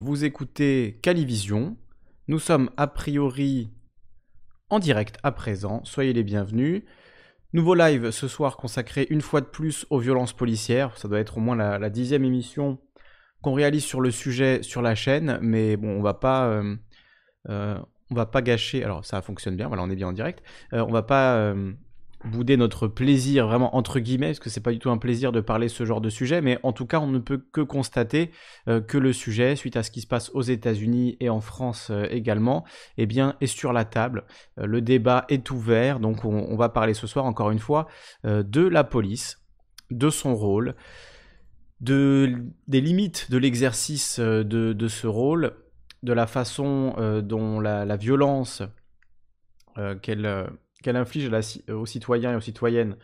[0.00, 1.76] Vous écoutez Calivision.
[2.28, 3.68] Nous sommes a priori
[4.70, 5.80] en direct à présent.
[5.84, 6.84] Soyez les bienvenus.
[7.52, 10.96] Nouveau live ce soir consacré une fois de plus aux violences policières.
[10.96, 12.78] Ça doit être au moins la, dixième émission
[13.42, 15.40] qu'on réalise sur le sujet sur la chaîne.
[15.42, 16.76] Mais bon, on va pas, euh,
[17.48, 17.76] euh,
[18.10, 18.84] va pas gâcher.
[18.84, 19.66] Alors ça fonctionne bien.
[19.66, 20.44] Voilà, on est bien en direct.
[20.74, 21.52] Euh, on va pas
[22.24, 25.40] bouder notre plaisir vraiment entre guillemets, parce que c'est pas du tout un plaisir de
[25.40, 28.30] parler ce genre de sujet, mais en tout cas on ne peut que constater
[28.66, 31.88] euh, que le sujet, suite à ce qui se passe aux États-Unis et en France
[31.90, 32.64] euh, également,
[32.96, 34.24] eh bien est sur la table.
[34.58, 37.86] Euh, le débat est ouvert, donc on, va parler ce soir encore une fois
[38.24, 39.38] de la police,
[39.92, 40.74] de son rôle,
[41.80, 42.34] de,
[42.66, 45.52] des limites de l'exercice de, ce rôle,
[46.02, 48.62] de la façon dont la, la violence
[50.02, 50.48] qu'elle
[50.82, 52.96] qu'elle inflige euh, aux citoyens et aux citoyennes,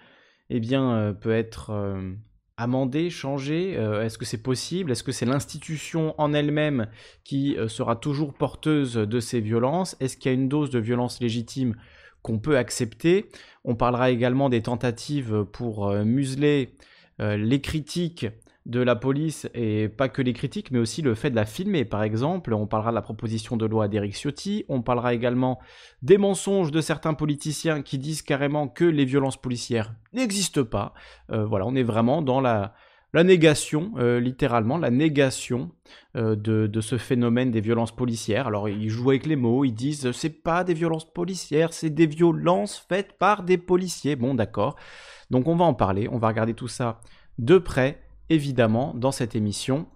[0.50, 2.12] eh bien, euh, peut être euh,
[2.56, 3.72] amendée, changée.
[3.72, 4.92] Est-ce que c'est possible?
[4.92, 6.86] Est-ce que c'est l'institution en elle-même
[7.24, 9.96] qui sera toujours porteuse de ces violences?
[9.98, 11.74] Est-ce qu'il y a une dose de violence légitime
[12.22, 13.28] qu'on peut accepter?
[13.64, 16.76] On parlera également des tentatives pour museler
[17.18, 18.26] les critiques
[18.66, 21.84] de la police et pas que les critiques, mais aussi le fait de la filmer.
[21.84, 25.58] Par exemple, on parlera de la proposition de loi d'Éric Ciotti, on parlera également
[26.02, 30.94] des mensonges de certains politiciens qui disent carrément que les violences policières n'existent pas.
[31.30, 32.74] Euh, voilà, on est vraiment dans la,
[33.12, 35.70] la négation, euh, littéralement, la négation
[36.16, 38.46] euh, de, de, ce phénomène des violences policières.
[38.46, 42.06] Alors, ils jouent avec les mots, ils disent c'est pas des violences policières, c'est des
[42.06, 44.16] violences faites par des policiers.
[44.16, 44.76] Bon, d'accord.
[45.30, 47.00] Donc, on va en parler, on va regarder tout ça
[47.38, 49.86] de près évidemment, dans cette émission,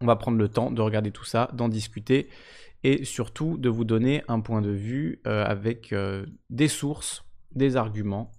[0.00, 2.28] on va prendre le temps de regarder tout ça, d'en discuter
[2.84, 7.76] et surtout de vous donner un point de vue euh, avec euh, des sources, des
[7.76, 8.32] arguments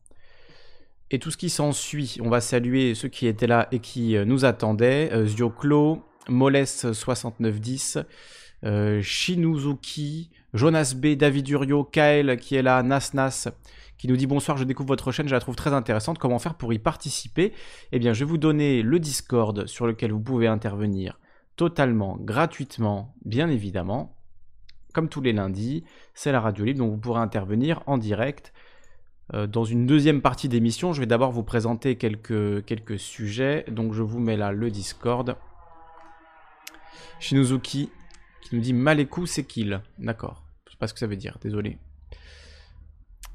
[1.11, 2.17] et tout ce qui s'ensuit.
[2.21, 5.11] On va saluer ceux qui étaient là et qui euh, nous attendaient.
[5.25, 8.03] Zioclo, Moles6910,
[9.01, 13.49] Shinuzuki, Jonas B, David Urio, Kael qui est là, Nasnas,
[14.03, 16.17] qui nous dit bonsoir, je découvre votre chaîne, je la trouve très intéressante.
[16.17, 17.53] Comment faire pour y participer?
[17.93, 21.21] Eh bien, je vais vous donner le Discord sur lequel vous pouvez intervenir
[21.55, 24.17] totalement gratuitement, bien évidemment.
[24.93, 28.51] Comme tous les lundis, c'est la radio libre, donc vous pourrez intervenir en direct.
[29.33, 33.63] Euh, dans une deuxième partie d'émission, je vais d'abord vous présenter quelques, quelques sujets.
[33.69, 35.37] Donc je vous mets là le Discord.
[37.21, 37.89] Shinuzuki
[38.41, 39.81] qui nous dit Maleku c'est kill.
[39.97, 40.43] D'accord.
[40.67, 41.77] Je sais pas ce que ça veut dire, désolé.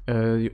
[0.09, 0.49] Euh,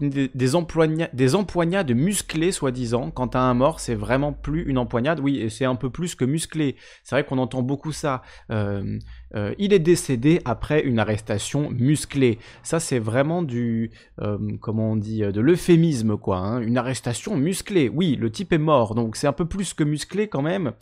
[0.00, 3.10] des, des, empoignades, musclées, soi-disant.
[3.10, 5.20] Quand à un mort, c'est vraiment plus une empoignade.
[5.20, 6.76] Oui, c'est un peu plus que musclé.
[7.02, 8.22] C'est vrai qu'on entend beaucoup ça.
[8.50, 8.98] Euh,
[9.34, 12.38] euh, il est décédé après une arrestation musclée.
[12.62, 13.90] Ça, c'est vraiment du,
[14.20, 16.38] euh, comment on dit, de l'euphémisme, quoi.
[16.38, 16.60] Hein.
[16.60, 17.88] Une arrestation musclée.
[17.88, 20.72] Oui, le type est mort, donc c'est un peu plus que musclé quand même.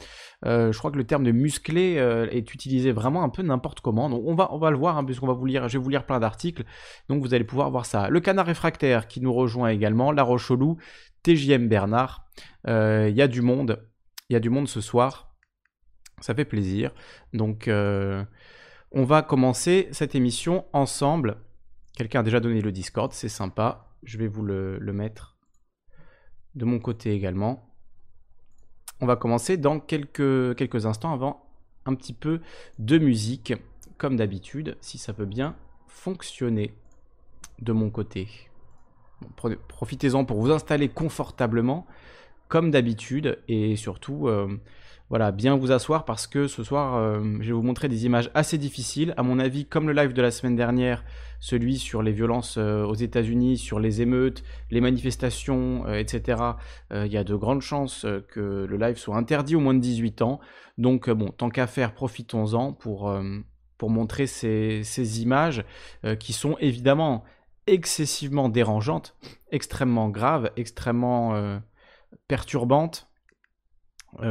[0.45, 1.95] je crois que le terme de musclé
[2.31, 4.11] est utilisé vraiment un peu n'importe comment.
[4.11, 5.91] Donc on va, on va le voir, hein, puisqu'on va vous lire, je vais vous
[5.91, 6.65] lire plein d'articles.
[7.09, 8.09] Donc vous allez pouvoir voir ça.
[8.09, 10.77] Le canard réfractaire qui nous rejoint également, La Roche-au-Loup,
[11.23, 12.27] TJM Bernard.
[12.67, 13.83] Il y a du monde.
[14.29, 15.32] Il y a du monde ce soir.
[16.23, 16.93] Ça fait plaisir.
[17.35, 18.25] Donc, euh,
[18.93, 21.37] on va commencer cette émission ensemble.
[21.95, 23.89] Quelqu'un a déjà donné le Discord, c'est sympa.
[24.05, 25.37] Je vais vous le, mettre
[26.55, 27.75] de mon côté également.
[29.01, 31.45] On va commencer dans quelques, instants avant
[31.87, 32.41] un petit peu
[32.79, 33.55] de musique,
[33.99, 35.57] comme d'habitude, si ça peut bien
[35.89, 36.73] fonctionner
[37.61, 38.29] de mon côté.
[39.69, 41.87] Profitez-en pour vous installer confortablement,
[42.47, 44.61] comme d'habitude, et surtout, euh,
[45.13, 48.31] voilà, bien vous asseoir parce que ce soir, euh, je vais vous montrer des images
[48.33, 49.13] assez difficiles.
[49.19, 51.05] À mon avis, comme le live de la semaine dernière,
[51.39, 56.41] celui sur les violences euh, aux États-Unis, sur les émeutes, les manifestations, euh, etc.,
[56.95, 60.23] il y a de grandes chances que le live soit interdit au moins de 18
[60.23, 60.41] ans.
[60.79, 63.15] Donc, bon, tant qu'à faire, profitons-en pour,
[63.83, 65.63] montrer ces, images
[66.21, 67.25] qui sont évidemment
[67.67, 69.15] excessivement dérangeantes,
[69.51, 71.61] extrêmement graves, extrêmement
[72.29, 73.12] perturbantes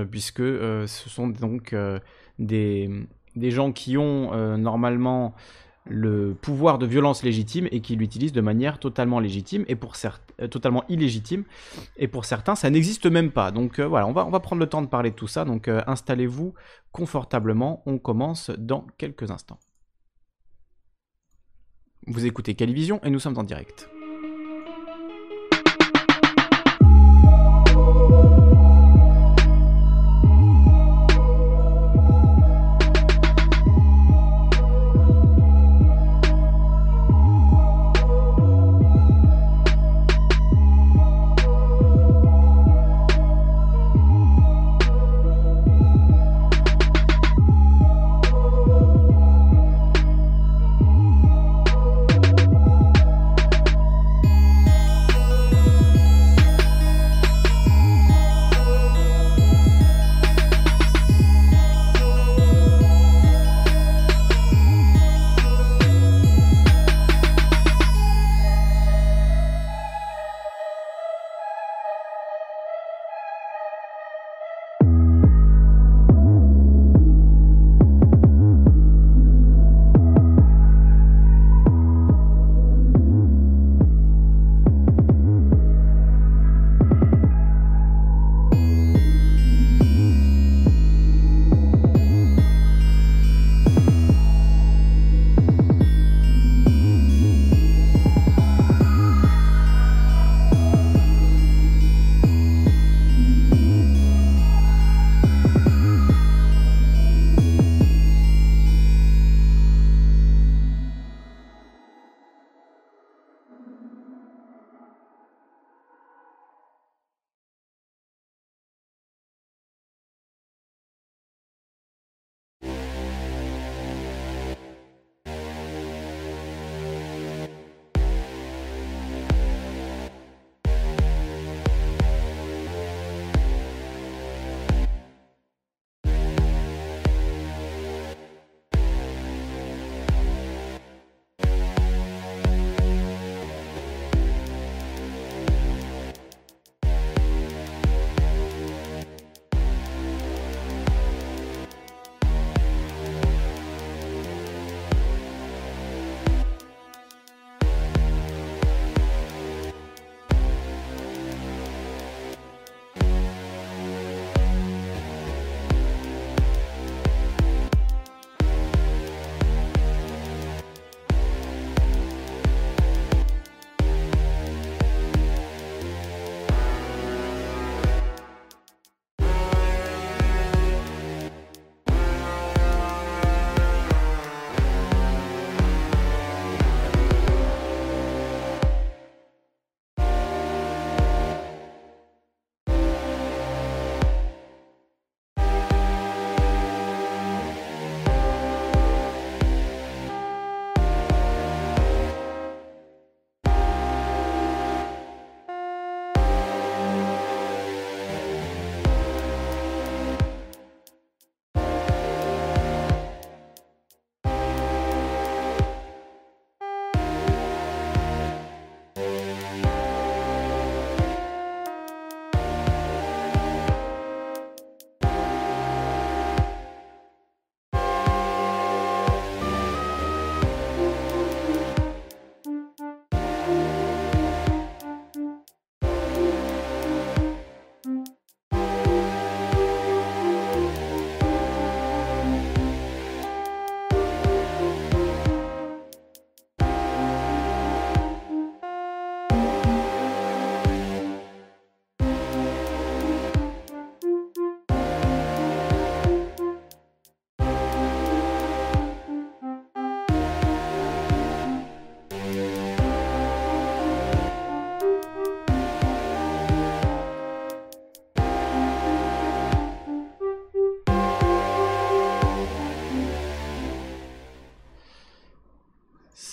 [0.09, 1.99] puisque euh, ce sont donc euh,
[2.39, 2.89] des,
[3.35, 5.33] gens qui ont normalement
[5.85, 10.47] le pouvoir de violence légitime et qui l'utilisent de manière totalement légitime et pour certains
[10.47, 11.43] totalement illégitime.
[11.97, 13.51] Et pour certains ça n'existe même pas.
[13.51, 15.45] Donc voilà on va, on va prendre le temps de parler de tout ça.
[15.45, 16.53] Donc installez-vous
[16.91, 17.83] confortablement.
[17.85, 19.59] On commence dans quelques instants.
[22.07, 23.89] Vous écoutez Calivision et nous sommes en direct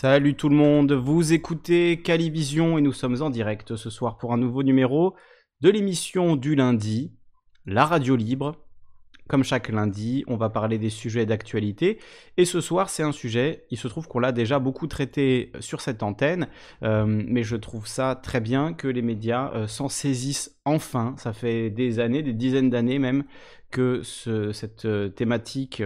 [0.00, 4.32] Salut tout le monde, vous écoutez Calivision et nous sommes en direct ce soir pour
[4.32, 5.16] un nouveau numéro
[5.60, 7.16] de l'émission du lundi,
[7.66, 8.54] la radio libre.
[9.26, 11.98] Comme chaque lundi, on va parler des sujets d'actualité.
[12.36, 15.80] Et ce soir, c'est un sujet, il se trouve qu'on l'a déjà beaucoup traité sur
[15.80, 16.46] cette antenne,
[16.84, 21.16] euh, mais je trouve ça très bien que les médias euh, s'en saisissent enfin.
[21.18, 23.24] Ça fait des années, des dizaines d'années même,
[23.72, 25.82] que cette euh, thématique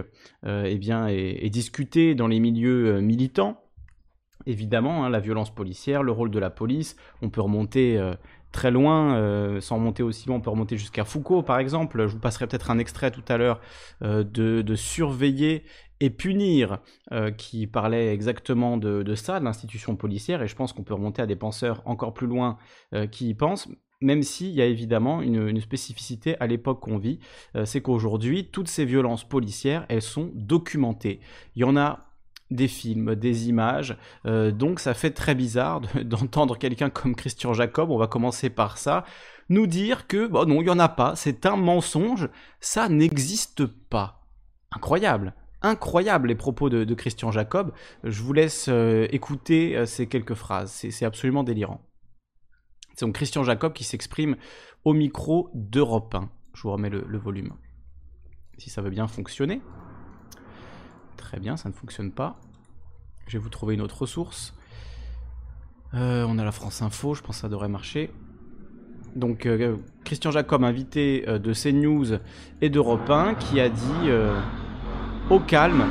[0.46, 3.61] eh est, discutée dans les milieux militants.
[4.46, 7.98] Évidemment, hein, la violence policière, le rôle de la police, on peut remonter
[8.52, 12.06] très loin, euh, sans monter aussi loin, on peut remonter jusqu'à Foucault par exemple.
[12.06, 13.60] Je vous passerai peut-être un extrait tout à l'heure
[14.02, 15.64] euh, de, surveiller
[16.00, 16.78] et punir,
[17.12, 21.22] euh, qui parlait exactement de, ça, de l'institution policière, et je pense qu'on peut remonter
[21.22, 22.58] à des penseurs encore plus loin
[23.10, 23.68] qui y pensent.
[24.00, 27.20] Même s'il y a évidemment une spécificité à l'époque qu'on vit,
[27.64, 31.20] c'est qu'aujourd'hui, toutes ces violences policières, elles sont documentées.
[31.54, 32.11] Il y en a
[32.54, 33.96] des films, des images.
[34.26, 38.78] Euh, donc ça fait très bizarre d'entendre quelqu'un comme Christian Jacob, on va commencer par
[38.78, 39.04] ça,
[39.48, 42.28] nous dire que bon, non, il n'y en a pas, c'est un mensonge,
[42.60, 44.26] ça n'existe pas.
[44.74, 45.34] Incroyable.
[45.60, 47.72] Incroyable les propos de, Christian Jacob.
[48.02, 50.72] Je vous laisse euh, écouter euh, ces quelques phrases.
[50.72, 51.80] C'est absolument délirant.
[52.94, 54.36] C'est donc Christian Jacob qui s'exprime
[54.84, 56.30] au micro d'Europe 1.
[56.54, 57.54] Je vous remets le volume.
[58.58, 59.62] Si ça veut bien fonctionner.
[61.22, 62.36] Très bien, ça ne fonctionne pas.
[63.28, 64.54] Je vais vous trouver une autre ressource.
[65.94, 68.10] Euh, on a la France Info, je pense que ça devrait marcher.
[69.14, 72.18] Donc euh, Christian Jacob, invité euh, de CNews
[72.60, 74.10] et d'Europe 1, qui a dit
[75.30, 75.84] au calme,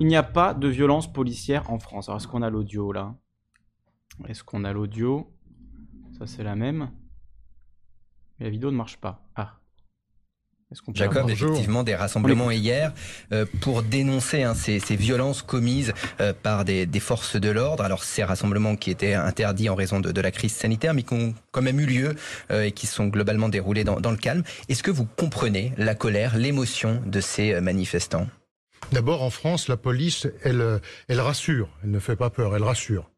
[0.00, 2.08] il n'y a pas de violence policière en France.
[2.08, 3.14] Alors est-ce qu'on a l'audio là?
[4.28, 5.30] Est-ce qu'on a l'audio?
[6.18, 6.90] Ça c'est la même.
[8.38, 9.28] Mais la vidéo ne marche pas.
[9.36, 9.57] Ah.
[10.92, 12.92] Jacob, effectivement, des rassemblements hier
[13.32, 17.84] euh, pour dénoncer hein, ces, violences commises euh, par des, forces de l'ordre.
[17.84, 21.34] Alors ces rassemblements qui étaient interdits en raison de, la crise sanitaire, mais qui ont
[21.52, 22.16] quand même eu lieu
[22.50, 24.42] euh, et qui sont globalement déroulés dans, le calme.
[24.68, 28.26] Est-ce que vous comprenez la colère, l'émotion de ces manifestants?
[28.92, 33.10] D'abord, en France, la police, elle, elle rassure, elle ne fait pas peur, elle rassure.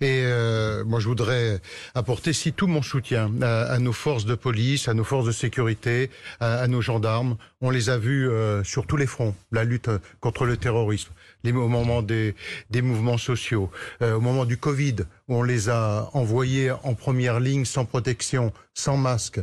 [0.00, 1.60] Et euh, moi, je voudrais
[1.94, 6.10] apporter si tout mon soutien à, nos forces de police, à nos forces de sécurité,
[6.40, 7.36] à, nos gendarmes.
[7.60, 11.10] On les a vus euh, sur tous les fronts, la lutte contre le terrorisme,
[11.44, 12.34] les, au moment des,
[12.70, 13.70] des mouvements sociaux,
[14.02, 14.96] euh, au moment du Covid,
[15.28, 19.40] où on les a envoyés en première ligne sans protection, sans masque.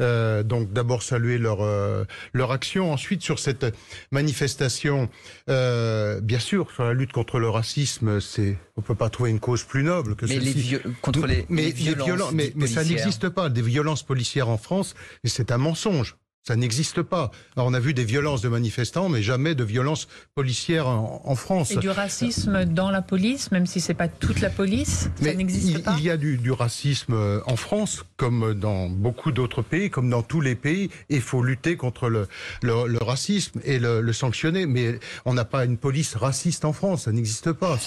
[0.00, 2.92] Euh, donc d'abord saluer leur euh, leur action.
[2.92, 3.66] Ensuite sur cette
[4.10, 5.08] manifestation,
[5.46, 9.64] bien sûr sur la lutte contre le racisme, c'est on peut pas trouver une cause
[9.64, 10.76] plus noble que celle-ci.
[11.02, 15.28] contre les, mais, violences, mais, mais ça n'existe pas des violences policières en France et
[15.28, 16.16] c'est un mensonge.
[16.48, 17.30] Ça n'existe pas.
[17.56, 21.72] Alors on a vu des violences de manifestants, mais jamais de violences policières en, France.
[21.72, 25.84] Et du racisme dans la police, même si c'est pas toute la police, ça n'existe
[25.84, 25.94] pas.
[25.98, 30.22] Il y a du, racisme euh, en France, comme dans beaucoup d'autres pays, comme dans
[30.22, 30.88] tous les pays.
[31.10, 32.26] Et il faut lutter contre le,
[32.62, 34.64] le, racisme et le, sanctionner.
[34.64, 37.78] Mais on n'a pas une police raciste en France, ça n'existe pas.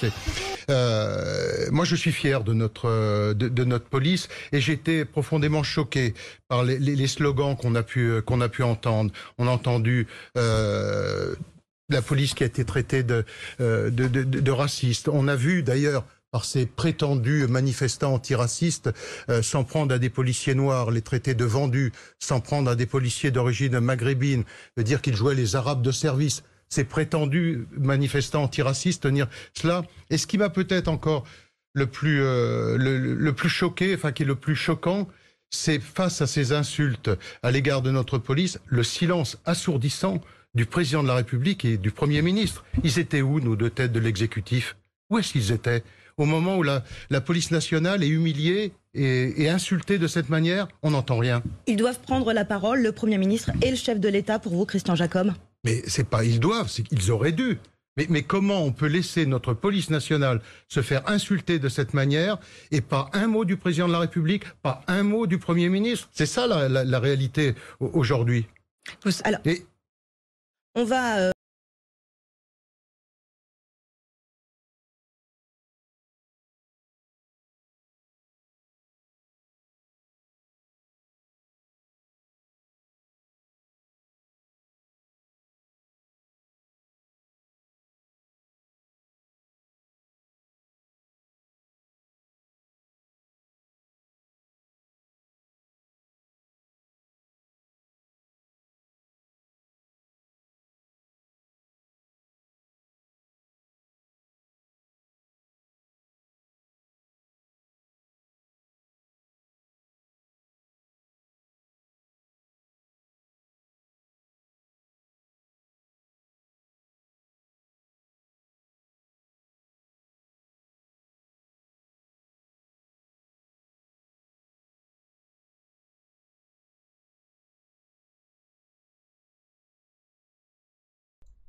[0.69, 6.13] Euh, moi, je suis fier de notre de, de notre police et j'étais profondément choqué
[6.47, 9.11] par les, les, les slogans qu'on a pu qu'on a pu entendre.
[9.37, 11.35] On a entendu euh,
[11.89, 13.25] la police qui a été traitée de,
[13.59, 15.09] euh, de, raciste.
[15.09, 18.89] On a vu d'ailleurs par ces prétendus manifestants antiracistes
[19.29, 22.85] euh, s'en prendre à des policiers noirs, les traiter de vendus, s'en prendre à des
[22.85, 24.43] policiers d'origine maghrébine,
[24.77, 26.43] dire qu'ils jouaient les Arabes de service.
[26.69, 29.83] Ces prétendus manifestants antiracistes tenir cela.
[30.09, 31.25] Et ce qui m'a peut-être encore
[31.73, 31.85] le,
[33.31, 35.07] plus choqué, enfin qui est le plus choquant,
[35.51, 37.11] c'est face à ces insultes
[37.43, 40.21] à l'égard de notre police, le silence assourdissant
[40.55, 42.65] du président de la République et du Premier ministre.
[42.83, 44.75] Ils étaient où, nos deux têtes de l'exécutif?
[45.09, 45.83] Où est-ce qu'ils étaient?
[46.17, 46.81] Au moment où la,
[47.21, 51.41] police nationale est humiliée et, et insultée de cette manière, on n'entend rien.
[51.67, 54.65] Ils doivent prendre la parole, le Premier ministre et le chef de l'État, pour vous,
[54.65, 57.59] Christian Jacob Mais c'est pas ils doivent, c'est qu'ils auraient dû.
[57.97, 62.37] Mais, comment on peut laisser notre police nationale se faire insulter de cette manière
[62.71, 66.09] et pas un mot du président de la République, pas un mot du Premier ministre?
[66.13, 68.47] C'est ça la, réalité aujourd'hui.
[69.23, 69.41] Alors,
[70.75, 71.31] on va euh,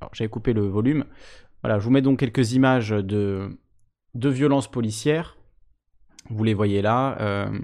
[0.03, 1.05] Alors j'avais coupé le volume.
[1.63, 3.57] Voilà, je vous mets donc quelques images de,
[4.15, 5.37] de violences policières.
[6.29, 7.17] Vous les voyez là.
[7.21, 7.57] Euh,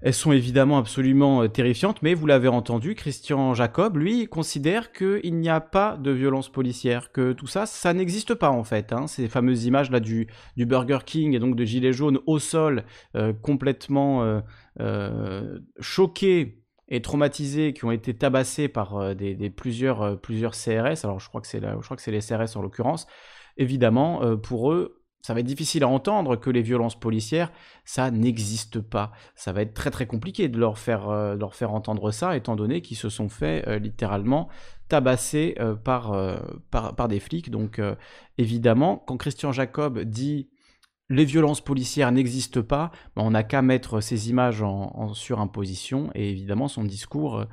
[0.00, 5.36] elles sont évidemment absolument euh, terrifiantes, mais vous l'avez entendu, Christian Jacob, lui, considère qu'il
[5.36, 8.94] n'y a pas de violence policière, que tout ça, ça n'existe pas en fait.
[8.94, 9.06] Hein.
[9.06, 12.84] Ces fameuses images là du, du, Burger King et donc de gilets jaunes au sol,
[13.14, 14.40] euh, complètement
[14.80, 16.59] euh, choqués
[16.90, 21.04] et traumatisés, qui ont été tabassés par des, plusieurs, plusieurs CRS.
[21.04, 23.06] Alors je crois que c'est je crois que c'est les CRS en l'occurrence.
[23.56, 27.52] Évidemment, pour eux, ça va être difficile à entendre que les violences policières,
[27.84, 29.12] ça n'existe pas.
[29.34, 32.56] Ça va être très très compliqué de leur faire, euh, leur faire entendre ça, étant
[32.56, 34.48] donné qu'ils se sont fait euh, littéralement
[34.88, 36.16] tabasser euh, par,
[36.70, 37.50] par, des flics.
[37.50, 37.80] Donc
[38.38, 40.48] évidemment, quand Christian Jacob dit
[41.10, 46.30] les violences policières n'existent pas, ben, on n'a qu'à mettre ces images en, surimposition, et
[46.30, 47.44] évidemment son discours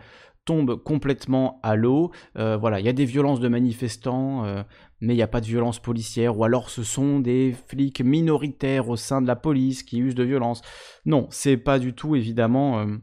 [0.46, 2.12] tombe complètement à l'eau.
[2.36, 4.64] voilà, il y a des violences de manifestants,
[5.02, 8.90] mais il n'y a pas de violence policière, ou alors ce sont des flics minoritaires
[8.90, 10.62] au sein de la police qui usent de violence.
[11.06, 12.98] Non, c'est pas du tout évidemment, euh,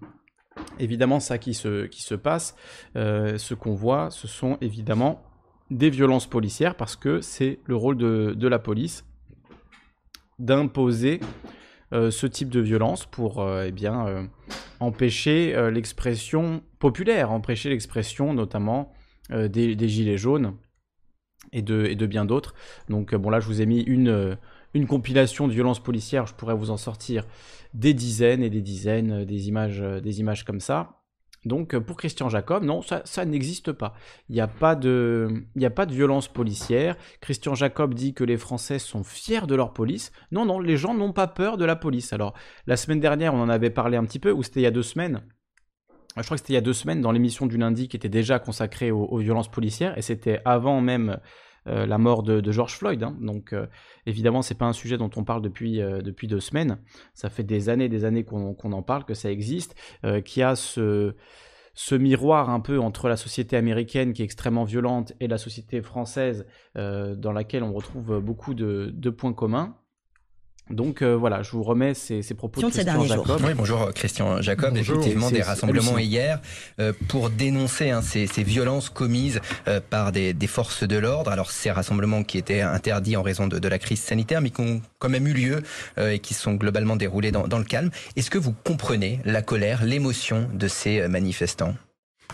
[0.79, 2.57] évidemment ça qui se, passe.
[2.97, 5.23] Euh, ce qu'on voit, ce sont évidemment
[5.71, 9.05] des violences policières, parce que c'est le rôle de, la police
[10.39, 11.21] d'imposer
[11.93, 14.29] euh, ce type de violence pour eh bien,
[14.81, 18.93] empêcher l'expression populaire, empêcher l'expression notamment
[19.31, 20.55] des, gilets jaunes
[21.55, 22.55] et de, bien d'autres.
[22.89, 24.35] Donc euh, bon là je vous ai mis une, euh,
[24.75, 27.25] une compilation de violences policières, je pourrais vous en sortir
[27.73, 31.04] des dizaines et des dizaines euh, des images, des images comme ça.
[31.45, 33.95] Donc pour Christian Jacob, non, ça, n'existe pas.
[34.29, 36.97] Il n'y a, pas de, a pas de violence policière.
[37.21, 40.13] Christian Jacob dit que les Français sont fiers de leur police.
[40.33, 42.13] Non, non, les gens n'ont pas peur de la police.
[42.13, 42.35] Alors
[42.67, 44.71] la semaine dernière, on en avait parlé un petit peu, ou c'était il y a
[44.71, 45.23] deux semaines.
[46.17, 48.09] Je crois que c'était il y a deux semaines dans l'émission du lundi qui était
[48.09, 51.19] déjà consacrée aux violences policières, et c'était avant même
[51.67, 53.03] euh, la mort de, George Floyd.
[53.03, 53.17] Hein.
[53.21, 53.67] Donc euh,
[54.07, 56.79] évidemment, c'est pas un sujet dont on parle depuis, euh, deux semaines.
[57.15, 59.75] Ça fait des années, des années qu'on en parle, que ça existe,
[60.25, 61.15] qu'il y a ce
[61.95, 66.47] miroir un peu entre la société américaine qui est extrêmement violente et la société française
[66.75, 69.77] dans laquelle on retrouve beaucoup de points communs.
[70.71, 73.41] Donc euh, voilà, je vous remets ces, propos de Christian Jacob.
[73.45, 74.75] Oui, bonjour Christian Jacob.
[74.77, 76.41] Effectivement, des rassemblements hier
[76.81, 81.31] euh, pour dénoncer hein, ces, violences commises euh, par des, forces de l'ordre.
[81.31, 84.81] Alors ces rassemblements qui étaient interdits en raison de, la crise sanitaire, mais qui ont
[84.99, 85.63] quand même eu lieu
[85.99, 87.91] et qui sont globalement déroulés dans, dans le calme.
[88.17, 91.75] Est-ce que vous comprenez la colère, l'émotion de ces manifestants?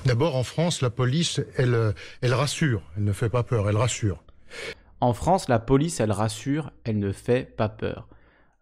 [0.06, 4.22] D'abord, en France, la police, elle, elle rassure, elle ne fait pas peur, elle rassure.
[5.00, 8.06] En France, la police, elle rassure, elle ne fait pas peur.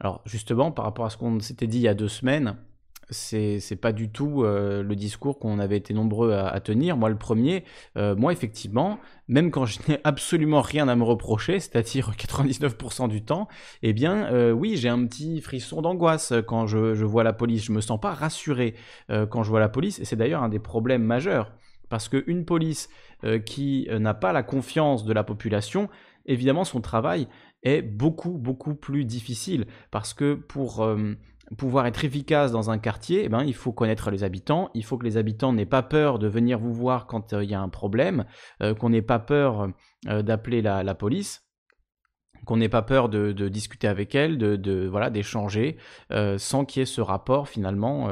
[0.01, 2.57] Alors justement, par rapport à ce qu'on s'était dit il y a deux semaines,
[3.11, 6.97] c'est pas du tout euh, le discours qu'on avait été nombreux à, tenir.
[6.97, 7.65] Moi, le premier,
[7.97, 13.23] euh, moi effectivement, même quand je n'ai absolument rien à me reprocher, c'est-à-dire 99% du
[13.23, 13.49] temps,
[13.83, 17.65] eh bien euh, oui, j'ai un petit frisson d'angoisse quand je, je, vois la police.
[17.65, 18.75] Je me sens pas rassuré
[19.09, 21.53] quand je vois la police, et c'est d'ailleurs un des problèmes majeurs.
[21.89, 22.91] Parce qu'une police
[23.47, 25.89] qui n'a pas la confiance de la population,
[26.27, 27.27] évidemment, son travail
[27.63, 31.15] est beaucoup, beaucoup plus difficile parce que pour euh,
[31.57, 34.99] pouvoir être efficace dans un quartier, eh ben, il faut connaître les habitants, il faut
[34.99, 37.61] que les habitants n'aient pas peur de venir vous voir quand euh, il y a
[37.61, 38.25] un problème,
[38.63, 39.69] euh, qu'on n'ait pas peur
[40.07, 41.45] d'appeler la, police
[42.45, 45.77] qu'on n'ait pas peur de, discuter avec elle, de, voilà d'échanger,
[46.37, 48.09] sans qu'il y ait ce rapport finalement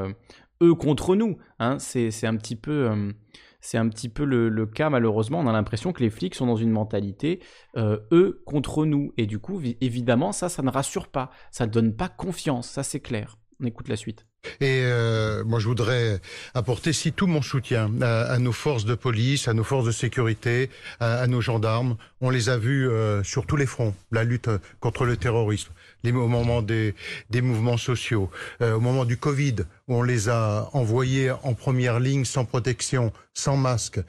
[0.61, 1.37] eux contre nous.
[1.59, 1.79] Hein.
[1.79, 3.13] C'est un petit peu
[3.59, 5.39] c'est un petit peu le, cas malheureusement.
[5.39, 7.41] On a l'impression que les flics sont dans une mentalité
[7.75, 9.13] euh, eux contre nous.
[9.17, 11.31] Et du coup, évidemment, ça, ça ne rassure pas.
[11.51, 12.69] Ça ne donne pas confiance.
[12.69, 13.37] Ça, c'est clair.
[13.59, 14.25] On écoute la suite.
[14.61, 16.21] Et euh, moi, je voudrais
[16.53, 20.69] apporter si tout mon soutien à, nos forces de police, à nos forces de sécurité,
[20.99, 21.97] à, nos gendarmes.
[22.21, 25.71] On les a vus euh, sur tous les fronts, la lutte contre le terrorisme,
[26.03, 26.95] les, au moment des,
[27.29, 28.29] des mouvements sociaux,
[28.61, 29.55] euh, au moment du Covid,
[29.87, 33.99] où on les a envoyés en première ligne sans protection, sans masque.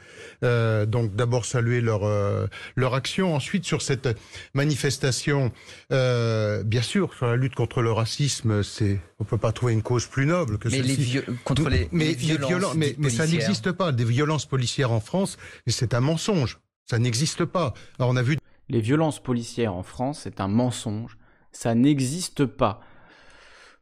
[0.43, 2.47] Euh, donc d'abord saluer leur euh,
[2.77, 3.35] leur action.
[3.35, 4.09] Ensuite sur cette
[4.55, 5.53] manifestation,
[5.91, 10.07] bien sûr sur la lutte contre le racisme, c'est on peut pas trouver une cause
[10.07, 11.21] plus noble que celle-ci.
[11.45, 13.93] Contre les, mais, violences mais, mais ça n'existe pas.
[13.93, 16.59] Des violences policières en France, c'est un mensonge.
[16.87, 17.75] Ça n'existe pas.
[17.99, 18.39] Alors on a vu
[18.71, 21.18] les violences policières en France, c'est un mensonge
[21.53, 22.81] ça n'existe pas.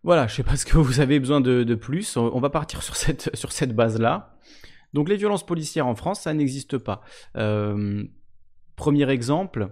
[0.07, 2.17] Voilà, je sais pas ce que vous avez besoin de, plus.
[2.17, 4.37] On, va partir sur cette, sur cette base-là.
[4.93, 7.01] Donc les violences policières en France, ça n'existe pas.
[7.37, 8.05] Euh,
[8.77, 9.71] premier exemple,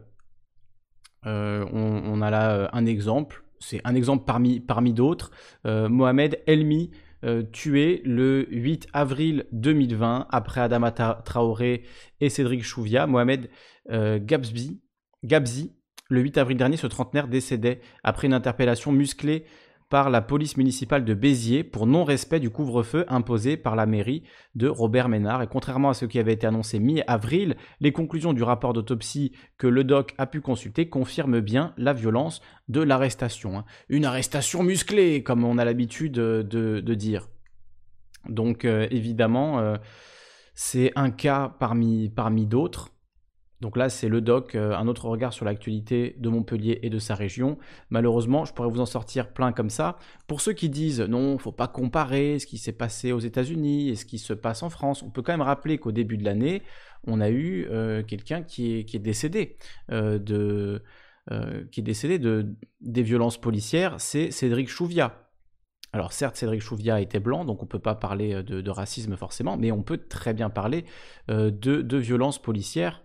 [1.25, 5.31] euh, on, a là euh, un exemple, c'est un exemple parmi, parmi d'autres.
[5.65, 6.91] Mohamed Elmi,
[7.53, 11.85] tué le 8 avril 2020 après Adama Traoré
[12.21, 13.07] et Cédric Chouvia.
[13.07, 13.49] Mohamed
[13.89, 14.83] Gabzi,
[15.23, 15.73] Gabzi,
[16.11, 19.45] le 8 avril dernier, ce trentenaire décédait après une interpellation musclée
[19.88, 24.67] par la police municipale de Béziers pour non-respect du couvre-feu imposé par la mairie de
[24.67, 25.43] Robert Ménard.
[25.43, 29.67] Et contrairement à ce qui avait été annoncé mi-avril, les conclusions du rapport d'autopsie que
[29.67, 33.59] le doc a pu consulter confirment bien la violence de l'arrestation.
[33.59, 33.64] Hein.
[33.88, 37.29] Une arrestation musclée, comme on a l'habitude de, dire.
[38.29, 39.77] Donc euh, évidemment, euh,
[40.55, 42.94] c'est un cas parmi, parmi d'autres.
[43.64, 46.98] Donc là, c'est le doc, euh, un autre regard sur l'actualité de Montpellier et de
[46.98, 47.57] sa région.
[47.88, 49.96] Malheureusement, je pourrais vous en sortir plein comme ça.
[50.27, 53.96] Pour ceux qui disent non, faut pas comparer ce qui s'est passé aux États-Unis et
[53.96, 56.61] ce qui se passe en France, on peut quand même rappeler qu'au début de l'année,
[57.07, 59.57] on a eu euh, quelqu'un qui est, décédé
[59.90, 60.83] euh, de
[61.70, 65.31] qui est décédé de des violences policières, c'est Cédric Chouvia.
[65.94, 69.57] Alors certes, Cédric Chouvia était blanc, donc on ne peut pas parler de, racisme forcément,
[69.57, 70.85] mais on peut très bien parler
[71.29, 73.00] de, de violences policières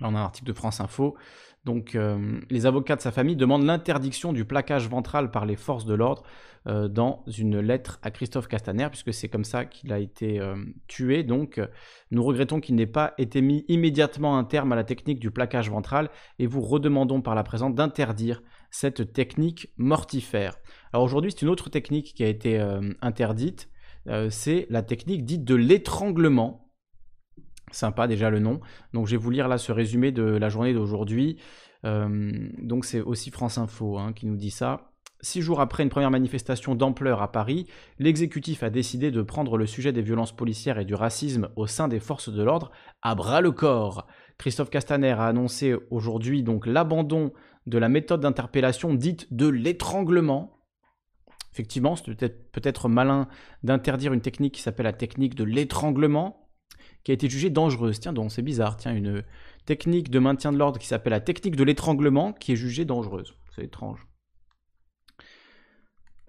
[0.00, 1.16] Là, on a un article de France Info.
[1.64, 5.84] Donc, euh, les avocats de sa famille demandent l'interdiction du plaquage ventral par les forces
[5.84, 6.22] de l'ordre
[6.66, 10.56] euh, dans une lettre à Christophe Castaner, puisque c'est comme ça qu'il a été euh,
[10.88, 11.22] tué.
[11.22, 11.60] Donc,
[12.10, 15.70] nous regrettons qu'il n'ait pas été mis immédiatement un terme à la technique du plaquage
[15.70, 20.56] ventral et vous redemandons par la présente d'interdire cette technique mortifère.
[20.94, 22.58] Alors aujourd'hui, c'est une autre technique qui a été
[23.02, 23.68] interdite.
[24.28, 26.69] c'est la technique dite de l'étranglement
[27.70, 28.60] Sympa déjà le nom.
[28.92, 31.38] Donc je vais vous lire là ce résumé de la journée d'aujourd'hui.
[31.84, 34.90] Euh, donc c'est aussi France Info hein, qui nous dit ça.
[35.22, 37.66] Six jours après une première manifestation d'ampleur à Paris,
[37.98, 41.88] l'exécutif a décidé de prendre le sujet des violences policières et du racisme au sein
[41.88, 42.70] des forces de l'ordre
[43.02, 44.06] à bras le corps.
[44.38, 47.32] Christophe Castaner a annoncé aujourd'hui donc l'abandon
[47.66, 50.56] de la méthode d'interpellation dite de l'étranglement.
[51.52, 52.14] Effectivement, c'est
[52.52, 53.28] peut-être peut malin
[53.62, 56.49] d'interdire une technique qui s'appelle la technique de l'étranglement,
[57.04, 58.00] qui a été jugée dangereuse.
[58.00, 58.76] Tiens donc, c'est bizarre.
[58.76, 59.22] Tiens, une
[59.66, 63.34] technique de maintien de l'ordre qui s'appelle la technique de l'étranglement qui est jugée dangereuse.
[63.54, 64.06] C'est étrange.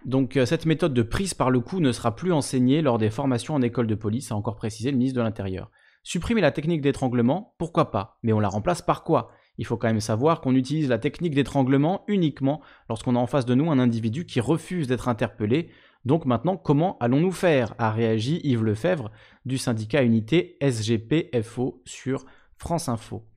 [0.06, 3.12] Donc euh, cette méthode de prise par le cou ne sera plus enseignée lors des
[3.12, 5.70] formations en école de police, a encore précisé le ministre de l'Intérieur.
[6.04, 8.18] Supprimer la technique d'étranglement, pourquoi pas?
[8.24, 9.30] Mais on la remplace par quoi?
[9.58, 13.46] Il faut quand même savoir qu'on utilise la technique d'étranglement uniquement lorsqu'on a en face
[13.46, 15.70] de nous un individu qui refuse d'être interpellé
[16.06, 17.76] donc maintenant, comment allons-nous faire?
[17.78, 19.12] A réagi Yves Lefebvre
[19.46, 22.26] du syndicat Unité SGPFO sur
[22.58, 23.28] France Info.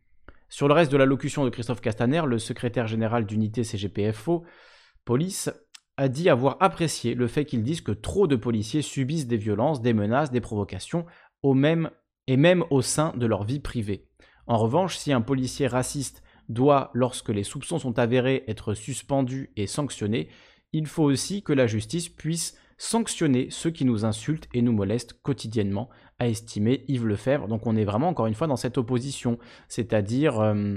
[0.48, 4.44] Sur le reste de l'allocution de Christophe Castaner, le secrétaire général d'Unité CGPFO,
[5.04, 5.50] police,
[5.96, 9.82] a dit avoir apprécié le fait qu'ils disent que trop de policiers subissent des violences,
[9.82, 11.06] des menaces, des provocations,
[11.42, 11.90] au même,
[12.26, 14.08] et même au sein de leur vie privée.
[14.46, 19.66] En revanche, si un policier raciste doit, lorsque les soupçons sont avérés, être suspendu et
[19.66, 20.28] sanctionné,
[20.74, 25.14] il faut aussi que la justice puisse sanctionner ceux qui nous insultent et nous molestent
[25.22, 27.46] quotidiennement, a estimé Yves Lefebvre.
[27.46, 30.76] Donc on est vraiment encore une fois dans cette opposition, c'est-à-dire euh,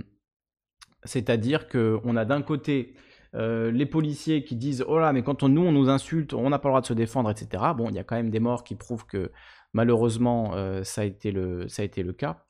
[1.71, 2.93] qu'on a d'un côté
[3.33, 6.49] euh, les policiers qui disent oh là mais quand on, nous on nous insulte on
[6.49, 8.39] n'a pas le droit de se défendre etc bon il y a quand même des
[8.39, 9.31] morts qui prouvent que
[9.73, 12.45] malheureusement euh, ça a été le ça a été le cas.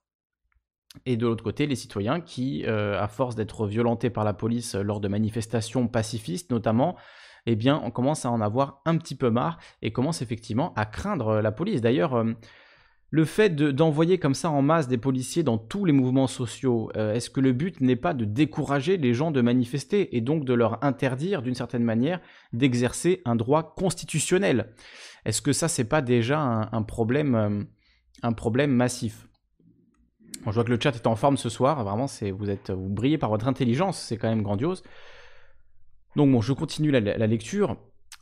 [1.05, 4.99] Et de l'autre côté les citoyens qui à force d'être violentés par la police lors
[4.99, 6.95] de manifestations pacifistes notamment
[7.47, 10.86] eh bien, on commence à en avoir un petit peu marre et commence effectivement à
[10.86, 11.79] craindre euh, la police.
[11.79, 12.33] D'ailleurs, euh,
[13.10, 17.13] le fait d'envoyer comme ça en masse des policiers dans tous les mouvements sociaux, euh,
[17.13, 20.53] est-ce que le but n'est pas de décourager les gens de manifester et donc de
[20.53, 22.19] leur interdire d'une certaine manière
[22.51, 24.73] d'exercer un droit constitutionnel?
[25.23, 27.65] Est-ce que ça, c'est pas déjà un, problème,
[28.23, 29.27] un problème massif?
[30.45, 31.83] Je vois que le chat est en forme ce soir.
[31.83, 33.97] Vraiment, vous êtes, vous brillez par votre intelligence.
[33.99, 34.83] C'est quand même grandiose.
[36.17, 37.77] Donc bon, je continue la, lecture.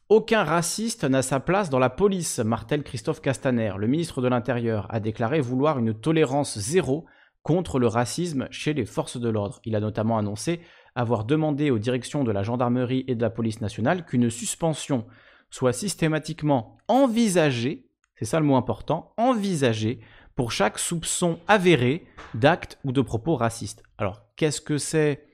[0.10, 3.72] Aucun raciste n'a sa place dans la police, martèle Christophe Castaner.
[3.78, 7.06] Le ministre de l'Intérieur a déclaré vouloir une tolérance zéro
[7.42, 9.62] contre le racisme chez les forces de l'ordre.
[9.64, 10.60] Il a notamment annoncé
[10.94, 15.06] avoir demandé aux directions de la gendarmerie et de la police nationale qu'une suspension
[15.50, 17.88] soit systématiquement envisagée,
[18.20, 20.02] c'est ça le mot important, envisagée
[20.36, 23.84] pour chaque soupçon avéré d'acte ou de propos racistes.
[23.98, 25.26] Alors, qu'est-ce que c'est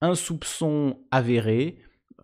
[0.00, 1.78] un soupçon avéré?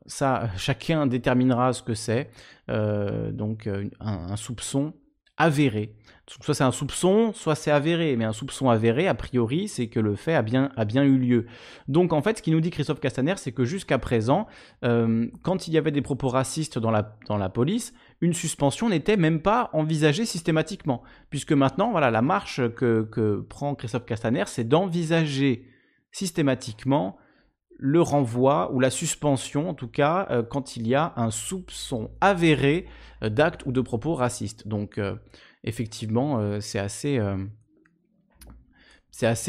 [0.07, 2.31] Ça, chacun déterminera ce que c'est.
[2.71, 4.95] Euh, donc, euh, un, soupçon
[5.37, 5.97] avéré.
[6.41, 8.17] Soit c'est un soupçon, soit c'est avéré.
[8.17, 11.19] Mais un soupçon avéré, a priori, c'est que le fait a bien, a bien eu
[11.19, 11.47] lieu.
[11.89, 14.47] Donc, en fait, ce qui nous dit Christophe Castaner, c'est que jusqu'à présent,
[14.85, 18.89] euh, quand il y avait des propos racistes dans la, dans la police, une suspension
[18.89, 21.03] n'était même pas envisagée systématiquement.
[21.31, 25.67] Puisque maintenant, voilà, la marche que, que prend Christophe Castaner, c'est d'envisager
[26.11, 27.19] systématiquement
[27.79, 32.11] le renvoi ou la suspension, en tout cas, euh, quand il y a un soupçon
[32.21, 32.87] avéré
[33.23, 34.69] euh, d'actes ou de propos racistes.
[34.69, 35.17] Donc, euh,
[35.65, 37.19] effectivement, c'est assez,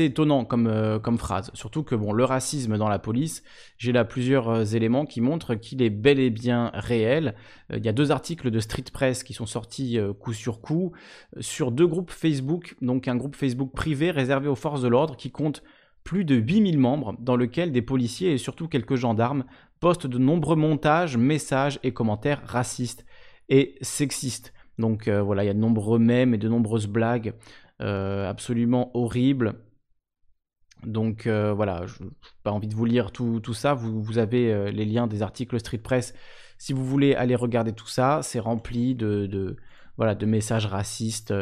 [0.04, 1.52] étonnant comme, comme phrase.
[1.54, 3.44] Surtout que bon, le racisme dans la police,
[3.78, 7.36] j'ai là plusieurs éléments qui montrent qu'il est bel et bien réel.
[7.70, 10.94] Il y a deux articles de Street Press qui sont sortis coup sur coup
[11.42, 15.32] sur deux groupes Facebook, donc un groupe Facebook privé réservé aux forces de l'ordre qui
[15.32, 15.64] compte
[16.06, 19.44] plus de 8000 membres, dans lequel des policiers et surtout quelques gendarmes
[19.82, 23.06] postent de nombreux montages, messages et commentaires racistes
[23.50, 24.54] et sexistes.
[24.78, 27.34] Donc euh, voilà, il y a de nombreux mèmes et de nombreuses blagues
[27.82, 29.56] euh, absolument horribles.
[30.86, 32.10] Donc euh, voilà, je n'ai
[32.44, 33.74] pas envie de vous lire tout, ça.
[33.74, 36.14] Vous, avez les liens des articles Street Press.
[36.60, 39.58] Si vous voulez aller regarder tout ça, c'est rempli de,
[39.98, 41.34] voilà, de messages racistes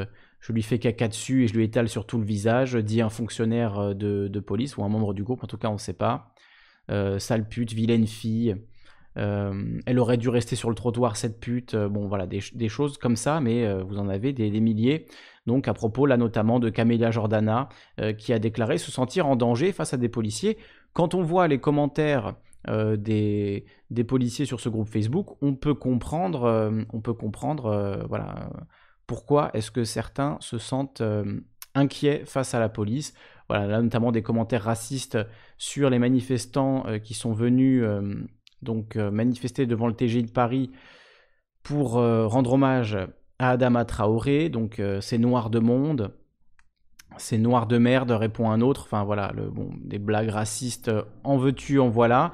[0.43, 3.10] je lui fais caca dessus et je lui étale sur tout le visage, dit un
[3.10, 5.93] fonctionnaire euh, de, police ou un membre du groupe, en tout cas on ne sait
[5.93, 6.34] pas.
[6.91, 8.58] Euh, sale pute, vilaine fille,
[9.17, 11.77] euh, elle aurait dû rester sur le trottoir, cette pute.
[11.77, 15.06] bon, voilà, des, choses comme ça, mais vous en avez des, milliers.
[15.45, 17.69] Donc, à propos, là, notamment de Camélia Jordana,
[18.17, 20.58] qui a déclaré se sentir en danger face à des policiers.
[20.91, 22.36] Quand on voit les commentaires
[22.67, 28.49] des, des, policiers sur ce groupe Facebook, on peut comprendre, on peut comprendre, voilà
[29.08, 31.42] pourquoi est-ce que certains se sentent euh,
[31.76, 33.13] inquiets face à la police?
[33.50, 35.18] Voilà, là notamment des commentaires racistes
[35.58, 38.16] sur les manifestants euh, qui sont venus euh,
[38.62, 40.72] donc manifester devant le TGI de Paris
[41.63, 42.98] pour rendre hommage
[43.39, 46.13] à Adama Traoré, donc c'est noir de monde,
[47.18, 49.34] c'est noir de merde, répond un autre, enfin voilà,
[49.82, 50.89] des blagues racistes,
[51.26, 52.32] en veux-tu, en voilà.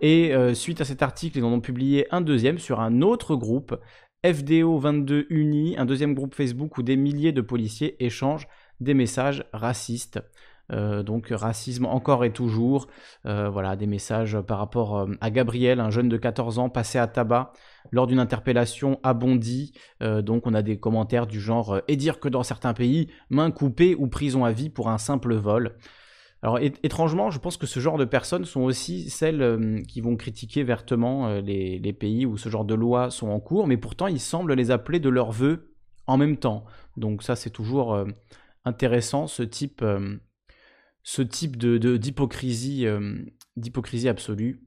[0.00, 3.76] Et suite à cet article, ils en ont publié un deuxième sur un autre groupe
[4.24, 8.46] FDO 22 Uni, un deuxième groupe Facebook où des milliers de policiers échangent
[8.80, 10.20] des messages racistes.
[10.72, 12.86] Euh, donc racisme encore et toujours,
[13.26, 16.98] euh, voilà des messages par rapport euh, à Gabriel, un jeune de 14 ans passé
[16.98, 17.52] à tabac
[17.90, 19.72] lors d'une interpellation à Bondy.
[20.00, 23.96] donc on a des commentaires du genre et dire que dans certains pays, main coupée
[23.96, 25.74] ou prison à vie pour un simple vol.
[26.44, 30.16] Alors étrangement, je pense que ce genre de personnes sont aussi celles euh, qui vont
[30.16, 34.08] critiquer vertement euh, les, pays où ce genre de lois sont en cours, mais pourtant
[34.08, 35.72] ils semblent les appeler de leur vœu
[36.08, 36.64] en même temps.
[36.96, 38.06] Donc ça c'est toujours euh,
[38.64, 39.84] intéressant ce type,
[41.04, 42.86] ce type de, d'hypocrisie,
[43.56, 44.64] d'hypocrisie absolue.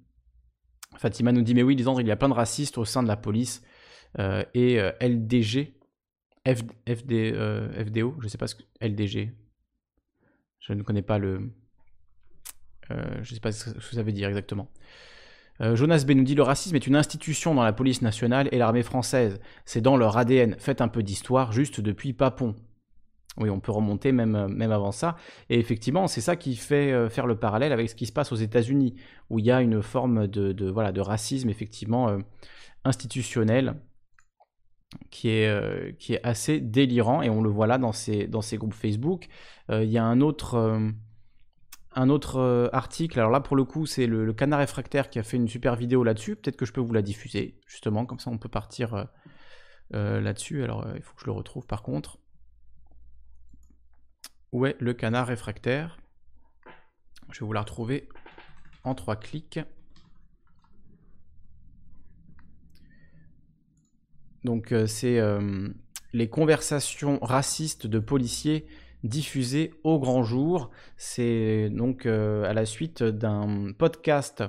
[0.95, 3.09] Fatima nous dit mais oui Lisandre, il y a plein de racistes au sein de
[3.09, 3.63] la police
[4.17, 5.77] et LDG,
[6.45, 7.33] FD,
[7.85, 9.33] FDO, je sais pas ce que LDG.
[10.59, 11.51] Je ne connais pas le,
[12.91, 14.69] euh, je ne sais pas ce que ça veut dire exactement.
[15.61, 18.57] Euh, Jonas B nous dit le racisme est une institution dans la police nationale et
[18.57, 19.39] l'armée française.
[19.65, 20.55] C'est dans leur ADN.
[20.59, 22.55] Faites un peu d'histoire juste depuis Papon.
[23.37, 25.15] Oui, on peut remonter même, euh, même avant ça.
[25.49, 28.37] Et effectivement, c'est ça qui fait faire le parallèle avec ce qui se passe aux
[28.37, 28.95] États-Unis,
[29.29, 32.17] où il y a une forme de, voilà, de racisme effectivement
[32.83, 33.75] institutionnel
[35.09, 37.21] qui est, qui est assez délirant.
[37.21, 39.27] Et on le voit là dans ces, dans ces groupes Facebook.
[39.69, 40.93] Il y a un autre
[41.95, 43.19] un autre euh, article.
[43.19, 46.03] Alors là, pour le coup, c'est le, Canard réfractaire qui a fait une super vidéo
[46.03, 46.35] là-dessus.
[46.35, 49.03] Peut-être que je peux vous la diffuser, justement, comme ça on peut partir euh,
[49.93, 50.63] euh, là-dessus.
[50.63, 52.19] Alors, il faut que je le retrouve par contre.
[54.51, 55.97] Où est le Canard réfractaire?
[57.31, 58.07] Je vais vous la retrouver
[58.83, 59.59] en trois clics.
[64.43, 65.19] Donc, c'est
[66.13, 68.67] les conversations racistes de policiers
[69.05, 70.71] diffusé au grand jour.
[70.97, 74.43] C'est donc euh, à la suite d'un podcast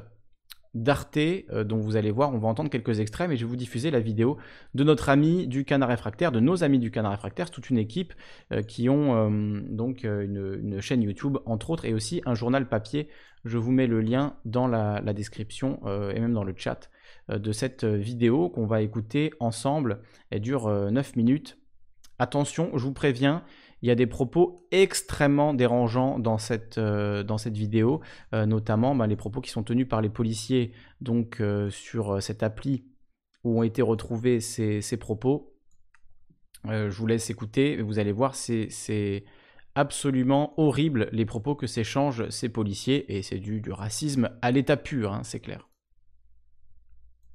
[0.75, 3.57] d'Arte, euh, dont vous allez voir, on va entendre quelques extraits, mais je vais vous
[3.57, 4.37] diffuser la vidéo
[4.75, 8.13] de notre ami du Canard Réfractaire, de nos amis du Canard Réfractaire, toute une équipe
[8.53, 9.31] euh, qui ont
[9.71, 13.09] donc une, chaîne YouTube, entre autres, et aussi un journal papier.
[13.45, 16.91] Je vous mets le lien dans la, la description et même dans le chat
[17.29, 20.01] de cette vidéo qu'on va écouter ensemble.
[20.31, 21.59] Elle dure 9 minutes.
[22.19, 23.45] Attention, je vous préviens,
[23.87, 28.01] il y a des propos extrêmement dérangeants dans cette, euh, vidéo,
[28.35, 32.43] euh, notamment ben, les propos qui sont tenus par les policiers donc, euh, sur cette
[32.43, 32.85] appli
[33.45, 35.55] où ont été retrouvés ces, propos.
[36.65, 39.25] je vous laisse écouter, vous allez voir, c'est
[39.77, 44.77] absolument horrible les propos que s'échangent ces policiers, et c'est du, du racisme à l'état
[44.77, 45.69] pur, hein, c'est clair.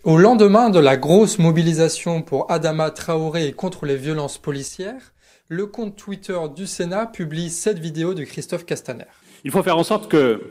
[0.03, 5.13] Au lendemain de la grosse mobilisation pour Adama Traoré et contre les violences policières,
[5.51, 9.03] le compte Twitter du Sénat publie cette vidéo de Christophe Castaner.
[9.43, 10.41] Il faut faire en sorte que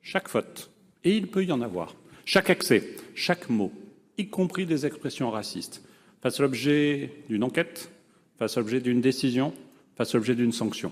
[0.00, 0.70] chaque faute,
[1.04, 3.70] et il peut y en avoir, chaque accès, chaque mot,
[4.16, 5.82] y compris des expressions racistes,
[6.22, 7.90] fasse l'objet d'une enquête,
[8.38, 9.52] fasse l'objet d'une décision,
[9.94, 10.90] fasse l'objet d'une sanction.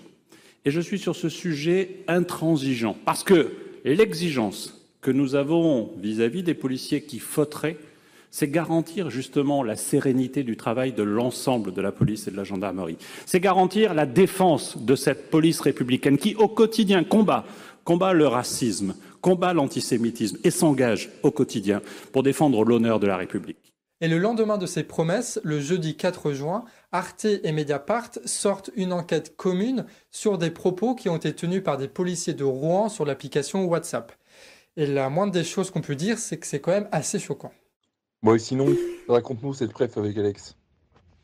[0.67, 3.51] Et je suis sur ce sujet intransigeant, parce que
[3.87, 7.79] l'exigence que nous avons vis-à-vis des policiers qui fauteraient,
[8.35, 12.43] c'est garantir justement la sérénité du travail de l'ensemble de la police et de la
[12.43, 12.99] gendarmerie.
[13.27, 17.45] C'est garantir la défense de cette police républicaine qui, au quotidien, combat,
[18.13, 23.73] le racisme, combat l'antisémitisme et s'engage au quotidien pour défendre l'honneur de la République.
[24.01, 28.93] Et le lendemain de ces promesses, le jeudi 4 juin, Arte et Mediapart sortent une
[28.93, 33.05] enquête commune sur des propos qui ont été tenus par des policiers de Rouen sur
[33.05, 34.11] l'application WhatsApp.
[34.77, 37.53] Et la moindre des choses qu'on peut dire, c'est que c'est quand même assez choquant.
[38.25, 38.75] Bon, et sinon,
[39.07, 40.57] raconte-nous cette préf avec Alex.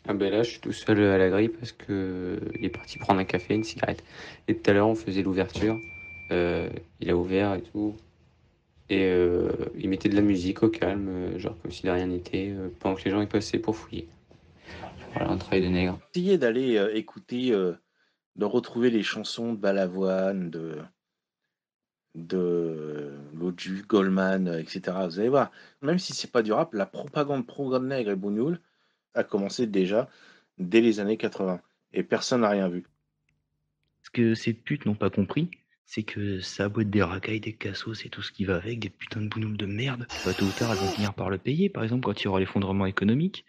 [0.06, 2.98] Ah ben là, je suis tout seul à la grille parce que il est parti
[2.98, 4.04] prendre un café, une cigarette.
[4.48, 5.80] Et tout à l'heure, on faisait l'ouverture.
[6.30, 6.68] Euh,
[7.00, 7.96] il a ouvert et tout.
[8.90, 12.06] Et euh, il mettait de la musique au calme, euh, genre comme si de rien
[12.06, 14.06] n'était, pendant que les gens y passaient pour fouiller.
[15.14, 15.98] Voilà, un travail de nègre.
[16.14, 20.76] Essayez d'aller écouter, de retrouver les chansons de Balavoine, de,
[22.14, 24.80] de Loju, Goldman, etc.
[25.06, 25.50] Vous allez voir,
[25.82, 28.60] même si c'est pas du rap, la propagande pro nègre et Bougnoul
[29.14, 30.08] a commencé déjà
[30.58, 31.60] dès les années 80
[31.92, 32.84] et personne n'a rien vu.
[34.02, 35.50] Ce que ces putes n'ont pas compris,
[35.84, 38.90] c'est que ça a des racailles, des cassos et tout ce qui va avec, des
[38.90, 41.68] putains de bounoules de merde, bah, tôt ou tard elles vont finir par le payer,
[41.68, 43.44] par exemple quand il y aura l'effondrement économique,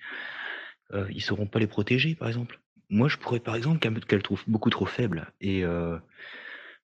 [0.93, 2.59] euh, ils sauront pas les protéger par exemple.
[2.89, 5.97] Moi je pourrais par exemple qu'elle trouve beaucoup trop faible et euh,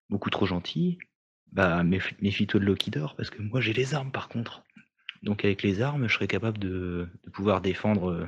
[0.10, 1.00] beaucoup trop gentille,
[1.58, 4.64] bah, méfie-toi de Lokidor, parce que moi j'ai les armes par contre.
[5.24, 8.28] Donc avec les armes, je serais capable de, pouvoir défendre, euh,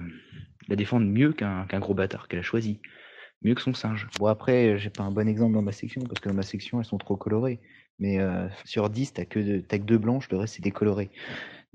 [0.68, 2.80] la défendre mieux qu'un gros bâtard qu'elle a choisi.
[3.44, 4.08] Mieux que son singe.
[4.18, 6.80] Bon après, j'ai pas un bon exemple dans ma section, parce que dans ma section,
[6.80, 7.60] elles sont trop colorées.
[8.00, 11.12] Mais euh, sur 10, t'as que, que deux blanches, le reste c'est décoloré.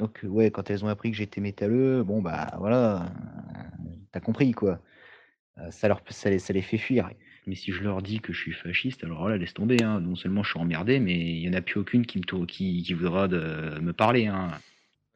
[0.01, 3.13] Donc ouais, quand elles ont appris que j'étais métalleux, bon bah voilà,
[4.11, 4.81] t'as compris quoi.
[5.59, 7.09] Euh, ça, leur, ça les fait fuir.
[7.47, 9.83] Mais si je leur dis que je suis fasciste, alors là, laisse tomber.
[9.83, 10.01] Hein.
[10.01, 12.83] Non seulement je suis emmerdé, mais il n'y en a plus aucune qui, me qui,
[12.83, 14.27] qui voudra me parler.
[14.27, 14.51] Hein.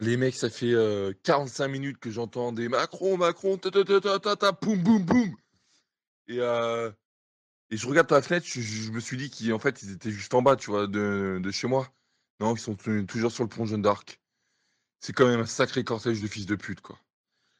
[0.01, 0.75] Les mecs, ça fait
[1.25, 5.35] 45 minutes que j'entends des Macron, Macron, ta ta ta ta ta, boum boum boum.
[6.29, 6.41] Et,
[7.71, 10.43] et je regarde la fenêtre, je, me suis dit qu'en fait, ils étaient juste en
[10.43, 11.89] bas, tu vois, de, de chez moi.
[12.41, 14.21] Non, ils sont toujours sur le pont Jeanne d'Arc.
[15.01, 16.99] C'est quand même un sacré cortège de fils de pute, quoi.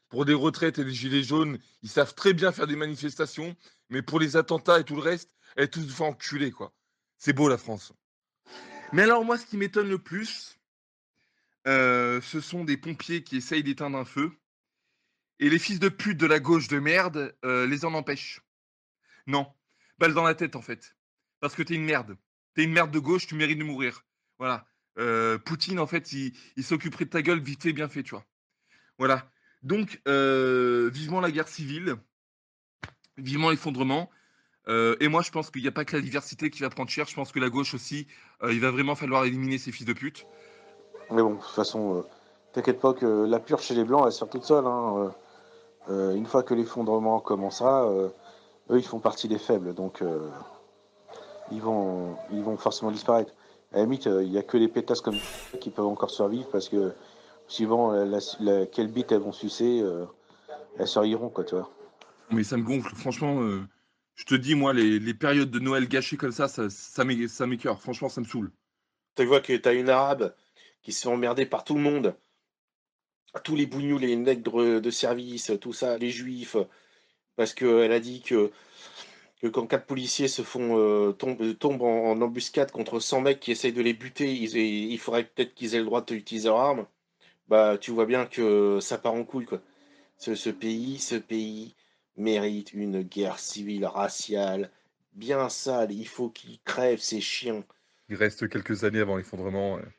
[0.09, 3.55] Pour des retraites et des gilets jaunes, ils savent très bien faire des manifestations,
[3.89, 6.73] mais pour les attentats et tout le reste, elle tous fait enculer, quoi.
[7.17, 7.93] C'est beau la France.
[8.91, 10.57] Mais alors moi, ce qui m'étonne le plus,
[11.67, 14.31] euh, ce sont des pompiers qui essayent d'éteindre un feu,
[15.39, 18.41] et les fils de pute de la gauche de merde euh, les en empêchent.
[19.27, 19.47] Non,
[19.99, 20.95] balle dans la tête en fait,
[21.39, 22.17] parce que t'es une merde.
[22.55, 24.05] T'es une merde de gauche, tu mérites de mourir.
[24.39, 24.65] Voilà.
[24.97, 28.11] Euh, Poutine, en fait, il, il s'occuperait de ta gueule vite fait, bien fait, tu
[28.11, 28.25] vois.
[28.97, 29.31] Voilà.
[29.63, 31.95] Donc, euh, vivement la guerre civile,
[33.17, 34.09] vivement l'effondrement.
[34.67, 36.89] Euh, et moi, je pense qu'il n'y a pas que la diversité qui va prendre
[36.89, 37.07] cher.
[37.07, 38.07] Je pense que la gauche aussi,
[38.43, 40.25] euh, il va vraiment falloir éliminer ces fils de pute.
[41.11, 42.05] Mais bon, de toute façon,
[42.53, 44.65] t'inquiète pas que la purge chez les Blancs, elle sort toute seule.
[44.65, 45.11] Hein.
[45.89, 49.73] une fois que l'effondrement commencera, eux, ils font partie des faibles.
[49.73, 50.03] Donc,
[51.51, 53.33] ils, vont, ils vont forcément disparaître.
[53.73, 55.17] À la limite, il n'y a que les pétasses comme
[55.59, 56.93] qui peuvent encore survivre parce que
[57.49, 60.05] suivant la, quelle bite elles vont sucer, euh,
[60.77, 61.69] elles sortiront, quoi, tu vois.
[62.31, 63.41] Mais ça me gonfle, franchement.
[63.41, 63.61] Euh,
[64.15, 67.81] je te dis, moi, les, périodes de Noël gâchées comme ça, ça, ça m'écœure.
[67.81, 68.51] Franchement, ça me saoule.
[69.15, 70.33] Tu vois que tu as une arabe
[70.83, 72.15] qui se fait emmerder par tout le monde.
[73.43, 76.57] Tous les bougnous, les nègres de service, tout ça, les juifs.
[77.35, 78.51] Parce qu'elle a dit que,
[79.41, 83.73] que quand quatre policiers se font euh, tombent, en, embuscade contre 100 mecs qui essayent
[83.73, 86.85] de les buter, il faudrait peut-être qu'ils aient le droit d'utiliser leur arme
[87.49, 89.61] bah, tu vois bien que ça part en couille, quoi.
[90.17, 91.75] Ce, pays, ce pays
[92.17, 94.69] mérite une guerre civile raciale
[95.13, 95.91] bien sale.
[95.91, 97.63] Il faut qu'il crève, ces chiens.
[98.09, 99.77] Il reste quelques années avant l'effondrement.
[99.77, 99.93] De toute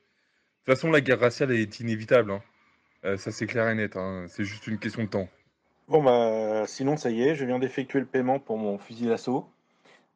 [0.66, 2.32] façon, la guerre raciale est inévitable.
[2.32, 2.42] Hein.
[3.04, 3.96] Euh, ça, c'est clair et net.
[3.96, 4.26] Hein.
[4.28, 5.28] C'est juste une question de temps.
[5.88, 9.48] Bon, bah, sinon, ça y est, je viens d'effectuer le paiement pour mon fusil d'assaut.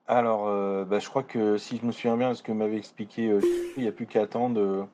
[0.06, 2.76] Alors, euh, bah, je crois que si je me souviens bien de ce que m'avait
[2.76, 3.40] expliqué, euh,
[3.76, 4.88] il n'y a plus qu'à attendre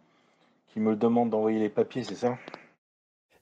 [0.73, 2.39] qui me demande d'envoyer les papiers, c'est ça?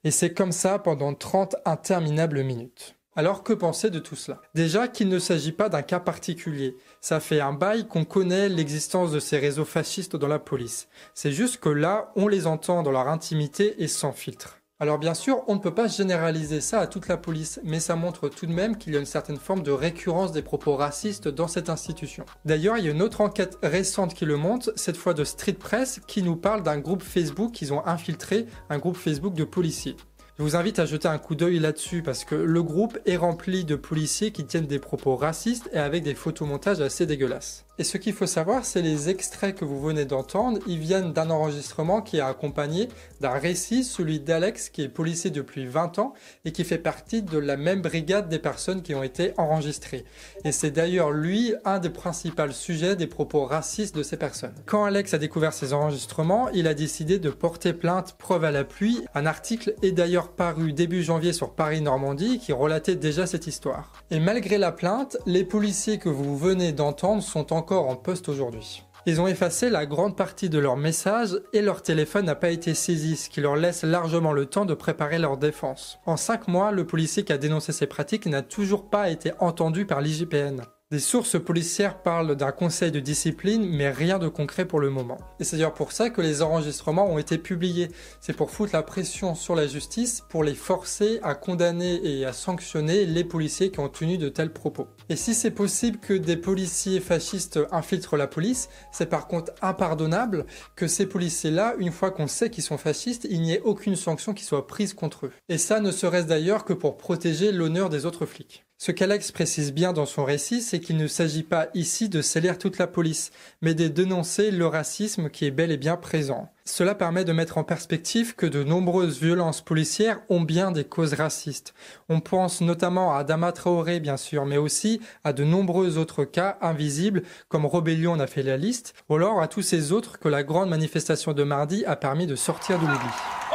[0.03, 2.95] Et c'est comme ça pendant 30 interminables minutes.
[3.15, 4.39] Alors que penser de tout cela?
[4.55, 6.77] Déjà qu'il ne s'agit pas d'un cas particulier.
[7.01, 10.87] Ça fait un bail qu'on connaît l'existence de ces réseaux fascistes dans la police.
[11.13, 14.58] C'est juste que là, on les entend dans leur intimité et sans filtre.
[14.81, 17.97] Alors bien sûr, on ne peut pas généraliser ça à toute la police, mais ça
[17.97, 21.27] montre tout de même qu'il y a une certaine forme de récurrence des propos racistes
[21.27, 22.25] dans cette institution.
[22.45, 25.51] D'ailleurs, il y a une autre enquête récente qui le montre, cette fois de Street
[25.51, 29.97] Press, qui nous parle d'un groupe Facebook qu'ils ont infiltré, un groupe Facebook de policiers.
[30.37, 33.65] Je vous invite à jeter un coup d'œil là-dessus parce que le groupe est rempli
[33.65, 37.65] de policiers qui tiennent des propos racistes et avec des photomontages assez dégueulasses.
[37.79, 41.29] Et ce qu'il faut savoir, c'est les extraits que vous venez d'entendre, ils viennent d'un
[41.29, 42.89] enregistrement qui est accompagné
[43.21, 46.13] d'un récit, celui d'Alex qui est policier depuis 20 ans
[46.43, 50.03] et qui fait partie de la même brigade des personnes qui ont été enregistrées.
[50.43, 54.55] Et c'est d'ailleurs lui un des principaux sujets des propos racistes de ces personnes.
[54.65, 58.65] Quand Alex a découvert ces enregistrements, il a décidé de porter plainte preuve à la
[58.65, 59.05] pluie.
[59.15, 63.93] Un article est d'ailleurs paru début janvier sur Paris-Normandie qui relatait déjà cette histoire.
[64.11, 68.83] Et malgré la plainte, les policiers que vous venez d'entendre sont encore en poste aujourd'hui.
[69.05, 72.73] Ils ont effacé la grande partie de leurs messages et leur téléphone n'a pas été
[72.73, 75.99] saisi, ce qui leur laisse largement le temps de préparer leur défense.
[76.05, 79.85] En 5 mois, le policier qui a dénoncé ces pratiques n'a toujours pas été entendu
[79.85, 80.61] par l'IGPN.
[80.91, 85.19] Des sources policières parlent d'un conseil de discipline, mais rien de concret pour le moment.
[85.39, 87.89] Et c'est d'ailleurs pour ça que les enregistrements ont été publiés.
[88.21, 92.33] C'est pour foutre la pression sur la justice, pour les forcer à condamner et à
[92.33, 94.87] sanctionner les policiers qui ont tenu de tels propos.
[95.09, 100.47] Et si c'est possible que des policiers fascistes infiltrent la police, c'est par contre impardonnable
[100.75, 104.33] que ces policiers-là, une fois qu'on sait qu'ils sont fascistes, il n'y ait aucune sanction
[104.33, 105.31] qui soit prise contre eux.
[105.49, 108.65] Et ça ne serait-ce d'ailleurs que pour protéger l'honneur des autres flics.
[108.81, 112.57] Ce qu'Alex précise bien dans son récit, c'est qu'il ne s'agit pas ici de salir
[112.57, 116.49] toute la police, mais de dénoncer le racisme qui est bel et bien présent.
[116.63, 121.13] Cela permet de mettre en perspective que de nombreuses violences policières ont bien des causes
[121.13, 121.73] racistes.
[122.07, 126.57] On pense notamment à Adama Traoré, bien sûr, mais aussi à de nombreux autres cas
[126.61, 130.29] invisibles, comme Robellion en a fait la liste, ou alors à tous ces autres que
[130.29, 133.09] la grande manifestation de mardi a permis de sortir de l'oubli.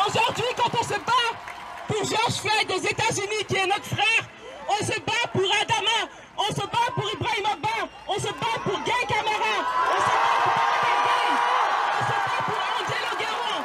[0.07, 1.33] Aujourd'hui, quand on se bat
[1.89, 4.34] pour George Floyd des États-Unis, qui est notre frère,
[4.81, 5.99] on se bat pour Adama,
[6.37, 9.55] on se bat pour Ibrahim Abba, on se bat pour Gay Camara,
[9.91, 11.29] on se bat pour Gay,
[11.91, 13.59] on se bat pour Angelo Guerrero.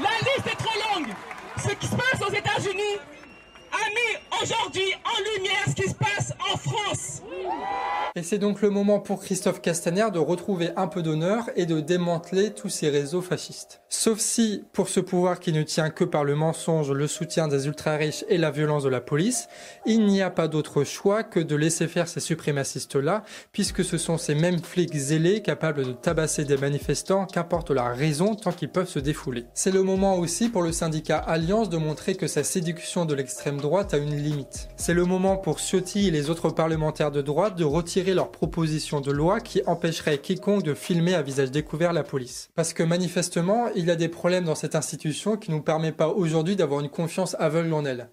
[0.00, 1.12] La liste est trop longue.
[1.58, 2.98] Ce qui se passe aux États-Unis
[3.72, 7.22] a mis aujourd'hui en lumière ce qui se passe en France.
[8.14, 11.80] Et c'est donc le moment pour Christophe Castaner de retrouver un peu d'honneur et de
[11.80, 13.80] démanteler tous ces réseaux fascistes.
[13.88, 17.66] Sauf si, pour ce pouvoir qui ne tient que par le mensonge, le soutien des
[17.66, 19.48] ultra-riches et la violence de la police,
[19.86, 24.18] il n'y a pas d'autre choix que de laisser faire ces suprémacistes-là, puisque ce sont
[24.18, 28.88] ces mêmes flics zélés capables de tabasser des manifestants, qu'importe la raison, tant qu'ils peuvent
[28.88, 29.46] se défouler.
[29.54, 33.61] C'est le moment aussi pour le syndicat Alliance de montrer que sa séduction de l'extrême
[33.62, 34.68] droite a une limite.
[34.76, 39.00] C'est le moment pour Ciotti et les autres parlementaires de droite de retirer leur proposition
[39.00, 42.50] de loi qui empêcherait quiconque de filmer à visage découvert la police.
[42.54, 45.92] Parce que manifestement, il y a des problèmes dans cette institution qui ne nous permet
[45.92, 48.10] pas aujourd'hui d'avoir une confiance aveugle en elle.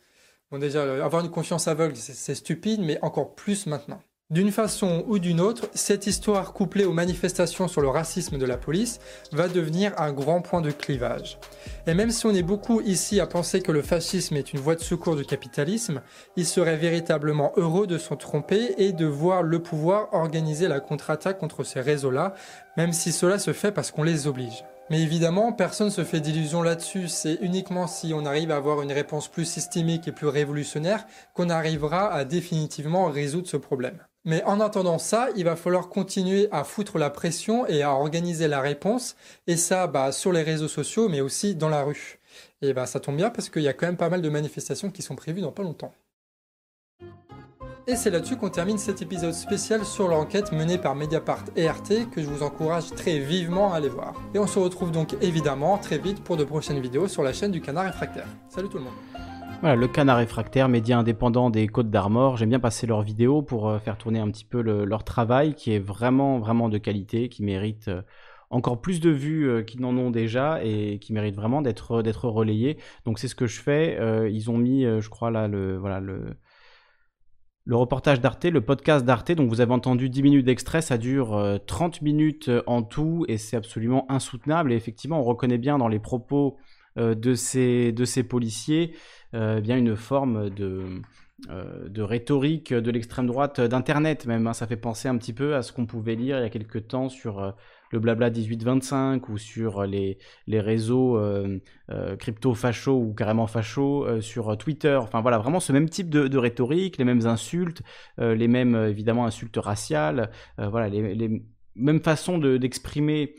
[0.52, 4.02] Bon déjà, euh, avoir une confiance aveugle, c'est stupide, mais encore plus maintenant.
[4.32, 8.58] D'une façon ou d'une autre, cette histoire couplée aux manifestations sur le racisme de la
[8.58, 9.00] police
[9.32, 11.40] va devenir un grand point de clivage.
[11.88, 14.76] Et même si on est beaucoup ici à penser que le fascisme est une voie
[14.76, 16.04] de secours du capitalisme,
[16.36, 21.40] il serait véritablement heureux de s'en tromper et de voir le pouvoir organiser la contre-attaque
[21.40, 22.36] contre ces réseaux-là,
[22.78, 24.64] même si cela se fait parce qu'on les oblige.
[24.92, 27.08] Mais évidemment, personne ne se fait d'illusions là-dessus.
[27.08, 31.50] C'est uniquement si on arrive à avoir une réponse plus systémique et plus révolutionnaire qu'on
[31.50, 33.98] arrivera à définitivement résoudre ce problème.
[34.26, 38.47] Mais en attendant ça, il va falloir continuer à foutre la pression et à organiser
[38.47, 39.15] la réponse,
[39.47, 42.20] et ça bah, sur les réseaux sociaux, mais aussi dans la rue.
[42.61, 44.91] Et bah, ça tombe bien parce qu'il y a quand même pas mal de manifestations
[44.91, 45.93] qui sont prévues dans pas longtemps.
[47.88, 52.11] Et c'est là-dessus qu'on termine cet épisode spécial sur l'enquête menée par Mediapart et RT
[52.11, 54.13] que je vous encourage très vivement à aller voir.
[54.36, 57.51] Et on se retrouve donc évidemment très vite pour de prochaines vidéos sur la chaîne
[57.51, 58.28] du Canard Réfractaire.
[58.49, 59.29] Salut tout le monde
[59.64, 62.38] le canard réfractaire, média indépendant des Côtes d'Armor.
[62.38, 65.74] J'aime bien passer leurs vidéos pour euh, faire tourner un petit peu leur travail qui
[65.74, 68.01] est vraiment, vraiment de qualité, qui mérite euh,
[68.49, 72.30] encore plus de vues euh, qu'ils n'en ont déjà et qui mérite vraiment d'être d'être
[72.30, 72.78] relayé.
[73.05, 73.99] Donc c'est ce que je fais.
[74.32, 76.34] ils ont mis, je crois là, le
[77.72, 79.34] reportage d'Arte, le podcast d'Arte.
[79.34, 83.57] Donc vous avez entendu 10 minutes d'extrait, ça dure 30 minutes en tout et c'est
[83.57, 84.72] absolument insoutenable.
[84.72, 86.57] Et effectivement, on reconnaît bien dans les propos
[86.95, 88.93] de ces policiers
[89.36, 91.02] euh, bien une forme de,
[91.50, 94.48] euh, de rhétorique de l'extrême droite d'Internet même.
[94.48, 94.54] Hein.
[94.54, 96.88] Ça fait penser un petit peu à ce qu'on pouvait lire il y a quelques
[96.88, 97.52] temps sur euh,
[97.92, 100.18] le blabla 1825 ou sur les,
[100.48, 101.20] les réseaux
[102.20, 104.96] crypto-fachos ou carrément fachos sur Twitter.
[104.96, 107.82] Enfin voilà, vraiment ce même type de, rhétorique, les mêmes insultes,
[108.20, 111.42] les mêmes évidemment insultes raciales, voilà, les, les
[111.76, 113.34] même façon d'exprimer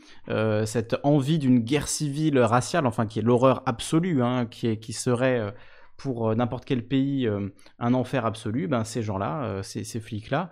[0.65, 5.53] cette envie d'une guerre civile raciale, enfin qui est l'horreur absolue, hein, qui, qui serait
[6.01, 10.49] pour euh, n'importe quel pays euh, un enfer absolu, ben ces gens-là, euh, ces, flics-là,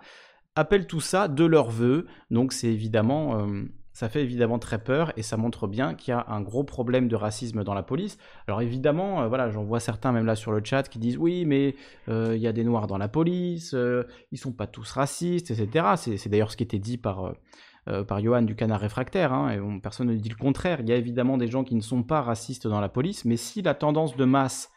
[0.54, 2.06] appellent tout ça de leur vœu.
[2.30, 3.46] Donc c'est évidemment
[3.92, 7.08] ça fait évidemment très peur et ça montre bien qu'il y a un gros problème
[7.08, 8.18] de racisme dans la police.
[8.46, 11.74] Alors évidemment, voilà, j'en vois certains même là sur le chat qui disent oui, mais
[12.08, 13.74] il y a des noirs dans la police,
[14.32, 15.86] ils sont pas tous racistes, etc.
[15.96, 17.32] C'est d'ailleurs ce qui était dit par
[17.88, 20.80] euh, par Johan du Canard Réfractaire, hein, et personne ne dit le contraire.
[20.80, 23.38] Il y a évidemment des gens qui ne sont pas racistes dans la police, mais
[23.38, 24.70] si la tendance de masse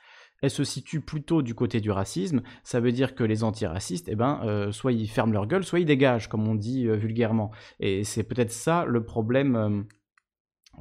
[0.43, 4.15] elle se situe plutôt du côté du racisme, ça veut dire que les antiracistes, eh
[4.15, 7.49] ben, euh, soit ils ferment leur gueule, soit ils dégagent, comme on dit euh, vulgairement.
[7.79, 9.85] Et c'est peut-être ça le problème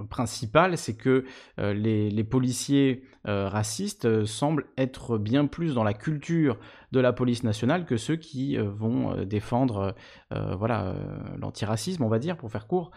[0.09, 1.25] principal, c'est que
[1.59, 6.59] euh, les, policiers euh, racistes euh, semblent être bien plus dans la culture
[6.93, 9.95] de la police nationale que ceux qui vont défendre
[10.31, 10.95] voilà
[11.39, 12.91] l'antiracisme, on va dire, pour faire court,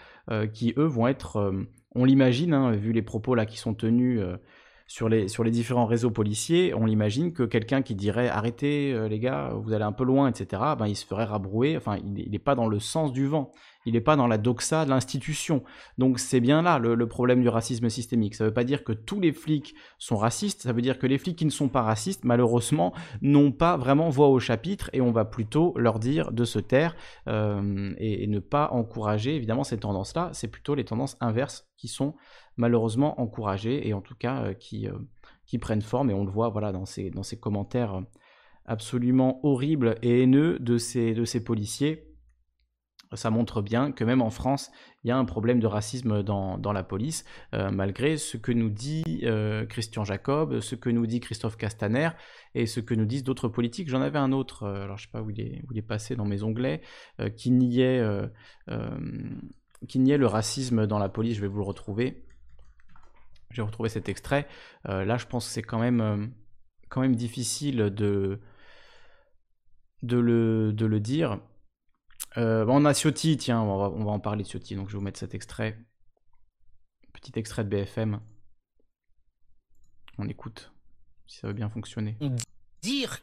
[0.51, 1.53] qui eux vont être,
[1.95, 4.21] on l'imagine, hein, vu les propos là qui sont tenus
[4.87, 9.19] sur les, sur les différents réseaux policiers, on l'imagine que quelqu'un qui dirait arrêtez les
[9.19, 12.39] gars, vous allez un peu loin, etc., ben, il se ferait rabrouer, enfin il n'est
[12.39, 13.51] pas dans le sens du vent
[13.85, 15.63] il n'est pas dans la doxa de l'institution.
[15.97, 18.35] Donc c'est bien là le, problème du racisme systémique.
[18.35, 21.07] Ça ne veut pas dire que tous les flics sont racistes, ça veut dire que
[21.07, 25.01] les flics qui ne sont pas racistes, malheureusement, n'ont pas vraiment voix au chapitre et
[25.01, 26.95] on va plutôt leur dire de se taire
[27.27, 30.31] euh, et, ne pas encourager évidemment ces tendances-là.
[30.33, 32.15] C'est plutôt les tendances inverses qui sont
[32.57, 34.97] malheureusement encouragées et en tout cas euh, qui, euh,
[35.45, 38.01] qui prennent forme et on le voit voilà, dans, ces, dans ces commentaires
[38.65, 42.15] absolument horribles et haineux de ces, de ces policiers
[43.13, 44.71] ça montre bien que même en France,
[45.03, 48.69] il y a un problème de racisme dans, la police, euh, malgré ce que nous
[48.69, 52.09] dit euh, Christian Jacob, ce que nous dit Christophe Castaner
[52.53, 53.89] et ce que nous disent d'autres politiques.
[53.89, 55.77] J'en avais un autre, euh, alors je ne sais pas où il, est, où il
[55.77, 56.81] est passé dans mes onglets,
[57.35, 58.03] qui, niait,
[59.87, 61.35] qui niait le racisme dans la police.
[61.35, 62.25] Je vais vous le retrouver.
[63.55, 64.47] J'ai retrouvé cet extrait.
[64.83, 66.31] là, je pense que c'est quand même,
[66.89, 68.39] quand même difficile de,
[70.03, 71.39] de, le, de le dire.
[72.37, 74.93] Euh, on a Ciotti, tiens, on va, on va, en parler de Ciotti, donc je
[74.93, 75.77] vais vous mettre cet extrait.
[77.13, 78.19] Petit extrait de BFM.
[80.17, 80.71] On écoute,
[81.27, 82.17] si ça veut bien fonctionner.
[82.81, 83.19] Dire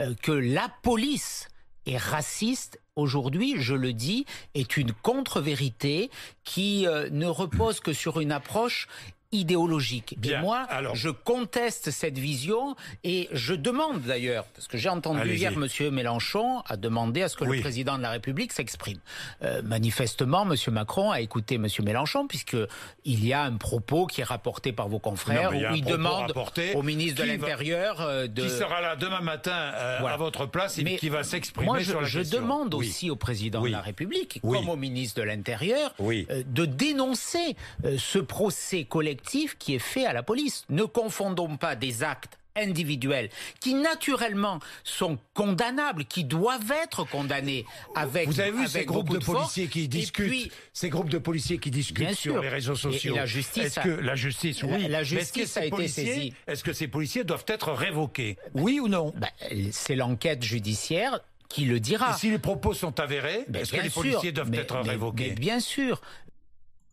[0.00, 1.48] euh, que la police
[1.86, 6.10] est raciste aujourd'hui, je le dis, est une contre-vérité
[6.44, 8.86] qui euh, ne repose que sur une approche
[9.32, 10.14] idéologique.
[10.18, 10.94] Bien, et moi, alors...
[10.94, 15.66] je conteste cette vision et je demande d'ailleurs, parce que j'ai entendu hier M.
[15.90, 18.98] Mélenchon a demandé à ce que le président de la République s'exprime.
[19.42, 20.54] Euh, manifestement, M.
[20.72, 21.66] Macron a écouté M.
[21.82, 22.56] Mélenchon puisque
[23.04, 26.32] il y a un propos qui est rapporté par vos confrères où il demande
[26.74, 28.42] au ministre de l'Intérieur euh, de...
[28.42, 32.06] Qui sera là demain matin euh, à votre place et qui va s'exprimer sur la
[32.06, 32.38] je question.
[32.38, 37.56] je demande aussi au président de la République, comme au ministre de l'Intérieur, de dénoncer
[37.96, 39.21] ce procès collectif
[39.58, 40.64] qui est fait à la police.
[40.68, 47.64] Ne confondons pas des actes individuels qui naturellement sont condamnables, qui doivent être condamnés
[47.94, 51.70] avec Vous avez vu ces groupes de, policiers qui discutent, ces groupes de policiers qui
[51.70, 53.14] discutent sur les réseaux sociaux.
[53.14, 56.34] Et, la justice, est-ce que la justice, oui, la, justice a été saisie.
[56.46, 59.12] Est-ce que ces policiers doivent être révoqués, oui ou non?
[59.16, 59.28] ben,
[59.70, 62.16] C'est l'enquête judiciaire qui le dira.
[62.16, 65.30] si les propos sont avérés, ben, est-ce que les policiers doivent être révoqués?
[65.30, 66.00] Bien sûr.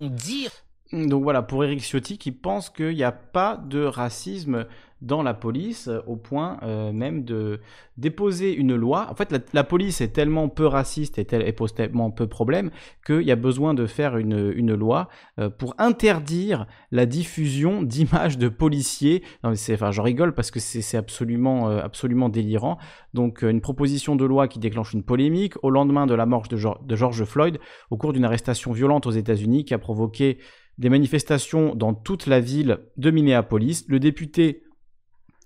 [0.01, 0.51] Dire
[0.91, 4.65] donc voilà, pour Eric Ciotti qui pense qu'il n'y a pas de racisme
[5.01, 7.61] dans la police euh, au point euh, même de
[7.97, 9.07] déposer une loi.
[9.09, 12.71] En fait, la, police est tellement peu raciste et, pose tellement peu de problèmes
[13.05, 18.37] qu'il y a besoin de faire une, une loi euh, pour interdire la diffusion d'images
[18.37, 19.23] de policiers.
[19.43, 22.77] Non, enfin, j'en rigole parce que c'est absolument, absolument délirant.
[23.13, 26.57] Donc, une proposition de loi qui déclenche une polémique au lendemain de la mort de,
[26.57, 27.59] de George Floyd
[27.89, 30.37] au cours d'une arrestation violente aux États-Unis qui a provoqué
[30.79, 34.63] des manifestations dans toute la ville de Minneapolis, le député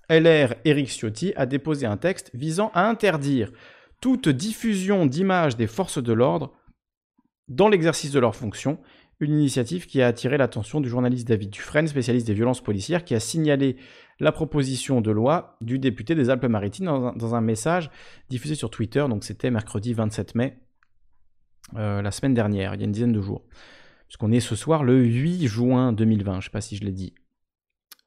[0.07, 3.51] LR Eric Ciotti a déposé un texte visant à interdire
[3.99, 6.53] toute diffusion d'images des forces de l'ordre
[7.47, 8.79] dans l'exercice de leurs fonctions,
[9.19, 13.15] une initiative qui a attiré l'attention du journaliste David Dufresne, spécialiste des violences policières, qui
[13.15, 13.77] a signalé
[14.19, 17.89] la proposition de loi du député des Alpes-Maritimes dans, un message
[18.29, 20.59] diffusé sur Twitter, donc c'était mercredi 27 mai,
[21.75, 23.43] euh, la semaine dernière, il y a une dizaine de jours
[24.13, 26.91] puisqu'on est ce soir le 8 juin 2020, je ne sais pas si je l'ai
[26.91, 27.15] dit.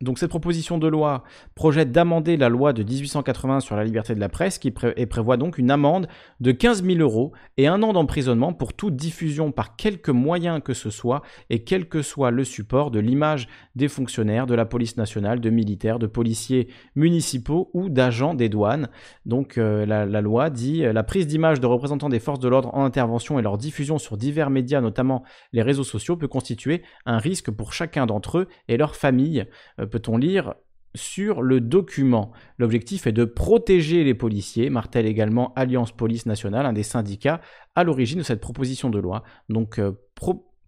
[0.03, 1.24] Donc cette proposition de loi
[1.55, 5.38] projette d'amender la loi de 1880 sur la liberté de la presse qui et prévoit
[5.38, 6.07] donc une amende
[6.38, 10.74] de 15 000 euros et un an d'emprisonnement pour toute diffusion par quelque moyen que
[10.74, 14.99] ce soit et quel que soit le support de l'image des fonctionnaires de la police
[14.99, 18.90] nationale, de militaires, de policiers municipaux ou d'agents des douanes.
[19.24, 22.68] Donc euh, la, loi dit euh, la prise d'image de représentants des forces de l'ordre
[22.74, 25.22] en intervention et leur diffusion sur divers médias, notamment
[25.55, 29.47] les réseaux sociaux, peut constituer un risque pour chacun d'entre eux et leur famille.
[29.80, 30.55] Euh, peut-on lire
[30.95, 32.32] sur le document.
[32.59, 37.41] L'objectif est de protéger les policiers, martèle également Alliance Police Nationale, un des syndicats
[37.74, 39.22] à l'origine de cette proposition de loi.
[39.51, 39.78] Donc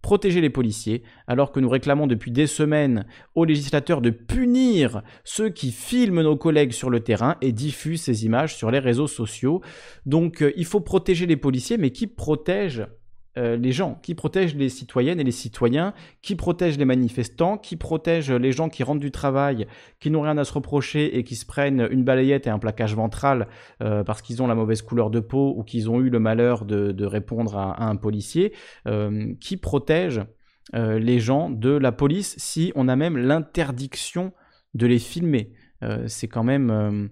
[0.01, 3.05] protéger les policiers, alors que nous réclamons depuis des semaines
[3.35, 8.25] aux législateurs de punir ceux qui filment nos collègues sur le terrain et diffusent ces
[8.25, 9.61] images sur les réseaux sociaux.
[10.05, 12.87] Donc euh, il faut protéger les policiers, mais qui protège
[13.39, 17.77] euh, les gens, qui protègent les citoyennes et les citoyens, qui protègent les manifestants, qui
[17.77, 19.65] protègent les gens qui rentrent du travail,
[19.99, 22.95] qui n'ont rien à se reprocher et qui se prennent une balayette et un plaquage
[22.95, 23.47] ventral
[23.81, 26.65] euh, parce qu'ils ont la mauvaise couleur de peau ou qu'ils ont eu le malheur
[26.65, 28.53] de, répondre à, un policier,
[28.87, 30.25] euh, qui protègent
[30.73, 34.33] les gens de la police si on a même l'interdiction
[34.75, 35.51] de les filmer.
[36.05, 37.09] c'est quand même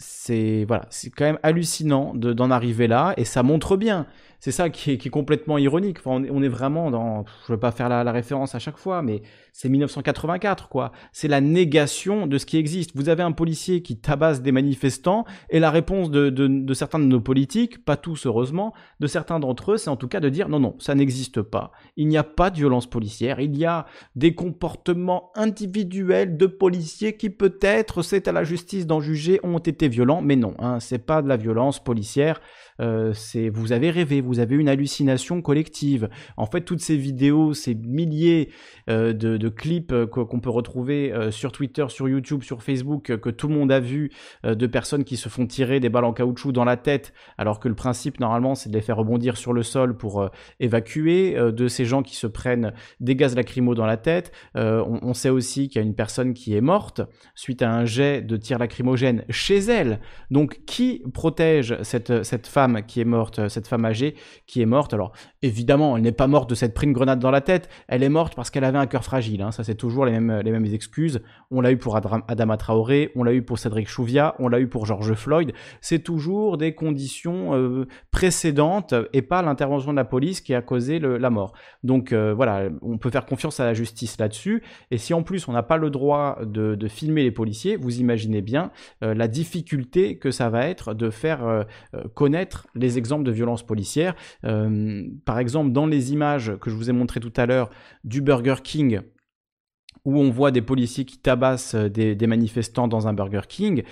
[0.00, 4.06] c'est voilà, c'est quand même hallucinant d'en arriver là et ça montre bien
[4.40, 5.98] c'est ça qui est, complètement ironique.
[6.06, 9.20] On, est, vraiment dans, je veux pas faire la, référence à chaque fois, mais
[9.52, 10.92] c'est 1984, quoi.
[11.12, 12.92] C'est la négation de ce qui existe.
[12.94, 17.20] Vous avez un policier qui tabasse des manifestants, et la réponse de, certains de nos
[17.20, 20.58] politiques, pas tous heureusement, de certains d'entre eux, c'est en tout cas de dire non,
[20.58, 21.72] non, ça n'existe pas.
[21.96, 23.40] Il n'y a pas de violence policière.
[23.40, 23.84] Il y a
[24.16, 29.88] des comportements individuels de policiers qui peut-être, c'est à la justice d'en juger, ont été
[29.88, 32.40] violents, mais non, hein, c'est pas de la violence policière.
[32.80, 33.12] Euh,
[33.52, 36.08] vous avez rêvé, vous avez une hallucination collective.
[36.36, 38.50] En fait, toutes ces vidéos, ces milliers
[38.90, 43.48] euh, de, clips euh, qu'on peut retrouver sur Twitter, sur YouTube, sur Facebook, que tout
[43.48, 44.10] le monde a vu,
[44.44, 47.68] de personnes qui se font tirer des balles en caoutchouc dans la tête, alors que
[47.68, 50.28] le principe normalement c'est de les faire rebondir sur le sol pour
[50.60, 54.32] évacuer, de ces gens qui se prennent des gaz lacrymaux dans la tête.
[54.54, 57.02] On, sait aussi qu'il y a une personne qui est morte
[57.34, 60.00] suite à un jet de tir lacrymogène chez elle.
[60.30, 64.14] Donc qui protège cette, cette femme qui est morte, euh, cette femme âgée
[64.46, 64.94] qui est morte?
[64.94, 65.12] Alors
[65.42, 68.34] évidemment, elle n'est pas morte de cette prise grenade dans la tête, elle est morte
[68.34, 69.42] parce qu'elle avait un cœur fragile.
[69.42, 69.52] Hein.
[69.52, 71.20] Ça, c'est toujours les mêmes, les mêmes excuses.
[71.50, 74.68] On l'a eu pour Adama Traoré, on l'a eu pour Cédric Chouviat, on l'a eu
[74.68, 75.52] pour George Floyd.
[75.80, 80.98] C'est toujours des conditions euh, précédentes et pas l'intervention de la police qui a causé
[80.98, 81.52] la mort.
[81.84, 84.62] Donc euh, voilà, on peut faire confiance à la justice là-dessus.
[84.90, 88.42] Et si en plus on n'a pas le droit de, filmer les policiers, vous imaginez
[88.42, 91.66] bien la difficulté que ça va être de faire
[92.14, 94.14] connaître les exemples de violences policières.
[94.44, 97.70] Euh, par exemple, dans les images que je vous ai montrées tout à l'heure
[98.04, 98.69] du Burger King,
[100.04, 103.82] où on voit des policiers qui tabassent des, manifestants dans un Burger King,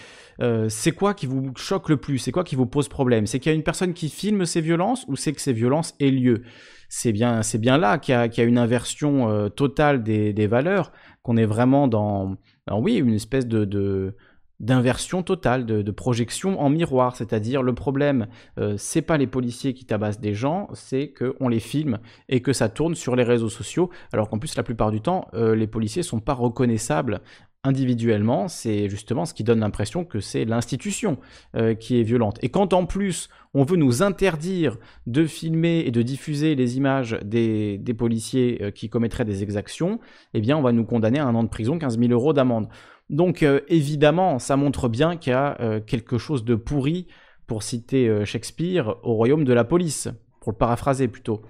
[0.41, 2.18] euh, c'est quoi qui vous choque le plus?
[2.18, 3.26] C'est quoi qui vous pose problème?
[3.26, 5.95] C'est qu'il y a une personne qui filme ces violences ou c'est que ces violences
[6.01, 6.43] aient lieu?
[6.89, 11.45] C'est bien, bien là qu'il y, a une inversion euh, totale des, valeurs, qu'on est
[11.45, 12.37] vraiment dans,
[12.70, 14.14] oui, une espèce de
[14.61, 18.27] d'inversion totale, de, projection en miroir, c'est-à-dire le problème,
[18.59, 21.99] euh, c'est pas les policiers qui tabassent des gens, c'est qu'on les filme
[22.29, 25.29] et que ça tourne sur les réseaux sociaux, alors qu'en plus la plupart du temps,
[25.35, 27.21] euh, les policiers sont pas reconnaissables
[27.65, 31.19] individuellement, c'est justement ce qui donne l'impression que c'est l'institution
[31.57, 32.39] euh, qui est violente.
[32.43, 37.19] Et quand en plus on veut nous interdire de filmer et de diffuser les images
[37.25, 39.99] des, des policiers qui commettraient des exactions,
[40.35, 42.69] eh bien on va nous condamner à un an de prison, 15 000 euros d'amende.
[43.11, 47.07] Donc euh, évidemment, ça montre bien qu'il y a euh, quelque chose de pourri,
[47.47, 50.09] pour citer euh, Shakespeare, au royaume de la police,
[50.41, 51.43] pour le paraphraser plutôt.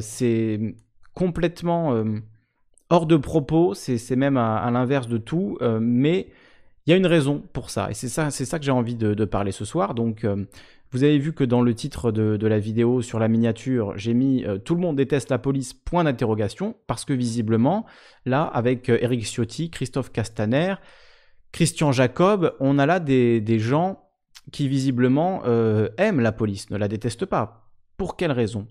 [0.00, 0.76] c'est
[1.14, 2.04] complètement
[2.90, 6.28] hors de propos, c'est même à, l'inverse de tout, mais
[6.86, 9.24] il y a une raison pour ça, et c'est ça, que j'ai envie de, de,
[9.24, 9.94] parler ce soir.
[9.94, 10.26] Donc
[10.96, 14.46] vous avez vu que dans le titre de, la vidéo sur la miniature, j'ai mis
[14.46, 17.84] euh, Tout le monde déteste la police, point d'interrogation, parce que visiblement,
[18.24, 20.76] là, avec euh, Eric Ciotti, Christophe Castaner,
[21.52, 24.08] Christian Jacob, on a là des, gens
[24.52, 27.68] qui visiblement euh, aiment la police, ne la détestent pas.
[27.98, 28.66] Pour quelle raison?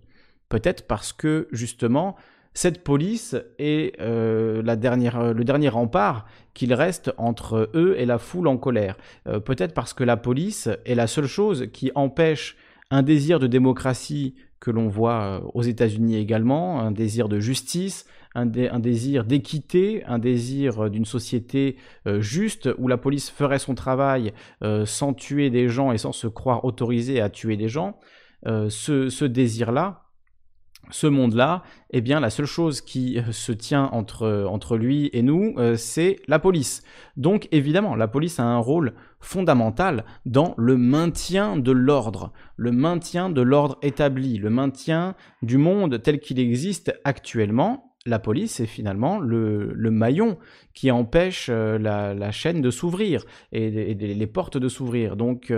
[0.49, 2.15] Peut-être parce que justement,
[2.56, 8.18] cette police est euh, la dernière, le dernier rempart qu'il reste entre eux et la
[8.18, 8.95] foule en colère.
[9.28, 12.56] Euh, peut-être parce que la police est la seule chose qui empêche
[12.91, 18.06] un désir de démocratie que l'on voit euh, aux États-Unis également, un désir de justice,
[18.36, 21.78] un, désir d'équité, un désir d'une société
[22.20, 24.34] juste où la police ferait son travail
[24.84, 27.97] sans tuer des gens et sans se croire autorisée à tuer des gens.
[28.43, 30.05] ce désir-là,
[30.91, 35.21] ce monde-là, eh bien, la seule chose qui euh, se tient entre, entre lui et
[35.21, 36.83] nous, euh, c'est la police.
[37.17, 43.29] Donc, évidemment, la police a un rôle fondamental dans le maintien de l'ordre, le maintien
[43.29, 47.95] de l'ordre établi, le maintien du monde tel qu'il existe actuellement.
[48.05, 50.38] La police est finalement le, maillon
[50.75, 55.15] qui empêche euh, la, chaîne de s'ouvrir et, les portes de s'ouvrir.
[55.15, 55.51] Donc,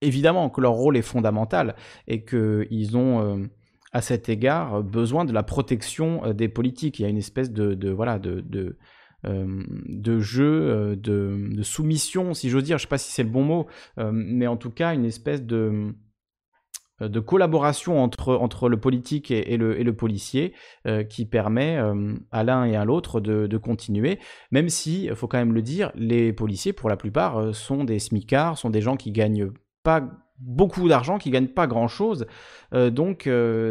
[0.00, 1.76] évidemment que leur rôle est fondamental
[2.08, 3.46] et qu'ils ont
[3.92, 6.98] à cet égard besoin de la protection euh, des politiques.
[6.98, 8.76] Il y a une espèce de, voilà de, de,
[9.26, 12.78] euh, jeu, euh, de, soumission, si j'ose dire.
[12.78, 13.66] Je ne sais pas si c'est le bon mot,
[13.96, 15.94] mais en tout cas une espèce de
[17.02, 20.54] euh, de collaboration entre, entre le politique et, le, et le, policier
[20.86, 24.18] euh, qui permet euh, à l'un et à l'autre de, de, continuer,
[24.50, 27.98] même si, il faut quand même le dire, les policiers, pour la plupart, sont des
[27.98, 29.50] smicards, sont des gens qui gagnent
[29.82, 30.08] pas
[30.38, 32.26] beaucoup d'argent, qui gagnent pas grand-chose.
[32.72, 33.22] donc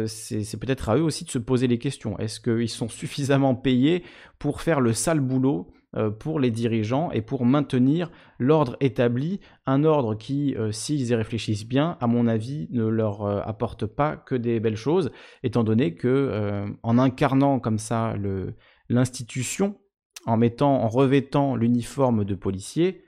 [0.06, 2.18] c'est peut-être à eux aussi de se poser les questions.
[2.18, 4.02] Est-ce qu'ils sont suffisamment payés
[4.38, 9.82] pour faire le sale boulot euh, pour les dirigeants et pour maintenir l'ordre établi, un
[9.82, 14.16] ordre qui, euh, s'ils y réfléchissent bien, à mon avis, ne leur euh, apporte pas
[14.16, 15.10] que des belles choses,
[15.42, 18.14] étant donné que en incarnant comme ça
[18.90, 19.78] l'institution,
[20.26, 23.02] en mettant, en revêtant l'uniforme de policier,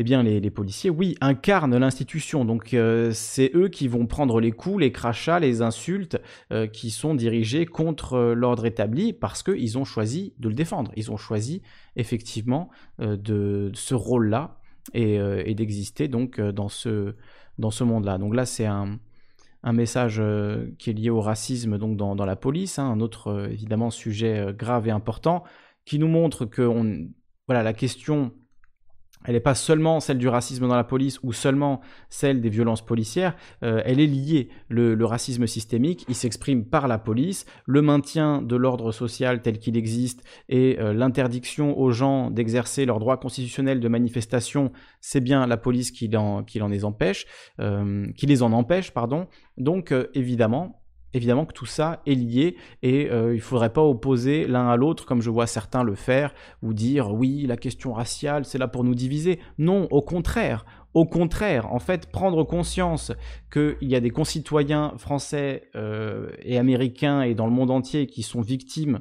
[0.00, 2.46] eh bien les, policiers, oui, incarnent l'institution.
[2.46, 6.18] Donc euh, c'est eux qui vont prendre les coups, les crachats, les insultes
[6.54, 10.90] euh, qui sont dirigés contre euh, l'ordre établi parce qu'ils ont choisi de le défendre.
[10.96, 11.60] Ils ont choisi
[11.96, 14.56] effectivement de ce rôle-là
[14.94, 17.14] et, d'exister donc dans ce,
[17.58, 18.16] dans ce monde-là.
[18.16, 18.98] Donc là c'est un,
[19.64, 20.22] message
[20.78, 24.88] qui est lié au racisme donc dans, la police, hein, un autre évidemment sujet grave
[24.88, 25.44] et important
[25.84, 26.62] qui nous montre que
[27.46, 28.32] voilà, la question
[29.24, 32.84] elle n'est pas seulement celle du racisme dans la police ou seulement celle des violences
[32.84, 34.48] policières, euh, elle est liée.
[34.68, 39.76] Le, racisme systémique, il s'exprime par la police, le maintien de l'ordre social tel qu'il
[39.76, 45.56] existe et euh, l'interdiction aux gens d'exercer leurs droits constitutionnels de manifestation, c'est bien la
[45.56, 46.08] police qui,
[46.46, 47.26] qui, les empêche,
[47.58, 49.26] euh, qui les en empêche, pardon.
[49.56, 50.79] Donc évidemment,
[51.14, 54.76] évidemment que tout ça est lié et euh, il ne faudrait pas opposer l'un à
[54.76, 56.32] l'autre comme je vois certains le faire
[56.62, 59.40] ou dire oui la question raciale c'est là pour nous diviser.
[59.58, 60.64] Non, au contraire.
[60.92, 63.12] Au contraire, en fait, prendre conscience
[63.52, 68.24] qu'il y a des concitoyens français euh, et américains et dans le monde entier qui
[68.24, 68.98] sont victimes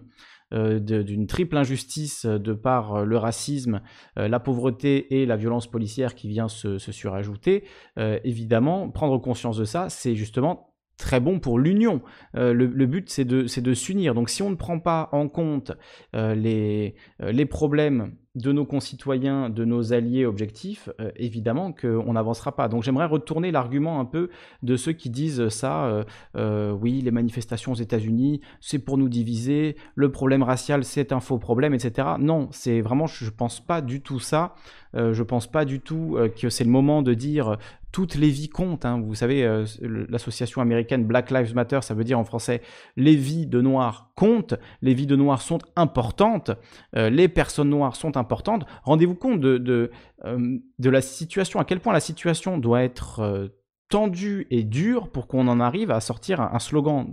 [0.53, 3.81] euh, d'une triple injustice de par le racisme,
[4.15, 7.63] la pauvreté et la violence policière qui vient se, se surajouter,
[7.97, 10.68] évidemment, prendre conscience de ça, c'est justement
[10.99, 12.01] très bon pour l'union.
[12.35, 14.13] Euh, le, but, c'est de, s'unir.
[14.13, 15.71] Donc si on ne prend pas en compte
[16.15, 16.93] euh, les,
[17.23, 22.69] euh, les problèmes de nos concitoyens, de nos alliés objectifs, évidemment qu'on n'avancera pas.
[22.69, 24.29] Donc j'aimerais retourner l'argument un peu
[24.61, 30.11] de ceux qui disent ça, oui, les manifestations aux États-Unis, c'est pour nous diviser, le
[30.11, 32.07] problème racial, c'est un faux problème, etc.
[32.19, 34.53] Non, c'est vraiment, je ne pense pas du tout ça.
[34.93, 37.57] Je je pense pas du tout que c'est le moment de dire
[37.91, 38.85] toutes les vies comptent.
[38.85, 39.01] Hein.
[39.01, 39.65] Vous savez, euh,
[40.09, 42.61] l'association américaine Black Lives Matter, ça veut dire en français
[42.97, 46.51] les vies de noirs comptent, les vies de noirs sont importantes,
[46.95, 48.65] euh, les personnes noires sont importantes.
[48.83, 49.91] Rendez-vous compte de,
[50.25, 53.49] euh, de, la situation, à quel point la situation doit être
[53.89, 57.07] tendue et dure pour qu'on en arrive à sortir un, slogan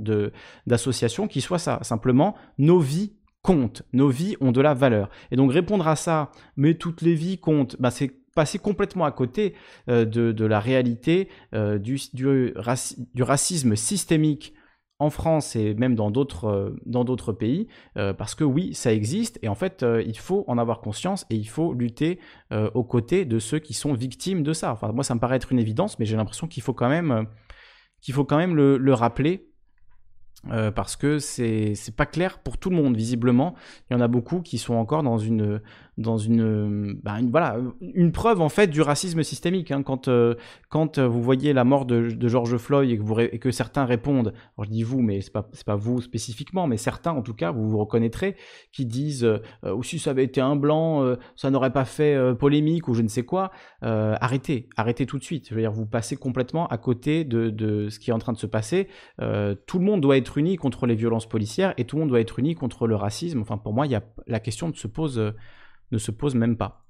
[0.66, 5.08] d'association qui soit ça, simplement nos vies comptent, nos vies ont de la valeur.
[5.30, 9.10] Et donc répondre à ça, mais toutes les vies comptent, bah c'est passer complètement à
[9.10, 9.54] côté
[9.88, 12.54] euh, de, la réalité euh, du, du,
[13.18, 14.52] racisme systémique
[14.98, 17.66] en France et même dans d'autres euh, pays
[18.18, 21.48] parce que oui ça existe et en fait il faut en avoir conscience et il
[21.48, 22.18] faut lutter
[22.74, 25.52] aux côtés de ceux qui sont victimes de ça enfin moi ça me paraît être
[25.52, 27.26] une évidence mais j'ai l'impression qu'il faut quand même
[28.00, 29.50] qu'il faut quand même le rappeler
[30.74, 33.54] parce que c'est pas clair pour tout le monde visiblement.
[33.90, 35.60] Il y en a beaucoup qui sont encore dans une
[35.98, 39.70] dans une, bah, voilà une preuve en fait du racisme systémique.
[39.70, 39.82] Hein.
[39.82, 40.34] Quand euh,
[40.68, 44.32] quand vous voyez la mort de, George Floyd et que, vous, et que certains répondent,
[44.62, 47.68] je dis vous, mais c'est pas pas vous spécifiquement, mais certains en tout cas, vous
[47.68, 48.36] vous reconnaîtrez,
[48.72, 52.88] qui disent euh, ou si ça avait été un blanc, ça n'aurait pas fait polémique
[52.88, 53.50] ou je ne sais quoi.
[53.82, 55.48] arrêtez, arrêtez tout de suite.
[55.48, 58.32] Je veux dire, vous passez complètement à côté de, de ce qui est en train
[58.32, 58.88] de se passer.
[59.66, 62.20] tout le monde doit être uni contre les violences policières et tout le monde doit
[62.20, 63.40] être uni contre le racisme.
[63.40, 65.32] Enfin, pour moi, y a, la question se pose, euh,
[65.92, 66.86] ne se pose même pas.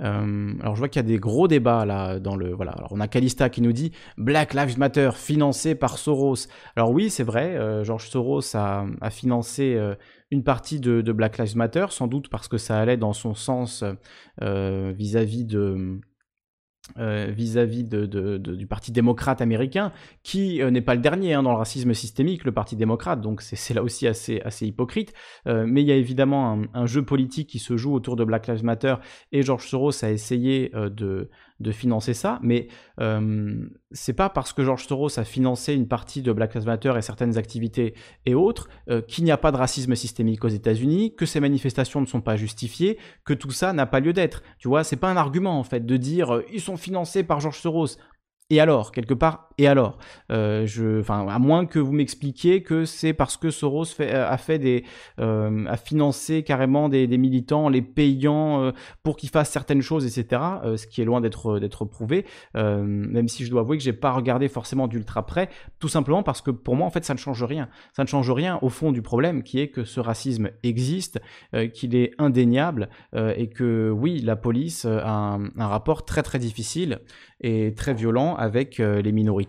[0.00, 2.76] Euh, alors je vois qu'il y a des gros débats là dans le voilà.
[2.90, 6.46] On a Calista qui nous dit Black Lives Matter financé par Soros.
[6.76, 9.78] Alors oui c'est vrai, euh, George Soros a, financé
[10.30, 13.84] une partie de, Black Lives Matter sans doute parce que ça allait dans son sens
[14.40, 15.16] vis
[16.96, 21.52] -vis euh, vis-à-vis du Parti démocrate américain, qui euh, n'est pas le dernier hein, dans
[21.52, 25.12] le racisme systémique, le Parti démocrate, donc c'est là aussi assez, hypocrite.
[25.46, 28.46] Euh, mais il y a évidemment un, jeu politique qui se joue autour de Black
[28.46, 28.96] Lives Matter,
[29.32, 31.28] et George Soros a essayé de,
[31.60, 32.68] de financer ça, mais
[33.00, 36.94] euh, c'est pas parce que George Soros a financé une partie de Black Lives Matter
[36.96, 37.94] et certaines activités
[38.26, 42.00] et autres euh, qu'il n'y a pas de racisme systémique aux États-Unis, que ces manifestations
[42.00, 44.42] ne sont pas justifiées, que tout ça n'a pas lieu d'être.
[44.58, 47.40] Tu vois, c'est pas un argument en fait de dire euh, ils sont financés par
[47.40, 47.96] George Soros.
[48.50, 49.98] Et alors, quelque part, Et alors,
[50.30, 54.84] je, enfin, à moins que vous m'expliquiez que c'est parce que Soros fait des,
[55.18, 60.40] a financé carrément des, militants, les payant pour qu'ils fassent certaines choses, etc.
[60.76, 62.24] ce qui est loin d'être prouvé.
[62.54, 65.48] même si je dois avouer que j'ai pas regardé forcément d'ultra près,
[65.80, 67.68] tout simplement parce que pour moi, en fait, ça ne change rien.
[67.96, 71.20] Ça ne change rien au fond du problème, qui est que ce racisme existe,
[71.74, 77.00] qu'il est indéniable et que oui, la police a un, un rapport très très difficile
[77.40, 79.47] et très violent avec euh, les minorités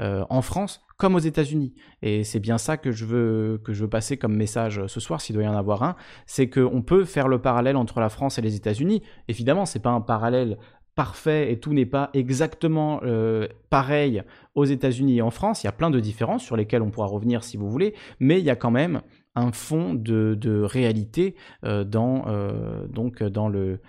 [0.00, 1.74] euh, en France comme aux États-Unis.
[2.00, 5.20] Et c'est bien ça que je veux que je veux passer comme message ce soir,
[5.20, 5.96] s'il doit y en avoir un,
[6.26, 9.02] c'est qu'on peut faire le parallèle entre la France et les États-Unis.
[9.28, 10.56] Évidemment, c'est pas un parallèle
[10.94, 14.22] parfait et tout n'est pas exactement euh, pareil
[14.54, 15.62] aux États-Unis et en France.
[15.62, 18.38] Il y a plein de différences sur lesquelles on pourra revenir si vous voulez, mais
[18.38, 19.02] il y a quand même
[19.34, 22.24] un fond de, réalité dans,
[22.88, 23.80] donc dans le,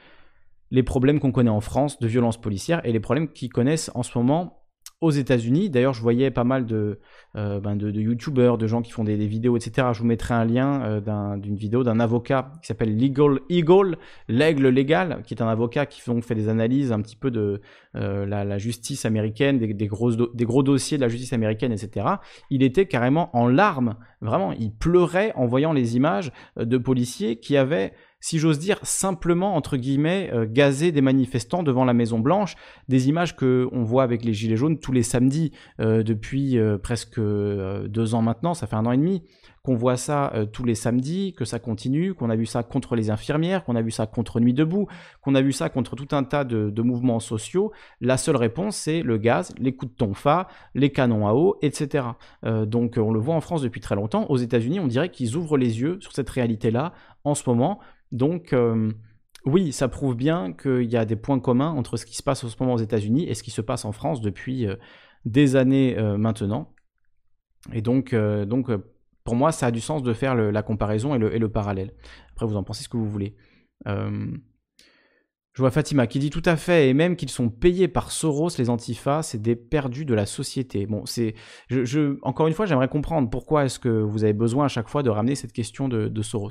[0.71, 4.01] les problèmes qu'on connaît en France de violence policière et les problèmes qu'ils connaissent en
[4.01, 4.62] ce moment
[5.03, 5.69] aux États-Unis.
[5.69, 6.99] D'ailleurs, je voyais pas mal de,
[7.35, 9.89] euh, ben de, YouTubers, de gens qui font des, vidéos, etc.
[9.91, 13.97] Je vous mettrai un lien euh, d'une vidéo d'un avocat qui s'appelle Legal Eagle,
[14.29, 17.59] l'aigle légal, qui est un avocat qui fait des analyses un petit peu de
[17.95, 22.07] euh, la, justice américaine, des, des gros dossiers de la justice américaine, etc.
[22.49, 27.57] Il était carrément en larmes, vraiment, il pleurait en voyant les images de policiers qui
[27.57, 27.91] avaient
[28.23, 32.55] si j'ose dire, simplement, entre guillemets, euh, gazer des manifestants devant la Maison Blanche,
[32.87, 35.51] des images que on voit avec les Gilets jaunes tous les samedis
[35.81, 39.23] euh, depuis euh, presque deux ans maintenant, ça fait un an et demi,
[39.63, 43.09] qu'on voit ça tous les samedis, que ça continue, qu'on a vu ça contre les
[43.09, 44.87] infirmières, qu'on a vu ça contre Nuit debout,
[45.21, 47.71] qu'on a vu ça contre tout un tas de, mouvements sociaux.
[48.01, 52.07] La seule réponse, c'est le gaz, les coups de tonfa, les canons à eau, etc.
[52.43, 54.25] donc on le voit en France depuis très longtemps.
[54.29, 56.93] Aux États-Unis, on dirait qu'ils ouvrent les yeux sur cette réalité-là
[57.23, 57.79] en ce moment.
[58.13, 58.91] Donc, euh,
[59.45, 62.43] oui, ça prouve bien qu'il y a des points communs entre ce qui se passe
[62.43, 64.75] en ce moment aux États-Unis et ce qui se passe en France depuis euh,
[65.25, 66.73] des années euh, maintenant.
[67.71, 68.69] Et donc, donc
[69.23, 71.93] pour moi, ça a du sens de faire la comparaison et le, parallèle.
[72.31, 73.35] Après, vous en pensez ce que vous voulez.
[75.53, 78.49] Je vois Fatima qui dit tout à fait, et même qu'ils sont payés par Soros,
[78.57, 80.87] les antifas, c'est des perdus de la société.
[80.87, 81.35] Bon, c'est,
[82.23, 85.11] encore une fois, j'aimerais comprendre pourquoi est-ce que vous avez besoin à chaque fois de
[85.11, 86.49] ramener cette question de, Soros.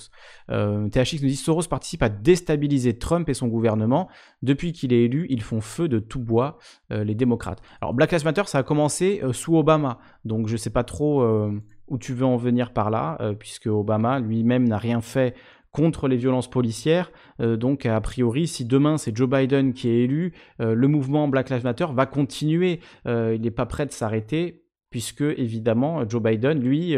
[0.50, 4.08] Euh, THX nous dit Soros participe à déstabiliser Trump et son gouvernement.
[4.42, 6.58] Depuis qu'il est élu, ils font feu de tout bois,
[6.92, 7.60] euh, les démocrates.
[7.80, 11.22] Alors, Black Lives Matter, ça a commencé euh, sous Obama, donc je sais pas trop
[11.22, 11.60] euh,
[11.92, 15.34] où tu veux en venir par là, puisque Obama lui-même n'a rien fait
[15.72, 17.10] contre les violences policières.
[17.40, 21.26] Euh, donc, a priori, si demain c'est Joe Biden qui est élu, euh, le mouvement
[21.28, 22.80] Black Lives Matter va continuer.
[23.06, 26.94] Euh, il n'est pas prêt de s'arrêter puisque évidemment Joe Biden, lui,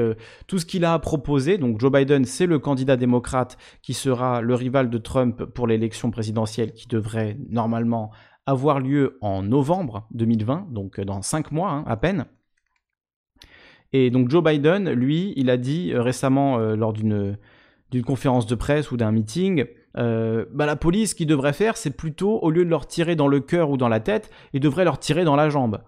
[0.49, 4.57] tout ce qu'il a proposé, donc Joe Biden, c'est le candidat démocrate qui sera le
[4.57, 8.11] rival de Trump pour l'élection présidentielle qui devrait normalement
[8.47, 12.27] avoir lieu en novembre 2020, donc dans cinq mois hein, à peine.
[13.95, 17.37] Et donc Joe Biden, lui, il a dit récemment lors d'une
[18.05, 19.65] conférence de presse ou d'un meeting,
[19.97, 23.29] euh, bah, la police, qui devrait faire, c'est plutôt, au lieu de leur tirer dans
[23.29, 25.81] le cœur ou dans la tête, il devrait leur tirer dans la jambe.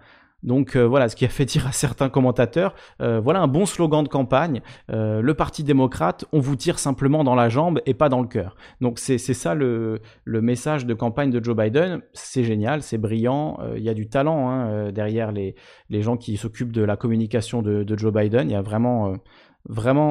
[0.47, 3.67] Donc euh, voilà, ce qui a fait dire à certains commentateurs, euh, voilà un bon
[3.67, 8.09] slogan de campagne, le Parti démocrate, on vous tire simplement dans la jambe et pas
[8.09, 8.57] dans le cœur.
[8.81, 13.83] Donc c'est ça le, message de campagne de Joe Biden, c'est génial, c'est brillant, il
[13.83, 15.55] y a du talent hein, derrière les,
[15.91, 19.15] gens qui s'occupent de la communication de, Joe Biden, il y a vraiment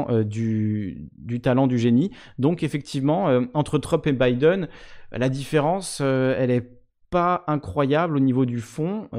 [0.09, 2.11] euh, du, talent, du génie.
[2.39, 4.67] Donc effectivement, euh, entre Trump et Biden,
[5.11, 6.69] la différence, euh, elle est
[7.09, 9.09] pas incroyable au niveau du fond.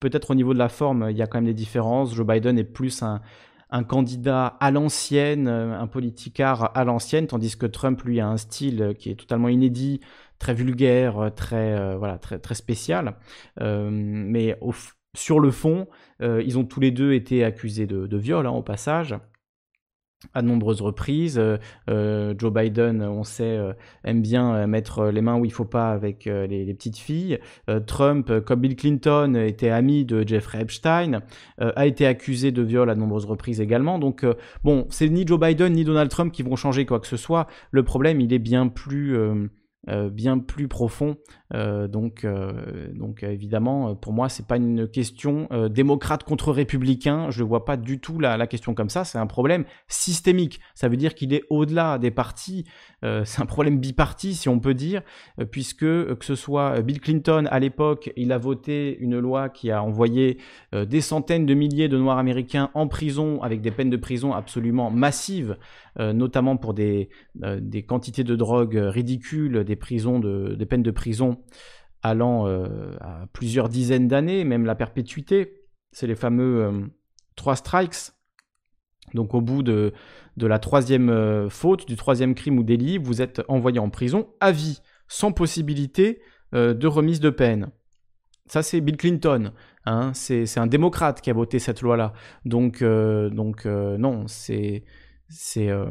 [0.00, 2.14] Peut-être au niveau de la forme, il y a quand même des différences.
[2.14, 3.20] Joe Biden est plus un,
[3.84, 9.10] candidat à l'ancienne, un politicard à l'ancienne, tandis que Trump, lui, a un style qui
[9.10, 10.00] est totalement inédit,
[10.38, 13.16] très vulgaire, très, voilà, très, spécial.
[13.60, 14.58] mais
[15.14, 15.88] sur le fond,
[16.20, 19.16] ils ont tous les deux été accusés de, de viol, hein, au passage
[20.34, 21.38] à de nombreuses reprises.
[21.38, 21.58] Euh,
[21.88, 23.72] euh, Joe Biden, on sait, euh,
[24.04, 27.38] aime bien mettre les mains où il faut pas avec les, petites filles.
[27.86, 31.22] Trump, comme Bill Clinton, était ami de Jeffrey Epstein,
[31.58, 33.98] a été accusé de viol à de nombreuses reprises également.
[33.98, 34.24] Donc,
[34.62, 37.46] bon, c'est ni Joe Biden ni Donald Trump qui vont changer quoi que ce soit.
[37.70, 39.16] Le problème, il est bien plus...
[39.86, 41.16] bien plus profond.
[41.52, 42.26] donc,
[42.94, 47.30] donc évidemment, pour moi, c'est pas une question démocrate contre républicain.
[47.30, 49.04] Je ne vois pas du tout la, question comme ça.
[49.04, 50.60] C'est un problème systémique.
[50.74, 52.64] Ça veut dire qu'il est au-delà des partis.
[53.04, 55.02] Euh, c'est un problème biparti, si on peut dire,
[55.40, 59.48] euh, puisque euh, que ce soit Bill Clinton à l'époque, il a voté une loi
[59.48, 60.38] qui a envoyé
[60.72, 64.90] des centaines de milliers de Noirs américains en prison avec des peines de prison absolument
[64.90, 65.56] massives,
[65.98, 71.38] notamment pour des, des quantités de drogue ridicules, des prisons de, peines de prison
[72.02, 72.46] allant
[73.00, 75.62] à plusieurs dizaines d'années, même la perpétuité.
[75.92, 76.90] c'est les fameux
[77.36, 78.12] trois strikes.
[79.14, 79.92] Donc au bout de,
[80.36, 84.80] la troisième faute, du troisième crime ou délit, vous êtes envoyé en prison à vie,
[85.06, 86.20] sans possibilité
[86.52, 87.70] de remise de peine.
[88.46, 89.52] Ça, c'est Bill Clinton.
[89.84, 92.12] Hein, c'est un démocrate qui a voté cette loi-là.
[92.44, 94.84] Donc non, c'est
[95.30, 95.84] c'est euh,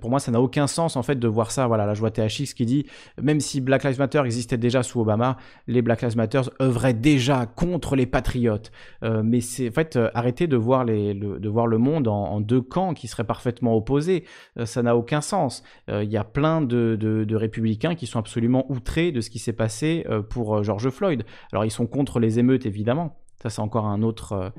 [0.00, 1.66] pour moi ça n'a aucun sens en fait de voir ça.
[1.68, 2.86] Voilà là je vois THX qui dit
[3.20, 5.36] même si Black Lives Matter existait déjà sous Obama
[5.68, 8.72] les Black Lives Matter œuvraient déjà contre les patriotes.
[9.04, 12.08] Euh, mais c'est en fait euh, arrêter de voir les le, de voir le monde
[12.08, 14.24] en, deux camps qui seraient parfaitement opposés.
[14.64, 15.62] Ça n'a aucun sens.
[15.88, 19.38] Il y a plein de, de, de, républicains qui sont absolument outrés de ce qui
[19.38, 21.24] s'est passé pour George Floyd.
[21.52, 23.16] Alors ils sont contre les émeutes évidemment.
[23.42, 24.52] Ça c'est encore un autre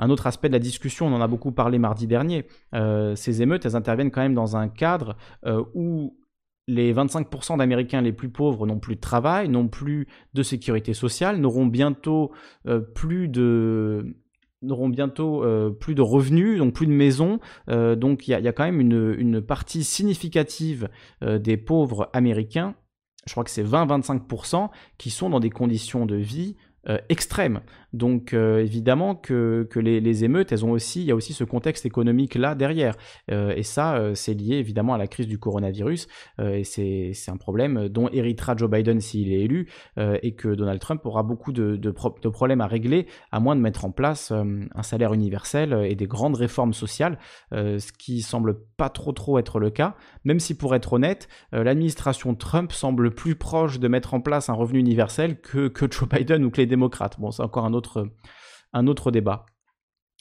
[0.00, 3.42] un autre aspect de la discussion, on en a beaucoup parlé mardi dernier, euh, ces
[3.42, 6.16] émeutes, elles interviennent quand même dans un cadre euh, où
[6.66, 11.36] les 25% d'Américains les plus pauvres n'ont plus de travail, n'ont plus de sécurité sociale,
[11.36, 12.32] n'auront bientôt
[12.66, 14.16] euh, plus de
[14.62, 15.42] n'auront bientôt
[15.80, 17.40] plus de revenus, donc plus de maisons.
[17.66, 20.90] donc il y, a quand même une, une partie significative
[21.22, 22.74] des pauvres américains,
[23.26, 26.56] je crois que c'est 20-25%, qui sont dans des conditions de vie
[27.08, 27.62] extrêmes.
[27.92, 31.86] Donc euh, évidemment que, les, émeutes, elles ont aussi, il y a aussi ce contexte
[31.86, 32.94] économique là derrière.
[33.30, 36.06] Euh, et ça, euh, c'est lié évidemment à la crise du coronavirus.
[36.38, 41.04] et c'est un problème dont héritera Joe Biden s'il est élu et que Donald Trump
[41.04, 41.90] aura beaucoup de,
[42.30, 46.36] problèmes à régler à moins de mettre en place un salaire universel et des grandes
[46.36, 47.18] réformes sociales,
[47.52, 49.94] ce qui semble pas trop trop être le cas.
[50.24, 54.54] Même si pour être honnête, l'administration Trump semble plus proche de mettre en place un
[54.54, 57.18] revenu universel que, que Joe Biden ou que les démocrates.
[57.20, 57.79] Bon, c'est encore un autre
[58.72, 59.46] un autre débat.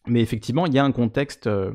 [0.07, 1.74] Mais effectivement, il y a un contexte euh,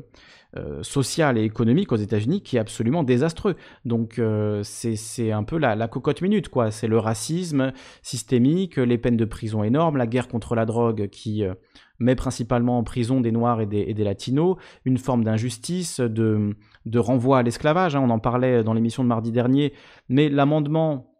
[0.57, 3.55] euh, social et économique aux États-Unis qui est absolument désastreux.
[3.85, 6.71] Donc euh, c'est un peu la, cocotte minute, quoi.
[6.71, 7.71] C'est le racisme
[8.01, 11.43] systémique, les peines de prison énormes, la guerre contre la drogue qui
[11.99, 16.55] met principalement en prison des Noirs et des, Latinos, une forme d'injustice, de,
[16.95, 17.95] renvoi à l'esclavage.
[17.95, 18.01] Hein.
[18.03, 19.73] on en parlait dans l'émission de mardi dernier,
[20.09, 21.14] mais l'amendement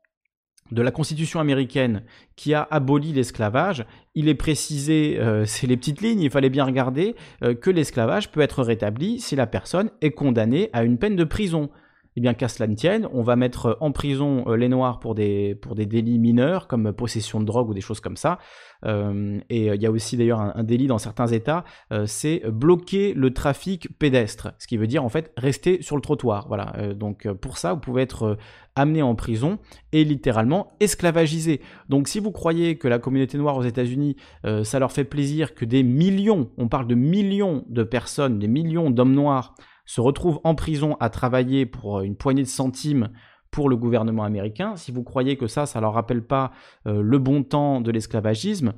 [0.72, 2.04] de la Constitution américaine
[2.36, 3.86] qui a aboli l'esclavage,
[4.16, 8.32] il est précisé, euh, c'est les petites lignes, il fallait bien regarder, euh, que l'esclavage
[8.32, 11.70] peut être rétabli si la personne est condamnée à une peine de prison.
[12.18, 15.16] Eh bien, qu'à cela ne tienne, on va mettre en prison euh, les Noirs pour
[15.16, 18.40] des, pour des délits mineurs, comme possession de drogue ou des choses comme ça.
[18.86, 21.64] Euh, et euh, il y a aussi d'ailleurs un, délit dans certains États,
[22.06, 26.48] c'est bloquer le trafic pédestre, ce qui veut dire en fait rester sur le trottoir.
[26.48, 26.94] Voilà.
[26.94, 28.38] donc pour ça, vous pouvez être
[28.76, 29.60] amené en prison
[29.92, 31.62] et littéralement esclavagisé.
[31.90, 34.16] Donc si vous croyez que la communauté noire aux États-Unis,
[34.64, 38.90] ça leur fait plaisir que des millions, on parle de millions de personnes, des millions
[38.90, 39.56] d'hommes noirs,
[39.86, 43.10] se retrouvent en prison à travailler pour euh, une poignée de centimes
[43.52, 46.52] pour le gouvernement américain, si vous croyez que ça, ça leur rappelle pas
[46.88, 48.74] euh, le bon temps de l'esclavagisme,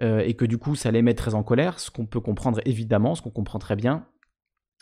[0.00, 2.60] euh, et que du coup ça les met très en colère, ce qu'on peut comprendre
[2.64, 4.06] évidemment, ce qu'on comprend très bien,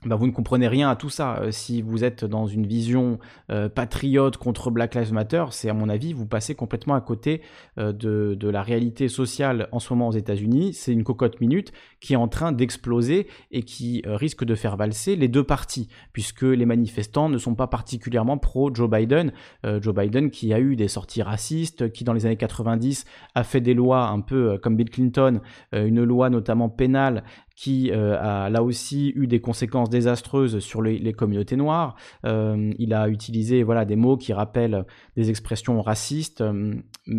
[0.05, 1.39] bah, vous ne comprenez rien à tout ça.
[1.41, 3.19] Euh, si vous êtes dans une vision
[3.51, 7.41] euh, patriote contre Black Lives Matter, c'est à mon avis, vous passez complètement à côté
[7.79, 10.75] euh, de, la réalité sociale en ce moment aux États-Unis.
[10.75, 15.17] C'est une cocotte minute qui est en train d'exploser et qui risque de faire valser
[15.17, 19.33] les deux parties, puisque les manifestants ne sont pas particulièrement pro Joe Biden.
[19.65, 23.61] Joe Biden qui a eu des sorties racistes, qui dans les années 90 a fait
[23.61, 25.41] des lois un peu comme Bill Clinton,
[25.73, 27.25] une loi notamment pénale
[27.57, 31.97] qui euh, a là aussi eu des conséquences désastreuses sur les, communautés noires.
[32.27, 34.85] Euh, il a utilisé voilà des mots qui rappellent
[35.17, 36.75] des expressions racistes, euh,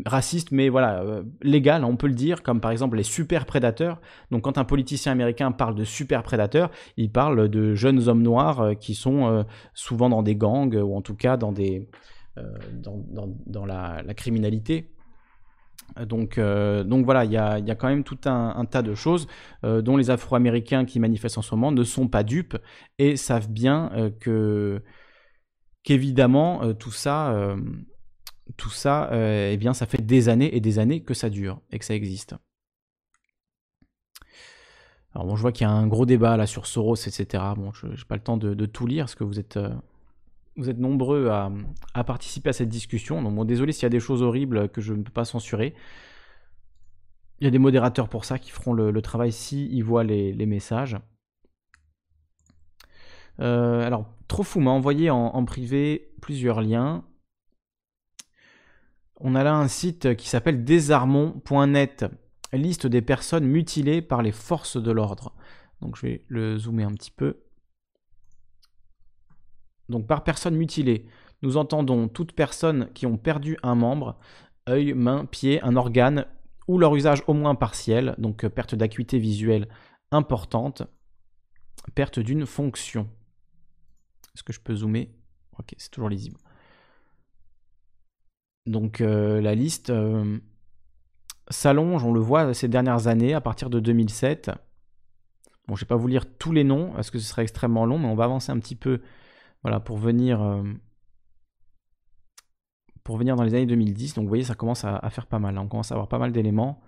[0.06, 1.04] racistes mais voilà
[1.42, 4.00] légales, on peut le dire, comme par exemple les super prédateurs.
[4.30, 8.74] Donc quand un politicien américain parle de super prédateurs, il parle de jeunes hommes noirs
[8.80, 11.90] qui sont souvent dans des gangs ou en tout cas dans des
[13.48, 14.92] dans, la criminalité.
[16.06, 18.94] Donc, euh, donc voilà, il y a, y a, quand même tout un, tas de
[18.94, 19.28] choses
[19.64, 22.58] euh, dont les Afro-Américains qui manifestent en ce moment ne sont pas dupes
[23.00, 24.84] et savent bien euh, que
[25.84, 27.56] qu'évidemment tout ça,
[28.58, 31.80] tout ça, eh bien, ça fait des années et des années que ça dure et
[31.80, 32.36] que ça existe.
[35.14, 37.42] Alors bon, je vois qu'il y a un gros débat là sur Soros, etc.
[37.56, 39.58] Bon, je n'ai pas le temps de, de, tout lire parce que vous êtes
[40.58, 43.22] vous êtes nombreux à, participer à cette discussion.
[43.22, 45.76] Donc, désolé s'il y a des choses horribles que je ne peux pas censurer.
[47.40, 50.46] Il y a des modérateurs pour ça qui feront le, travail si ils voient les,
[50.46, 50.98] messages.
[53.40, 57.06] Euh, alors, Trofou m'a envoyé en, privé plusieurs liens.
[59.20, 62.06] On a là un site qui s'appelle désarmons.net,
[62.54, 65.36] liste des personnes mutilées par les forces de l'ordre.
[65.82, 67.38] Donc je vais le zoomer un petit peu.
[69.90, 71.06] Donc par personne mutilée,
[71.42, 74.18] nous entendons toutes personnes qui ont perdu un membre,
[74.68, 76.26] œil, main, pied, un organe
[76.68, 79.68] ou leur usage au moins partiel, donc euh, perte d'acuité visuelle
[80.12, 80.84] importante,
[81.96, 83.08] perte d'une fonction.
[84.36, 85.10] Est-ce que je peux zoomer?
[85.58, 86.38] Ok, c'est toujours lisible.
[88.66, 90.40] Donc euh, la liste euh,
[91.50, 94.52] s'allonge, on le voit ces dernières années, à partir de 2007.
[95.68, 97.86] Bon, je ne vais pas vous lire tous les noms, parce que ce serait extrêmement
[97.86, 99.02] long, mais on va avancer un petit peu
[99.68, 100.40] voilà, pour venir
[103.08, 104.16] pour venir dans les années 2010.
[104.16, 105.58] Donc vous voyez, ça commence à, faire pas mal.
[105.58, 105.62] Hein.
[105.64, 106.82] On commence à avoir pas mal d'éléments.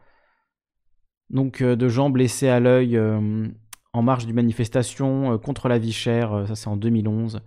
[1.30, 3.48] Donc euh, de gens blessés à l'œil euh,
[3.94, 6.46] en marge d'une manifestation euh, contre la vie chère.
[6.46, 7.42] ça c'est en 2011.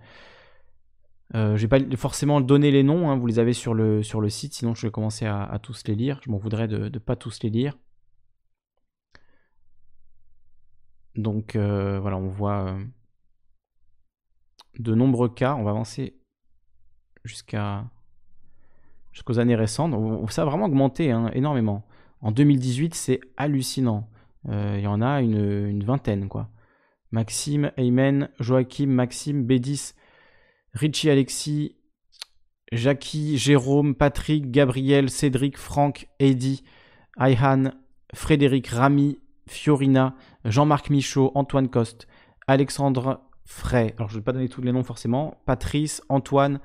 [1.35, 3.17] je vais pas forcément donner les noms, hein.
[3.17, 5.95] vous les avez sur le, sur le site, sinon je vais commencer à, tous les
[5.95, 6.21] lire.
[6.25, 7.77] Je m'en voudrais de ne pas tous les lire.
[11.15, 12.75] Donc voilà, on voit
[14.79, 15.55] de nombreux cas.
[15.55, 16.15] On va avancer
[17.25, 17.85] jusqu'à
[19.13, 19.95] jusqu'aux années récentes.
[20.31, 21.85] Ça a vraiment augmenté hein, énormément.
[22.21, 24.09] En 2018, c'est hallucinant.
[24.49, 26.49] Euh, il y en a une, vingtaine, quoi.
[27.11, 29.93] Maxime, Aymen, Joachim, Maxime, Bédis,
[30.73, 31.77] Richie Alexis,
[32.73, 36.65] Jackie, Jérôme, Patrick, Gabriel, Cédric, Franck, Eddy,
[37.19, 37.73] Ayhan,
[38.15, 40.17] Frédéric, Rami, Fiorina,
[40.47, 42.07] Jean-Marc Michaud, Antoine Coste,
[42.47, 46.61] Alexandre Frey, alors je ne vais pas donner tous les noms forcément, Patrice, Antoine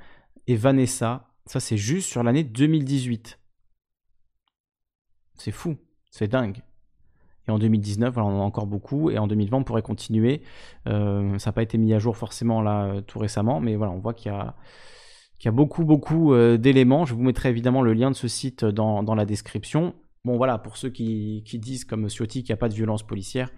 [0.47, 3.39] et Vanessa, ça, c'est juste sur l'année 2018.
[5.35, 5.77] C'est fou,
[6.11, 6.61] c'est dingue.
[7.47, 9.09] Et en 2019, voilà, on en a encore beaucoup.
[9.09, 10.41] Et en 2020, on pourrait continuer.
[10.87, 13.93] Euh, ça n'a pas été mis à jour forcément là euh, tout récemment, mais voilà,
[13.93, 17.05] on voit qu'il y a, beaucoup, beaucoup euh, d'éléments.
[17.05, 19.95] Je vous mettrai évidemment le lien de ce site dans, la description.
[20.25, 23.51] Bon, voilà, pour ceux qui, disent, comme Ciotti, qu'il n'y a pas de violence policière,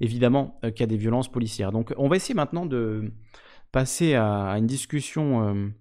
[0.00, 1.72] évidemment qu'il y a des violences policières.
[1.72, 3.12] Donc, on va essayer maintenant de
[3.72, 5.72] passer à une discussion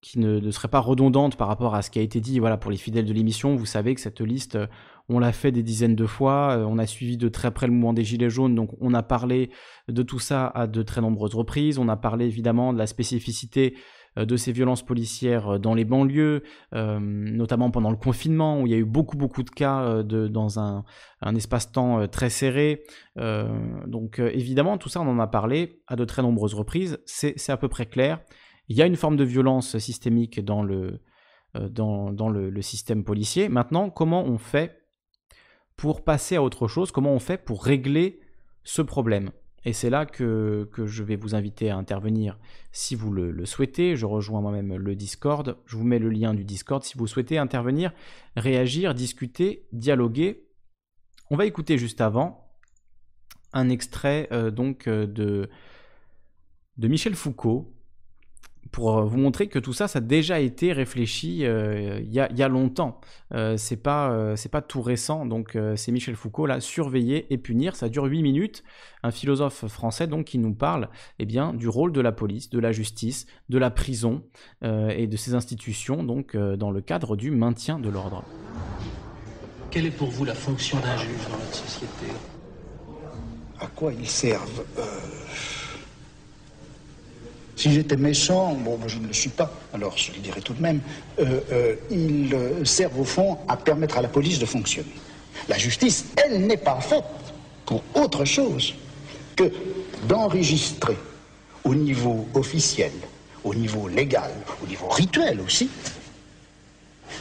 [0.00, 2.38] qui ne, serait pas redondante par rapport à ce qui a été dit.
[2.38, 4.66] Voilà, pour les fidèles de l'émission, vous savez que cette liste, euh,
[5.08, 6.56] on l'a fait des dizaines de fois.
[6.56, 9.02] Euh, on a suivi de très près le mouvement des Gilets jaunes, donc on a
[9.02, 9.50] parlé
[9.88, 11.78] de tout ça à de très nombreuses reprises.
[11.78, 13.80] On a parlé évidemment de la spécificité euh,
[14.26, 16.42] de ces violences policières dans les banlieues,
[16.72, 20.84] notamment pendant le confinement, où il y a eu beaucoup, beaucoup de cas dans un,
[21.34, 22.82] espace-temps très serré.
[23.16, 26.98] donc évidemment, tout ça, on en a parlé à de très nombreuses reprises.
[27.06, 28.20] C'est à peu près clair.
[28.68, 33.48] Il y a une forme de violence systémique euh, dans, le, système policier.
[33.48, 34.82] Maintenant, comment on fait
[35.76, 36.92] pour passer à autre chose?
[36.92, 38.20] Comment on fait pour régler
[38.64, 39.30] ce problème?
[39.64, 42.38] Et c'est là que, je vais vous inviter à intervenir
[42.72, 43.96] si vous le, souhaitez.
[43.96, 45.56] Je rejoins moi-même le Discord.
[45.66, 47.92] Je vous mets le lien du Discord si vous souhaitez intervenir,
[48.36, 50.46] réagir, discuter, dialoguer.
[51.30, 52.44] On va écouter juste avant
[53.52, 55.48] un extrait euh, donc euh, de,
[56.76, 57.72] de Michel Foucault
[58.70, 62.20] pour euh, vous montrer que tout ça, ça a déjà été réfléchi euh, il y,
[62.20, 63.00] a, longtemps.
[63.34, 65.26] Euh, c'est pas, c'est pas tout récent.
[65.26, 67.76] Donc c'est Michel Foucault là, surveiller et punir.
[67.76, 68.64] Ça dure 8 minutes.
[69.02, 70.88] Un philosophe français donc qui nous parle
[71.18, 74.22] eh bien du rôle de la police, de la justice, de la prison
[74.62, 78.24] et de ces institutions donc dans le cadre du maintien de l'ordre.
[79.70, 82.06] Quelle est pour vous la fonction d'un juge dans notre société?
[83.60, 84.64] À quoi ils servent
[87.58, 90.62] si j'étais méchant, bon, je ne le suis pas, alors je le dirais tout de
[90.62, 90.80] même,
[91.18, 94.94] euh, euh, ils euh, servent au fond à permettre à la police de fonctionner.
[95.48, 97.02] La justice, elle n'est pas faite
[97.66, 98.74] pour autre chose
[99.34, 99.50] que
[100.06, 100.96] d'enregistrer
[101.64, 102.92] au niveau officiel,
[103.42, 104.30] au niveau légal,
[104.62, 105.68] au niveau rituel aussi,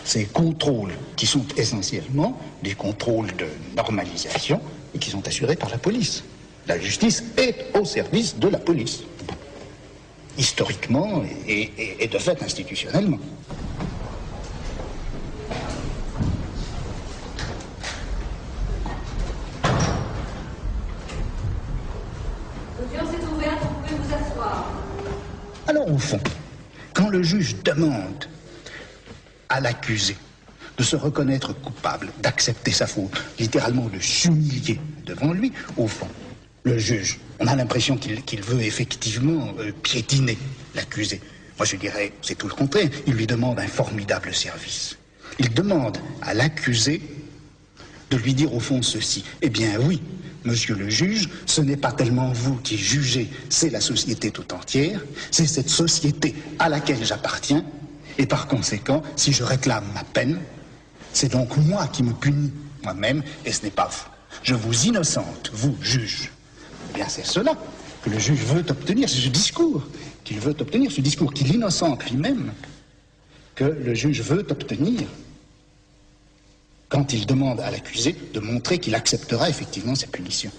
[0.04, 4.62] ces contrôles qui sont essentiellement des contrôles de normalisation
[4.94, 6.24] et qui sont assurés par la police.
[6.68, 9.02] La justice est au service de la police
[10.38, 13.20] historiquement et, de fait institutionnellement.
[25.68, 26.20] Alors au fond,
[26.94, 28.26] quand le juge demande
[29.50, 30.16] à l'accusé
[30.78, 36.08] de se reconnaître coupable, d'accepter sa faute, littéralement de s'humilier devant lui, au fond,
[36.68, 40.38] le juge, on a l'impression qu'il veut effectivement euh, piétiner
[40.76, 41.22] l'accusé.
[41.58, 42.90] Moi, je dirais, c'est tout le contraire.
[43.08, 44.98] Il lui demande un formidable service.
[45.40, 47.02] Il demande à l'accusé
[48.12, 49.24] de lui dire au fond ceci.
[49.42, 50.02] Eh bien oui,
[50.44, 55.02] monsieur le juge, ce n'est pas tellement vous qui jugez, c'est la société tout entière,
[55.32, 57.66] c'est cette société à laquelle j'appartiens,
[58.18, 60.40] et par conséquent, si je réclame ma peine,
[61.14, 62.52] c'est donc moi qui me punis
[62.84, 64.10] moi-même, et ce n'est pas vous.
[64.44, 66.32] Je vous innocente, vous, juge.
[66.90, 67.56] Eh bien, c'est cela
[68.02, 69.84] que le juge veut obtenir, c'est ce discours
[70.24, 72.52] qu'il veut obtenir, ce discours qu'il innocente lui-même,
[73.56, 75.08] que le juge veut obtenir.
[76.90, 80.52] quand il demande à l'accusé de montrer qu'il acceptera effectivement ces punitions.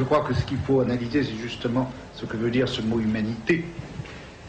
[0.00, 2.98] Je crois que ce qu'il faut analyser, c'est justement ce que veut dire ce mot
[2.98, 3.62] humanité.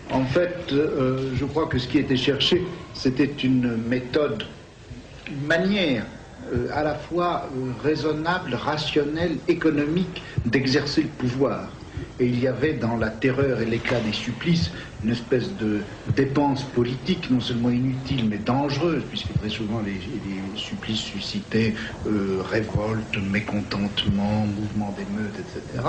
[0.09, 4.45] En fait, euh, je crois que ce qui était cherché, c'était une méthode,
[5.29, 6.05] une manière
[6.53, 11.67] euh, à la fois euh, raisonnable, rationnelle, économique d'exercer le pouvoir.
[12.21, 14.69] Et il y avait dans la terreur et l'éclat des supplices
[15.03, 15.79] une espèce de
[16.15, 19.99] dépense politique non seulement inutile mais dangereuse, puisque très souvent les,
[20.55, 21.73] supplices suscitaient
[22.05, 25.83] révolte, mécontentement, mouvement d'émeute, etc.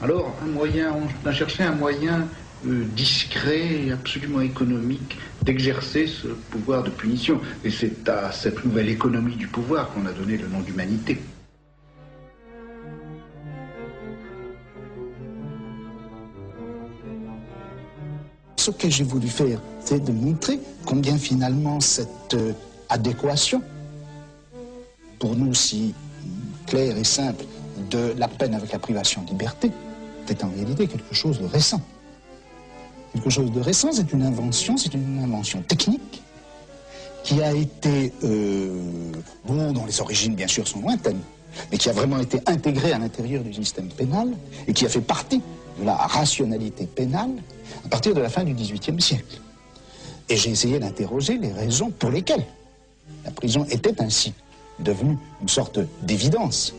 [0.00, 2.26] Alors, un moyen, on a cherché un moyen
[2.66, 7.42] euh, discret et absolument économique d'exercer ce pouvoir de punition.
[7.62, 11.18] Et c'est à cette nouvelle économie du pouvoir qu'on a donné le nom d'humanité.
[18.68, 22.52] Ce que j'ai voulu faire, c'est de montrer combien finalement cette euh,
[22.90, 23.62] adéquation,
[25.18, 25.94] pour nous si
[26.66, 27.46] claire et simple,
[27.88, 29.70] de la peine avec la privation de liberté,
[30.28, 31.80] est en réalité quelque chose de récent.
[33.14, 36.22] Quelque chose de récent, c'est une invention, c'est une invention technique
[37.24, 38.82] qui a été, euh,
[39.46, 41.22] bon, dont les origines bien sûr sont lointaines,
[41.72, 44.28] mais qui a vraiment été intégrée à l'intérieur du système pénal
[44.66, 45.40] et qui a fait partie
[45.80, 47.30] de la rationalité pénale
[47.84, 49.40] à partir de la fin du XVIIIe siècle.
[50.28, 52.44] Et j'ai essayé d'interroger les raisons pour lesquelles
[53.24, 54.34] la prison était ainsi
[54.78, 56.74] devenue une sorte d'évidence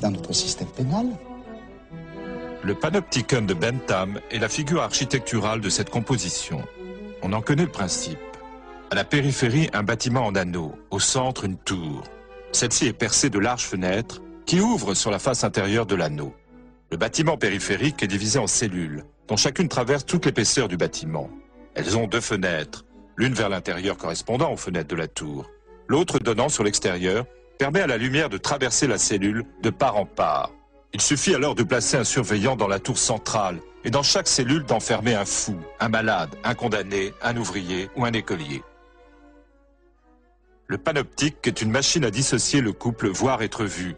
[0.00, 1.06] dans notre système pénal.
[2.62, 6.62] Le panopticon de Bentham est la figure architecturale de cette composition.
[7.22, 8.18] On en connaît le principe.
[8.90, 12.02] À la périphérie, un bâtiment en anneau, au centre, une tour.
[12.52, 16.34] Celle-ci est percée de larges fenêtres qui ouvrent sur la face intérieure de l'anneau.
[16.90, 21.30] Le bâtiment périphérique est divisé en cellules, dont chacune traverse toute l'épaisseur du bâtiment.
[21.76, 22.84] Elles ont deux fenêtres,
[23.16, 25.48] l'une vers l'intérieur correspondant aux fenêtres de la tour,
[25.86, 27.24] l'autre donnant sur l'extérieur,
[27.56, 30.50] permet à la lumière de traverser la cellule de part en part.
[30.92, 34.64] Il suffit alors de placer un surveillant dans la tour centrale et dans chaque cellule
[34.64, 38.64] d'enfermer un fou, un malade, un condamné, un ouvrier ou un écolier.
[40.66, 43.94] Le panoptique est une machine à dissocier le couple voir être vu.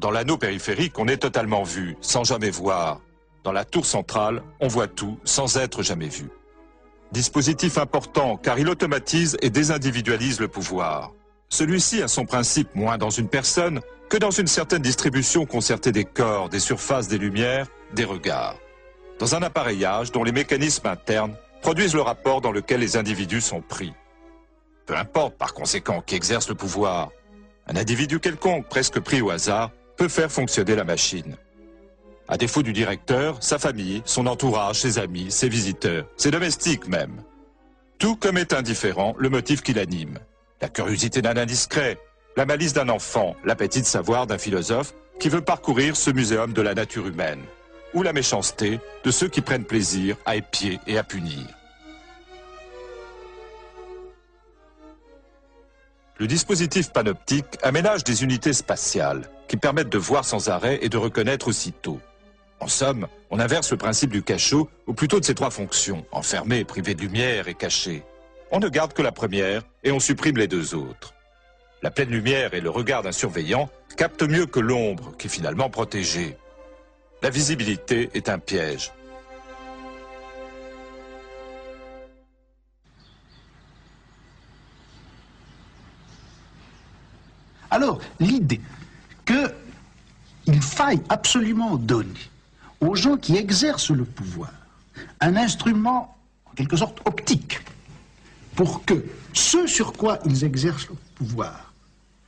[0.00, 3.00] Dans l'anneau périphérique, on est totalement vu, sans jamais voir.
[3.46, 6.30] Dans la tour centrale, on voit tout, sans être jamais vu.
[7.12, 11.12] Dispositif important car il automatise et désindividualise le pouvoir.
[11.48, 16.04] Celui-ci a son principe moins dans une personne que dans une certaine distribution concertée des
[16.04, 18.56] corps, des surfaces, des lumières, des regards.
[19.20, 23.62] Dans un appareillage dont les mécanismes internes produisent le rapport dans lequel les individus sont
[23.62, 23.92] pris.
[24.86, 27.10] Peu importe par conséquent qui exerce le pouvoir,
[27.68, 31.36] un individu quelconque, presque pris au hasard, peut faire fonctionner la machine.
[32.28, 37.22] À défaut du directeur, sa famille, son entourage, ses amis, ses visiteurs, ses domestiques même.
[37.98, 40.18] Tout comme est indifférent le motif qui l'anime.
[40.60, 41.98] La curiosité d'un indiscret,
[42.36, 46.62] la malice d'un enfant, l'appétit de savoir d'un philosophe qui veut parcourir ce muséum de
[46.62, 47.42] la nature humaine,
[47.94, 51.46] ou la méchanceté de ceux qui prennent plaisir à épier et à punir.
[56.18, 60.96] Le dispositif panoptique aménage des unités spatiales qui permettent de voir sans arrêt et de
[60.96, 62.00] reconnaître aussitôt.
[62.60, 66.64] En somme, on inverse le principe du cachot, ou plutôt de ses trois fonctions, enfermé,
[66.64, 68.02] privé de lumière et caché.
[68.50, 71.14] On ne garde que la première et on supprime les deux autres.
[71.82, 75.68] La pleine lumière et le regard d'un surveillant captent mieux que l'ombre qui est finalement
[75.68, 76.36] protégée.
[77.22, 78.92] La visibilité est un piège.
[87.70, 88.60] Alors, l'idée
[89.26, 92.30] qu'il faille absolument donner
[92.86, 94.52] aux gens qui exercent le pouvoir
[95.20, 97.60] un instrument, en quelque sorte, optique,
[98.54, 101.72] pour que ce sur quoi ils exercent le pouvoir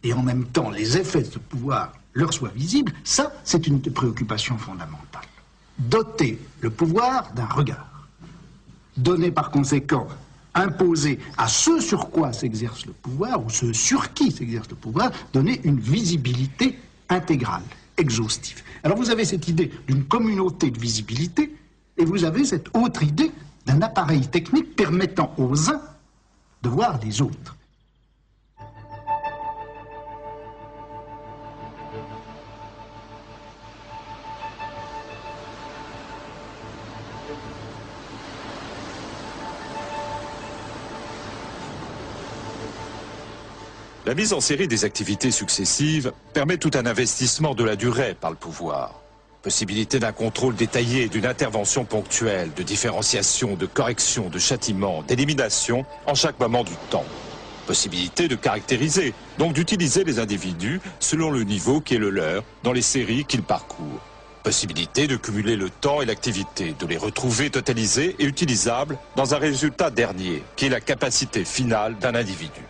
[0.02, 3.80] et en même temps les effets de ce pouvoir leur soient visibles, ça, c'est une
[3.80, 5.22] préoccupation fondamentale.
[5.78, 8.08] Doter le pouvoir d'un regard.
[8.96, 10.08] Donner par conséquent,
[10.54, 15.12] imposer à ceux sur quoi s'exerce le pouvoir, ou ceux sur qui s'exerce le pouvoir,
[15.32, 16.78] donner une visibilité
[17.08, 17.62] intégrale,
[17.96, 18.62] exhaustive.
[18.82, 21.54] Alors vous avez cette idée d'une communauté de visibilité,
[21.96, 23.30] et vous avez cette autre idée
[23.66, 25.82] d'un appareil technique permettant aux uns
[26.62, 27.57] de voir les autres.
[44.08, 48.30] La mise en série des activités successives permet tout un investissement de la durée par
[48.30, 49.02] le pouvoir.
[49.42, 56.14] Possibilité d'un contrôle détaillé, d'une intervention ponctuelle, de différenciation, de correction, de châtiment, d'élimination en
[56.14, 57.04] chaque moment du temps.
[57.66, 62.72] Possibilité de caractériser, donc d'utiliser les individus selon le niveau qui est le leur dans
[62.72, 64.00] les séries qu'ils parcourent.
[64.42, 69.38] Possibilité de cumuler le temps et l'activité, de les retrouver totalisés et utilisables dans un
[69.38, 72.62] résultat dernier, qui est la capacité finale d'un individu.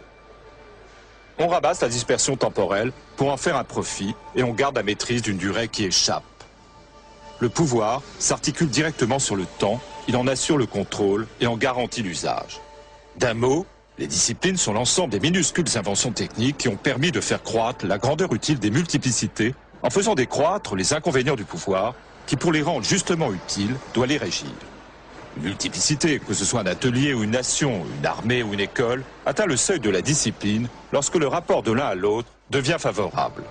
[1.40, 5.23] On rabasse la dispersion temporelle pour en faire un profit et on garde la maîtrise
[5.23, 6.24] d'une durée qui échappe.
[7.39, 12.02] Le pouvoir s'articule directement sur le temps, il en assure le contrôle et en garantit
[12.02, 12.60] l'usage.
[13.16, 13.66] D'un mot,
[13.98, 17.98] les disciplines sont l'ensemble des minuscules inventions techniques qui ont permis de faire croître la
[17.98, 21.94] grandeur utile des multiplicités en faisant décroître les inconvénients du pouvoir
[22.27, 24.51] qui, pour les rendre justement utiles, doit les régir.
[25.43, 29.47] Multiplicité, que ce soit un atelier ou une nation, une armée ou une école, atteint
[29.47, 33.44] le seuil de la discipline lorsque le rapport de l'un à l'autre devient favorable.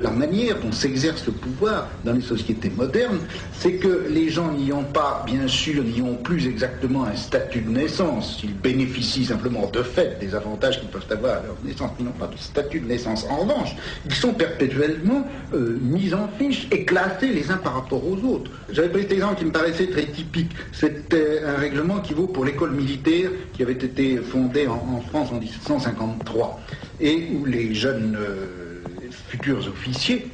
[0.00, 3.18] La manière dont s'exerce le pouvoir dans les sociétés modernes,
[3.52, 7.60] c'est que les gens n'y ont pas, bien sûr, n'y ont plus exactement un statut
[7.60, 8.40] de naissance.
[8.42, 12.12] Ils bénéficient simplement de fait des avantages qu'ils peuvent avoir à leur naissance, ils n'ont
[12.12, 13.26] pas de statut de naissance.
[13.28, 18.02] En revanche, ils sont perpétuellement euh, mis en fiche et classés les uns par rapport
[18.06, 18.50] aux autres.
[18.72, 20.52] J'avais pris cet exemple qui me paraissait très typique.
[20.72, 25.38] C'était un règlement qui vaut pour l'école militaire qui avait été fondée en, France en
[25.38, 26.60] 1753
[27.00, 28.16] et où les jeunes...
[28.18, 28.69] Euh,
[29.30, 30.26] futurs officiers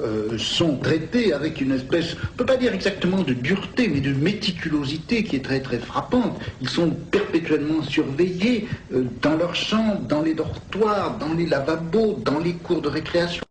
[0.00, 4.00] euh, sont traités avec une espèce, on ne peut pas dire exactement de dureté, mais
[4.00, 6.40] de méticulosité qui est très très frappante.
[6.60, 12.38] Ils sont perpétuellement surveillés euh, dans leurs chambres, dans les dortoirs, dans les lavabos, dans
[12.38, 13.44] les cours de récréation.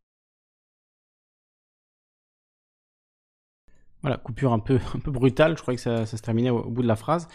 [4.02, 6.82] Voilà, coupure un peu, un peu brutale, je crois que ça, se terminait au, bout
[6.82, 7.28] de la phrase.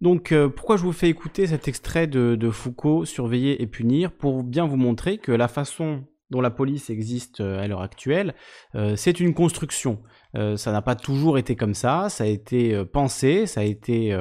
[0.00, 4.44] Donc euh, pourquoi je vous fais écouter cet extrait de Foucault, Surveiller et punir, pour
[4.44, 8.34] bien vous montrer que la façon dont la police existe euh, à l'heure actuelle,
[8.74, 10.02] euh, c'est une construction.
[10.34, 14.16] Euh, ça n'a pas toujours été comme ça, ça a été pensé, ça a été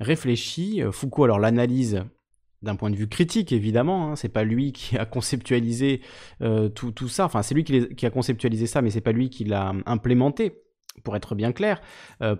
[0.00, 0.82] réfléchi.
[0.90, 2.02] Foucault alors l'analyse
[2.62, 6.00] d'un point de vue critique évidemment, hein, c'est pas lui qui a conceptualisé
[6.74, 9.44] tout, ça, enfin c'est lui qui, qui, a conceptualisé ça, mais c'est pas lui qui
[9.44, 10.62] l'a implémenté,
[11.02, 11.82] pour être bien clair.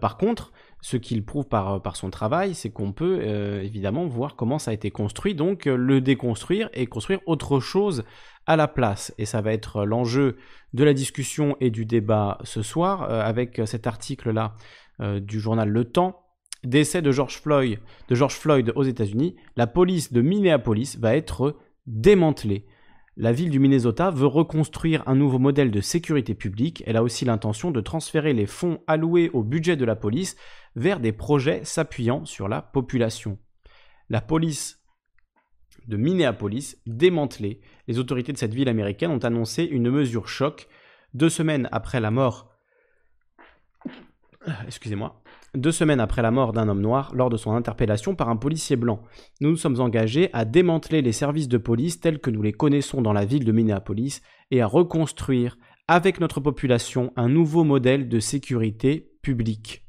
[0.01, 0.53] par contre,
[0.83, 3.23] ce qu'il prouve par, par son travail, c'est qu'on peut
[3.63, 8.03] évidemment voir comment ça a été construit, donc le déconstruire et construire autre chose
[8.47, 9.15] à la place.
[9.19, 10.37] Et ça va être l'enjeu
[10.73, 14.55] de la discussion et du débat ce soir euh, avec cet article-là
[15.01, 16.19] euh, du journal Le Temps.
[16.65, 21.57] Décès de George Floyd, de George Floyd aux États-Unis, la police de Minneapolis va être
[21.87, 22.67] démantelée.
[23.17, 26.85] La ville du Minnesota veut reconstruire un nouveau modèle de sécurité publique.
[26.87, 30.37] Elle a aussi l'intention de transférer les fonds alloués au budget de la police
[30.77, 33.39] vers des projets s'appuyant sur la population.
[34.09, 34.83] La police
[35.89, 37.61] de Minneapolis démantelée.
[37.89, 40.69] Les autorités de cette ville américaine ont annoncé une mesure choc
[41.15, 42.51] deux semaines après la mort.
[44.67, 45.23] Excusez-moi.
[45.55, 48.77] Deux semaines après la mort d'un homme noir lors de son interpellation par un policier
[48.77, 49.03] blanc.
[49.41, 53.03] Nous nous sommes engagés à démanteler les services de police tels que nous les connaissons
[53.03, 55.59] dans la ville de Minneapolis et à reconstruire
[55.89, 59.83] avec notre population un nouveau modèle de sécurité publique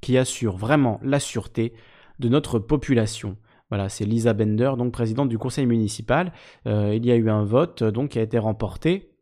[0.00, 1.72] qui assure vraiment la sûreté
[2.18, 3.36] de notre population.
[3.70, 6.32] Voilà, c'est Lisa Bender, donc présidente du conseil municipal.
[6.66, 9.12] Euh, il y a eu un vote donc qui a été remporté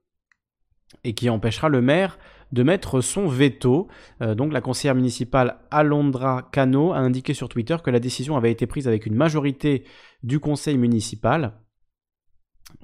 [1.05, 2.19] et qui empêchera le maire
[2.53, 3.89] de mettre son veto.
[4.23, 8.51] Euh, donc la conseillère municipale Alondra Cano a indiqué sur Twitter que la décision avait
[8.51, 9.85] été prise avec une majorité
[10.23, 11.53] du conseil municipal.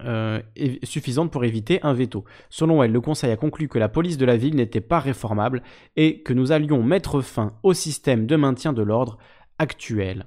[0.01, 0.41] Euh,
[0.83, 2.25] suffisante pour éviter un veto.
[2.51, 5.63] Selon elle, le Conseil a conclu que la police de la ville n'était pas réformable
[5.95, 9.19] et que nous allions mettre fin au système de maintien de l'ordre
[9.59, 10.27] actuel.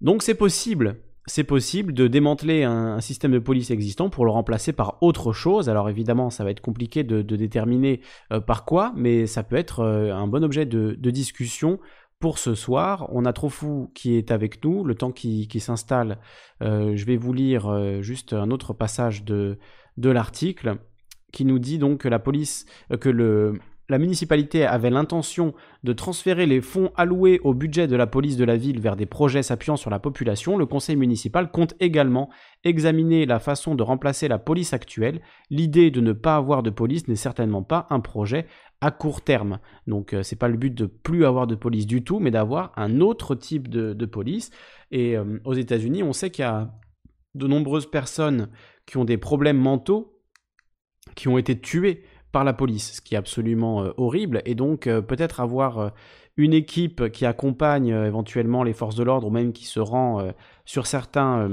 [0.00, 4.72] Donc c'est possible, c'est possible de démanteler un, système de police existant pour le remplacer
[4.72, 5.68] par autre chose.
[5.68, 8.00] Alors évidemment, ça va être compliqué de, déterminer
[8.32, 11.80] euh, par quoi, mais ça peut être euh, un bon objet de, discussion
[12.26, 13.06] pour ce soir.
[13.12, 16.18] On a Trofou qui est avec nous, le temps qui, s'installe.
[16.60, 19.60] Euh, je vais vous lire juste un autre passage de,
[19.96, 20.78] de l'article
[21.32, 22.66] qui nous dit donc que la police,
[23.00, 25.54] que le, la municipalité avait l'intention
[25.84, 29.06] de transférer les fonds alloués au budget de la police de la ville vers des
[29.06, 32.28] projets s'appuyant sur la population, le conseil municipal compte également
[32.64, 35.20] examiner la façon de remplacer la police actuelle.
[35.50, 38.46] L'idée de ne pas avoir de police n'est certainement pas un projet
[38.80, 39.60] à court terme.
[39.86, 42.72] Donc euh, c'est pas le but de plus avoir de police du tout, mais d'avoir
[42.76, 44.50] un autre type de, police.
[44.90, 46.72] Et euh, aux États-Unis, on sait qu'il y a
[47.34, 48.48] de nombreuses personnes
[48.86, 50.16] qui ont des problèmes mentaux
[51.14, 52.02] qui ont été tuées
[52.32, 54.42] par la police, ce qui est absolument euh, horrible.
[54.44, 55.88] Et donc euh, peut-être avoir euh,
[56.36, 60.30] une équipe qui accompagne éventuellement les forces de l'ordre ou même qui se rend
[60.66, 61.48] sur certains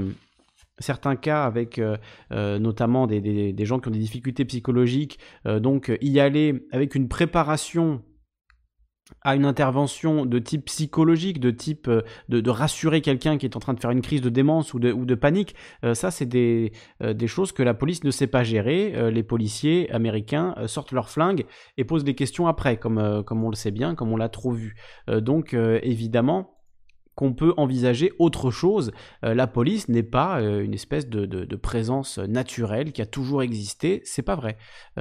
[1.22, 1.80] cas avec
[2.30, 8.02] notamment des, gens qui ont des difficultés psychologiques, donc y aller avec une préparation
[9.22, 13.60] à une intervention de type psychologique, de type euh, de, rassurer quelqu'un qui est en
[13.60, 15.54] train de faire une crise de démence ou de, panique,
[15.84, 16.72] euh, ça c'est des,
[17.02, 19.10] euh, des, choses que la police ne sait pas gérer.
[19.10, 21.44] les policiers américains sortent leurs flingues
[21.76, 24.76] et posent des questions après, comme, on le sait bien, comme on l'a trop vu.
[25.08, 26.58] donc évidemment,
[27.14, 28.92] qu'on peut envisager autre chose.
[29.22, 34.00] la police n'est pas une espèce de, présence naturelle qui a toujours existé.
[34.04, 34.56] C'est pas vrai.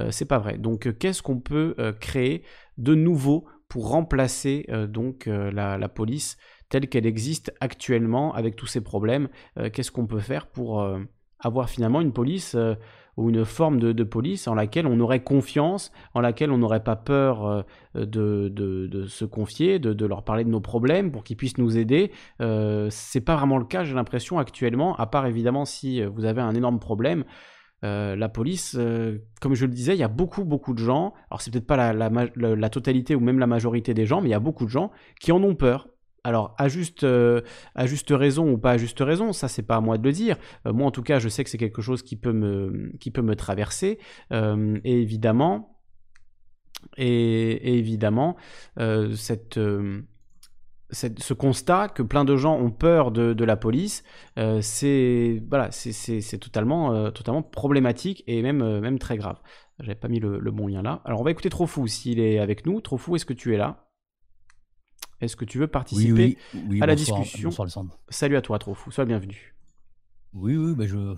[0.10, 0.58] c'est pas vrai.
[0.58, 2.44] Donc, qu'est-ce qu'on peut créer
[2.78, 6.38] de nouveau pour remplacer euh, donc euh, la, police
[6.70, 9.30] telle qu'elle existe actuellement avec tous ces problèmes.
[9.58, 10.88] Euh, qu'est-ce qu'on peut faire pour
[11.40, 12.56] avoir finalement une police
[13.18, 16.96] ou une forme de, police en laquelle on aurait confiance, en laquelle on n'aurait pas
[16.96, 22.12] peur de, se confier, de, leur parler de nos problèmes pour qu'ils puissent nous aider.
[22.40, 26.54] C'est pas vraiment le cas, j'ai l'impression actuellement, à part évidemment si vous avez un
[26.54, 27.24] énorme problème.
[27.84, 31.14] Euh, la police, euh, comme je le disais, il y a beaucoup, beaucoup de gens,
[31.30, 34.36] alors c'est peut-être pas la, totalité ou même la majorité des gens, mais il y
[34.36, 35.90] a beaucoup de gens qui en ont peur.
[36.24, 37.42] Alors, à juste, euh,
[37.76, 40.14] à juste raison ou pas à juste raison, ça c'est pas à moi de le
[40.14, 40.38] dire.
[40.66, 43.22] moi en tout cas, je sais que c'est quelque chose qui peut me, qui peut
[43.22, 44.00] me traverser.
[44.32, 45.78] et évidemment,
[46.98, 48.38] et évidemment,
[49.16, 49.60] cette
[50.94, 54.04] ce constat que plein de gens ont peur de, la police,
[54.38, 59.42] euh, c'est voilà, c'est totalement, euh, totalement problématique et même, euh, même très grave.
[59.80, 61.02] J'avais pas mis le, bon lien là.
[61.06, 62.80] Alors on va écouter Trofou s'il est avec nous.
[62.80, 63.90] Trofou, est-ce que tu es là?
[65.20, 66.38] Est-ce que tu veux participer
[66.82, 67.50] à la discussion?
[68.10, 69.56] Salut à toi Trofou, sois bienvenu.
[70.34, 71.14] Oui, oui, bah je,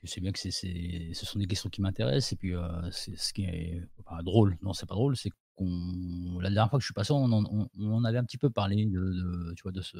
[0.00, 2.54] tu sais bien que c'est, ce sont des questions qui m'intéressent et puis
[2.90, 3.80] c'est ce qui est
[4.22, 4.56] drôle.
[4.62, 5.30] Non, c'est pas drôle, c'est
[5.60, 9.52] la dernière fois que je suis passé, on en, avait un petit peu parlé de,
[9.56, 9.98] tu vois, de ce,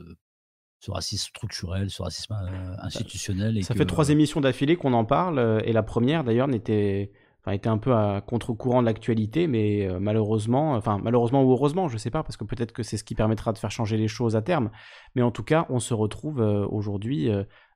[0.81, 3.59] ce racisme structurel, ce racisme euh, bah, institutionnel.
[3.59, 7.11] Et ça fait trois émissions d'affilée qu'on en parle, euh, et la première d'ailleurs n'était,
[7.41, 11.89] enfin, était un peu à contre-courant de l'actualité, mais euh, malheureusement, enfin malheureusement ou heureusement,
[11.89, 14.09] je sais pas, parce que peut-être que c'est ce qui permettra de faire changer les
[14.09, 14.71] choses à terme.
[15.15, 17.29] Mais en tout cas, on se retrouve aujourd'hui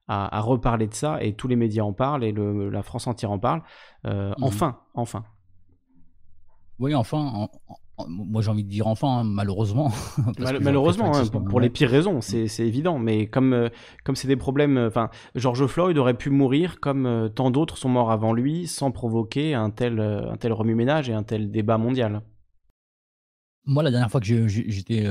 [0.09, 3.39] à, reparler de ça, et tous les médias en parlent, et la France entière en
[3.39, 3.63] parle.
[4.05, 5.25] Mmh enfin, enfin.
[6.79, 7.49] Oui, enfin,
[8.09, 9.93] moi j'ai envie de dire enfin, hein, malheureusement.
[10.61, 12.99] malheureusement, hein, pour, les pires raisons, c'est évident.
[12.99, 13.69] Mais comme euh,
[14.05, 17.77] comme c'est des problèmes, euh, enfin, George Floyd aurait pu mourir comme euh, tant d'autres
[17.77, 21.79] sont morts avant lui, sans provoquer un tel un tel remue-ménage et un tel débat
[21.79, 22.23] mondial.
[23.65, 25.07] Moi, la dernière fois que j'étais,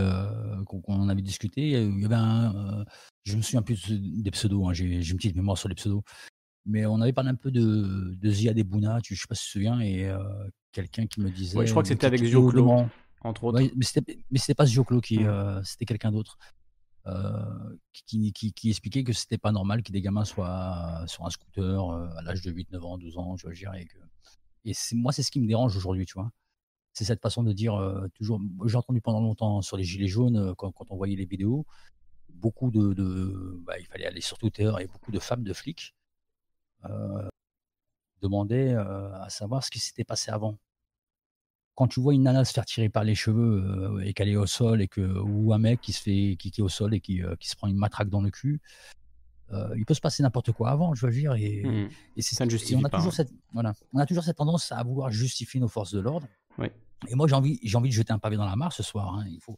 [0.66, 2.84] qu'on en avait discuté, il y avait un,
[3.24, 4.68] je me souviens plus des pseudos.
[4.68, 6.04] Hein, j'ai une petite mémoire sur les pseudos.
[6.66, 9.44] Mais on avait parlé un peu de, de Ziad Bouna, je ne sais pas si
[9.44, 10.12] tu te souviens, et
[10.72, 11.66] quelqu'un qui me disait.
[11.66, 12.86] je crois que c'était avec Zioclo,
[13.22, 13.62] entre autres.
[13.76, 16.38] mais c'était pas Zioclo qui, euh, c'était quelqu'un d'autre.
[17.08, 21.32] Euh, qui, qui, qui, expliquait que c'était pas normal que des gamins soient sur un
[21.32, 23.98] scooter euh, à l'âge de 8, 9 ans, 12 ans, je veux dire, et, que...
[24.66, 26.30] et moi, c'est ce qui me dérange aujourd'hui, tu vois.
[26.94, 27.74] C'est cette façon de dire,
[28.16, 31.66] toujours, j'ai entendu pendant longtemps sur les gilets jaunes, quand, quand on voyait les vidéos,
[32.30, 35.96] beaucoup de, de bah, il fallait aller sur Twitter et beaucoup de femmes de flics
[38.22, 40.58] demandait à savoir ce qui s'était passé avant.
[41.76, 44.46] Quand tu vois une nana se faire tirer par les cheveux et qu'elle est au
[44.46, 47.22] sol et que ou un mec qui se fait qui, est au sol et qui,
[47.40, 48.62] qui, se prend une matraque dans le cul,
[49.76, 51.34] il peut se passer n'importe quoi avant, je veux dire.
[51.34, 51.90] Et, mmh.
[52.18, 53.16] et c'est ça ne justifie on a pas, toujours hein.
[53.16, 56.28] cette voilà, on a toujours cette tendance à vouloir justifier nos forces de l'ordre.
[57.08, 59.16] Et moi j'ai envie j'ai envie de jeter un pavé dans la mare ce soir.
[59.16, 59.26] Hein.
[59.28, 59.58] Il faut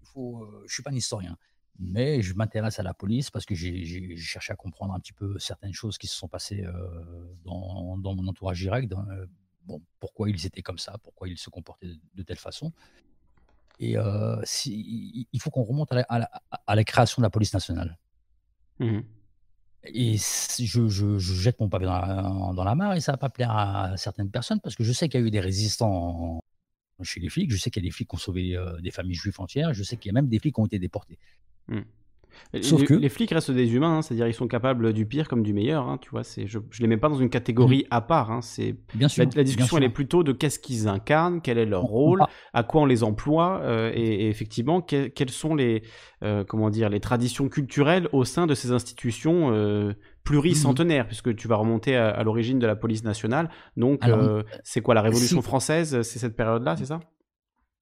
[0.00, 1.36] il faut je suis pas un historien.
[1.78, 5.38] Mais je m'intéresse à la police parce que j'ai cherché à comprendre un petit peu
[5.38, 6.64] certaines choses qui se sont passées
[7.44, 8.92] dans, mon entourage direct.
[9.64, 12.72] bon, pourquoi ils étaient comme ça, pourquoi ils se comportaient de, telle façon.
[13.80, 13.96] Et
[14.44, 17.98] si, il faut qu'on remonte à la, création de la police nationale.
[18.78, 19.00] Mmh
[19.84, 23.30] et je, je, jette mon pavé dans la, dans la mare et ça va pas
[23.30, 26.40] plaire à certaines personnes parce que je sais qu'il y a eu des résistants
[27.02, 29.16] chez les flics, je sais qu'il y a des flics qui ont sauvé des familles
[29.16, 31.18] juives entières, je sais qu'il y a même des flics qui ont été déportés.
[31.68, 31.82] Hmm.
[32.60, 35.28] Sauf les, que les flics restent des humains, hein, c'est-à-dire ils sont capables du pire
[35.28, 35.88] comme du meilleur.
[35.88, 37.94] Hein, tu vois, c'est je, je les mets pas dans une catégorie hmm.
[37.94, 38.30] à part.
[38.30, 39.24] Hein, c'est bien sûr.
[39.34, 42.22] La, discussion elle est plutôt de qu'est-ce qu'ils incarnent, quel est leur rôle,
[42.52, 45.82] à quoi on les emploie, euh, et, effectivement quelles sont les
[46.22, 49.94] euh, comment dire les traditions culturelles au sein de ces institutions euh,
[50.24, 53.48] pluricentenaires, puisque tu vas remonter à, l'origine de la police nationale.
[53.76, 54.02] Donc
[54.62, 57.00] c'est quoi la Révolution française C'est cette période-là, c'est ça?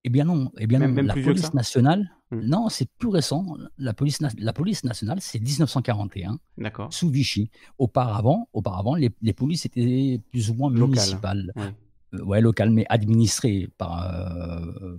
[0.04, 0.50] Eh bien non.
[0.58, 1.02] Eh bien non.
[1.02, 2.40] la police nationale Hmm.
[2.40, 3.56] Non, c'est plus récent.
[3.78, 6.38] La police, la police nationale, c'est 1941.
[6.58, 6.92] D'accord.
[6.92, 7.50] Sous Vichy.
[7.78, 11.52] Auparavant, auparavant les, les polices étaient plus ou moins municipales.
[11.56, 12.20] Ouais.
[12.20, 14.06] ouais, locales, mais administrées par,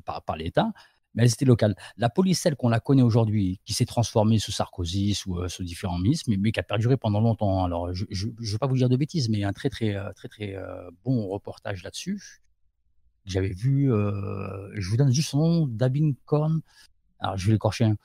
[0.05, 0.71] par, par l'État
[1.13, 1.75] mais elles étaient locales.
[1.97, 5.63] La police, celle qu'on la connaît aujourd'hui, qui s'est transformée sous Sarkozy, sous, euh, sous
[5.63, 7.63] différents ministres, mais, mais, qui a perduré pendant longtemps.
[7.65, 10.27] Alors, je ne veux pas vous dire de bêtises, mais un très, très, euh, très,
[10.27, 12.41] très, euh, bon reportage là-dessus.
[13.25, 16.61] J'avais vu, je vous donne juste son nom, Dabin Korn.
[17.21, 17.85] Alors, je vais l'écorcher.
[17.85, 17.95] Hein.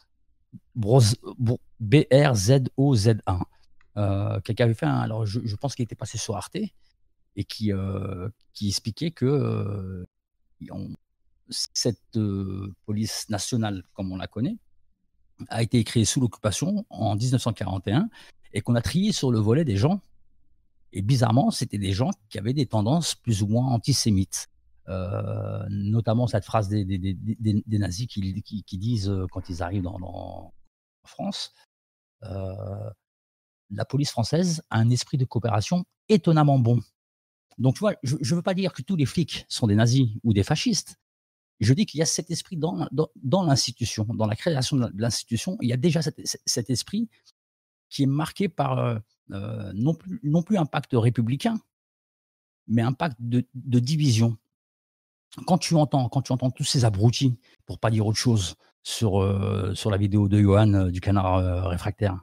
[1.80, 3.40] B-R-Z-O-Z-1.
[4.42, 7.72] qui avait fait un, alors je, pense qu'il était passé sur Arte et qui,
[8.52, 10.06] qui expliquait que
[10.70, 10.94] on,
[11.48, 12.18] cette
[12.84, 14.56] police nationale, comme on la connaît,
[15.48, 18.08] a été créée sous l'occupation en 1941
[18.52, 20.00] et qu'on a trié sur le volet des gens.
[20.92, 24.48] Et bizarrement, c'était des gens qui avaient des tendances plus ou moins antisémites.
[24.88, 26.86] Euh, notamment cette phrase des,
[27.66, 30.52] nazis qui, disent quand ils arrivent dans, dans
[31.06, 31.52] en France,
[32.24, 32.90] euh,
[33.70, 36.80] la police française a un esprit de coopération étonnamment bon.
[37.58, 40.08] Donc, tu vois, je ne veux pas dire que tous les flics sont des nazis
[40.24, 40.96] ou des fascistes,
[41.60, 42.76] je dis qu'il y a cet esprit dans,
[43.46, 47.08] l'institution, dans la création de l'institution, il y a déjà cet, esprit
[47.88, 48.98] qui est marqué par euh,
[49.32, 51.58] euh, non, plus, un pacte républicain,
[52.66, 53.46] mais un pacte de,
[53.78, 54.36] division.
[55.46, 59.20] Quand tu entends, quand tu entends tous ces abrutis, pour pas dire autre chose, sur,
[59.20, 62.20] euh, sur la vidéo de Johan euh, du canard euh, réfractaire,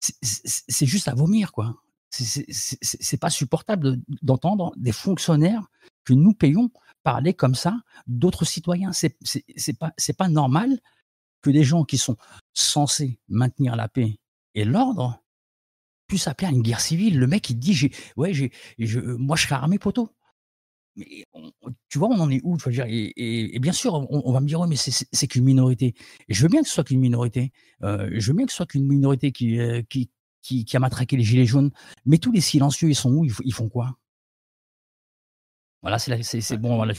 [0.00, 1.76] c'est juste à vomir, quoi.
[2.10, 5.66] C'est pas supportable d'entendre des fonctionnaires
[6.04, 6.70] que nous payons
[7.02, 8.92] parler comme ça d'autres citoyens.
[8.92, 9.16] C'est
[9.78, 10.78] pas pas normal
[11.40, 12.18] que des gens qui sont
[12.52, 14.18] censés maintenir la paix
[14.54, 15.22] et l'ordre
[16.06, 17.18] puissent appeler à une guerre civile.
[17.18, 18.32] Le mec il dit ouais
[19.18, 20.10] moi je serai armé poteau.
[20.96, 21.24] Mais
[21.88, 24.46] tu vois, on en est où tu dire, et, et, bien sûr, on, va me
[24.46, 25.94] dire, ouais, mais c'est qu'une minorité.
[26.28, 27.52] Et je veux bien que ce soit qu'une minorité.
[27.82, 30.10] Euh, je veux bien que ce soit qu'une minorité qui, euh, qui,
[30.42, 31.70] qui, qui, a matraqué les gilets jaunes.
[32.06, 33.24] Mais tous les silencieux, ils sont où?
[33.24, 33.96] Ils font quoi?
[35.82, 36.76] Voilà, c'est bon.
[36.76, 36.94] Voilà,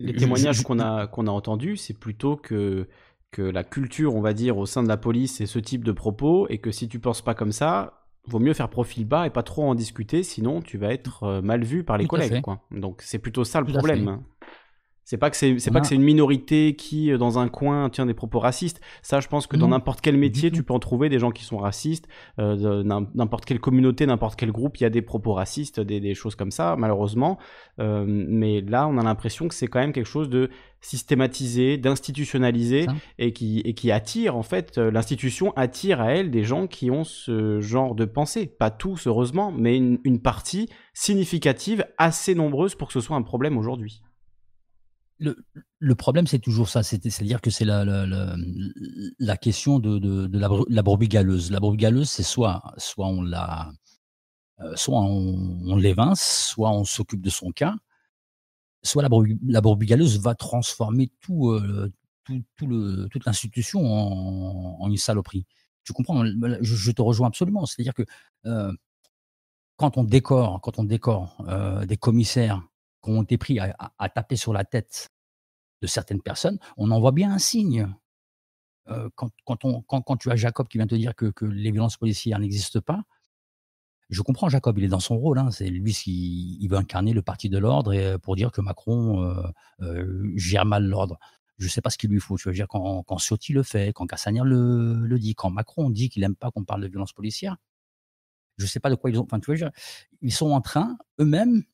[0.00, 2.88] les témoignages qu'on a, qu'on a entendus, c'est plutôt que,
[3.30, 5.92] que la culture, on va dire, au sein de la police, c'est ce type de
[5.92, 9.30] propos, et que si tu penses pas comme ça, vaut mieux faire profil bas et
[9.30, 12.40] pas trop en discuter, sinon tu vas être euh, mal vu par les collègues.
[12.40, 12.60] Quoi.
[12.70, 14.20] Donc c'est plutôt ça le problème.
[15.06, 17.88] C'est pas que c'est c'est pas que c'est une minorité qui euh, dans un coin
[17.90, 18.80] tient des propos racistes.
[19.02, 21.44] Ça, je pense que dans n'importe quel métier, tu peux en trouver des gens qui
[21.44, 22.08] sont racistes.
[22.40, 22.82] Euh,
[23.14, 26.34] n'importe quelle communauté, n'importe quel groupe, il y a des propos racistes, des, des choses
[26.34, 27.38] comme ça, malheureusement.
[27.78, 30.50] Euh, mais là, on a l'impression que c'est quand même quelque chose de
[30.80, 32.86] systématisé, d'institutionnalisé
[33.18, 36.90] et qui et qui attire en fait euh, l'institution attire à elle des gens qui
[36.90, 38.46] ont ce genre de pensée.
[38.48, 43.22] Pas tous heureusement, mais une, une partie significative, assez nombreuse pour que ce soit un
[43.22, 44.02] problème aujourd'hui
[45.18, 46.82] le, problème, c'est toujours ça.
[46.82, 51.50] C'est-à-dire que c'est la, la, question de, la, la, brebis galeuse.
[51.50, 53.72] La brebis galeuse, c'est soit, soit on la,
[54.60, 57.74] euh, soit on, l'évince, soit on s'occupe de son cas,
[58.82, 59.08] soit la
[59.60, 61.92] brebis, galeuse va transformer tout, euh,
[62.60, 65.46] le, toute l'institution en, une saloperie.
[65.84, 66.24] Tu comprends?
[66.60, 67.66] Je, te rejoins absolument.
[67.66, 68.04] C'est-à-dire que
[68.46, 68.72] euh,
[69.76, 71.44] quand on décore, quand on décore
[71.86, 72.62] des commissaires
[73.08, 75.10] ont été pris à, taper sur la tête
[75.82, 77.92] de certaines personnes, on en voit bien un signe.
[78.88, 82.80] Euh, quand, quand, tu as Jacob qui vient te dire que, les violences policières n'existent
[82.80, 83.02] pas,
[84.08, 85.38] je comprends Jacob, il est dans son rôle.
[85.38, 89.22] Hein, c'est lui qui veut incarner le parti de l'ordre euh, pour dire que Macron
[89.80, 91.18] euh, gère mal l'ordre.
[91.58, 92.36] Je ne sais pas ce qu'il lui faut.
[92.36, 95.90] Je veux dire, quand, quand Ciotti le fait, quand Cassanier le, le dit, quand Macron
[95.90, 97.56] dit qu'il n'aime pas qu'on parle de violences policières,
[98.58, 99.24] je ne sais pas de quoi ils ont.
[99.24, 99.70] Enfin, tu vois,
[100.20, 101.64] ils sont en train eux-mêmes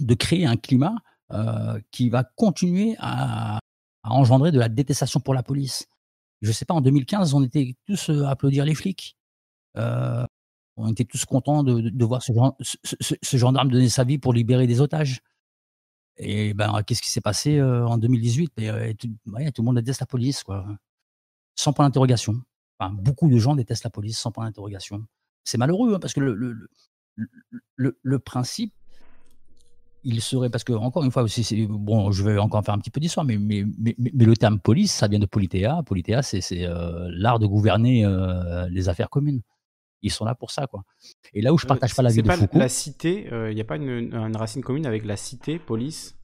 [0.00, 0.96] de créer un climat
[1.32, 3.58] euh, qui va continuer à,
[4.02, 5.86] engendrer de la détestation pour la police.
[6.42, 9.16] Je sais pas, en 2015, on était tous euh, à applaudir les flics.
[9.76, 10.26] Euh,
[10.76, 15.22] on était tous contents de, voir ce, gendarme donner sa vie pour libérer des otages.
[16.16, 20.06] Et ben, qu'est-ce qui s'est passé euh, en 2018 et, tout, le monde déteste la
[20.06, 20.66] police, quoi.
[21.56, 22.34] Sans point d'interrogation.
[22.92, 25.06] Beaucoup de gens détestent la police sans point d'interrogation.
[25.44, 26.20] C'est malheureux, hein, parce que
[27.76, 28.74] le principe,
[30.04, 32.90] il serait parce que encore une fois aussi bon je vais encore faire un petit
[32.90, 36.40] peu d'histoire mais mais, mais mais, le terme police ça vient de politéa politéa c'est
[36.40, 39.40] c'est euh, l'art de gouverner euh, les affaires communes.
[40.02, 40.82] Ils sont là pour ça quoi.
[41.32, 43.60] Et là où je partage euh, pas la vie de Foucault la cité il n'y
[43.60, 46.14] a pas une, une, racine commune avec la cité police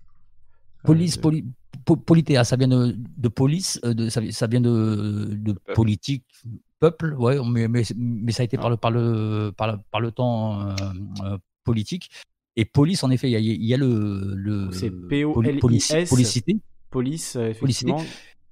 [0.85, 1.47] police poli,
[1.87, 6.25] po, politéa ça vient de, de police de, ça, ça, vient de, de politique
[6.79, 8.61] peuple ouais mais, mais, mais ça a été ah.
[8.61, 10.75] par le par le par le, par le temps
[11.65, 12.11] politique
[12.61, 14.35] et police, en effet, il y, y, a le.
[14.35, 16.11] le c'est P-O-L-I-S.
[16.11, 16.59] Policité.
[16.91, 18.03] Police, effectivement.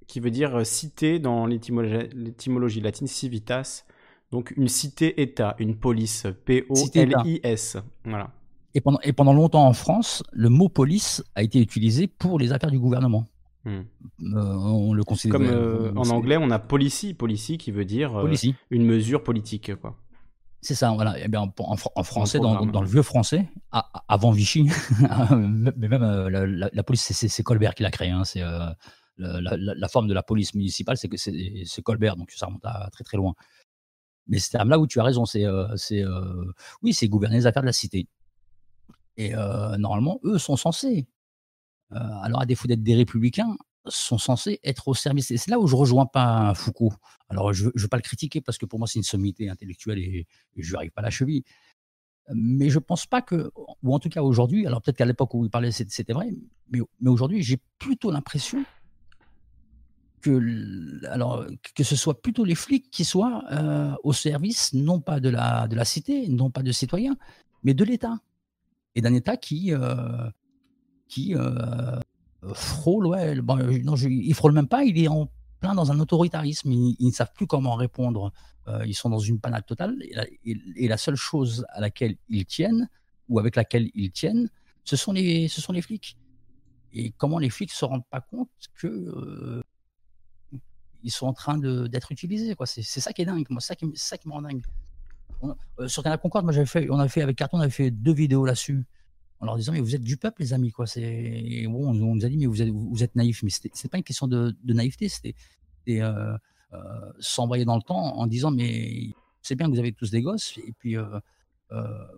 [0.07, 3.83] qui veut dire cité dans l'étymologie latine civitas,
[4.31, 7.77] donc une cité-État, une police, P-O-L-I-S.
[8.05, 8.31] Voilà.
[8.73, 12.51] Et pendant, et pendant longtemps en France, le mot police a été utilisé pour les
[12.51, 13.25] affaires du gouvernement.
[13.65, 13.81] Hmm.
[14.35, 15.39] Euh, on le considère.
[15.39, 18.33] Comme euh, en anglais, on a policy, policy qui veut dire euh,
[18.71, 19.75] une mesure politique.
[19.75, 19.95] Quoi.
[20.61, 21.17] C'est ça, voilà.
[21.17, 23.49] Et eh bien, en, français, dans, le vieux français,
[24.07, 24.69] avant Vichy,
[25.31, 28.09] mais même la, police, c'est Colbert qui l'a créé.
[28.09, 28.41] Hein, c'est
[29.17, 33.35] la, forme de la police municipale, c'est Colbert, donc ça remonte à très très loin.
[34.27, 35.45] Mais c'est là où tu as raison, c'est
[36.81, 38.07] oui, c'est gouverner les affaires de la cité.
[39.15, 39.33] Et
[39.77, 41.07] normalement, eux sont censés
[41.93, 45.31] euh, alors à défaut d'être des républicains, sont censés être au service.
[45.31, 46.93] Et c'est là où je rejoins pas Foucault.
[47.29, 49.99] Alors je ne veux pas le critiquer parce que pour moi c'est une sommité intellectuelle
[49.99, 50.27] et,
[50.57, 51.43] je lui arrive pas à la cheville.
[52.33, 53.51] Mais je pense pas que,
[53.81, 56.29] ou en tout cas aujourd'hui, alors peut-être qu'à l'époque où il parlait c'était vrai,
[56.69, 58.63] mais, aujourd'hui j'ai plutôt l'impression
[60.21, 60.39] que,
[61.73, 65.67] que ce soit plutôt les flics qui soient euh, au service non pas de la,
[65.67, 67.15] de la cité, non pas de citoyens,
[67.63, 68.19] mais de l'État.
[68.95, 70.29] Et d'un État qui, euh,
[71.07, 71.99] qui euh,
[72.53, 75.29] frôle, ouais, non, il frôle même pas, il est en
[75.59, 78.31] plein dans un autoritarisme, ils, ne savent plus comment répondre,
[78.67, 79.97] euh, ils sont dans une panade totale,
[80.45, 82.89] et la, seule chose à laquelle ils tiennent,
[83.27, 84.49] ou avec laquelle ils tiennent,
[84.85, 86.17] ce sont les, ce sont les flics.
[86.93, 89.61] Et comment les flics se rendent pas compte que euh,
[91.03, 92.55] ils sont en train d'être utilisés.
[92.65, 94.63] C'est ça qui est dingue, moi, ça qui, ça me rend dingue.
[95.87, 96.53] sur Canal Concorde, moi
[96.89, 98.85] on avait fait avec Carton, on avait fait deux vidéos là-dessus
[99.39, 100.85] en leur disant mais vous êtes du peuple les amis quoi.
[100.85, 103.43] C'est bon on, nous a dit mais vous êtes, vous êtes naïfs.
[103.43, 105.35] Mais c'est pas une question de, naïveté c'était
[105.89, 106.37] euh,
[106.73, 106.77] euh,
[107.19, 109.09] s'envoyer dans le temps en disant mais
[109.41, 111.05] c'est bien que vous avez tous des gosses et puis euh,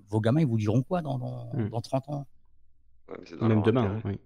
[0.09, 2.11] vos gamins ils vous diront quoi dans, dans, 30 mmh.
[2.11, 2.27] ans?
[3.41, 4.19] Même demain oui.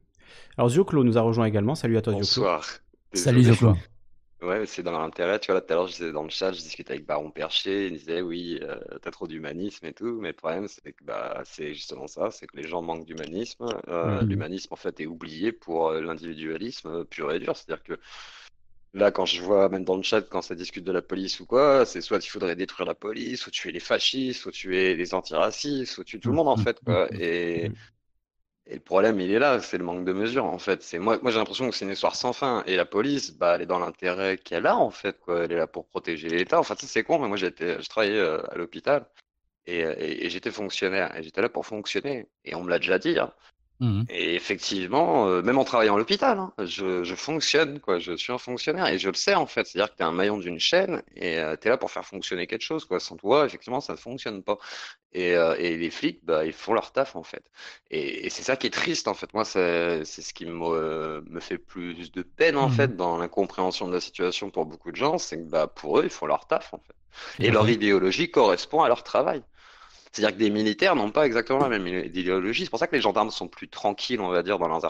[0.58, 1.76] alors Zioclo nous a rejoint également.
[1.76, 2.66] Salut à toi Bonsoir.
[3.14, 3.76] salut Zioclo
[4.42, 5.40] Ouais, c'est dans l'intérêt.
[5.40, 7.32] Tu vois, là, tout à l'heure, je disais dans le chat, je discutais avec Baron
[7.32, 11.04] Percher, il disait oui, euh, t'as trop d'humanisme et tout, mais le problème, c'est que
[11.04, 13.66] bah, c'est justement ça, c'est que les gens manquent d'humanisme.
[13.88, 14.28] Euh, mmh.
[14.28, 17.56] L'humanisme, en fait, est oublié pour euh, l'individualisme pur et dur.
[17.56, 17.94] C'est-à-dire que
[18.94, 21.46] là, quand je vois, même dans le chat, quand ça discute de la police ou
[21.46, 25.14] quoi, c'est soit il faudrait détruire la police, ou tuer les fascistes, ou tuer les
[25.14, 26.64] antiracistes, ou tuer tout le monde, en mmh.
[26.64, 27.06] fait, quoi.
[27.06, 27.22] Mmh.
[27.22, 27.72] Et
[28.68, 30.82] et le problème, il est là, c'est le manque de mesure, en fait.
[30.82, 32.64] C'est moi, j'ai l'impression que c'est une histoire sans fin.
[32.66, 35.44] Et la police, bah, elle est dans l'intérêt qu'elle a, en fait, quoi.
[35.44, 36.60] Elle est là pour protéger l'État.
[36.60, 39.06] Enfin, c'est con, mais moi, j'ai je travaillais euh, à l'hôpital
[39.68, 39.82] et,
[40.26, 41.16] et, j'étais fonctionnaire.
[41.18, 42.28] Et j'étais là pour fonctionner.
[42.44, 43.20] Et on me l'a déjà dit.
[43.20, 43.34] Hein.
[43.82, 48.00] Mmh et effectivement, euh, même en travaillant à l'hôpital, hein, je, je, fonctionne, quoi.
[48.00, 49.66] Je suis un fonctionnaire et je le sais en fait.
[49.68, 52.06] C'est-à-dire que tu es un maillon d'une chaîne et euh, tu es là pour faire
[52.06, 53.02] fonctionner quelque chose, quoi.
[53.02, 54.58] Sans toi, effectivement, ça ne fonctionne pas.
[55.12, 57.44] Et, euh, et, les flics, bah, ils font leur taf en fait.
[57.92, 59.34] Et, et c'est ça qui est triste en fait.
[59.34, 63.88] Moi, c'est ce qui me, me fait plus de peine en mmh fait dans l'incompréhension
[63.88, 66.48] de la situation pour beaucoup de gens, c'est que bah, pour eux, ils font leur
[66.48, 66.96] taf en fait.
[67.40, 69.42] Et leur idéologie correspond à leur travail.
[70.16, 72.64] C'est-à-dire que des militaires n'ont pas exactement la même idéologie.
[72.64, 74.86] C'est pour ça que les gendarmes sont plus tranquilles, on va dire, dans leurs,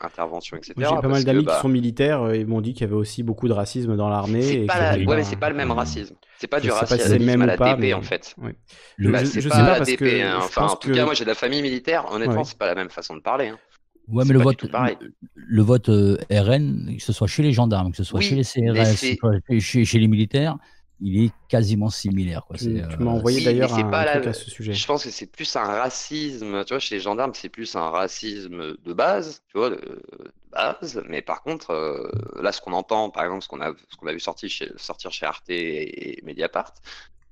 [0.00, 0.74] interventions, etc.
[0.76, 3.24] J'ai pas mal d'amis qui bah sont militaires et m'ont dit qu'il y avait aussi
[3.24, 4.42] beaucoup de racisme dans l'armée.
[4.42, 6.14] C'est pas, ouais, mais c'est pas le même racisme.
[6.38, 8.36] C'est pas du racisme même à la DP, en fait.
[8.38, 8.50] Bah,
[8.98, 10.38] je, pas sais pas parce que hein.
[10.38, 12.06] Enfin, en tout cas, moi, j'ai de la famille militaire.
[12.12, 13.48] Honnêtement, c'est pas la même façon de parler.
[13.48, 13.58] Hein.
[14.06, 14.64] Ouais, mais le vote,
[15.34, 18.44] le, vote euh, RN, que ce soit chez les gendarmes, que ce soit chez les
[18.44, 18.96] CRS,
[19.58, 20.56] chez, chez les militaires,
[21.02, 22.44] il est quasiment similaire.
[22.46, 22.56] Quoi.
[22.56, 24.72] Tu, m'as euh, envoyé d'ailleurs un truc à ce sujet.
[24.72, 27.90] Je pense que c'est plus un racisme, tu vois, chez les gendarmes, c'est plus un
[27.90, 30.02] racisme de base, tu vois, de,
[30.52, 31.02] base.
[31.08, 32.08] Mais par contre, euh,
[32.40, 34.70] là, ce qu'on entend, par exemple, ce qu'on a, ce qu'on a vu sortir chez,
[34.76, 36.72] sortir chez Arte et, et Mediapart,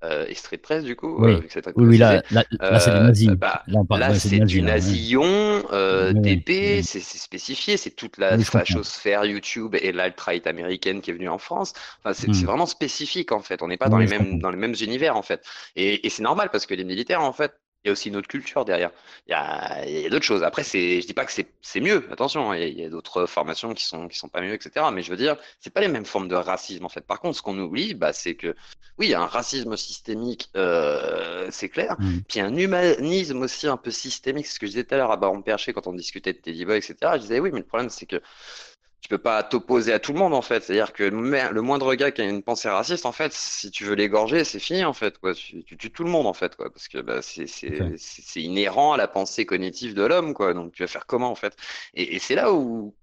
[0.03, 1.37] euh, extrait de presse du coup Oui,
[1.77, 3.29] oui, là, là, c'est des nazis.
[3.31, 9.93] Bah, là, c'est du nazillon, euh, DP, c'est spécifié, c'est toute la fachosphère YouTube et
[9.93, 11.75] l'alt-right américaine qui est venue en France.
[12.03, 12.47] Enfin, c'est hmm.
[12.47, 13.63] vraiment spécifique en fait.
[13.63, 15.45] On n'est pas dans les mêmes dans les mêmes univers en fait.
[15.77, 18.17] Et, et c'est normal parce que les militaires en fait il y a aussi une
[18.17, 18.91] autre culture derrière.
[19.27, 20.43] Il y a, il y a d'autres choses.
[20.43, 22.07] Après, c'est, je dis pas que c'est mieux.
[22.11, 24.87] Attention, il y a, d'autres formations qui sont qui sont pas mieux, etc.
[24.93, 27.01] Mais je veux dire, c'est pas les mêmes formes de racisme en fait.
[27.01, 28.55] Par contre, ce qu'on oublie, bah, c'est que
[28.99, 31.97] oui, il y a un racisme systémique, euh, c'est clair.
[31.99, 32.19] Mmh.
[32.29, 34.47] Puis un humanisme aussi un peu systémique.
[34.47, 36.39] C'est ce que je disais tout à l'heure à Baron Perché quand on discutait de
[36.39, 36.97] Teddy Boy, etc.
[37.15, 38.21] Je disais oui, mais le problème c'est que
[39.11, 40.63] peux pas t'opposer à tout le monde en fait.
[40.63, 43.95] C'est-à-dire que le moindre gars qui a une pensée raciste, en fait, si tu veux
[43.95, 45.19] l'égorger, c'est fini en fait.
[45.19, 45.35] Quoi.
[45.35, 49.09] Tu, tues tout le monde en fait, quoi, parce que bah, c'est inhérent à la
[49.09, 50.55] pensée cognitive de l'homme, quoi.
[50.55, 51.57] Donc tu vas faire comment en fait?
[51.95, 52.95] Et, et c'est là où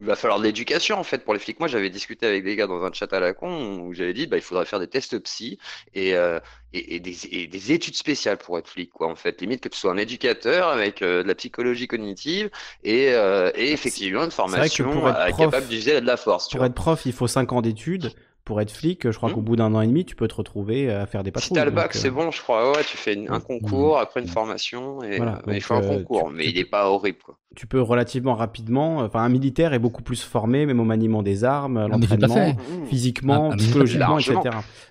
[0.00, 1.60] il va falloir de l'éducation en fait pour les flics.
[1.60, 4.26] Moi, j'avais discuté avec des gars dans un chat à la con où j'avais dit
[4.26, 5.58] bah il faudrait faire des tests psy
[5.94, 6.40] et, euh,
[6.72, 9.40] et, des, études spéciales pour être flic quoi en fait.
[9.40, 12.50] Limite que tu sois un éducateur avec euh, de la psychologie cognitive
[12.82, 15.02] et, euh, et effectivement une formation
[15.36, 16.48] capable d'utiliser de la force.
[16.48, 18.12] Pour être prof, il faut 5 ans d'études
[18.44, 19.34] pour être flic, je crois hmm.
[19.34, 21.48] qu'au bout d'un an et demi, tu peux te retrouver à faire des patrouilles.
[21.48, 22.72] Si t'as le bac, c'est bon, je crois.
[22.72, 26.54] Ouais, tu fais un concours, après une formation, et il faut un concours, mais il
[26.56, 27.18] n'est pas horrible.
[27.24, 28.98] Quoi tu peux relativement rapidement.
[28.98, 32.56] Enfin, un militaire est beaucoup plus formé, même au maniement des armes, à l'entraînement,
[32.88, 34.38] physiquement, psychologiquement, etc.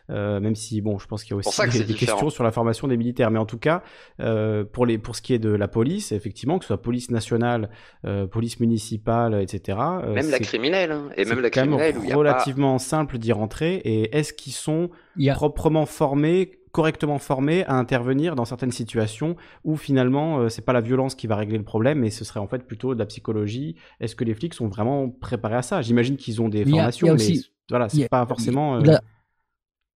[0.09, 2.87] Euh, même si, bon, je pense qu'il y a aussi des, questions sur la formation
[2.87, 3.31] des militaires.
[3.31, 3.83] Mais en tout cas,
[4.19, 7.11] euh, pour, les, pour ce qui est de la police, effectivement, que ce soit police
[7.11, 7.69] nationale,
[8.05, 9.77] euh, police municipale, etc.
[10.13, 11.95] même la criminelle, hein, et même la criminelle.
[12.05, 13.75] C'est relativement simple d'y rentrer.
[13.85, 14.89] Et est-ce qu'ils sont
[15.35, 20.81] proprement formés correctement formés à intervenir dans certaines situations où finalement euh, c'est pas la
[20.81, 23.75] violence qui va régler le problème mais ce serait en fait plutôt de la psychologie?
[23.99, 25.81] Est-ce que les flics sont vraiment préparés à ça?
[25.81, 27.33] J'imagine qu'ils ont des formations, mais
[27.69, 28.77] voilà, c'est pas forcément.
[28.77, 28.97] Euh,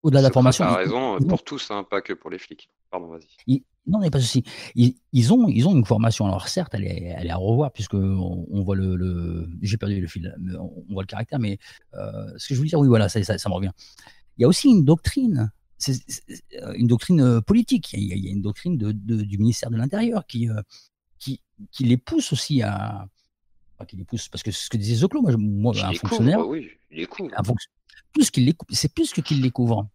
[0.03, 0.65] au-delà de la formation.
[0.65, 2.69] As raison, pour tous, hein, pas que pour les flics.
[2.89, 3.63] Pardon, vas-y.
[3.87, 4.43] Non, mais pas de souci.
[4.75, 6.25] Ils, ont, ils ont une formation.
[6.25, 10.07] Alors certes, elle est, elle est à revoir puisque on, voit le, j'ai perdu le
[10.07, 11.39] fil, on voit le caractère.
[11.39, 11.57] Mais
[11.95, 13.71] euh, ce que je veux dire, oui, voilà, ça, ça, ça me revient.
[14.37, 15.51] Il y a aussi une doctrine
[15.81, 15.99] c'est
[16.61, 17.93] euh, une doctrine euh, politique.
[17.93, 20.61] Il y a, une doctrine de, du ministère de l'Intérieur qui, euh,
[21.19, 21.41] qui,
[21.71, 23.07] qui, les pousse aussi à.
[23.85, 26.47] Qui les pousse, parce que ce que disait Zoclo, moi, moi un fonctionnaire.
[26.47, 27.07] oui, il
[28.13, 29.87] plus qu'il c'est plus que qu'il les couvre.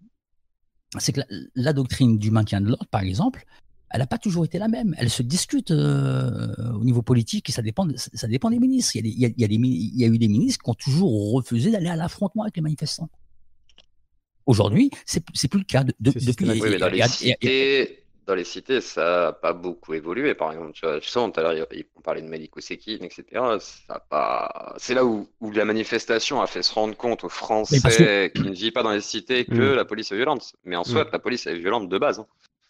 [0.99, 1.21] C'est que
[1.55, 3.45] la, doctrine du maintien de l'ordre, par exemple,
[3.91, 4.95] elle n'a pas toujours été la même.
[4.99, 8.97] Elle se discute au niveau politique et ça dépend, ça dépend des ministres.
[8.97, 11.33] Il y, a, il, y a, il y a eu des ministres qui ont toujours
[11.33, 13.11] refusé d'aller à l'affrontement avec les manifestants.
[14.47, 15.85] Aujourd'hui, c'est c'est plus le cas.
[15.85, 20.35] De, depuis, oui, mais dans les, cités, dans les cités, ça n'a pas beaucoup évolué.
[20.35, 23.25] Par exemple, tu vois, tout à l'heure, on parlait de Malik Ousekine, etc.
[23.61, 24.75] Ça pas...
[24.79, 28.53] C'est là où, où, la manifestation a fait se rendre compte aux Français qui ne
[28.53, 29.77] vivent pas dans les cités que mm.
[29.77, 30.55] la police est violente.
[30.65, 31.09] Mais en soi, mm.
[31.13, 32.19] la police est violente de base.
[32.19, 32.27] Hein.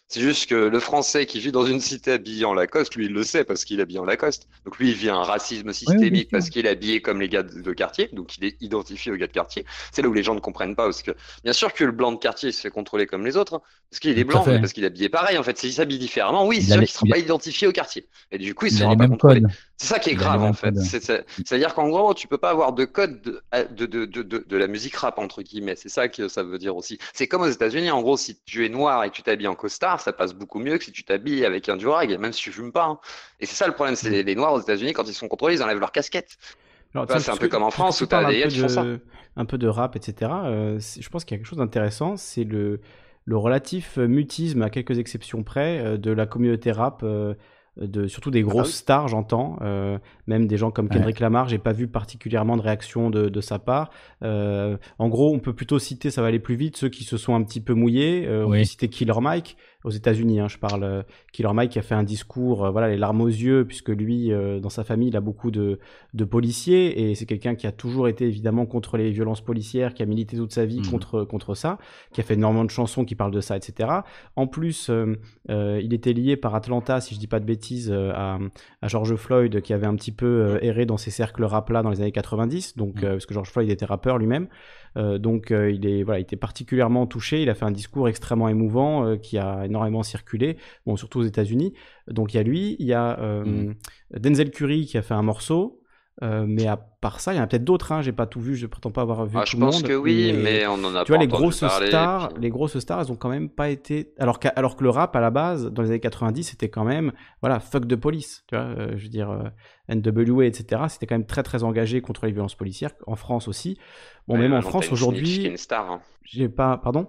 [0.09, 3.11] C'est juste que le Français qui vit dans une cité habillée en Lacoste, lui, il
[3.11, 4.47] le sait parce qu'il est habillé en Lacoste.
[4.63, 7.73] Donc lui, il vit un racisme systémique parce qu'il est habillé comme les gars de
[7.73, 9.65] quartier, donc il est identifié aux gars de quartier.
[9.91, 11.11] C'est là où les gens ne comprennent pas parce que
[11.43, 13.61] bien sûr que le blanc de quartier se fait contrôler comme les autres, hein,
[13.91, 15.37] parce qu'il est blanc, mais parce qu'il est habillé pareil.
[15.37, 18.07] En fait, s'il s'habille différemment, oui, c'est sûr qu'il ne sera pas identifié au quartier.
[18.31, 19.41] Et du coup, il ne sera pas contrôlé.
[19.77, 20.75] C'est ça qui est grave en fait.
[20.75, 24.67] C'est-à-dire qu'en gros, tu peux pas avoir de code de, de, de, de, de la
[24.67, 25.75] musique rap entre guillemets.
[25.75, 26.97] C'est ça que ça veut dire aussi.
[27.13, 27.91] C'est comme aux États-Unis.
[27.91, 30.57] En gros, si tu es noir et que tu t'habilles en costard, ça passe beaucoup
[30.59, 32.85] mieux que si tu t'habilles avec un durag, même si tu fumes pas.
[32.85, 32.99] Hein.
[33.39, 33.95] Et c'est ça le problème.
[33.95, 36.37] C'est les, les, noirs aux États-Unis quand ils sont contrôlés, ils enlèvent leur casquette.
[37.09, 38.85] C'est un peu comme en France où tu as des gars qui font ça.
[39.35, 40.31] Un peu de rap, etc.
[40.45, 42.17] Euh, je pense qu'il y a quelque chose d'intéressant.
[42.17, 42.81] C'est le,
[43.25, 47.01] le relatif mutisme, à quelques exceptions près, euh, de la communauté rap.
[47.03, 47.35] Euh,
[47.79, 49.97] de, surtout des grosses ah stars, j'entends, euh,
[50.27, 53.59] même des gens comme Kendrick Lamar, j'ai pas vu particulièrement de réaction de, de sa
[53.59, 53.89] part.
[54.23, 57.17] Euh, en gros, on peut plutôt citer, ça va aller plus vite, ceux qui se
[57.17, 58.27] sont un petit peu mouillés.
[58.27, 60.83] Euh, On peut citer Killer Mike aux États-Unis, hein, je parle.
[60.83, 64.31] Euh, Killer Mike qui a fait un discours, voilà, les larmes aux yeux, puisque lui,
[64.61, 65.79] dans sa famille, il a beaucoup de,
[66.13, 70.03] de policiers et c'est quelqu'un qui a toujours été évidemment contre les violences policières, qui
[70.03, 70.89] a milité toute sa vie mmh.
[70.89, 71.77] contre contre ça,
[72.11, 73.89] qui a fait énormément de chansons qui parlent de ça, etc.
[74.35, 74.89] En plus,
[75.49, 78.11] il était lié par Atlanta, si je dis pas de bêtises euh,
[78.81, 81.81] à, George Floyd qui avait un petit peu euh, erré dans ces cercles rap là
[81.81, 83.05] dans les années 90, donc, mm.
[83.05, 84.47] euh, parce que George Floyd était rappeur lui-même.
[84.95, 89.15] donc il, est, voilà, il était particulièrement touché, il a fait un discours extrêmement émouvant
[89.17, 90.57] qui a énormément circulé,
[90.87, 91.73] bon, surtout aux États-Unis.
[92.07, 93.15] Donc il y a lui, il y a
[93.45, 93.75] mm.
[94.17, 95.81] Denzel Curry qui a fait un morceau,
[96.23, 97.91] euh, mais à part ça, il y en a peut-être d'autres.
[97.91, 99.73] Hein, j'ai pas tout vu, je prétends pas avoir vu ah, tout le monde.
[99.73, 102.79] Je pense que oui, mais, on en a tu vois, les grosses stars, les grosses
[102.79, 104.13] stars, elles ont quand même pas été.
[104.17, 107.11] Alors, alors que le rap à la base, dans les années 90, c'était quand même,
[107.41, 108.43] voilà, fuck de police.
[108.47, 110.83] Tu vois, euh, je veux dire, euh, NWA, etc.
[110.89, 112.91] C'était quand même très très engagé contre les violences policières.
[113.05, 113.77] En France aussi.
[114.27, 115.53] Bon, même en France aujourd'hui.
[115.71, 115.99] Hein.
[116.23, 117.07] J'ai pas, pardon?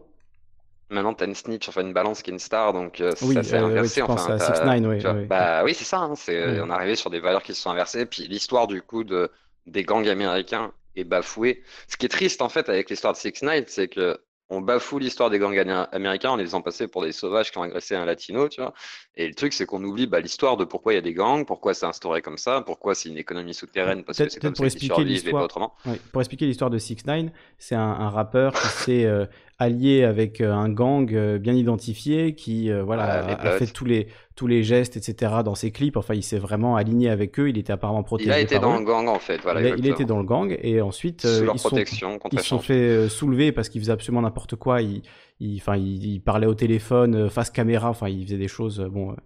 [0.91, 3.43] Maintenant, t'as une snitch, enfin une balance qui est une star, donc euh, oui, ça
[3.43, 4.01] s'est euh, inversé.
[4.01, 5.99] Oui, enfin, à 6 9 oui, Bah oui, c'est ça.
[5.99, 8.07] Hein, c'est, On est arrivé sur des valeurs qui se sont inversées.
[8.07, 9.31] Puis l'histoire du coup de,
[9.67, 11.63] des gangs américains est bafouée.
[11.89, 14.19] Ce qui est triste en fait avec l'histoire de 6 9 c'est que
[14.51, 15.59] on bafoue l'histoire des gangs
[15.93, 18.73] américains en les faisant passer pour des sauvages qui ont agressé un latino, tu vois.
[19.15, 21.45] Et le truc, c'est qu'on oublie bah, l'histoire de pourquoi il y a des gangs,
[21.45, 24.65] pourquoi c'est instauré comme ça, pourquoi c'est une économie souterraine, parce que c'est comme pour
[24.65, 25.45] ça expliquer l'histoire.
[25.45, 25.75] autrement.
[26.13, 27.27] pour expliquer l'histoire de 6 9
[27.59, 29.27] c'est un, un, rappeur qui s'est euh,
[29.59, 34.09] allié avec euh, un gang euh, bien identifié, qui voilà, a, fait tous les,
[34.39, 35.33] tous les gestes, etc.
[35.45, 35.97] dans ses clips.
[35.97, 37.49] Enfin, il s'est vraiment aligné avec eux.
[37.49, 38.31] Il était apparemment protégé.
[38.31, 39.41] Il a été dans le gang, en fait.
[39.43, 40.57] Voilà, il, a, été dans le gang.
[40.63, 44.23] Et ensuite, Sous leur ils, protection, sont, ils sont fait soulever parce qu'il faisait absolument
[44.23, 44.81] n'importe quoi.
[44.81, 45.03] Il,
[45.41, 47.91] il, enfin, il, parlait au téléphone, face caméra.
[47.91, 49.17] Enfin, il faisait des choses, bon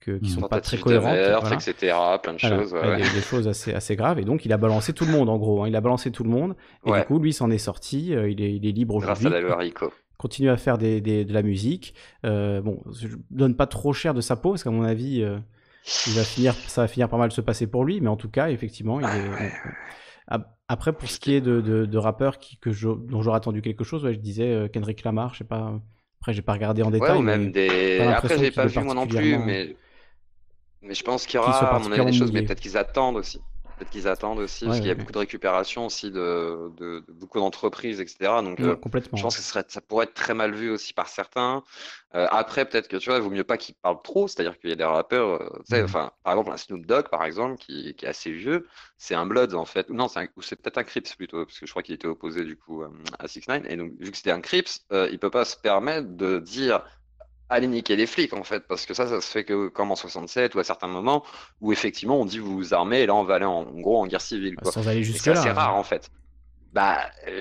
[0.00, 1.14] que, qui sont pas très cohérentes.
[1.52, 1.94] Etc.
[2.20, 2.72] Plein de choses.
[2.72, 2.96] Ouais.
[2.96, 4.18] Des, choses assez, assez graves.
[4.18, 5.62] Et donc, il a balancé tout le monde, en gros.
[5.62, 5.68] Hein.
[5.68, 6.56] Il a balancé tout le monde.
[6.86, 8.08] Et du coup, lui s'en est sorti.
[8.08, 9.26] il, est, il est libre aujourd'hui.
[9.26, 11.94] Grâce à la loi Rico continue à faire des, des, de la musique.
[12.24, 15.38] Euh, bon, je donne pas trop cher de sa peau parce qu'à mon avis, euh,
[16.06, 18.00] il va finir, ça va finir pas mal se passer pour lui.
[18.00, 19.52] Mais en tout cas, effectivement, il est.
[20.68, 23.62] Après, pour ce qui est de, de, de rappeurs qui, que je, dont j'aurais attendu
[23.62, 25.80] quelque chose, ouais, je disais euh, Kendrick Lamar, je sais pas.
[26.20, 27.18] Après, j'ai pas regardé en détail.
[27.18, 28.00] Ouais, même des.
[28.00, 29.76] Après, j'ai pas vu moi non plus, mais
[30.82, 33.16] mais je pense qu'il y aura, à mon avis, des choses, mais peut-être qu'ils attendent
[33.16, 33.40] aussi.
[33.76, 37.12] Peut-être qu'ils attendent aussi, parce qu'il y a beaucoup de récupération aussi de, de, de
[37.12, 38.40] beaucoup d'entreprises, etc.
[38.42, 39.18] Donc, euh, complètement.
[39.18, 41.62] je pense que serait, ça pourrait être très mal vu aussi par certains.
[42.14, 44.70] Euh, après, peut-être que tu vois, il vaut mieux pas qu'ils parlent trop, c'est-à-dire qu'il
[44.70, 45.84] y a des rappeurs, euh, tu sais, mmh.
[45.84, 48.66] enfin, par exemple, un Snoop Dogg, par exemple, qui, qui est assez vieux,
[48.96, 49.90] c'est un Blood en fait.
[49.90, 52.44] Non, c'est ou c'est peut-être un Crips plutôt, parce que je crois qu'il était opposé
[52.44, 52.82] du coup
[53.18, 56.08] à 6 9 Et donc, vu que c'était un Crips, il peut pas se permettre
[56.16, 56.82] de dire
[57.48, 59.96] aller niquer les flics en fait, parce que ça, ça se fait que comme en
[59.96, 61.24] 67 ou à certains moments
[61.60, 64.06] où effectivement on dit vous vous armez et là on va aller en, gros en
[64.06, 64.56] guerre civile.
[64.56, 64.72] Quoi.
[64.72, 65.36] Sans aller jusque là.
[65.36, 66.10] C'est rare en fait.
[66.72, 66.98] Bah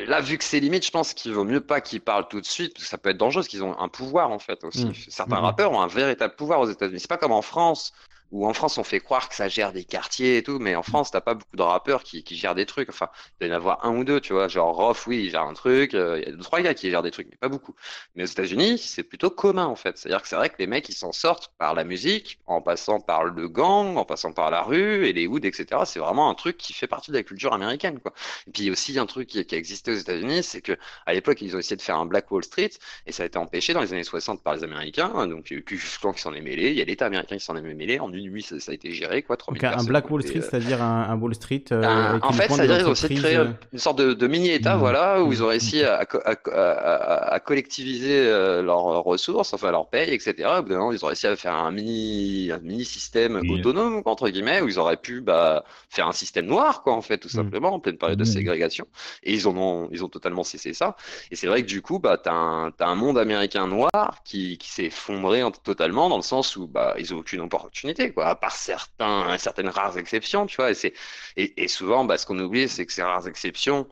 [0.08, 2.46] là, vu que c'est limite, je pense qu'il vaut mieux pas qu'ils parlent tout de
[2.46, 4.86] suite, parce que ça peut être dangereux, parce qu'ils ont un pouvoir en fait aussi.
[4.86, 4.94] Mmh.
[5.10, 5.44] Certains mmh.
[5.44, 7.02] rappeurs ont un véritable pouvoir aux États-Unis.
[7.02, 7.92] C'est pas comme en France
[8.36, 10.84] où en France on fait croire que ça gère des quartiers et tout, mais en
[10.84, 12.90] France t'as pas beaucoup de rappeurs qui, gèrent des trucs.
[12.90, 13.10] Enfin,
[13.40, 14.50] il doit y en avoir un ou deux, tu vois.
[14.50, 15.94] Genre Roth, oui, il gère un truc.
[15.94, 17.74] Euh, il y a deux trois gars qui gèrent des trucs, mais pas beaucoup.
[18.14, 19.98] Mais aux États-Unis, c'est plutôt commun en fait.
[19.98, 23.00] C'est-à-dire que c'est vrai que les mecs ils s'en sortent par la musique, en passant
[23.00, 25.84] par le gang, en passant par la rue et les hoods, etc.
[25.86, 28.14] C'est vraiment un truc qui fait partie de la culture américaine, quoi.
[28.48, 31.42] Et puis aussi un truc qui, qui a existé aux États-Unis, c'est que à l'époque
[31.42, 32.72] ils ont essayé de faire un Black Wall Street
[33.06, 35.26] et ça a été empêché dans les années 60 par les Américains.
[35.28, 35.78] Donc il y a eu qui
[36.22, 38.00] s'en est mêlé, il y a l'État américain qui s'en est mêlé.
[38.00, 39.38] En nuit, ça, ça a été géré, quoi.
[39.62, 41.64] un Black Wall Street, euh, c'est-à-dire un, Wall Street.
[41.72, 44.80] Euh, en fait, c'est-à-dire qu'ils ont essayé de créer euh, une sorte de, mini-État, mmh.
[44.80, 46.06] voilà, où ils ont réussi à,
[46.54, 50.50] à, collectiviser leurs ressources, enfin leur paye, etc.
[50.68, 50.76] ils
[51.06, 54.98] ont réussi à faire un mini, un mini système autonome, entre guillemets, où ils auraient
[54.98, 57.32] pu bah, faire un système noir, quoi, en fait, tout mmh.
[57.32, 58.86] simplement, en pleine période de ségrégation.
[59.24, 60.96] Et ils ont, ils ont totalement cessé ça.
[61.32, 64.58] Et c'est vrai que du coup, bah, tu as, as, un monde américain noir qui,
[64.58, 68.36] qui s'est effondré totalement, dans le sens où bah, ils n'ont aucune opportunité, quoi, à
[68.36, 70.72] part certains certaines rares exceptions, tu vois.
[70.72, 70.94] Et,
[71.38, 73.88] et, et souvent, bah, ce qu'on oublie, c'est que ces rares exceptions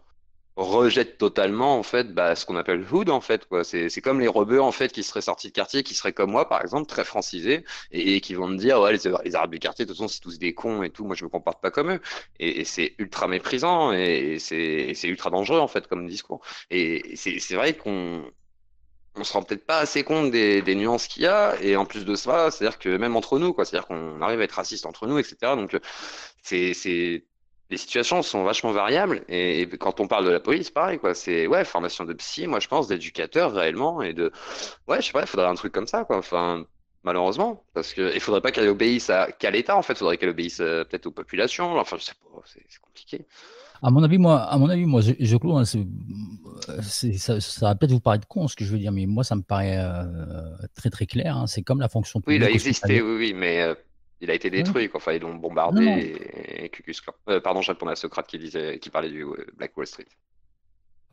[0.55, 4.27] rejettent totalement en fait bah, ce qu'on appelle hood en fait quoi c'est comme les
[4.27, 7.03] rebeux en fait qui seraient sortis de quartier qui seraient comme moi par exemple très
[7.03, 10.07] francisés et, qui vont me dire ouais les, les arabes du quartier de toute façon
[10.07, 12.01] c'est tous des cons et tout moi je me comporte pas comme eux
[12.39, 17.75] et, c'est ultra méprisant et, c'est ultra dangereux en fait comme discours et c'est vrai
[17.75, 18.23] qu'on
[19.15, 21.85] on se rend peut-être pas assez compte des, des nuances qu'il y a et en
[21.85, 24.85] plus de ça c'est-à-dire que même entre nous quoi c'est-à-dire qu'on arrive à être raciste
[24.85, 25.77] entre nous etc donc
[26.41, 27.23] c'est c'est
[27.69, 31.47] les situations sont vachement variables et, quand on parle de la police pareil quoi c'est
[31.47, 34.31] ouais formation de psy moi je pense d'éducateur réellement et de
[34.87, 36.65] ouais je sais pas il faudrait un truc comme ça quoi enfin
[37.03, 40.17] malheureusement parce que il faudrait pas qu'elle obéisse à qu'à l'État en fait il faudrait
[40.17, 43.25] qu'elle obéisse euh, peut-être aux populations enfin je sais pas c'est compliqué
[43.83, 47.75] à mon avis, moi, à mon avis, moi, je, je clôt, hein, ça, ça, va
[47.75, 50.05] peut-être vous paraître con ce que je veux dire, mais moi, ça me paraît euh,
[50.73, 51.37] très très clair.
[51.37, 51.47] Hein.
[51.47, 52.41] C'est comme la fonction publique.
[52.41, 53.75] Oui, il a existé, oui, oui, mais euh,
[54.21, 54.87] il a été détruit.
[54.87, 54.99] Quoi.
[54.99, 55.83] Enfin, ils l'ont bombardé.
[55.85, 56.71] Et, et
[57.29, 59.25] euh, pardon, je répondais à Socrate qui, disait, qui parlait du
[59.57, 60.07] Black Wall Street.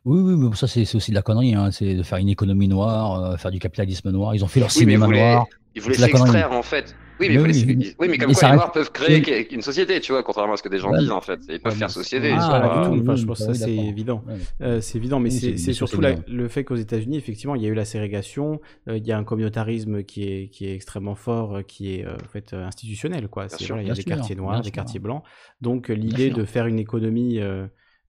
[0.05, 1.53] Oui, oui, mais ça, c'est aussi de la connerie.
[1.53, 1.71] Hein.
[1.71, 4.33] C'est de faire une économie noire, faire du capitalisme noir.
[4.35, 5.47] Ils ont fait leur cinéma noir.
[5.75, 6.95] Ils voulaient s'extraire, en fait.
[7.21, 10.53] Oui, mais, oui, mais, comme quoi les Noirs peuvent créer une société, tu vois, contrairement
[10.53, 11.39] à ce que des gens disent, en fait.
[11.49, 12.33] Ils peuvent faire société.
[12.35, 14.23] Ah, je pense que ça, c'est évident.
[14.61, 17.73] Euh, c'est évident, mais c'est surtout le fait qu'aux États-Unis, effectivement, il y a eu
[17.73, 21.61] la ségrégation, euh, il y a un communautarisme qui est, qui est extrêmement fort, euh,
[21.61, 23.47] qui est en fait institutionnel, quoi.
[23.59, 25.23] il y a des quartiers noirs, des quartiers blancs.
[25.61, 27.39] Donc, l'idée de faire une économie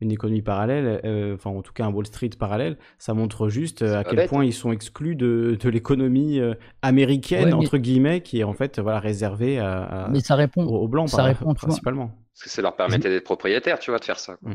[0.02, 3.82] une économie parallèle, euh, enfin en tout cas un Wall Street parallèle, ça montre juste
[3.82, 8.40] euh, à quel point ils sont exclus de, de l'économie euh, américaine entre guillemets, qui
[8.40, 12.10] est en fait voilà réservée à, mais ça répond, aux, blancs ça répond, principalement.
[12.34, 14.38] Parce que ça leur permettait d'être propriétaires, tu vois, de faire ça.
[14.42, 14.52] Mm.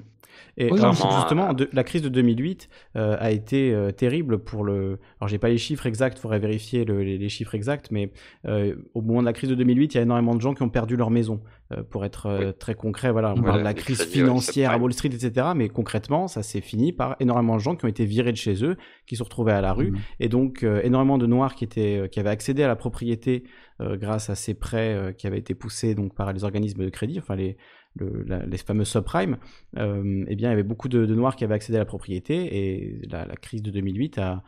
[0.57, 4.99] Et justement, la crise de 2008 a été terrible pour le.
[5.19, 8.11] Alors, j'ai pas les chiffres exacts, il faudrait vérifier les, chiffres exacts, mais
[8.45, 10.69] au moment de la crise de 2008, il y a énormément de gens qui ont
[10.69, 11.41] perdu leur maison.
[11.73, 13.11] Euh, pour être euh, très concret.
[13.11, 15.47] Voilà, on parle de la crise financière à Wall Street, etc.
[15.53, 18.63] Mais concrètement, ça s'est fini par énormément de gens qui ont été virés de chez
[18.63, 19.97] eux, qui se retrouvés à la rue, mmh.
[20.21, 23.43] et donc euh, énormément de Noirs qui étaient, qui avaient accédé à la propriété
[23.79, 27.35] grâce à ces prêts qui avaient été poussés donc par les organismes de crédit, enfin
[27.35, 27.57] les
[27.99, 29.37] les fameux subprimes,
[29.77, 32.75] euh, eh bien, il y avait beaucoup de, Noirs qui avaient accédé à la propriété
[32.75, 34.43] et la, crise de 2008 a,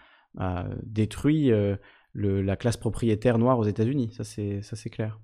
[0.84, 1.52] détruit
[2.14, 4.12] la classe propriétaire noire aux États-Unis.
[4.14, 5.20] Ça, c'est clair.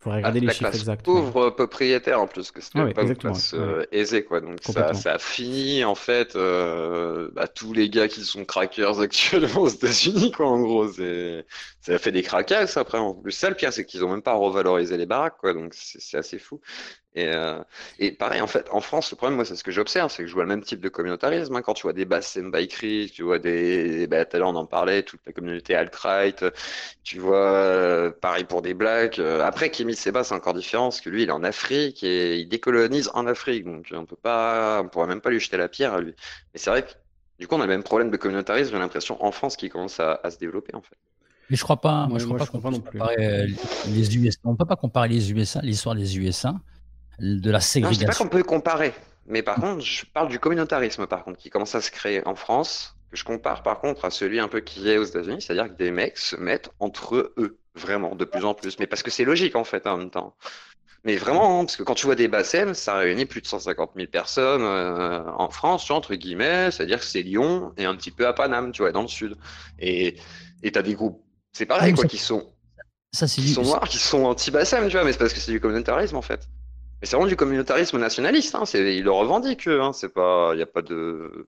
[0.00, 1.04] Faudrait regarder la les chiffres classe exacts.
[1.04, 3.58] pauvre propriétaire en plus, que c'était Ouais, pas une classe ouais.
[3.58, 4.40] euh, aisée quoi.
[4.40, 9.00] Donc ça, ça a fini en fait euh, bah, tous les gars qui sont crackers
[9.02, 10.46] actuellement aux États-Unis quoi.
[10.46, 12.98] En gros, ça a fait des cracasses après.
[12.98, 15.52] En plus, ça le pire, c'est qu'ils ont même pas revalorisé les baraques quoi.
[15.54, 16.60] Donc c'est assez fou.
[17.14, 17.60] Et, euh,
[17.98, 20.28] et pareil, en fait, en France, le problème, moi, c'est ce que j'observe, c'est que
[20.28, 21.56] je vois le même type de communautarisme.
[21.56, 21.62] hein.
[21.62, 24.06] quand tu vois des bassines bikeries, tu vois des.
[24.06, 26.44] Bah, tout à l'heure, on en parlait, toute la communauté alt-right,
[27.02, 29.18] tu vois, euh, pareil pour des blacks.
[29.18, 32.38] Euh, après, Kémy Seba, c'est encore différent, parce que lui, il est en Afrique et
[32.38, 33.64] il décolonise en Afrique.
[33.64, 34.80] Donc, on peut pas.
[34.84, 36.14] On pourrait même pas lui jeter la pierre à lui.
[36.54, 36.90] Mais c'est vrai que,
[37.40, 39.98] du coup, on a le même problème de communautarisme, j'ai l'impression, en France, qui commence
[40.00, 40.96] à, à se développer, en fait.
[41.48, 42.08] Mais je crois pas.
[42.08, 43.10] Moi, Ouais, je crois moi, pas je pas puisse non plus.
[43.14, 43.46] comparer
[43.84, 44.38] les USA.
[44.44, 46.54] On peut pas comparer les USA, l'histoire des USA,
[47.20, 48.14] de la Non, je dis pas ségrégation.
[48.14, 48.92] qu'on peut comparer,
[49.26, 52.34] mais par contre, je parle du communautarisme, par contre, qui commence à se créer en
[52.34, 55.68] France, que je compare par contre à celui un peu qui est aux États-Unis, c'est-à-dire
[55.68, 58.78] que des mecs se mettent entre eux, vraiment, de plus en plus.
[58.78, 60.36] Mais parce que c'est logique, en fait, en même temps.
[61.04, 63.92] Mais vraiment, hein, parce que quand tu vois des bassins, ça réunit plus de 150
[63.96, 67.96] 000 personnes euh, en France, tu vois, entre guillemets, c'est-à-dire que c'est Lyon et un
[67.96, 69.36] petit peu à Paname, tu vois, dans le sud.
[69.80, 70.16] Et
[70.62, 71.22] et t'as des groupes,
[71.52, 72.52] c'est Ah, pareil, mais quoi, ça- qui sont
[73.12, 75.52] Ça, qui du- sont noirs, qui sont anti-Bassem, tu vois, mais c'est parce que c'est
[75.52, 76.48] du communautarisme en fait.
[77.00, 80.52] Mais c'est vraiment du communautarisme nationaliste, hein, c'est, ils le revendiquent, eux, hein, c'est pas,
[80.54, 81.46] il y a pas de.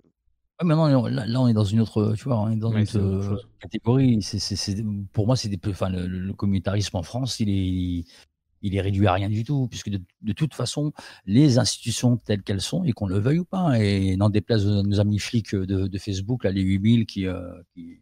[0.61, 2.73] Ouais, mais non, là, là, on est dans une autre, tu vois, on est dans
[2.73, 3.49] Ouais, une c'est autre autre, chose.
[3.61, 4.23] catégorie.
[4.23, 8.05] C'est, c'est, c'est- pour moi, c'est des, peu- enfin, le, communautarisme en France, il est,
[8.63, 10.93] il est réduit à rien du tout, puisque de, de toute façon,
[11.27, 14.83] les institutions telles qu'elles sont, et qu'on le veuille ou pas, et n'en déplace à
[14.83, 17.41] nos amis flics de, de Facebook, là, les 8000 qui, euh,
[17.75, 18.01] qui,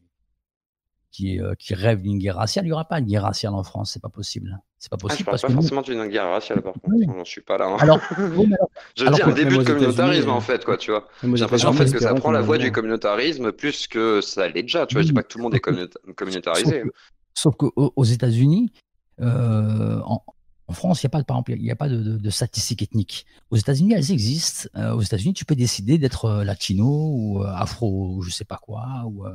[1.13, 3.63] qui, euh, qui rêvent d'une guerre raciale, il n'y aura pas de guerre raciale en
[3.63, 4.61] France, c'est pas possible.
[4.83, 6.73] C'est pas Ah, je possible parle parce pas que nous- forcément d'une guerre raciale par
[6.73, 7.05] contre, Oui.
[7.07, 7.67] j'en suis pas là.
[7.67, 7.77] hein.
[7.81, 7.99] Alors,
[8.97, 11.07] je alors dis un début de communautarisme États-Unis, en fait, quoi, tu vois.
[11.23, 14.63] J'ai l'impression en fait que ça prend la voie du communautarisme plus que ça l'est
[14.63, 15.03] déjà, tu vois.
[15.03, 16.65] Je dis pas que tout le monde est communauta- communautarisé.
[16.65, 16.91] Sauf que-
[17.35, 18.73] Sauf qu'aux aux États-Unis,
[19.21, 20.23] euh, en,
[20.67, 22.17] en France, il n'y a pas, de- par exemple, il y a pas de, de-
[22.17, 23.27] de statistiques ethniques.
[23.51, 24.69] Aux États-Unis, elles existent.
[24.77, 28.45] Euh, aux États-Unis, tu peux décider d'être euh, latino ou euh, afro, ou je sais
[28.45, 28.85] pas quoi.
[29.07, 29.33] Ou, euh,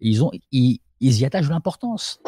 [0.00, 2.20] ils, ont, ils, ils y attachent de l'importance.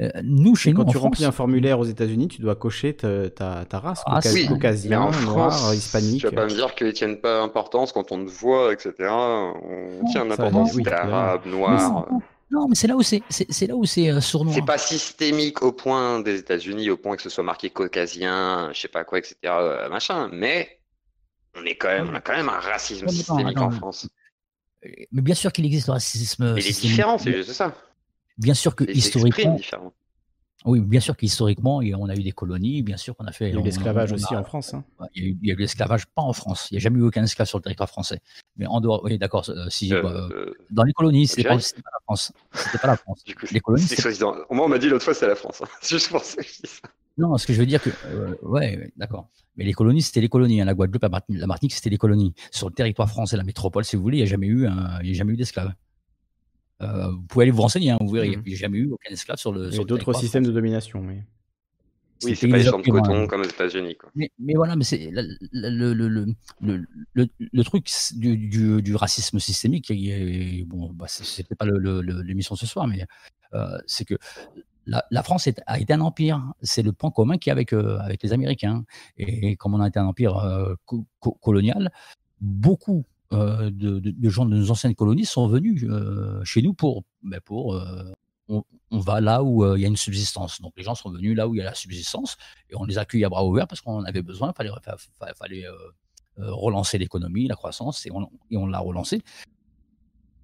[0.00, 2.94] Euh, nous, chez nous, quand tu France, remplis un formulaire aux États-Unis, tu dois cocher
[2.94, 6.20] ta, ta, ta race, Ah, caucas- Oui, caucasien, en noir, France, hispanique.
[6.20, 8.92] tu vas pas me dire qu'ils tiennent pas importance quand on te voit, etc.
[9.10, 12.06] On tient l'importance oui, noirs.
[12.08, 12.16] c'est-
[12.52, 13.22] non, mais c'est là où c'est,
[13.66, 14.54] là où c'est euh, sournois.
[14.54, 18.80] C'est pas systémique au point des États-Unis, au point que ce soit marqué caucasien, je
[18.80, 19.34] sais pas quoi, etc.
[19.44, 20.28] euh, machin.
[20.32, 20.80] Mais
[21.56, 24.08] on est quand même, on a quand même un racisme systémique en France.
[25.12, 26.54] Mais bien sûr qu'il existe le racisme.
[26.54, 26.90] Mais il est systémique.
[26.96, 27.72] différent, c'est juste ça.
[28.40, 29.58] Bien sûr que historiquement.
[30.66, 33.48] Oui, bien sûr qu'historiquement, on a eu des colonies, bien sûr qu'on a fait.
[33.48, 34.74] Il y a eu l'esclavage aussi en France.
[34.74, 34.84] hein.
[35.14, 36.68] Il y a eu, il y a eu l'esclavage, pas en France.
[36.70, 38.20] Il n'y a jamais eu aucun esclave sur le territoire français.
[38.58, 39.48] Mais en dehors, oui, d'accord.
[39.48, 42.32] euh, Si, Euh, bah, euh, dans les colonies, c'était pas, c'était la France.
[42.52, 43.22] C'était pas la France.
[43.26, 44.22] Du coup, Les colonies, c'était-.
[44.22, 45.62] Au moins, on m'a dit l'autre fois, c'est la France.
[45.62, 45.68] hein.
[45.88, 46.88] Juste pour ça que je dis ça.
[47.16, 49.28] Non, ce que je veux dire que, euh, ouais, d'accord.
[49.56, 50.60] Mais les colonies, c'était les colonies.
[50.60, 50.66] hein.
[50.66, 52.34] La Guadeloupe, la Martinique, la Martinique, c'était les colonies.
[52.50, 55.00] Sur le territoire français, la métropole, si vous voulez, il n'y a jamais eu, un-
[55.02, 55.72] il y a jamais eu d'esclaves.
[56.82, 59.10] Euh, vous pouvez aller vous renseigner, hein, vous verrez, il n'y a jamais eu aucun
[59.12, 59.66] esclave sur le.
[59.66, 61.02] Il y sur d'autres systèmes de domination.
[61.02, 61.24] Mais...
[62.22, 63.26] Oui, c'est pas les champs de coton hein.
[63.26, 63.96] comme aux États-Unis.
[64.14, 68.94] Mais, mais voilà, mais c'est le, le, le, le, le, le truc du, du, du
[68.94, 69.90] racisme systémique.
[69.90, 73.06] est- bon, bah, c'est- c'était pas l'émission ce soir, mais
[73.54, 74.14] euh, c'est que
[74.86, 76.42] la, la France est- a été un empire.
[76.62, 78.84] C'est le point commun qu'il y a avec, euh, avec les Américains.
[79.16, 81.90] Et, comme on a été un empire euh, co- co- colonial,
[82.40, 87.04] beaucoup de, de- de gens de nos anciennes colonies sont venus euh, chez nous pour,
[87.22, 88.12] ben, pour euh,
[88.48, 90.60] on, on va là où euh, il y a une subsistance.
[90.60, 92.36] Donc les gens sont venus là où il y a la subsistance
[92.68, 94.52] et on les accueille à bras ouverts parce qu'on en avait besoin.
[94.52, 95.70] Il fallait, fa- fa- fallait euh,
[96.40, 99.22] euh, relancer l'économie, la croissance et on, et on l'a relancé.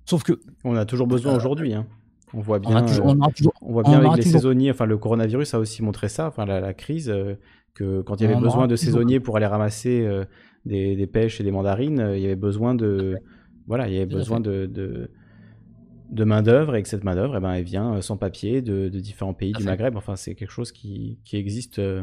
[0.05, 1.75] Sauf que On a toujours besoin aujourd'hui.
[1.75, 1.87] hein.
[2.35, 4.71] On voit on bien, toujours- euh, on toujours- on voit bien avec les toujours- saisonniers.
[4.71, 6.29] Enfin, le coronavirus a aussi montré ça.
[6.29, 7.35] Enfin, la, la crise, euh,
[7.75, 10.25] que quand il y avait besoin de saisonniers pour aller ramasser euh,
[10.67, 13.17] des, des pêches et des mandarines, euh, il y avait besoin de,
[13.67, 15.11] voilà, il y avait besoin de, de,
[16.11, 18.63] de main d'œuvre et que cette main d'œuvre, eh ben, elle vient euh, sans papier
[18.63, 19.65] de, de différents pays du.
[19.65, 19.97] Maghreb.
[19.97, 22.03] Enfin, c'est quelque chose qui, qui existe, euh,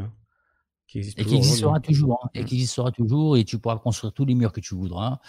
[0.88, 4.12] qui existe et qui existera toujours, hein, et qui existera toujours, et tu pourras construire
[4.12, 5.20] tous les murs que tu voudras.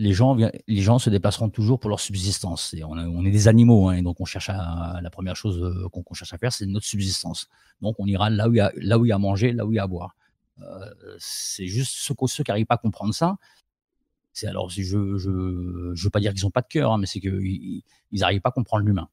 [0.00, 2.72] Les gens, les gens se déplaceront toujours pour leur subsistance.
[2.72, 5.60] Et on, est des animaux, hein, et donc on cherche à, la première chose
[5.90, 7.48] qu'on qu'on cherche à faire, c'est notre subsistance.
[7.82, 9.52] Donc on ira là où il y a, là où il y a à manger,
[9.52, 10.14] là où il y a à boire.
[10.62, 13.36] Euh, c'est juste ceux, ceux qui n'arrivent pas à comprendre ça.
[14.32, 17.06] C'est alors, je, je, je veux pas dire qu'ils n'ont pas de cœur, hein, mais
[17.06, 17.82] c'est qu'ils
[18.12, 19.08] ils n'arrivent pas à comprendre l'humain.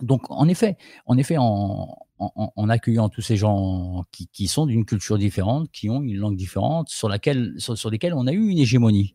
[0.00, 0.76] Donc, en effet,
[1.06, 5.70] en effet, en, en- en accueillant tous ces gens qui, qui sont d'une culture différente,
[5.72, 9.14] qui ont une langue différente, sur laquelle, sur, sur lesquels on a eu une hégémonie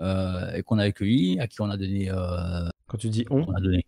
[0.00, 3.44] euh, et qu'on a accueilli, à qui on a donné, euh, Quand tu dis on,
[3.48, 3.84] on a donné.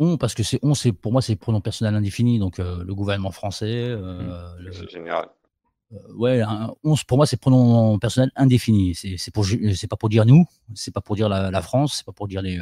[0.00, 3.30] On, parce que c'est on, c'est pour moi c'est pronom personnel indéfini, donc le gouvernement
[3.30, 3.94] français.
[3.94, 4.72] Mmh.
[4.72, 5.28] C'est général.
[6.16, 6.42] ouais,
[6.82, 8.94] on, pour moi c'est pronom personnel indéfini.
[8.94, 10.44] C'est pour c'est pas pour dire nous,
[10.74, 12.58] c'est pas pour dire la, la France, c'est pas pour dire les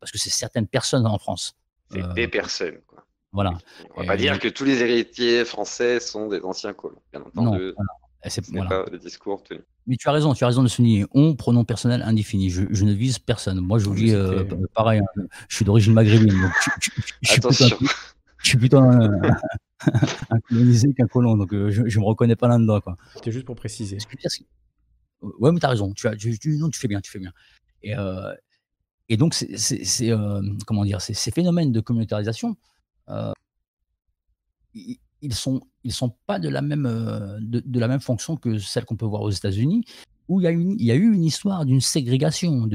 [0.00, 1.56] parce que c'est certaines personnes en France.
[1.92, 2.80] C'est des personnes.
[2.86, 3.04] Quoi.
[3.32, 3.58] Voilà.
[3.94, 7.74] On va pas dire que tous les héritiers français sont des anciens colons, bien entendu.
[7.78, 7.84] Non,
[8.26, 9.60] C'est pas le discours tenu.
[9.86, 11.06] Mais tu as raison, tu as raison de souligner.
[11.12, 12.50] On, pronom personnel indéfini.
[12.50, 13.60] Je, ne vise personne.
[13.60, 14.44] Moi, je vous dis, euh,
[14.74, 16.40] pareil, hein, je suis d'origine maghrébine.
[16.40, 16.52] Donc
[17.22, 17.78] je, Attention.
[18.42, 19.20] suis plutôt un,
[20.48, 21.36] colonisé qu'un colon.
[21.36, 22.80] Donc euh, je ne me reconnais pas là-dedans.
[23.14, 23.96] C'était juste pour préciser.
[25.22, 25.92] Ouais, mais tu as raison.
[25.94, 27.32] Tu, as, tu, non, tu fais bien, tu fais bien.
[27.82, 28.34] Et, euh,
[29.08, 30.12] et donc, c'est,
[30.66, 32.54] comment dire, ces phénomènes de communautarisation,
[34.74, 36.84] ils sont ils sont pas de la même
[37.40, 39.84] de, la même fonction que celle qu'on peut voir aux États-Unis
[40.28, 42.68] où il y a il y a eu une histoire d'une ségrégation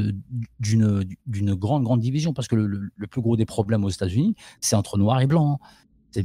[0.60, 4.98] d'une grande grande division parce que le, plus gros des problèmes aux États-Unis c'est entre
[4.98, 5.60] noirs et blancs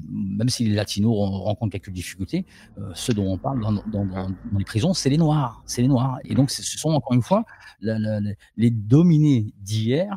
[0.09, 2.47] même si les latinos rencontrent quelques difficultés,
[2.95, 6.19] ceux dont on parle dans, dans, les prisons, c'est les noirs, c'est les noirs.
[6.25, 7.45] Et donc, ce sont encore une fois
[7.81, 10.17] les dominés d'hier,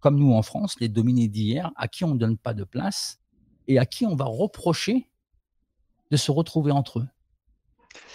[0.00, 3.20] comme nous en France, les dominés d'hier, à qui on ne donne pas de place
[3.68, 5.08] et à qui on va reprocher
[6.14, 7.08] de se retrouver entre eux.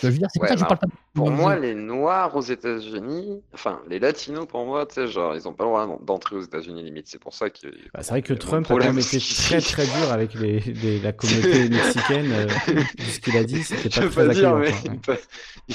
[0.01, 0.87] Je veux dire, c'est je parle pas
[1.19, 5.47] pour moi, les Noirs aux États-Unis, enfin, les Latinos, pour moi, tu sais, genre, ils
[5.47, 7.07] ont pas le droit d'entrer aux États-Unis, limite.
[7.07, 7.67] C'est pour ça que.
[7.93, 11.11] Bah, c'est vrai que Trump a quand même été très très dur avec les, la
[11.11, 12.31] communauté mexicaine.
[12.31, 12.47] Euh,
[12.97, 14.71] ce qu'il a dit, c'était pas très pas dire, mais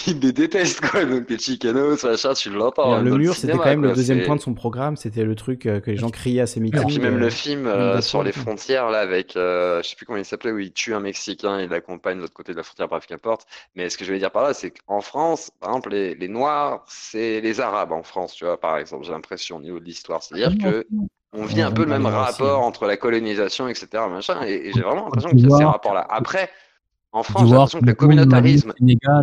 [0.07, 1.05] il, les déteste, quoi.
[1.05, 3.01] Donc, les Chicanos, machin, tu l'entends.
[3.01, 4.97] Le mur, c'était quand même le deuxième point de son programme.
[4.97, 6.83] C'était le truc euh, que les gens criaient à ses meetings.
[6.83, 10.19] Et puis, même le euh, film sur les frontières, là, avec, je sais plus comment
[10.19, 12.89] il s'appelait, où il tue un Mexicain, il l'accompagne de l'autre côté de la frontière,
[12.89, 13.47] bref, qu'importe.
[13.75, 16.29] Mais ce que je veux dire par là, c'est qu'en France, par exemple, les, les
[16.29, 19.85] Noirs, c'est les Arabes en France, tu vois, par exemple, j'ai l'impression au niveau de
[19.85, 20.23] l'histoire.
[20.23, 20.87] C'est-à-dire que
[21.35, 24.05] on vit un peu le même rapport entre la colonisation, etc.
[24.09, 26.07] Machin, et, j'ai vraiment l'impression qu'il y a ces rapports-là.
[26.09, 26.49] Après,
[27.13, 28.73] en France, j'ai l'impression que le communautarisme.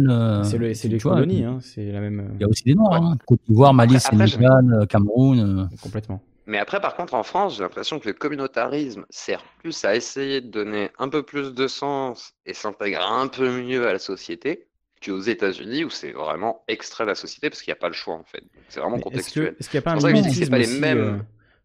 [0.09, 2.19] Euh, c'est les colonies, hein, c'est la même.
[2.19, 3.17] Euh, il y a aussi des Noirs, hein.
[3.25, 5.69] Côte d'Ivoire, Mali, Sénégal, euh, Cameroun.
[5.81, 6.21] Complètement.
[6.47, 10.41] Mais après, par contre, en France, j'ai l'impression que le communautarisme sert plus à essayer
[10.41, 14.67] de donner un peu plus de sens et s'intégrer un peu mieux à la société
[15.03, 17.93] qu'aux États-Unis où c'est vraiment extrait de la société parce qu'il n'y a pas le
[17.93, 18.43] choix en fait.
[18.69, 19.55] C'est vraiment contextuel.
[19.59, 20.97] Est-ce qu'il n'y a pas un mimétisme pas les mêmes...
[20.97, 21.17] Euh,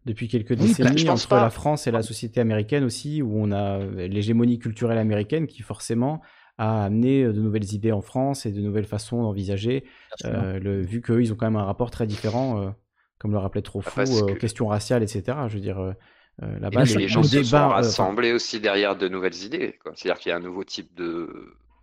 [0.07, 4.07] depuis quelques décennies entre la France et la société américaine aussi, où on a euh,
[4.07, 6.21] l'hégémonie culturelle américaine qui forcément
[6.57, 9.83] a amené euh, de nouvelles idées en France et de nouvelles façons d'envisager,
[10.25, 12.73] euh, vu qu'eux, ils ont quand même un rapport très différent,
[13.19, 15.37] comme le rappelait Trop ah, aux questions raciales, etc.
[15.49, 15.93] Je veux dire,
[16.39, 19.77] là-bas, les, gens se sont rassemblés aussi derrière de nouvelles idées.
[19.93, 21.29] C'est-à-dire qu'il y a un nouveau type de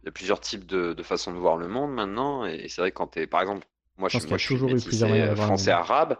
[0.04, 2.44] y a plusieurs types de, façons de voir le monde maintenant.
[2.44, 3.66] Et c'est vrai que quand tu es, par exemple,
[3.96, 6.18] moi je, moi, je suis métissé français-arabe.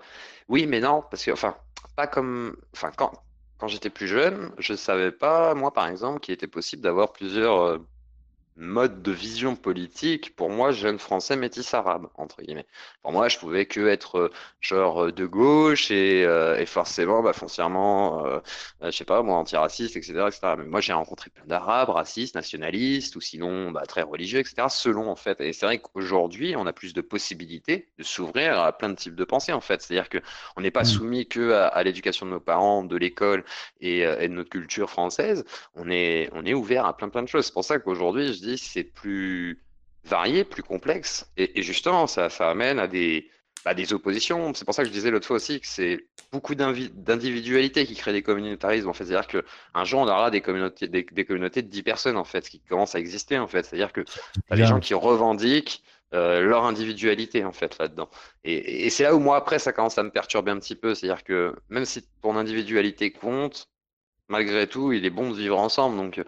[0.48, 1.56] Oui, mais non, parce que, enfin,
[1.97, 2.56] pas comme.
[2.74, 3.12] Enfin, quand,
[3.59, 7.61] quand j'étais plus jeune, je savais pas, moi par exemple, qu'il était possible d'avoir plusieurs
[7.61, 7.78] euh,
[8.56, 12.66] mode de vision politique, pour moi, jeune français métis arabe, entre guillemets.
[13.02, 17.22] Pour moi, je pouvais que être euh, genre euh, de gauche et, euh, et forcément,
[17.22, 18.40] bah, foncièrement, euh,
[18.82, 20.55] je sais pas, moi, antiraciste, etc., etc.
[20.59, 25.10] Mais moi, j'ai rencontré plein d'arabes, racistes, nationalistes, ou sinon, bah, très religieux, etc., selon,
[25.10, 25.40] en fait.
[25.40, 29.16] Et c'est vrai qu'aujourd'hui, on a plus de possibilités de s'ouvrir à plein de types
[29.16, 29.82] de pensées, en fait.
[29.82, 30.18] C'est-à-dire que
[30.56, 30.85] on n'est pas mmh.
[30.85, 33.44] soumis que à, l'éducation de nos parents, de l'école
[33.81, 35.44] et, et, de notre culture française.
[35.74, 37.47] On est, on est ouvert à plein, plein de choses.
[37.47, 39.62] C'est pour ça qu'aujourd'hui, je c'est plus
[40.04, 41.30] varié, plus complexe.
[41.36, 43.30] Et, justement, ça, ça, amène à des,
[43.64, 44.52] à des oppositions.
[44.54, 48.12] C'est pour ça que je disais l'autre fois aussi que c'est beaucoup d'individualités qui créent
[48.12, 48.88] des communautarismes.
[48.88, 52.24] En fait, c'est-à-dire qu'un jour, on aura des communautés, des, communautés de 10 personnes, en
[52.24, 53.64] fait, qui commencent à exister, en fait.
[53.64, 54.18] C'est-à-dire que tu
[54.50, 58.08] as des gens qui revendiquent euh, leur individualité, en fait, là-dedans.
[58.44, 60.94] Et, et c'est là où, moi, après, ça commence à me perturber un petit peu.
[60.94, 63.68] C'est-à-dire que même si ton individualité compte,
[64.28, 65.96] malgré tout, il est bon de vivre ensemble.
[65.96, 66.22] Donc,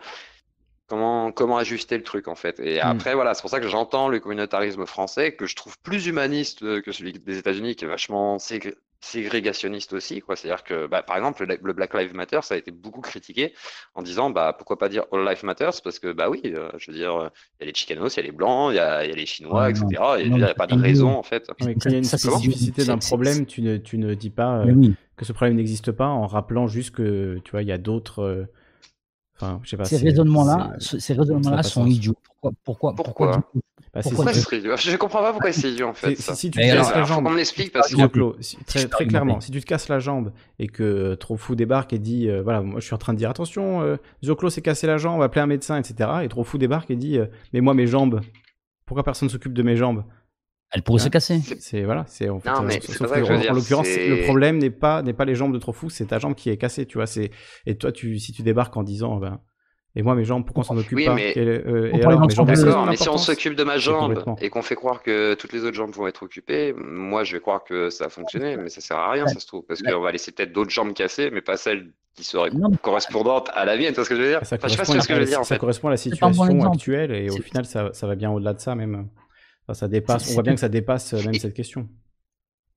[0.88, 2.60] Comment, comment ajuster le truc en fait.
[2.60, 2.86] Et hmm.
[2.86, 6.62] après, voilà, c'est pour ça que j'entends le communautarisme français, que je trouve plus humaniste
[6.62, 8.38] euh, que celui des États-Unis, qui est vachement
[9.00, 10.20] ségrégationniste aussi.
[10.20, 10.36] quoi.
[10.36, 13.52] C'est-à-dire que, bah, par exemple, le, Black Lives Matter, ça a été beaucoup critiqué
[13.96, 15.82] en disant, bah, pourquoi pas dire All Life Matters?
[15.82, 18.22] Parce que, bah oui, euh, je veux dire, il y a les Chicanos, il y
[18.22, 19.86] a les Blancs, il y a, y a les Chinois, etc.
[20.20, 21.48] il n'y a pas de raison en fait.
[21.58, 24.90] quand il y a une spécificité d'un problème, tu ne, tu ne dis pas euh,
[25.16, 28.46] que ce problème n'existe pas en rappelant juste que, tu vois, il y a d'autres
[29.84, 32.16] ces raisonnements-là, ces raisonnements-là sont idiots.
[32.64, 33.42] Pourquoi Pourquoi, pourquoi,
[33.94, 36.16] bah, Je comprends pas pourquoi c'est idiot en fait.
[36.16, 37.28] Si, tu te casses la jambe,
[38.66, 41.98] très, clairement, si tu te casses la jambe et que euh, trop fou débarque et
[41.98, 44.86] dit, euh, voilà, moi je suis en train de dire attention, euh, Zoclo s'est cassé
[44.86, 46.10] la jambe, appeler un médecin, etc.
[46.22, 47.18] Et trop fou débarque et dit,
[47.52, 48.20] mais moi mes jambes,
[48.84, 50.04] pourquoi personne s'occupe de mes jambes?
[50.76, 51.40] Elle pourrait se casser.
[51.58, 52.50] C'est voilà, c'est en fait.
[52.50, 55.34] Non, mais euh, sauf que que, en, l'occurrence, le problème n'est pas n'est pas les
[55.34, 57.06] jambes de trop fou, c'est ta jambe qui est cassée, tu vois.
[57.06, 57.30] C'est
[57.64, 59.40] et toi, tu si tu débarques en disant, ben,
[59.94, 61.14] et moi mes jambes, pourquoi on s'en occupe Oui, pas?
[61.14, 63.64] mais- Quel est- euh, On Et alors, mes jambes, D'accord, mais si on s'occupe de
[63.64, 67.24] ma jambe et qu'on fait croire que toutes les autres jambes vont être occupées, moi
[67.24, 69.64] je vais croire que ça a fonctionné, mais ça sert à rien, ça se trouve,
[69.66, 72.50] parce qu'on va laisser peut-être d'autres jambes cassées, mais pas celles qui seraient
[72.82, 74.44] correspondantes à la mienne, tu vois ce que je veux dire?
[74.44, 75.40] Ça Enfin, je sais pas si correspond, tu vois ce que je veux à, dire
[75.40, 75.58] en ça fait.
[75.58, 78.74] correspond à la situation actuelle et au final, ça, ça va bien au-delà de ça
[78.74, 79.08] même.
[79.66, 80.28] Enfin, ça dépasse.
[80.30, 81.88] On voit bien que ça dépasse euh, même cette question.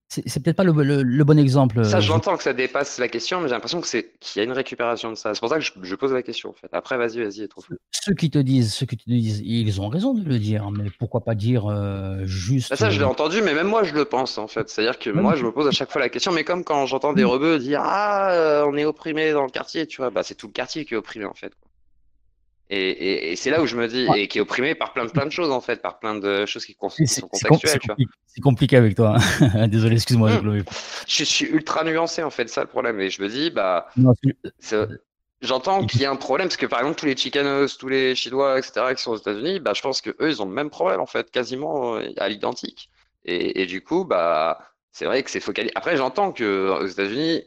[0.07, 1.79] C'est peut-être pas le, le- le bon exemple.
[1.83, 4.13] Ça, euh, je je- l'entends que ça dépasse la question, mais j'ai l'impression que c'est
[4.19, 5.35] qu'il y a une récupération de ça.
[5.35, 6.67] C'est pour ça que je, je pose la question en fait.
[6.71, 7.73] Après, vas-y, vas-y, trop fou.
[7.91, 10.89] Ceux qui te disent, ceux qui te disent, ils ont raison de le dire, mais
[10.97, 12.71] pourquoi pas dire euh, juste.
[12.71, 14.67] Bah, ça, je l'ai entendu, mais même moi, je le pense en fait.
[14.69, 17.13] C'est-à-dire que moi, je me pose à chaque fois la question, mais comme quand j'entends
[17.13, 20.47] des rebeux dire Ah, on est opprimé dans le quartier, tu vois, bah, c'est tout
[20.47, 21.53] le quartier qui est opprimé en fait.
[22.71, 25.05] Et, et, et c'est là où je me dis, et qui est opprimé par plein
[25.05, 28.41] de, plein de choses en fait, par plein de choses qui, sont contextuelles, c'est compli-
[28.43, 29.15] compliqué avec toi.
[29.41, 29.67] hein.
[29.67, 30.31] Désolé, excuse-moi.
[30.33, 30.39] Hmm.
[30.41, 30.63] Chloé.
[31.07, 32.99] Je suis ultra nuancé en fait, ça le problème.
[32.99, 33.87] Et je me dis, bah,
[35.41, 38.13] j'entends qu'il y a un problème parce que par exemple, tous les Chicanos, tous les
[38.15, 40.69] Chinois, etc., qui sont aux États-Unis, bah, je pense que eux, ils ont le même
[40.69, 42.89] problème en fait, quasiment euh, à l'identique.
[43.25, 44.59] Et, et du coup, bah,
[44.91, 45.71] c'est vrai que c'est focalisé.
[45.75, 47.43] Après, j'entends que aux États-Unis,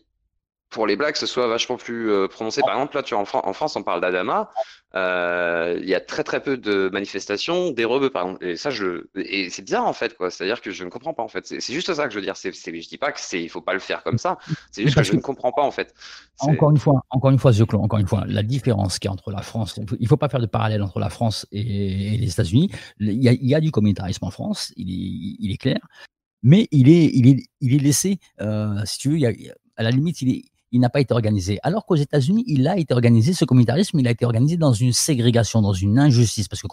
[0.71, 2.61] pour les blacks, ce soit vachement plus euh, prononcé.
[2.63, 4.51] Par exemple, là, tu vois, en, Fran- en France, on parle d'Adama.
[4.95, 8.45] Euh, Il y a très très peu de manifestations des rebeux, par exemple.
[8.45, 10.31] Et ça, je et c'est bizarre en fait, quoi.
[10.31, 11.47] C'est-à-dire que je ne comprends pas en fait.
[11.47, 12.37] C'est c'est juste ça que je veux dire.
[12.37, 14.39] C'est, c'est, je dis pas que c'est, il faut pas le faire comme ça.
[14.71, 15.95] C'est juste que je ne comprends pas en fait.
[16.37, 19.11] C'est- Encore une fois, encore une fois, Zoclo, encore une fois, la différence qu'il y
[19.11, 22.31] a entre la France, il faut pas faire de parallèle entre la France et, les
[22.31, 22.71] États-Unis.
[23.01, 25.79] Il y, a, il y a du communautarisme en France, il est, il est clair,
[26.43, 29.27] mais il est, il est, il est laissé, euh, si tu veux,
[29.77, 31.59] à la limite, il est, il n'a pas été organisé.
[31.63, 34.93] Alors qu'aux États-Unis, il a été organisé, ce communautarisme, il a été organisé dans une
[34.93, 36.49] ségrégation, dans une injustice.
[36.49, 36.69] Parce que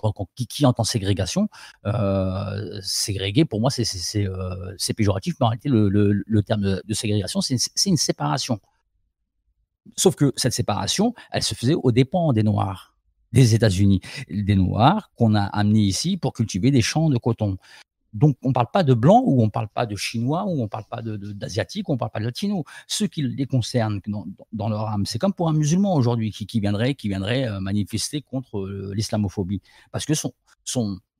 [0.47, 1.49] qui, entend ségrégation,
[1.85, 3.85] euh, ségréguer, pour moi, c'est
[4.25, 8.59] euh, péjoratif, mais en réalité, le, le- terme de, ségrégation, c'est une séparation.
[9.97, 12.95] Sauf que cette séparation, elle se faisait aux dépens des Noirs,
[13.33, 13.99] des États-Unis,
[14.29, 17.57] des Noirs qu'on a amenés ici pour cultiver des champs de coton.
[18.13, 20.59] Donc, on ne parle pas de blancs ou on ne parle pas de chinois ou
[20.59, 22.63] on ne parle pas de- de- d'asiatiques ou on ne parle pas de latinos.
[22.87, 24.01] Ce qui les concerne
[24.51, 28.21] dans, leur âme, c'est comme pour un musulman aujourd'hui qui, viendrait, qui viendrait euh, manifester
[28.21, 29.61] contre euh, l'islamophobie.
[29.91, 30.13] Parce que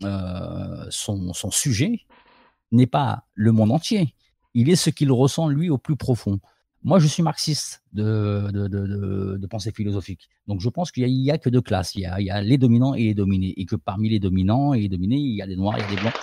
[0.03, 2.02] euh, son sujet
[2.72, 4.16] n'est pas le monde entier.
[4.53, 6.40] Il est ce qu'il ressent lui au plus profond.
[6.84, 8.68] Moi, je suis marxiste de, de,
[9.38, 10.30] de, pensée philosophique.
[10.47, 11.93] Donc, je pense qu'il n'y a, que deux classes.
[11.95, 13.53] Il y, a, les dominants et les dominés.
[13.57, 15.84] Et que parmi les dominants et les dominés, il y a des noirs, il y
[15.84, 16.14] a des blancs.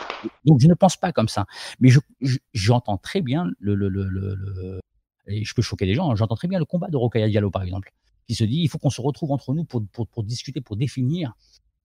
[0.46, 1.44] Donc, je ne pense pas comme ça.
[1.78, 4.80] Mais je- je- j'entends très bien le, le, le, le-
[5.26, 6.10] Et je peux choquer les gens.
[6.10, 7.92] hein, J'entends très bien le combat de Rokhaya Diallo, par exemple,
[8.26, 10.76] qui se dit il faut qu'on se retrouve entre nous pour, pour, pour discuter, pour
[10.76, 11.34] définir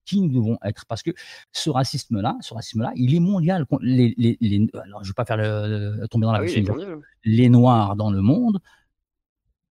[0.04, 0.84] qui nous devons être.
[0.86, 1.10] Parce que
[1.52, 3.66] ce racisme-là, ce racisme-là, il est mondial.
[3.80, 6.42] Les, les, les- alors, je ne vais pas faire le, le- tomber dans la Ah
[6.42, 6.64] oui.
[7.24, 8.58] Les Noirs dans le monde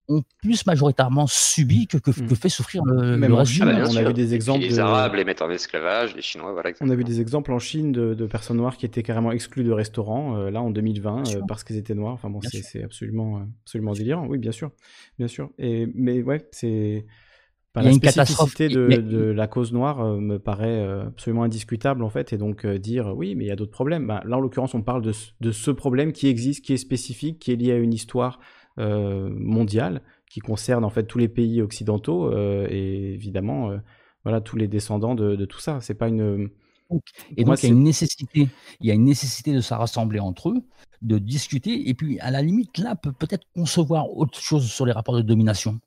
[0.08, 3.96] ont plus majoritairement subi que, que, que fait souffrir le, Même le reste Chine, on
[3.96, 6.70] a vu des exemples les de- Arabes les mettent en esclavage, les Chinois, voilà.
[6.80, 9.62] On a vu des exemples en Chine de, de personnes noires qui étaient carrément exclues
[9.62, 12.14] de restaurants, euh, là en 2020, euh, parce qu'elles étaient noires.
[12.14, 14.26] Enfin bon, c'est absolument, euh, absolument délirant.
[14.26, 14.72] Oui, bien sûr,
[15.18, 15.50] bien sûr.
[15.58, 17.06] Et mais ouais, c'est
[17.74, 18.54] enfin, Il y a la une catastrophe.
[18.60, 22.38] de, Mais- de la cause noire euh, me paraît euh, absolument indiscutable en fait, et
[22.38, 24.06] donc euh, dire oui, mais il y a d'autres problèmes.
[24.06, 26.76] Ben, là, en l'occurrence, on parle de, ce- de ce problème qui existe, qui est
[26.76, 28.40] spécifique, qui est lié à une histoire
[28.78, 33.78] euh, mondiale, qui concerne en fait tous les pays occidentaux euh, et évidemment, euh,
[34.24, 35.80] voilà, tous les descendants de, de tout ça.
[35.80, 36.50] C'est pas une
[37.36, 38.48] Et donc, il y a une nécessité,
[38.80, 40.62] il y a une nécessité de se rassembler entre eux,
[41.02, 44.92] de discuter, et puis à la limite, là, peut peut-être concevoir autre chose sur les
[44.92, 45.80] rapports de domination.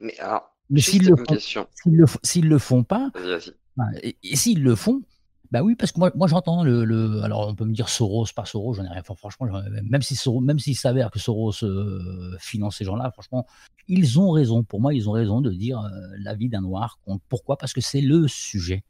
[0.00, 1.34] Mais alors, Mais s'ils le, font,
[1.86, 2.06] le,
[2.48, 3.10] le pas,
[3.76, 5.02] ben, et, et s'ils le font,
[5.52, 8.26] bah oui, parce que moi, moi j'entends le, le- Alors, on peut me dire Soros,
[8.34, 9.00] pas Soros, j'en ai rien.
[9.00, 9.46] Enfin, franchement,
[9.84, 13.46] même si Soros- même s'il s'avère que Soros euh, finance ces gens-là, franchement,
[13.86, 14.64] ils ont raison.
[14.64, 17.22] Pour moi, ils ont raison de dire euh, la vie d'un noir compte.
[17.28, 17.56] Pourquoi?
[17.58, 18.82] Parce que c'est le sujet.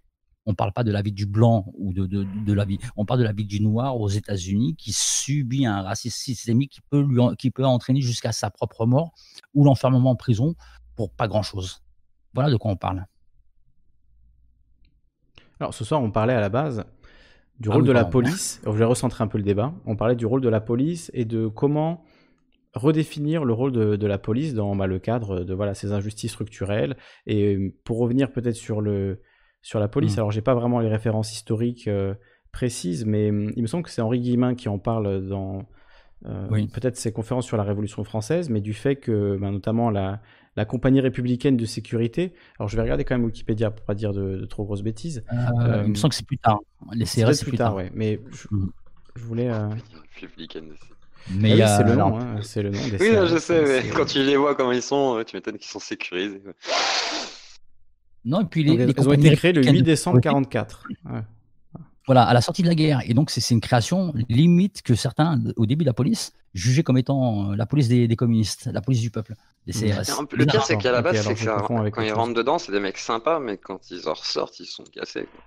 [0.47, 2.79] On ne parle pas de la vie du blanc ou de, de, de la vie.
[2.97, 6.81] On parle de la vie du noir aux États-Unis qui subit un racisme systémique qui
[6.89, 9.13] peut, lui, en- qui peut entraîner jusqu'à sa propre mort
[9.55, 10.55] ou l'enfermement en prison
[10.97, 11.83] pour pas grand-chose.
[12.35, 13.05] Voilà de quoi on parle.
[15.61, 16.85] Alors ce soir, on parlait à la base
[17.61, 18.61] du Ah rôle oui, de la police.
[18.63, 19.73] Alors, je vais recentrer un peu le débat.
[19.87, 22.05] On parlait du rôle de la police et de comment
[22.75, 26.33] redéfinir le rôle de, de la police dans bah, le cadre de voilà ces injustices
[26.33, 26.97] structurelles.
[27.27, 29.23] Et euh, pour revenir peut-être sur le
[29.63, 30.19] sur la police, Mm.
[30.21, 32.15] alors j'ai pas vraiment les références historiques euh,
[32.53, 35.65] précises, mais hum, il me semble que c'est Henri Guillemin qui en parle dans
[36.27, 36.67] euh, Oui.
[36.69, 40.21] peut-être ses conférences sur la Révolution française, mais du fait que bah, notamment la,
[40.57, 44.13] la compagnie républicaine de sécurité, alors je vais regarder quand même Wikipédia pour pas dire
[44.13, 45.23] de, de trop grosses bêtises.
[45.33, 46.61] Euh, il me semble que c'est plus tard.
[46.93, 47.77] Les C'est CRS, c'est plus plus tard, tard.
[47.77, 47.91] ouais.
[47.95, 48.49] Mais je-.
[49.17, 49.49] Je voulais.
[49.49, 49.69] Euh...
[50.21, 50.73] Républicaine.
[51.31, 53.83] Mais ah oui, c'est le nom, hein, c'est le nom des Oui, non, je sais,
[53.83, 56.41] mais quand tu les vois comment ils sont, tu m'étonnes qu'ils sont sécurisés.
[58.25, 60.85] Non, et puis les, les ils ont été créés le 8 décembre 44.
[61.07, 61.21] Ouais.
[62.07, 63.01] Voilà, à la sortie de la guerre.
[63.05, 66.99] Et donc, c'est une création limite que certains, au début de la police, jugeaient comme
[66.99, 69.35] étant euh, la police des, des communistes, la police du peuple,
[69.67, 70.25] des CRS.
[70.33, 72.99] Le pire, c'est qu'à la base, c'est que quand ils rentrent dedans, c'est des mecs
[72.99, 75.25] sympas, mais quand ils en ressortent, ils sont cassés.
[75.25, 75.45] Quoi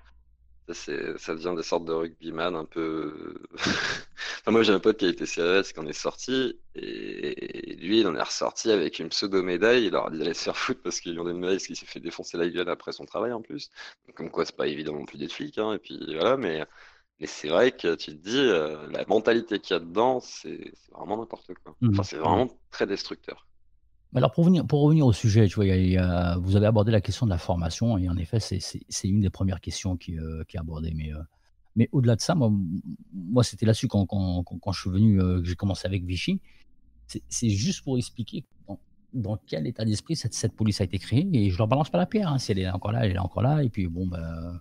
[0.74, 3.36] ça devient des sortes de rugbyman un peu.
[3.56, 8.02] enfin, moi, j'ai un pote qui a été CRS qui en est sorti, et lui,
[8.02, 9.86] il en est ressorti avec une pseudo-médaille.
[9.86, 11.58] Il leur a dit d'aller se faire foutre parce qu'ils lui ont donné une médaille,
[11.58, 13.70] parce qu'il s'est fait défoncer la gueule après son travail en plus.
[14.08, 16.66] Donc, comme quoi, c'est pas évident non plus d'être flic, hein, et puis voilà, mais.
[17.22, 20.72] Mais c'est vrai que tu te dis, euh, la mentalité qu'il y a dedans, c'est
[20.94, 21.76] vraiment n'importe quoi.
[21.82, 21.90] Mmh.
[21.92, 23.46] Enfin, c'est vraiment très destructeur.
[24.16, 27.32] Alors pour, venir, pour revenir au sujet, tu vois, vous avez abordé la question de
[27.32, 30.94] la formation et en effet, c'est une des premières questions qui, euh, est abordée.
[30.96, 31.20] Mais, euh,
[31.76, 34.08] mais au-delà de ça, moi, c'était là-dessus quand,
[34.72, 36.42] je suis venu, euh, j'ai commencé avec Vichy.
[37.06, 38.46] C'est juste pour expliquer
[39.14, 41.98] dans, quel état d'esprit cette, cette, police a été créée et je leur balance pas
[42.00, 42.30] la pierre.
[42.30, 42.40] Hein.
[42.40, 43.64] Si elle est encore là, elle est encore là.
[43.64, 44.60] Et puis bon, ben,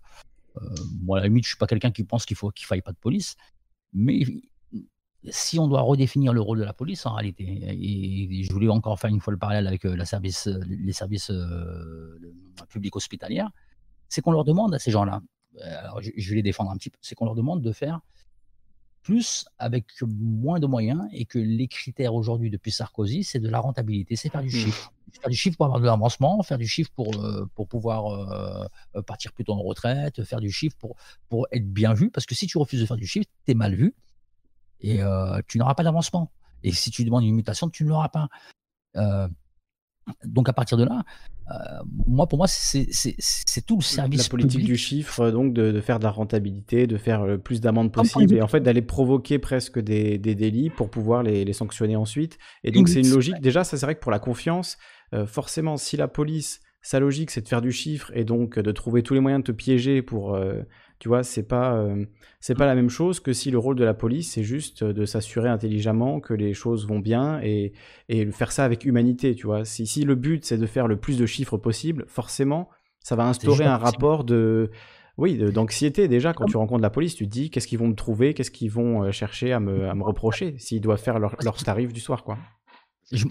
[1.03, 2.93] moi à la limite, je suis pas quelqu'un qui pense qu'il faut qu'il faille pas
[2.93, 3.37] de police,
[3.95, 4.20] mais
[5.24, 8.99] si on doit redéfinir le rôle de la police en réalité, et je voulais encore
[8.99, 12.19] faire une fois le parallèle avec euh, la service, euh, les services euh,
[12.69, 13.45] publics hospitaliers,
[14.09, 15.20] c'est qu'on leur demande à ces gens-là,
[15.61, 18.01] alors je, vais les défendre un petit peu, c'est qu'on leur demande de faire
[19.03, 23.59] plus avec moins de moyens et que les critères aujourd'hui depuis Sarkozy, c'est de la
[23.59, 24.51] rentabilité, c'est faire du mmh.
[24.51, 24.93] chiffre.
[25.20, 27.11] Faire du chiffre pour avoir de l'avancement, faire du chiffre pour,
[27.55, 28.69] pour pouvoir
[29.07, 30.97] partir plus tôt en retraite, faire du chiffre pour,
[31.28, 33.55] pour être bien vu, parce que si tu refuses de faire du chiffre, tu es
[33.55, 33.95] mal vu
[34.80, 35.00] et
[35.46, 36.30] tu n'auras pas d'avancement.
[36.62, 38.28] Et si tu demandes une mutation, tu ne l'auras pas.
[40.24, 41.05] donc à partir de là,
[42.06, 42.86] moi pour moi c'est
[43.66, 44.24] tout le service.
[44.24, 47.92] La politique du chiffre, donc de, faire de la rentabilité, de faire le plus d'amendes
[47.92, 51.96] possible et en fait d'aller provoquer presque des, des, délits pour pouvoir les, les sanctionner
[51.96, 52.38] ensuite.
[52.64, 53.40] Et donc c'est une logique.
[53.40, 54.78] Déjà, ça c'est vrai que pour la confiance,
[55.26, 59.02] forcément, si la police, sa logique c'est de faire du chiffre et donc de trouver
[59.02, 60.38] tous les moyens de te piéger pour
[60.99, 62.05] tu vois, c'est pas, euh,
[62.41, 65.05] c'est pas la même chose que si le rôle de la police, c'est juste de
[65.05, 67.73] s'assurer intelligemment que les choses vont bien et,
[68.09, 69.65] et faire ça avec humanité, tu vois.
[69.65, 72.69] Si, si le but, c'est de faire le plus de chiffres possible, forcément,
[73.01, 74.70] ça va instaurer un rapport de,
[75.19, 76.33] oui, d'anxiété déjà.
[76.33, 78.70] Quand tu rencontres la police, tu te dis qu'est-ce qu'ils vont me trouver, qu'est-ce qu'ils
[78.70, 82.01] vont euh, chercher à me, à me reprocher s'ils doivent faire leur, leur tarif du
[82.01, 82.39] soir, quoi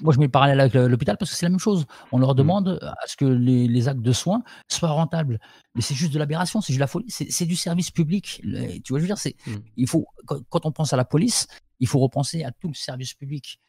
[0.02, 1.86] moi, je mets le parallèle avec l'hôpital parce que c'est la même chose.
[2.12, 2.38] On leur mmh.
[2.38, 5.40] demande à ce que les, actes de soins soient rentables.
[5.76, 8.42] Mais c'est juste de l'aberration, c'est juste de la folie, c'est du service public.
[8.44, 9.56] tu vois, je veux dire, c'est, mmh.
[9.78, 11.48] il faut, quand, on pense à la police,
[11.80, 13.60] il faut repenser à tout le service public,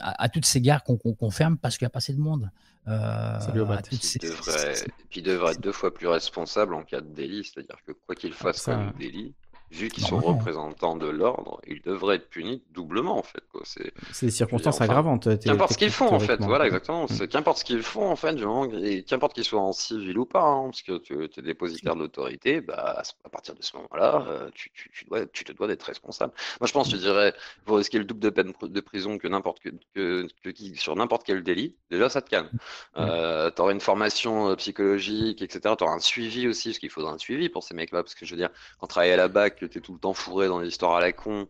[0.00, 2.50] à, toutes ces gares qu'on ferme parce qu'il n'y a pas assez de monde.
[2.88, 4.18] Euh, ces...
[4.20, 4.74] devrait,
[5.10, 8.32] puis devrait être deux fois plus responsable en cas de délit, c'est-à-dire que quoi qu'il
[8.32, 9.34] fasse comme délit,
[9.70, 13.42] vu qu'ils sont représentants de l'ordre, ils devraient être punis doublement en fait.
[13.64, 15.28] C'est des circonstances aggravantes.
[15.40, 17.06] Qu'importe ce qu'ils font en fait, voilà exactement.
[17.06, 17.26] Mm.
[17.26, 18.36] Qu'importe ce qu'ils font en fait,
[18.82, 22.00] et qu'importe qu'ils soient en civil ou pas, hein, parce que tu es dépositaire de
[22.00, 25.66] l'autorité, bah, à partir de ce moment-là, euh, tu, tu, tu, dois, tu te dois
[25.66, 26.32] d'être responsable.
[26.60, 27.34] Moi je pense, je dirais,
[27.66, 31.24] vous risquez le double de peine de prison que n'importe que, que, qui sur n'importe
[31.24, 31.74] quel délit.
[31.90, 32.50] Déjà ça te calme.
[32.52, 32.58] Mm.
[32.98, 35.74] Euh, tu auras une formation euh, psychologique, etc.
[35.76, 38.24] Tu auras un suivi aussi, parce qu'il faudra un suivi pour ces mecs-là, parce que
[38.24, 40.48] je veux dire, quand travailler à la BAC que tu es tout le temps fourré
[40.48, 41.48] dans des histoires à la con,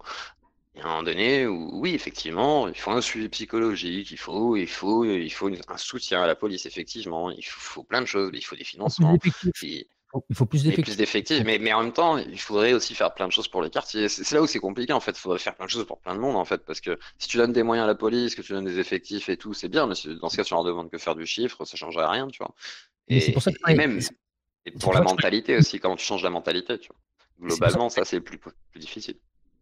[0.74, 4.18] il y a un moment donné où, oui, effectivement, il faut un suivi psychologique, il
[4.18, 8.06] faut, il faut, il faut un soutien à la police, effectivement, il faut, plein de
[8.06, 9.16] choses, il faut des financements.
[10.28, 11.42] il faut plus d'effectifs.
[11.44, 14.08] Mais, mais en même temps, il faudrait aussi faire plein de choses pour les quartiers.
[14.08, 15.12] C'est là où c'est compliqué, en fait.
[15.12, 16.58] Il faudrait faire plein de choses pour plein de monde, en fait.
[16.64, 19.28] Parce que si tu donnes des moyens à la police, que tu donnes des effectifs
[19.28, 19.86] et tout, c'est bien.
[19.86, 22.28] Mais dans ce cas, tu leur demandes que faire du chiffre, ça ne changerait rien,
[22.28, 22.54] tu vois.
[23.08, 24.00] Et, pour ça et même,
[24.64, 26.96] et pour la mentalité aussi, comment tu changes la mentalité, tu vois.
[27.40, 29.16] Globalement, ça, c'est plus, plus difficile.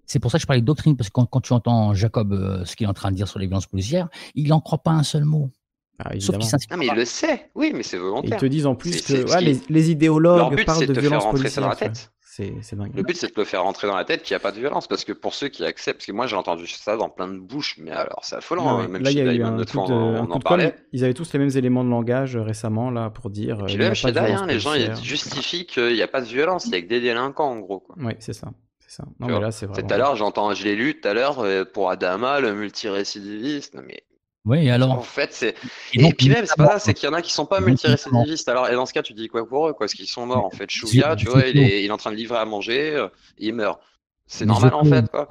[0.06, 2.64] C'est pour ça que je parlais de doctrine, parce que quand, tu entends Jacob, euh,
[2.64, 4.90] ce qu'il est en train de dire sur les violences policières, il n'en croit pas
[4.90, 5.50] un seul mot.
[5.98, 8.36] Ah, Sauf qu'il Non, mais il le sait, oui, mais c'est volontaire.
[8.36, 11.62] Ils te disent en plus que les, les, idéologues parlent de, de violences policières.
[11.62, 12.12] Dans la tête.
[12.36, 12.90] C'est dingue.
[12.96, 14.58] Le but, c'est de te faire rentrer dans la tête qu'il n'y a pas de
[14.58, 14.88] violence.
[14.88, 17.38] Parce que pour ceux qui acceptent, parce que moi, j'ai entendu ça dans plein de
[17.38, 18.80] bouches, mais alors, c'est affolant.
[18.80, 20.74] Hein, même là, il y a eu un coup on, en parlait.
[20.92, 23.64] Ils avaient tous les mêmes éléments de langage euh, récemment, là, pour dire.
[23.66, 26.70] Puis même chez Dayan, les gens ils justifient qu'il n'y a pas de violence, il
[26.70, 27.86] n'y a que des délinquants, en gros.
[27.98, 28.48] Oui, c'est ça.
[28.86, 29.04] Ça.
[29.18, 29.88] Non, mais là, c'est vraiment...
[29.88, 33.76] Tout à l'heure, j'entends, je l'ai lu tout à l'heure euh, pour Adama, le multirécidiviste.
[33.84, 34.04] Mais
[34.44, 34.90] oui, alors.
[34.90, 35.54] En fait, c'est.
[35.94, 38.48] Et, puis même, c'est pas ça, c'est qu'il y en a qui sont pas multirécidivistes.
[38.48, 40.44] Alors, et dans ce cas, tu dis quoi pour eux, quoi Parce qu'ils sont morts,
[40.44, 40.70] en fait?
[40.70, 43.08] Chouya, tu vois, il est, il est en train de livrer à manger, euh,
[43.38, 43.80] il meurt.
[44.26, 45.28] C'est normal, en fait, quoi.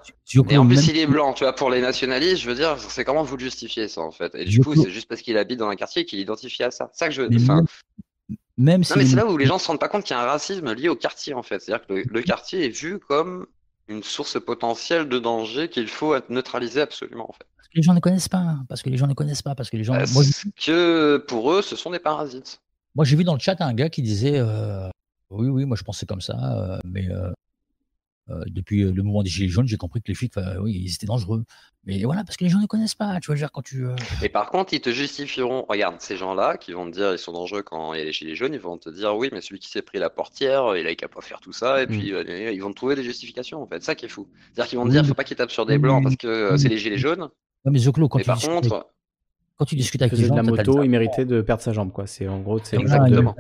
[0.50, 3.04] Et en plus, il est blanc, tu vois, pour les nationalistes, je veux dire, c'est
[3.04, 4.34] comment vous le justifiez, ça, en fait?
[4.36, 6.90] Et du coup, c'est juste parce qu'il habite dans un quartier qu'il identifie à ça.
[6.94, 7.64] C'est ça que je veux enfin...
[8.56, 10.20] Même si non, mais c'est là où les gens se rendent pas compte qu'il y
[10.20, 11.60] a un racisme lié au quartier, en fait.
[11.60, 13.48] C'est-à-dire que le quartier est vu comme
[13.88, 17.48] une source potentielle de danger qu'il faut neutraliser absolument en fait.
[17.74, 19.78] Que les gens ne connaissent pas, parce que les gens ne connaissent pas, parce que
[19.78, 19.94] les gens.
[19.94, 22.62] Parce que pour eux, ce sont des parasites.
[22.96, 24.88] Moi, j'ai vu dans le chat un gars qui disait euh,
[25.32, 29.50] Oui, oui, moi je pensais comme ça, euh, mais euh, depuis le mouvement des Gilets
[29.50, 31.44] jaunes, j'ai compris que les flics, oui, ils étaient dangereux.
[31.86, 33.88] Mais voilà, parce que les gens ne connaissent pas, tu vois, dire, quand tu.
[34.22, 35.66] Et par contre, ils te justifieront.
[35.68, 38.14] Regarde, ces gens-là qui vont te dire ils sont dangereux quand il y a les
[38.14, 40.86] Gilets jaunes, ils vont te dire Oui, mais celui qui s'est pris la portière, il
[40.86, 42.52] a qu'à pas faire tout ça, et puis mmh.
[42.54, 43.84] ils vont te trouver des justifications, en fait.
[43.84, 44.30] Ça qui est fou.
[44.54, 46.70] C'est-à-dire qu'ils vont te dire Faut pas qu'ils tapent sur des blancs parce que c'est
[46.70, 47.30] les Gilets jaunes.
[47.72, 48.88] Mais Zoclo, quand et par contre
[49.58, 51.92] quand tu discutes avec les gens, de la moto, il méritait de perdre sa jambe,
[51.92, 52.08] quoi.
[52.08, 53.36] C'est en gros, c'est exactement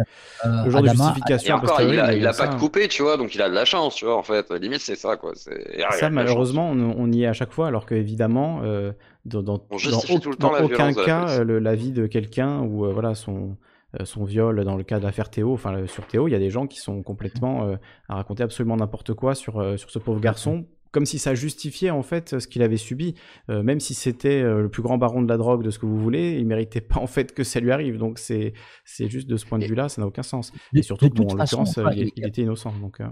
[0.46, 1.56] le genre de justification.
[1.56, 3.66] Encore, il a, il a pas de coupé, tu vois, donc il a de la
[3.66, 4.16] chance, tu vois.
[4.16, 5.34] En fait, limite c'est ça, quoi.
[5.36, 8.92] Ça, malheureusement, on, y est à chaque fois, alors qu'évidemment, euh,
[9.26, 11.60] dans, dans, on justifie dans, tout le temps dans la aucun la cas, euh, le-
[11.60, 13.58] la vie de quelqu'un ou euh, voilà son
[14.00, 16.40] euh, son viol dans le cas de l'affaire Théo, enfin sur Théo, il y a
[16.40, 17.76] des gens qui sont complètement euh,
[18.10, 21.90] à raconter absolument n'importe quoi sur euh, sur ce pauvre garçon comme si ça justifiait
[21.90, 23.16] en fait ce qu'il avait subi,
[23.50, 25.86] Euh, même si c'était euh, le plus grand baron de la drogue de ce que
[25.86, 27.98] vous voulez, il méritait pas en fait que ça lui arrive.
[27.98, 28.54] Donc c'est
[28.86, 30.54] c'est juste de ce point de vue-là, ça n'a aucun sens.
[30.74, 32.72] Et surtout, bon, en l'occurrence, il, il y il était innocent.
[32.80, 33.08] Donc euh,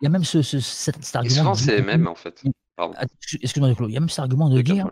[0.00, 1.54] Il y a même ce, ce- cet, cet Et argument.
[1.54, 2.44] c'est mêmes en fait.
[2.76, 2.88] Ah,
[3.42, 3.74] Excuse-moi.
[3.88, 4.90] Il y a même cet argument de dire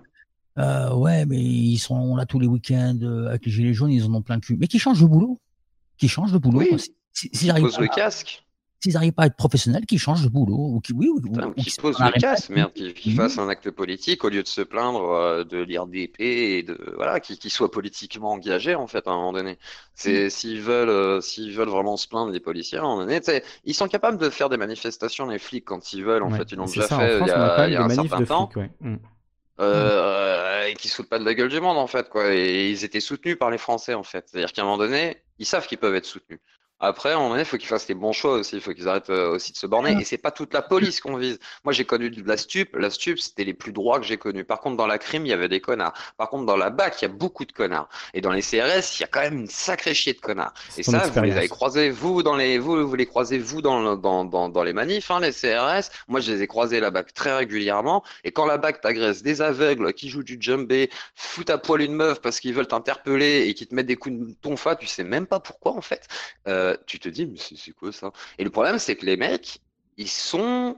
[0.59, 2.99] euh, Ouais, mais ils sont là tous les week-ends
[3.29, 4.57] avec les Gilets jaunes, ils en ont plein le cul.
[4.59, 5.41] Mais qui changent de boulot
[5.99, 6.69] Qui changent de boulot Oui.
[6.71, 6.79] quoi.
[7.13, 7.29] Si-
[7.61, 8.43] pose le casque.
[8.83, 11.21] S'ils n'arrivent pas à être professionnels, qui changent de boulot ou qui, oui, ou, ou-
[11.21, 12.57] Putain, ou qui se pose prennent un le casque, répète.
[12.57, 13.17] merde, qui, qui Mhm.
[13.17, 17.21] fasse un acte politique au lieu de se plaindre euh, de l'IRDP et de voilà,
[17.21, 19.59] qui, qui soit politiquement engagé en fait à un moment donné.
[19.95, 23.21] C'est s'ils veulent, euh, s'ils veulent vraiment se plaindre les policiers, à un moment donné,
[23.65, 26.23] ils sont capables de faire des manifestations les flics quand ils veulent.
[26.25, 26.39] En ouais.
[26.39, 28.51] fait, ils l'ont déjà ça, fait France, il y a il y un certain temps.
[28.51, 28.71] flics, ouais.
[28.81, 28.97] Mm.
[29.61, 32.71] Euh, et qui se foutent pas de la gueule du monde en fait quoi et
[32.71, 35.19] ils étaient soutenus par les Français en fait c'est à dire qu'à un moment donné
[35.39, 36.41] ils savent qu'ils peuvent être soutenus
[36.83, 39.11] après moment donné il faut qu'ils fassent les bons choix aussi il faut qu'ils arrêtent
[39.11, 39.97] euh, aussi de se borner.
[40.01, 41.39] Et c'est pas toute la police qu'on vise.
[41.65, 44.45] Moi j'ai connu de la stup la stup c'était les plus droits que j'ai connus.
[44.45, 45.95] Par contre dans la crime il y avait des connards.
[46.19, 47.89] Par contre dans la BAC il y a beaucoup de connards.
[48.15, 50.53] Et dans les CRS il y a quand même une sacrée chier de connards.
[50.77, 53.81] Et ça vous les avez croisés vous dans les vous vous les croisez vous dans
[53.81, 56.91] le- dans, dans, dans les manifs hein, les CRS moi je les ai croisés la
[56.91, 58.03] BAC très régulièrement.
[58.25, 61.95] Et quand la BAC t'agresse des aveugles qui jouent du djembé foutent à poil une
[61.95, 65.05] meuf parce qu'ils veulent t'interpeller et qui te mettent des coups de tonfa tu sais
[65.05, 66.07] même pas pourquoi en fait.
[66.49, 68.13] Euh, tu te dis mais c'est quoi ça?
[68.39, 69.61] Et le problème c'est que les mecs
[69.97, 70.77] ils sont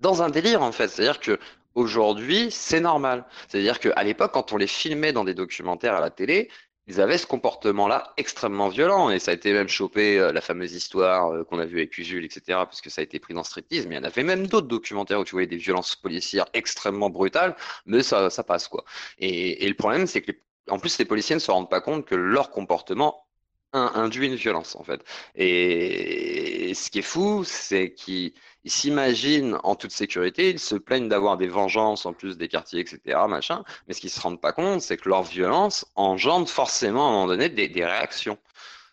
[0.00, 0.88] dans un délire en fait.
[0.88, 1.38] C'est-à-dire que
[1.74, 3.24] aujourd'hui, c'est normal.
[3.48, 6.50] C'est-à-dire qu'à l'époque, quand on les filmait dans des documentaires à la télé,
[6.88, 9.10] ils avaient ce comportement-là extrêmement violent.
[9.10, 11.96] Et ça a été même chopé, euh, la fameuse histoire euh, qu'on a vue avec
[11.96, 13.86] Usul, etc., parce que ça a été pris dans Striptease.
[13.86, 17.08] Mais il y en avait même d'autres documentaires où tu voyais des violences policières extrêmement
[17.08, 17.56] brutales,
[17.86, 18.84] mais ça, ça passe, quoi.
[19.18, 20.32] Et, le problème, c'est que,
[20.68, 23.26] en plus, les policiers ne se rendent pas compte que leur comportement
[23.72, 25.02] in- induit une violence, en fait.
[25.34, 28.32] Et ce qui est fou, c'est qu'ils
[28.64, 32.80] ils s'imaginent en toute sécurité, ils se plaignent d'avoir des vengeances en plus des quartiers,
[32.80, 33.64] etc., machin.
[33.88, 37.12] Mais ce qu'ils se rendent pas compte, c'est que leur violence engendre forcément à un
[37.12, 38.38] moment donné des, des réactions.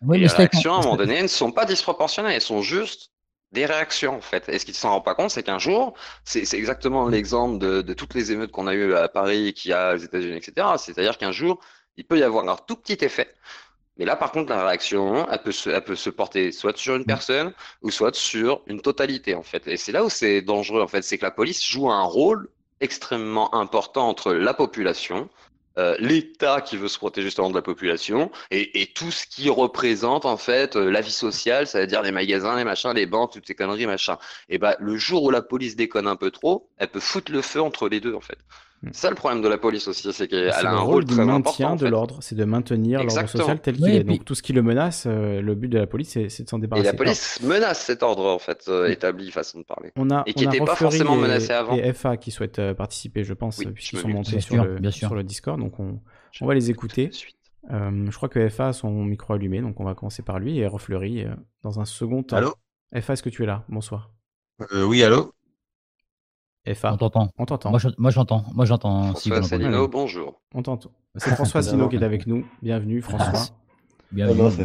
[0.02, 3.12] Oui, Et les réactions, à un moment donné, ne sont pas disproportionnées, elles sont juste
[3.52, 4.48] des réactions, en fait.
[4.48, 5.94] Et ce qu'ils ne s'en rendent pas compte, c'est qu'un jour,
[6.24, 9.70] c'est c'est exactement l'exemple de, de toutes les émeutes qu'on a eues à Paris, qu'il
[9.72, 10.78] y a aux États-Unis, etc.
[10.78, 11.60] C'est-à-dire qu'un jour,
[11.96, 13.34] il peut y avoir un tout petit effet.
[14.00, 16.96] Mais là, par contre, la réaction, elle peut se, elle peut se porter soit sur
[16.96, 17.52] une personne
[17.82, 19.68] ou soit sur une totalité, en fait.
[19.68, 21.02] Et c'est là où c'est dangereux, en fait.
[21.02, 22.48] C'est que la police joue un rôle
[22.80, 25.28] extrêmement important entre la population,
[25.76, 29.50] euh, l'État qui veut se protéger justement de la population et, et tout ce qui
[29.50, 33.46] représente en fait euh, la vie sociale, c'est-à-dire les magasins, les machins, les banques, toutes
[33.46, 34.16] ces conneries, machin.
[34.48, 37.42] Et ben le jour où la police déconne un peu trop, elle peut foutre le
[37.42, 38.38] feu entre les deux en fait.
[38.92, 41.04] C'est ça le problème de la police aussi, c'est qu'elle a le un rôle rôle
[41.04, 41.70] du très maintien important.
[41.72, 41.90] en de fait.
[41.90, 43.96] l'ordre, c'est de maintenir l'ordre social tel qu'il Oui, est.
[43.96, 46.30] et puis- Donc tout ce qui le menace, euh, le but de la police, c'est
[46.30, 46.86] c'est de s'en Et débarrasser.
[46.86, 49.92] la police menace cet ordre en fait euh, établi, façon de parler.
[49.96, 51.74] On a, et qui n'était pas forcément et- menacé avant.
[51.76, 54.64] Et FA qui souhaitent euh, participer, je pense, Oui, je puisqu'ils sont montés sur, sûr,
[54.64, 55.08] le, bien sûr.
[55.08, 55.60] sur le Discord.
[55.60, 56.00] Donc on,
[56.40, 57.10] on va les écouter.
[57.68, 60.64] Je crois que FA a son micro allumé, donc on va commencer par lui et
[60.64, 61.28] euh,
[61.62, 62.36] dans un second temps.
[62.36, 62.54] Allô?
[62.98, 63.64] FA, est-ce que tu es là?
[63.68, 64.10] Bonsoir.
[64.72, 65.32] Oui, allô?
[66.66, 66.92] FA.
[66.92, 67.30] On t'entend.
[67.38, 67.70] On t'entend.
[67.70, 68.44] Moi, je- moi, j'entends.
[68.54, 69.14] Moi, j'entends.
[69.14, 69.40] François
[69.88, 70.40] bonjour.
[70.54, 70.90] On t'entend.
[71.16, 72.44] C'est François Sino qui est avec nous.
[72.62, 73.54] Bienvenue, François.
[74.12, 74.42] Bienvenue.
[74.60, 74.64] Ah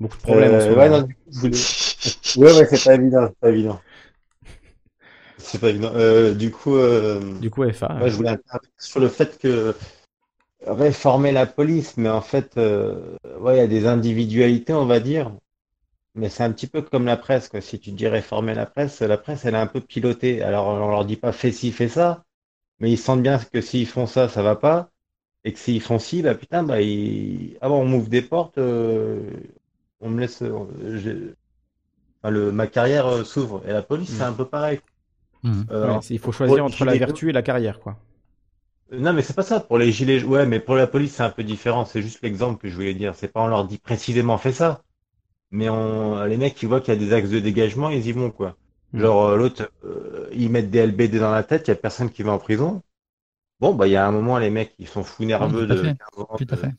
[0.00, 1.56] Beaucoup de problèmes Euh, ouais, non, du coup, je voulais-
[2.54, 3.80] ouais, ouais, c'est pas évident, c'est pas évident.
[5.38, 5.90] C'est pas évident.
[5.94, 7.98] Euh, du coup, euh, Du coup, FA.
[8.00, 9.74] ouais, je voulais intervenir sur le fait que
[10.66, 15.00] réformer la police, mais en fait, euh, ouais, il y a des individualités, on va
[15.00, 15.32] dire,
[16.18, 17.60] mais c'est un petit peu comme la presse, quoi.
[17.60, 20.42] Si tu dis réformer la presse, la presse, elle est un peu pilotée.
[20.42, 22.24] Alors, on leur dit pas fais ci, fais ça,
[22.80, 24.90] mais ils sentent bien que s'ils font ça, ça va pas,
[25.44, 27.58] et que s'ils font ci, bah putain, bah ils...
[27.62, 29.30] ah bon, on m'ouvre des portes, euh,
[30.00, 31.34] on me laisse, euh, j'ai-
[32.22, 33.62] enfin, le, ma carrière euh, s'ouvre.
[33.66, 34.80] Et la police, c'est un peu pareil.
[35.42, 35.62] Mmh.
[36.10, 37.96] il faut choisir entre la vertu et la carrière, quoi.
[38.92, 39.60] Non, mais c'est pas ça.
[39.60, 41.84] Pour les gilets ouais, mais pour la police, c'est un peu différent.
[41.86, 43.14] C'est juste l'exemple que je voulais dire.
[43.14, 44.82] C'est pas on leur dit précisément fais ça.
[45.50, 48.12] Mais on, les mecs qui voient qu'il y a des axes de dégagement, ils y
[48.12, 48.56] vont, quoi.
[48.92, 49.00] Mmh.
[49.00, 49.70] Genre, l'autre,
[50.32, 52.82] ils mettent des LBD dans la tête, il y a personne qui va en prison.
[53.60, 55.94] Bon, bah, il y a un moment, les mecs, ils sont fous nerveux de.
[56.14, 56.70] Tout à fait.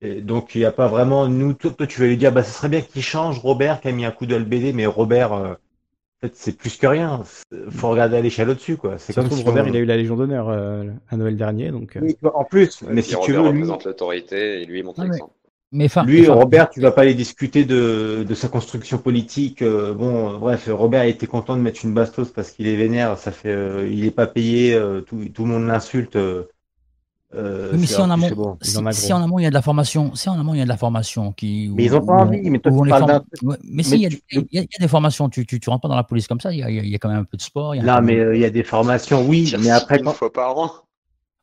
[0.00, 1.28] Et donc, il n'y a pas vraiment.
[1.28, 3.92] Nous, toi, tu vas lui dire, bah, ce serait bien qu'il change Robert qui a
[3.92, 7.22] mis un coup de LBD, mais Robert, euh, en fait, c'est plus que rien.
[7.70, 8.98] faut regarder à l'échelle au-dessus, quoi.
[8.98, 11.96] C'est comme si Robert, il a eu la Légion d'honneur euh, à Noël dernier, donc.
[11.96, 12.00] Euh.
[12.02, 13.38] Oui, en plus, mais si tu veux.
[13.38, 15.32] Robert représente l'autorité et lui, il montre l'exemple.
[15.70, 19.62] Mais lui, Robert, tu vas pas aller discuter de, de sa construction politique.
[19.62, 23.18] bon, bref, Robert était content de mettre une bastos parce qu'il est vénère.
[23.18, 24.80] Ça fait, il est pas payé.
[25.06, 26.16] tout, tout, le monde l'insulte.
[27.34, 30.30] Euh, mais si en, amont, si, en amont il y a de la formation, si
[30.30, 31.70] en amont il y a de la formation qui.
[31.74, 32.48] Mais ils n'ont pas envie.
[32.48, 32.72] Mais, toi,
[33.64, 35.28] mais si, il y, a des formations.
[35.28, 36.52] Tu, tu, tu, rentres pas dans la police comme ça.
[36.52, 37.74] Il y a, il y a quand même un peu de sport.
[37.74, 39.54] non, mais euh, il y a des formations, oui.
[39.60, 40.70] Mais après, une fois par an.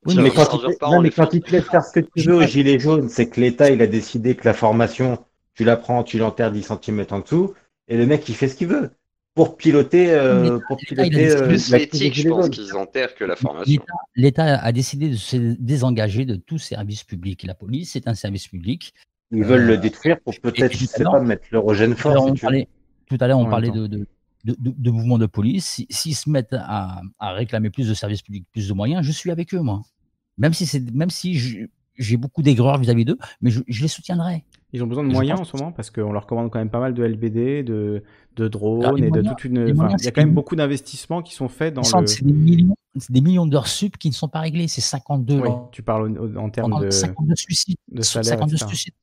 [0.05, 2.35] Oui, mais quand, il, non, mais quand il te laisse faire ce que tu veux
[2.35, 5.17] au gilet jaune, c'est que l'État il a décidé que la formation,
[5.55, 7.53] tu la prends, tu l'enterres 10 cm en dessous,
[7.87, 8.91] et le mec il fait ce qu'il veut
[9.35, 13.83] pour piloter, euh, pour piloter euh, plus l'éthique, je pense qu'ils enterrent que la formation.
[14.15, 17.43] L'État a décidé de se désengager de tout service public.
[17.43, 18.93] La police, c'est un service public.
[19.31, 22.33] Ils veulent le euh, détruire pour peut-être, je sais pas, mettre l'eurogène fort.
[22.33, 24.07] tout à l'heure, on parlait de, de,
[24.45, 25.83] de, mouvements de police.
[25.89, 29.31] S'ils se mettent à, à, réclamer plus de services publics, plus de moyens, je suis
[29.31, 29.81] avec eux, moi.
[30.37, 31.67] Même si, même si
[31.97, 34.43] j'ai beaucoup d'aigreur vis-à-vis d'eux, mais je, je les soutiendrai.
[34.75, 36.81] Ils ont besoin de moyens en ce moment parce qu'on leur commande quand même pas
[36.81, 38.03] mal de LBD, de,
[38.35, 39.67] de drones et de toute une.
[39.69, 42.07] il y a quand même beaucoup d'investissements qui sont faits dans le.
[42.07, 42.75] C'est des millions,
[43.09, 44.67] des millions d'heures sup qui ne sont pas réglés.
[44.67, 45.39] C'est 52.
[45.39, 46.89] Oui, tu parles en, termes de.
[46.89, 47.77] 52 suicides.
[47.89, 48.93] De salaire, 52 suicides.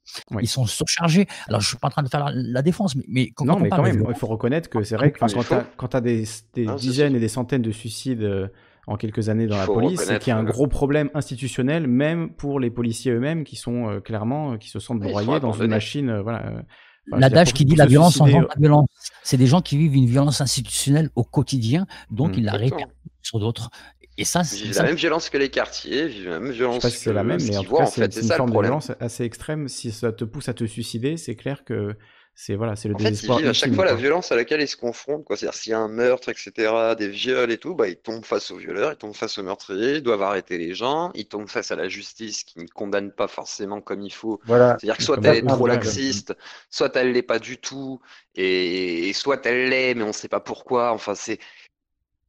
[0.42, 1.26] Ils sont surchargés.
[1.48, 3.58] Alors, je ne suis pas en train de faire la, défense, mais, mais quand, non,
[3.58, 6.66] mais quand même, il faut reconnaître que c'est vrai que quand tu as, des, des
[6.76, 8.48] dizaines et des centaines de suicides euh,
[8.86, 12.32] en quelques années dans la police, c'est qu'il y a un gros problème institutionnel, même
[12.34, 15.68] pour les policiers eux-mêmes qui sont euh, clairement, euh, qui se sentent broyés dans une
[15.68, 16.10] machine.
[16.10, 16.64] Euh, voilà,
[17.06, 18.88] L'adage qui dit la violence engendre la violence.
[19.22, 22.88] C'est des gens qui vivent une violence institutionnelle au quotidien, donc mmh, ils la répercutent
[23.22, 23.70] sur d'autres.
[24.18, 26.76] Et ça, c'est la même violence que les quartiers, vivent la même violence.
[26.76, 28.60] Je sais pas si c'est la même, mais en tout cas, c'est une forme de
[28.60, 29.68] violence assez extrême.
[29.68, 31.96] Si ça te pousse à te suicider, c'est clair que
[32.34, 34.62] c'est voilà, c'est le en fait, ils vivent à chaque fois la violence à laquelle
[34.62, 35.24] ils se confrontent.
[35.28, 38.50] C'est-à-dire s'il y a un meurtre, etc., des viols et tout, bah, ils tombent face
[38.50, 41.70] aux violeurs, ils tombent face aux meurtriers, ils doivent arrêter les gens, ils tombent face
[41.70, 44.40] à la justice qui ne condamne pas forcément comme il faut.
[44.46, 44.78] Voilà.
[44.80, 46.34] C'est-à-dire que soit elle est trop laxiste,
[46.70, 48.00] soit elle l'est pas du tout,
[48.34, 50.92] et, soit elle l'est, mais on ne sait pas pourquoi.
[50.92, 51.38] Enfin, c'est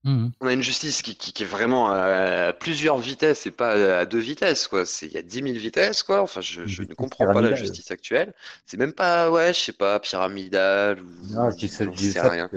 [0.03, 4.05] Mmh On a une justice qui, qui, est vraiment à plusieurs vitesses et pas à
[4.05, 4.85] deux vitesses, quoi.
[4.85, 6.21] C'est, il y a 10 000 vitesses, quoi.
[6.21, 8.33] Enfin, je, je ne comprends pas la justice actuelle.
[8.65, 11.33] C'est même pas, ouais, je sais pas, pyramidal ou.
[11.33, 11.87] Non, je sais,
[12.21, 12.49] rien.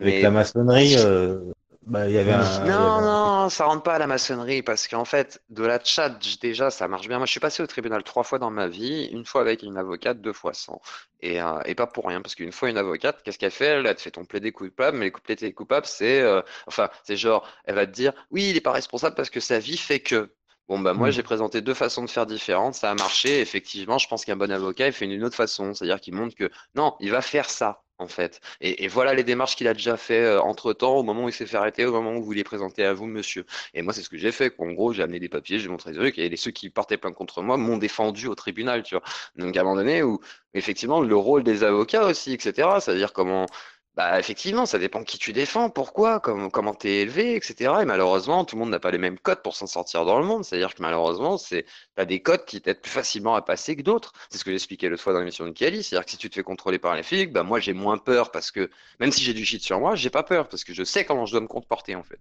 [0.00, 1.38] Avec la maçonnerie, euh,
[1.86, 5.42] bah, y avait un, non, non, ça rentre pas à la maçonnerie parce qu'en fait,
[5.50, 6.10] de la chat,
[6.40, 7.18] déjà, ça marche bien.
[7.18, 9.76] Moi, je suis passé au tribunal trois fois dans ma vie, une fois avec une
[9.76, 10.80] avocate, deux fois sans.
[11.20, 13.66] Et, euh, et pas pour rien, parce qu'une fois, une avocate, qu'est-ce qu'elle fait?
[13.66, 16.20] Elle, te fait ton plaider coupable, mais les plaider coupable, c'est.
[16.20, 19.40] Euh, enfin, c'est genre, elle va te dire, oui, il est pas responsable parce que
[19.40, 20.32] sa vie fait que.
[20.68, 21.12] Bon, bah, moi, mmh.
[21.12, 23.40] j'ai présenté deux façons de faire différentes, ça a marché.
[23.40, 25.74] Effectivement, je pense qu'un bon avocat, il fait une autre façon.
[25.74, 28.40] C'est-à-dire qu'il montre que non, il va faire ça en fait.
[28.60, 31.32] Et, voilà les démarches qu'il a déjà fait euh, entre temps, au moment où il
[31.32, 33.46] s'est fait arrêter, au moment où vous les présentez à vous, monsieur.
[33.74, 34.54] Et moi, c'est ce que j'ai fait.
[34.58, 37.14] En gros, j'ai amené des papiers, j'ai montré des trucs, et ceux qui portaient plainte
[37.14, 39.04] contre moi m'ont défendu au tribunal, tu vois.
[39.36, 40.20] Donc, à un moment donné, où
[40.54, 43.46] effectivement, le rôle des avocats aussi, etc., c'est-à-dire comment
[43.94, 47.74] bah effectivement, ça dépend qui tu défends, pourquoi, comment, comment tu es élevé, etc.
[47.82, 50.24] Et malheureusement, tout le monde n'a pas les mêmes codes pour s'en sortir dans le
[50.24, 50.44] monde.
[50.46, 51.66] C'est-à-dire que malheureusement, c'est
[51.98, 54.14] as des codes qui t'aident plus facilement à passer que d'autres.
[54.30, 55.82] C'est ce que j'expliquais l'autre fois dans l'émission de Kelly.
[55.82, 58.30] C'est-à-dire que si tu te fais contrôler par les flics, bah moi j'ai moins peur
[58.30, 60.84] parce que même si j'ai du shit sur moi, j'ai pas peur parce que je
[60.84, 62.18] sais comment je dois me comporter en fait.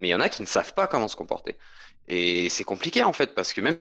[0.00, 1.56] Mais il y en a qui ne savent pas comment se comporter.
[2.08, 3.78] Et c'est compliqué en fait parce que même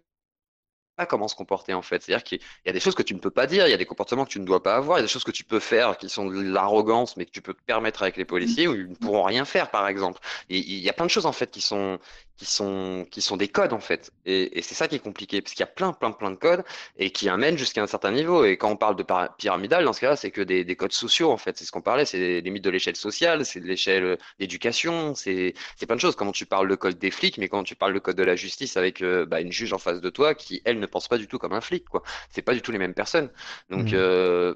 [1.05, 2.01] comment se comporter en fait.
[2.01, 3.77] C'est-à-dire qu'il y a des choses que tu ne peux pas dire, il y a
[3.77, 5.43] des comportements que tu ne dois pas avoir, il y a des choses que tu
[5.43, 8.67] peux faire qui sont de l'arrogance, mais que tu peux te permettre avec les policiers
[8.67, 10.19] où ils ne pourront rien faire, par exemple.
[10.49, 11.99] Il y a plein de choses en fait qui sont
[12.41, 14.11] qui sont qui sont des codes en fait.
[14.25, 16.63] Et, c'est ça qui est compliqué parce qu'il y a plein plein plein de codes
[16.97, 18.45] et qui amènent jusqu'à un certain niveau.
[18.45, 19.05] Et quand on parle de
[19.37, 21.55] pyramidal, dans ce cas-là, c'est que des, des, codes sociaux en fait.
[21.59, 25.53] C'est ce qu'on parlait, c'est des mythes de l'échelle sociale, c'est de l'échelle d'éducation, c'est
[25.75, 26.15] c'est plein de choses.
[26.15, 28.35] Comment tu parles le code des flics, mais quand tu parles le code de la
[28.35, 31.19] justice avec euh, bah, une juge en face de toi qui elle ne pense pas
[31.19, 32.01] du tout comme un flic, quoi.
[32.31, 33.29] C'est pas du tout les mêmes personnes.
[33.69, 33.95] Donc, mmh.
[33.95, 34.55] euh,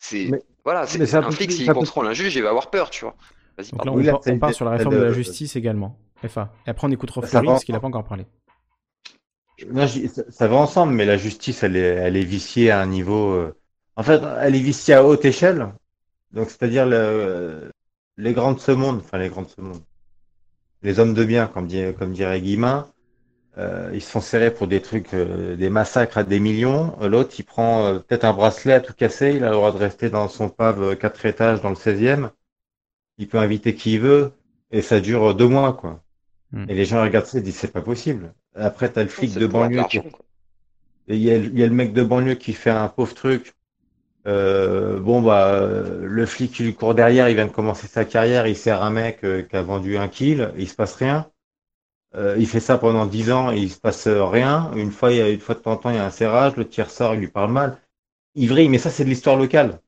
[0.00, 0.30] c'est
[0.64, 3.14] voilà, c'est un flic s'il contrôle un juge, il va avoir peur, tu vois.
[3.84, 5.98] Donc là, on, part sur la réforme de la justice également.
[6.26, 6.52] FA.
[6.66, 8.26] Et après, on écoutera Fleury parce qu'il n'a pas encore parlé.
[10.28, 13.32] ça, va ensemble, mais la justice, elle est, elle est viciée à un niveau.
[13.32, 13.56] Euh,
[13.96, 15.68] en fait, elle est viciée à haute échelle.
[16.32, 17.70] Donc, c'est-à-dire le,
[18.16, 19.80] les grands de ce monde, enfin les grands de ce monde,
[20.82, 21.68] les hommes de bien, comme,
[21.98, 22.86] comme dirait Guillemin,
[23.58, 26.96] euh, ils se font serrer pour des trucs, euh, des massacres à des millions.
[27.00, 29.78] L'autre, il prend euh, peut-être un bracelet à tout casser, il a le droit de
[29.78, 32.30] rester dans son pub quatre étages dans le 16e.
[33.20, 34.32] Il peut inviter qui il veut,
[34.72, 36.02] et ça dure deux mois, quoi.
[36.50, 36.64] Hmm.
[36.68, 38.34] Et les gens regardent ça et disent c'est pas possible.
[38.56, 39.84] Après, t'as le flic de banlieue.
[39.88, 40.00] Qui...
[41.06, 43.54] Il y, a, il y a le mec de banlieue qui fait un pauvre truc.
[44.24, 45.70] bon bah
[46.02, 48.90] le flic qui lui court derrière, il vient de commencer sa carrière, il sert un
[48.90, 51.30] mec qui a vendu un kill, il se passe rien.
[52.16, 54.72] Euh, il fait ça pendant dix ans et il se passe rien.
[54.74, 56.10] Une fois, il y a, une fois de temps en temps, il y a un
[56.10, 57.78] serrage, le tiers sort, il lui parle mal.
[58.34, 59.80] Il vrille, mais ça, c'est de l'histoire locale.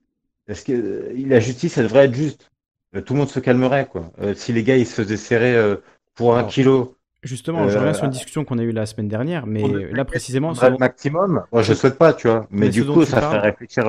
[0.47, 2.52] Parce que euh, la justice, elle devrait être juste.
[2.95, 4.13] Euh, tout le monde se calmerait, quoi.
[4.35, 5.57] si les gars, ils se faisaient serrer
[6.15, 6.97] pour un kilo.
[7.23, 9.63] Justement, je reviens sur une discussion qu'on a eue la semaine dernière, mais
[9.93, 10.55] là précisément.
[10.55, 12.47] Ce maximum, moi je souhaite pas, tu vois.
[12.51, 13.85] Mais, du coup, ça fait réfléchir.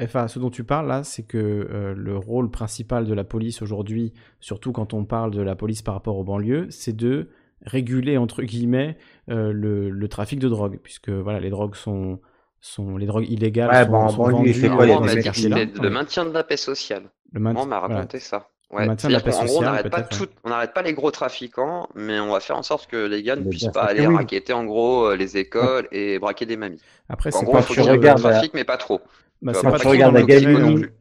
[0.00, 4.12] Enfin, ce dont tu parles là, c'est que le rôle principal de la police aujourd'hui,
[4.40, 7.28] surtout quand on parle de la police par rapport aux banlieues, c'est de
[7.64, 8.96] réguler entre guillemets
[9.28, 12.20] euh, le, le, trafic de drogue, puisque voilà, les drogues sont,
[12.60, 16.32] sont les drogues illégales ouais, sont, bon, sont bon, vendues c'est quoi, les maintien de
[16.32, 17.10] la paix sociale.
[17.32, 18.20] Le maintien, on m'a raconté voilà.
[18.20, 18.46] ça.
[18.72, 18.84] Le Ouais.
[18.84, 22.20] de la paix C'est-à-dire qu'en gros, on sociale, n'arrête pas, tout- les gros trafiquants, mais
[22.20, 24.14] on va faire en sorte que les gars ne puissent pas aller oui.
[24.14, 26.80] raqueter en gros euh, les écoles et braquer des mamies.
[27.08, 29.00] Après, en c'est gros, pas il faut y ait de- du trafic, mais pas trop.
[29.42, 29.78] Bah, Tu c'est pas pas.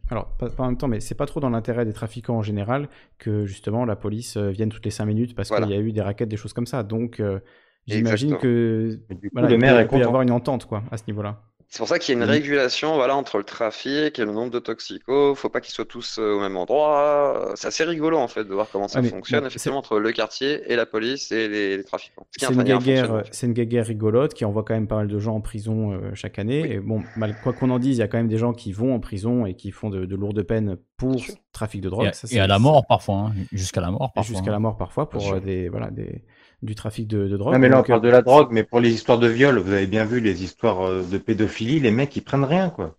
[0.10, 2.42] Alors, pas, pas en même temps, mais c'est pas trop dans l'intérêt des trafiquants en
[2.42, 2.88] général
[3.20, 5.68] que justement la police euh, vienne toutes les 5 minutes parce Voilà.
[5.68, 6.82] qu'il y a eu des raquettes, des choses comme ça.
[6.84, 7.40] Donc, euh,
[7.86, 10.84] j'imagine que Mais du coup, voilà, le maire il peut y avoir une entente quoi
[10.90, 11.42] à ce niveau-là.
[11.72, 12.32] C'est pour ça qu'il y a une Mhm.
[12.32, 15.36] régulation voilà, entre le trafic et le nombre de toxicos.
[15.38, 17.52] Faut pas qu'ils soient tous euh, au même endroit.
[17.56, 20.64] C'est assez rigolo en fait de voir comment ça mais fonctionne effectivement entre le quartier
[20.72, 22.26] et la police et les, les trafiquants.
[22.36, 25.36] C'est un une c'est une guéguerre rigolote qui envoie quand même pas mal de gens
[25.36, 26.72] en prison euh, chaque année.
[26.74, 28.72] Et bon, mal, quoi qu'on en dise, il y a quand même des gens qui
[28.72, 31.22] vont en prison et qui font de, de lourdes peines pour
[31.54, 32.10] trafic de drogue.
[32.14, 34.36] Ça, et c'est- à la mort parfois, hein, jusqu'à la mort et parfois.
[34.36, 34.60] jusqu'à la hein.
[34.60, 36.24] mort parfois pour euh, des voilà des
[36.62, 37.54] du trafic de, de drogue.
[37.54, 39.28] Non, mais là, on Donc, parle euh, de la drogue, mais pour les histoires de
[39.28, 42.70] viol, vous avez bien vu les histoires euh, de pédophilie, les mecs, ils prennent rien,
[42.70, 42.98] quoi.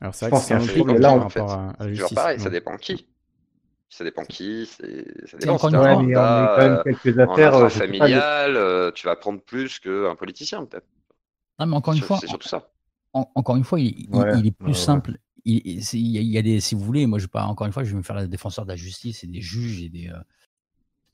[0.00, 1.92] Alors c'est vrai que c'est un problème là, on- rapport à, à la C'est toujours
[1.94, 2.14] justice.
[2.16, 3.06] pareil, ça dépend qui.
[3.88, 5.54] Ça dépend qui, c'est ça dépend.
[5.54, 8.90] encore Si Ouais, mais on a quand même euh, quelques en affaires, euh, intrafamilial, euh,
[8.92, 10.86] tu vas prendre plus qu'un politicien peut-être.
[11.58, 12.68] Non, mais encore une C'est fois, c'est surtout ça.
[13.12, 15.18] en- encore une fois, il, il- Ouais, il est plus simple.
[15.44, 17.24] Il, il- c'est- il y, a, il y a des, si vous voulez, moi je
[17.24, 19.26] vais pas, encore une fois, je vais me faire la défenseur de la justice et
[19.28, 20.08] des juges et des.
[20.08, 20.18] euh,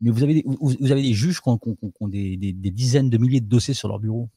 [0.02, 2.08] Mais vous avez des, vous, vous avez des juges qui ont, qui ont- qui ont
[2.08, 4.28] des, des- des dizaines de milliers de dossiers sur leur bureau.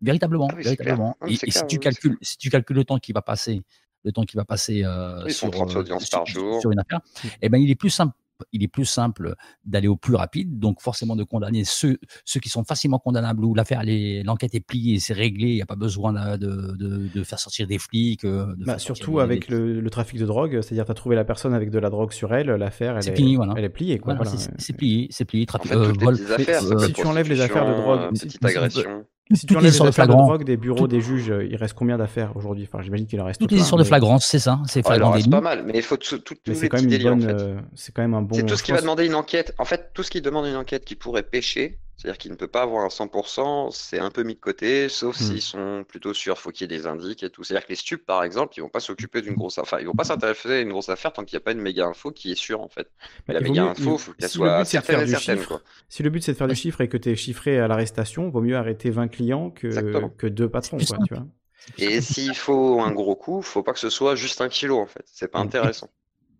[0.00, 1.16] Véritablement, Ah oui, véritablement.
[1.20, 3.62] Ah Et, si tu calcules, si tu calcules le temps qui va passer,
[4.04, 6.60] le temps qui va passer euh, sur, 30 euh, sur, par jour.
[6.60, 7.00] sur une affaire,
[7.42, 8.14] eh ben il est plus simple.
[8.52, 9.34] Il est plus simple
[9.64, 13.54] d'aller au plus rapide, donc forcément de condamner ceux, ceux qui sont facilement condamnables, où
[13.54, 13.82] l'affaire,
[14.24, 17.38] l'enquête est pliée, c'est réglé, il n'y a pas besoin de, de, de- de faire
[17.38, 18.24] sortir des flics.
[18.24, 20.94] euh, de bah, surtout des- avec des- le, le trafic de drogue, c'est-à-dire tu as
[20.94, 23.54] trouvé la personne avec de la drogue sur elle, l'affaire elle est, plié, voilà.
[23.56, 24.14] elle est pliée quoi.
[24.14, 24.46] Voilà, voilà.
[24.58, 25.44] c'est- plié, c'est plié.
[25.44, 28.10] En Trafic, fait, euh, les vol, affaires, si tu enlèves les affaires de drogue, euh,
[28.14, 29.04] si- petite si- agression.
[29.34, 30.26] Si tu toutes les enlèves les histoires de affaires de flagrant.
[30.28, 32.68] drogue des bureaux des juges, euh, il reste combien d'affaires aujourd'hui?
[32.72, 34.82] Enfin, j'imagine qu'il en reste toutes les histoires de mais- flagrance, c'est ça, c'est Oh,
[34.84, 35.28] il flagrant délit.
[35.28, 37.22] pas mal, mais il faut tout- tout- Mais c'est quand même une délits en bonne,
[37.28, 37.34] fait.
[37.42, 38.36] euh, c'est quand même un bon.
[38.36, 39.52] C'est tout ce qui va demander une enquête.
[39.58, 42.48] En fait, tout ce qui demande une enquête qui pourrait pêcher, c'est-à-dire qu'il ne peut
[42.48, 45.20] pas avoir un 100%, c'est un peu mis de côté, sauf Hmm.
[45.20, 47.42] s'ils sont plutôt sûrs, faut qu'il y ait des indices et tout.
[47.44, 49.94] C'est-à-dire que les stupes, par exemple, ils vont pas s'occuper d'une grosse affaire, ils vont
[49.94, 52.32] pas s'intéresser à une grosse affaire tant qu'il n'y a pas une méga info qui
[52.32, 52.90] est sûre en fait.
[53.26, 54.84] Bah, la méga mieux- info, il- faut qu'elle si le soit but c'est de certaine
[54.84, 55.62] faire et du certaine chiffre, quoi.
[55.88, 58.28] si le but c'est de faire du chiffre et que tu es chiffré à l'arrestation,
[58.30, 60.10] vaut mieux arrêter 20 clients que, Exactement.
[60.18, 61.02] que deux patrons, plus quoi, simple.
[61.02, 61.26] tu vois.
[61.78, 64.86] Et s'il faut un gros coup, faut pas que ce soit juste un kilo en
[64.86, 65.04] fait.
[65.06, 65.90] C'est pas intéressant.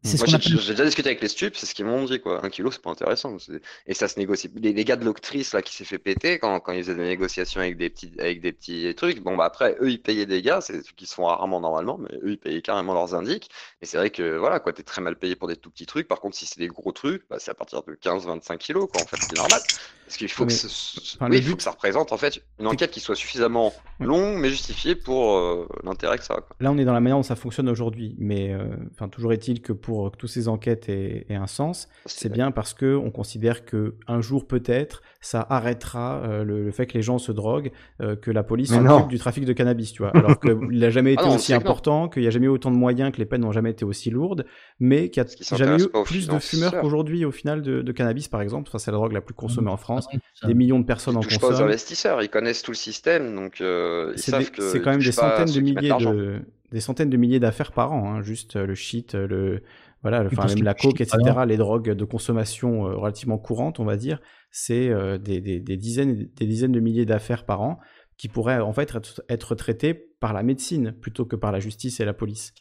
[0.07, 2.21] C'est ce Moi, qu'on j'ai déjà discuté avec les stupes, c'est ce qu'ils m'ont dit,
[2.21, 2.45] quoi.
[2.45, 3.39] Un kilo, c'est pas intéressant.
[3.39, 4.51] c'est- Et ça se négocie.
[4.57, 7.03] Les, les gars de l'octrice, là, qui s'est fait péter quand, quand ils faisaient des
[7.07, 10.43] négociations avec des petits, avec des petits trucs, bon, bah après, eux, ils payaient des
[10.43, 13.15] gars, c'est des trucs qui se font rarement normalement, mais eux, ils payaient carrément leurs
[13.15, 13.49] indices.
[13.83, 16.09] Et c'est vrai que, voilà, quoi, t'es très mal payé pour des tout petits trucs.
[16.09, 19.03] Par contre, si c'est des gros trucs, bah, c'est à partir de 15-25 kilos, quoi,
[19.03, 19.61] en fait, c'est normal.
[20.07, 22.13] Parce qu'il faut que, ce- ce- enfin, oui, le il faut but- que ça représente,
[22.13, 26.35] en fait, une enquête qui soit suffisamment longue, mais justifiée pour euh, l'intérêt que ça
[26.35, 26.55] a, quoi.
[26.61, 28.69] Là, on est dans la manière dont ça fonctionne aujourd'hui, mais euh,
[29.11, 32.75] toujours est-il que pour que toutes ces enquêtes aient, aient un sens, c'est bien parce
[32.75, 37.03] que on considère que un jour peut-être ça arrêtera euh, le, le fait que les
[37.03, 40.11] gens se droguent, euh, que la police s'occupe du trafic de cannabis, tu vois.
[40.17, 42.71] Alors qu'il n'a jamais été Ah non, aussi important, qu'il n'y a jamais eu autant
[42.71, 44.47] de moyens, que les peines n'ont jamais été aussi lourdes,
[44.79, 48.29] mais qu'il n'y a jamais eu plus de fumeurs qu'aujourd'hui au final de, de cannabis,
[48.29, 48.69] par exemple.
[48.69, 50.07] Enfin, c'est la drogue la plus consommée en France.
[50.43, 50.47] Ah.
[50.47, 51.67] Des millions de personnes Ils en touchent pas aux consomment.
[51.69, 54.91] investisseurs, ils connaissent tout le système, donc euh, ils C'est savent des- que c'est quand
[54.93, 56.41] ils même des centaines de milliers de
[56.73, 59.63] des centaines de milliers d'affaires par an, hein, juste le shit, le
[60.09, 61.19] voilà, enfin même la coke, etc.
[61.47, 64.21] Les drogues de consommation euh, relativement courantes, on va dire,
[64.51, 67.79] c'est euh, des, des, des dizaines et des dizaines de milliers d'affaires par an
[68.17, 68.97] qui pourraient en fait
[69.29, 72.55] être, traités par la médecine plutôt que par la justice et la police.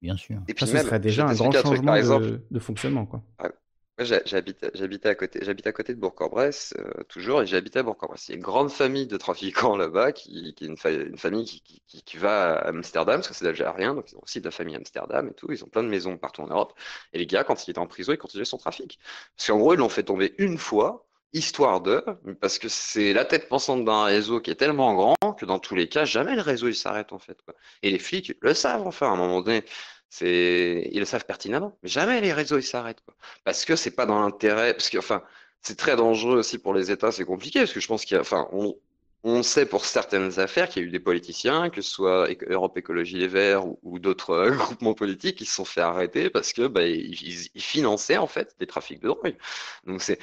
[0.00, 0.40] Bien, sûr.
[0.48, 1.94] Et puis ça, ce serait déjà un grand changement
[2.50, 3.06] de, fonctionnement.
[3.06, 3.24] Quoi.
[3.98, 8.28] J'habite à côté, j'habite à côté de Bourg-en-Bresse euh, toujours, et j'habite à Bourg-en-Bresse.
[8.28, 12.16] Il y a une grande famille de trafiquants là-bas, qui, est une, famille qui, qui,
[12.16, 15.28] va à Amsterdam, parce que c'est d'Algérien, donc ils ont aussi de la famille Amsterdam
[15.28, 15.50] et tout.
[15.50, 16.74] Ils ont plein de maisons partout en Europe.
[17.12, 19.00] Et les gars, quand il était en prison, ils continuaient son trafic.
[19.36, 22.04] Parce qu'en gros, ils l'ont fait tomber une fois, histoire de,
[22.40, 25.74] parce que c'est la tête pensante d'un réseau qui est tellement grand que dans tous
[25.74, 27.38] les cas, jamais le réseau il s'arrête en fait.
[27.82, 29.64] Et les flics le savent enfin à un moment donné.
[30.10, 31.76] C'est, ils le savent pertinemment.
[31.82, 33.14] Mais jamais les réseaux ils s'arrêtent quoi.
[33.44, 35.22] Parce que c'est pas dans l'intérêt, parce que enfin,
[35.62, 38.18] c'est très dangereux aussi pour les États, c'est compliqué parce que je pense qu'il y
[38.18, 38.76] a, enfin, on,
[39.24, 42.76] on sait pour certaines affaires qu'il y a eu des politiciens, que ce soit Europe
[42.78, 46.66] Écologie Les Verts ou, d'autres euh, groupements politiques, qui se sont fait arrêter parce que
[46.68, 49.36] bah, ils, ils finançaient en fait des trafics de drogue.
[49.86, 50.18] Donc c'est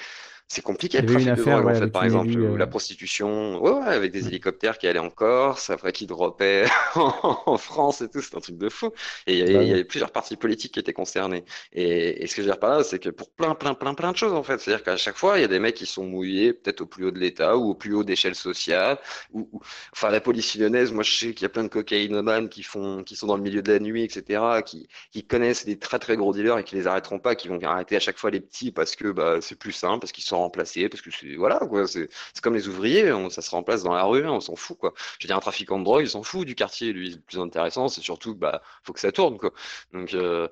[0.48, 3.88] c'est compliqué le trafic de drogue, en fait, par exemple, euh, la prostitution, ouais, ouais,
[3.88, 6.66] avec des hélicoptères qui allaient en Corse, après qui droppaient
[6.96, 8.92] en France et tout, c'est un truc de fou.
[9.26, 11.46] Et il y, avait, bah plusieurs partis politiques qui étaient concernés.
[11.74, 13.96] Et, et ce que je veux dire par là, c'est que pour plein, plein, plein,
[13.96, 15.88] plein de choses, en fait, c'est-à-dire qu'à chaque fois, il y a des mecs qui
[15.88, 19.00] sont mouillés, peut-être au plus haut de l'État ou au plus haut d'échelle sociale,
[19.34, 19.50] ou,
[19.94, 23.04] enfin, la police lyonnaise, moi, je sais qu'il y a plein de cocaïnomanes qui font,
[23.04, 26.16] qui sont dans le milieu de la nuit, etc., qui, qui connaissent des très, très
[26.18, 28.72] gros dealers et qui les arrêteront pas, qui vont arrêter à chaque fois les petits
[28.72, 31.88] parce que, bah, c'est plus simple, parce qu'ils sont remplacer parce que c'est voilà quoi
[31.88, 32.10] c'est
[32.42, 34.94] comme les ouvriers ça se remplace dans la rue on s'en fout quoi.
[35.20, 37.40] Je veux dire un trafiquant de drogue il s'en fout du quartier lui le plus
[37.40, 39.52] intéressant c'est surtout bah faut que ça tourne quoi.
[39.94, 40.48] Donc euh,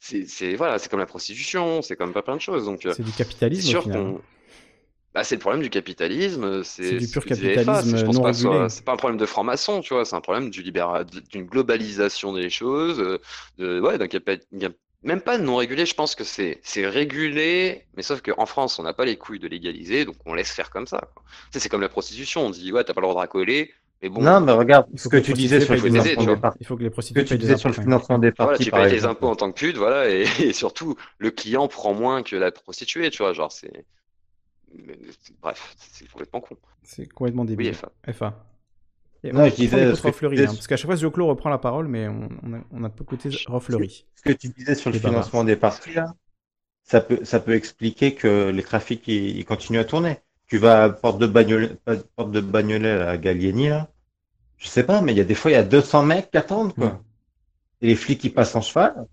[0.00, 3.02] c'est voilà c'est comme la prostitution c'est comme pas plein de choses donc euh, c'est
[3.02, 4.20] du capitalisme sûr qu'on
[5.14, 8.92] bah, c'est le problème du capitalisme, c'est du pur capitalisme je pense pas c'est pas
[8.92, 12.98] un problème de franc-maçon, tu vois, c'est un problème du d'une globalisation des choses,
[13.56, 14.06] de ouais, d'un
[15.02, 18.92] même pas non régulé, je pense que c'est régulé, mais sauf qu'en France, on n'a
[18.92, 21.08] pas les couilles de légaliser, donc on laisse faire comme ça.
[21.52, 24.22] c'est comme la prostitution, on dit ouais, t'as pas le droit de racoler, mais bon.
[24.22, 26.58] Non, mais regarde, ce que, tu disais sur le financement des partis.
[26.60, 28.64] Il faut que les prostituées tu disais sur le financement des partis.
[28.64, 32.22] tu payes tes impôts en tant que pute, voilà, et, surtout, le client prend moins
[32.22, 33.84] que la prostituée, tu vois, genre c'est.
[35.40, 36.56] Bref, c'est complètement con.
[36.82, 37.72] C'est complètement débile.
[38.06, 38.47] Oui, FA.
[39.24, 39.84] Non, je disais.
[39.84, 39.94] Hein,
[40.46, 42.28] parce qu'à chaque fois, Joclo reprend la parole, mais on,
[42.72, 43.30] on, a, peu côté
[43.60, 44.06] Fleury.
[44.14, 46.14] Ce que tu disais sur le financement des partis, là,
[46.84, 50.18] ça peut, ça peut expliquer que les trafics ils, continuent à tourner.
[50.46, 51.72] Tu vas à Porte de Bagnolet,
[52.16, 53.88] Porte de Bagnolet à Gallieni, là.
[54.56, 56.38] Je sais pas, mais il y a des fois, il y a 200 mecs qui
[56.38, 56.86] attendent, quoi.
[56.86, 57.00] Mm.
[57.82, 59.06] Et les flics qui passent en cheval.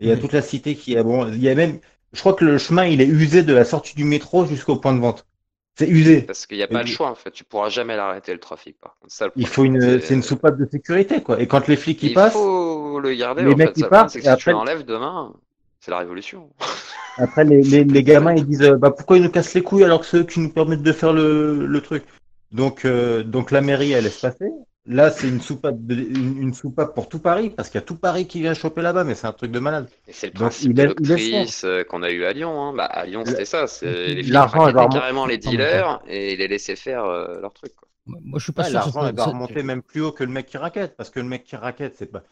[0.00, 1.28] Et il y a toute la cité qui est bon.
[1.28, 1.78] Il y a même,
[2.12, 4.94] je crois que le chemin, il est usé de la sortie du métro jusqu'au point
[4.94, 5.26] de vente.
[5.76, 6.22] C'est usé.
[6.22, 7.30] Parce qu'il n'y a pas le choix, en fait.
[7.30, 9.32] Tu pourras jamais l'arrêter, le trafic, par contre.
[9.36, 11.40] il faut une, c'est une soupape de sécurité, quoi.
[11.40, 12.32] Et quand les flics y passent.
[12.34, 13.88] Il faut le garder, les en mecs fait.
[13.88, 15.32] Passent, c'est que si tu l'enlèves demain,
[15.80, 16.50] c'est la révolution.
[17.16, 20.00] Après, les, les, les, gamins, ils disent, bah, pourquoi ils nous cassent les couilles alors
[20.00, 22.04] que ceux qui nous permettent de faire le, le truc?
[22.52, 24.50] Donc, euh, donc la mairie, elle laisse passer.
[24.86, 28.26] Là, c'est une soupape, une, soupape pour tout Paris, parce qu'il y a tout Paris
[28.26, 29.88] qui vient choper là-bas, mais c'est un truc de malade.
[30.08, 32.60] C'est le principe de l'octrice euh, qu'on a eu à Lyon.
[32.60, 32.74] Hein.
[32.74, 33.66] Bah, à Lyon, c'était ça.
[33.82, 37.74] Les flics carrément les dealers et les laissaient faire euh, leur truc.
[37.76, 37.88] Quoi.
[38.06, 38.74] Moi, je suis pas sûr.
[38.74, 41.44] L'argent, va remonter même plus haut que le mec qui raquette, parce que le mec
[41.44, 42.22] qui raquette, c'est pas,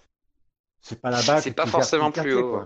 [0.81, 1.43] c'est pas là-bas.
[1.43, 2.62] C'est pas forcément plus haut.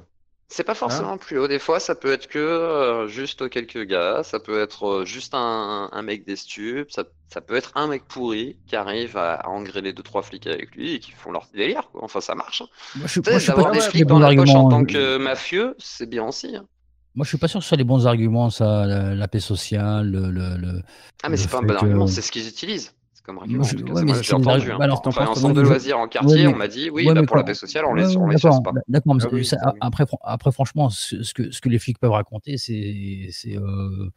[0.48, 1.48] C'est pas forcément hein plus haut.
[1.48, 5.34] Des fois, ça peut être que euh, juste quelques gars, ça peut être euh, juste
[5.34, 9.34] un, un mec des stupes, ça, ça, peut être un mec pourri qui arrive à,
[9.34, 11.88] à engrainer deux trois flics avec lui et qui font leur délire.
[11.90, 12.04] Quoi.
[12.04, 12.60] Enfin, ça marche.
[12.60, 12.66] Hein.
[12.96, 16.24] Moi, je, moi, d'avoir des flics dans la poche en tant que mafieux, c'est bien
[16.24, 16.54] aussi.
[16.54, 16.66] Hein.
[17.14, 20.10] Moi, je suis pas sûr que ce soit les bons arguments, ça, la, paix sociale,
[20.10, 20.30] le.
[20.30, 20.82] le
[21.22, 23.62] ah, mais c'est pas un bon argument, c'est ce qu'ils utilisent comme argument.
[23.64, 24.72] j'ai entendu.
[24.72, 24.78] Hein.
[24.80, 27.44] Alors, enfin, en centre de loisirs en quartier, on m'a dit oui, bah, pour la
[27.44, 28.72] paix sociale, on les, on les chasse pas.
[28.88, 33.30] D'accord, ah après, après, franchement, ce que, ce que les flics peuvent raconter, c'est.
[33.56, 34.10] Euh,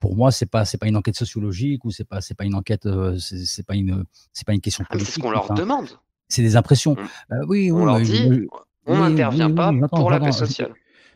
[0.00, 2.56] pour moi, c'est pas c'est pas une enquête sociologique ou c'est pas c'est pas une
[2.56, 5.12] enquête euh, c'est pas une c'est pas une question politique.
[5.14, 5.90] c'est ce qu'on leur demande.
[6.28, 6.96] C'est des impressions.
[7.30, 8.48] Bah oui, on leur dit,
[8.86, 10.72] on n'intervient pas pour la paix sociale.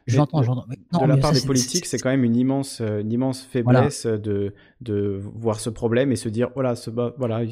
[0.06, 0.66] J'entends, j'entends.
[0.68, 4.54] De la part des politiques, c'est quand même une immense, euh, une immense faiblesse de,
[4.80, 7.42] de voir ce problème et se dire, oh là, ce, voilà,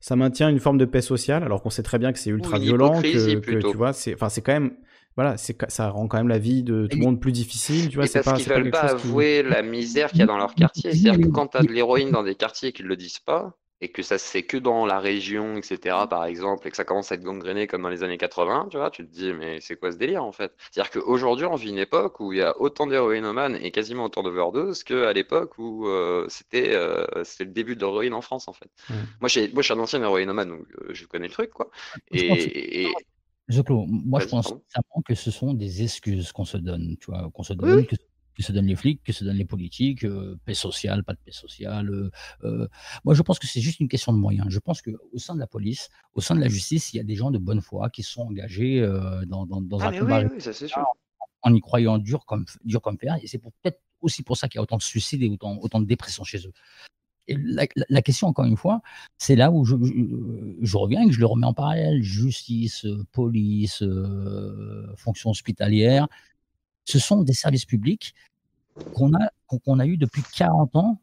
[0.00, 2.58] ça maintient une forme de paix sociale, alors qu'on sait très bien que c'est ultra
[2.58, 4.72] violent, que, tu vois, c'est, enfin, c'est quand même,
[5.16, 7.96] voilà, c'est, ça rend quand même la vie de tout le monde plus difficile, tu
[7.96, 8.06] vois.
[8.06, 10.92] C'est parce qu'ils veulent pas avouer la misère qu'il y a dans leur quartier.
[10.92, 13.90] C'est-à-dire que quand tu as de l'héroïne dans des quartiers qu'ils le disent pas, et
[13.90, 17.12] que ça se fait que dans la région, etc., par exemple, et que ça commence
[17.12, 19.76] à être gangréné comme dans les années 80, tu vois, tu te dis, mais c'est
[19.76, 20.52] quoi ce délire, en fait?
[20.70, 24.22] C'est-à-dire qu'aujourd'hui, on vit une époque où il y a autant d'héroïnomanes et quasiment autant
[24.24, 27.04] d'overdoses qu'à l'époque où euh, c'était euh,
[27.38, 28.70] le début de l'héroïne en France, en fait.
[28.88, 31.70] Moi, moi, je suis un ancien héroïnomane, donc euh, je connais le truc, quoi.
[32.10, 32.84] Et...
[32.84, 32.92] et...
[33.48, 34.54] moi, je pense
[35.06, 37.94] que ce sont des excuses qu'on se donne, tu vois, qu'on se donne, que
[38.42, 40.06] se donnent les flics, que se donnent les politiques,
[40.44, 42.10] paix sociale, pas de paix sociale.
[43.04, 44.46] moi, je pense que c'est juste une question de moyens.
[44.50, 47.04] Je pense qu'au sein de la police, au sein de la justice, il y a
[47.04, 48.80] des gens de bonne foi qui sont engagés
[49.26, 50.84] dans, dans, dans ah, un combat oui, oui, ça c'est sûr.
[51.42, 53.16] en y croyant dur comme, dur comme fer.
[53.22, 55.80] Et c'est peut-être aussi pour ça qu'il y a autant de suicides et autant, autant
[55.80, 56.52] de dépression chez eux.
[57.26, 58.80] Et la, la- la question, encore une fois,
[59.18, 62.02] c'est là où je, je- je reviens et que je le remets en parallèle.
[62.02, 66.08] Justice, euh, police, euh, fonction hospitalière,
[66.88, 68.14] ce sont des services publics
[68.94, 71.00] qu'on a, qu'on a eu depuis 40 ans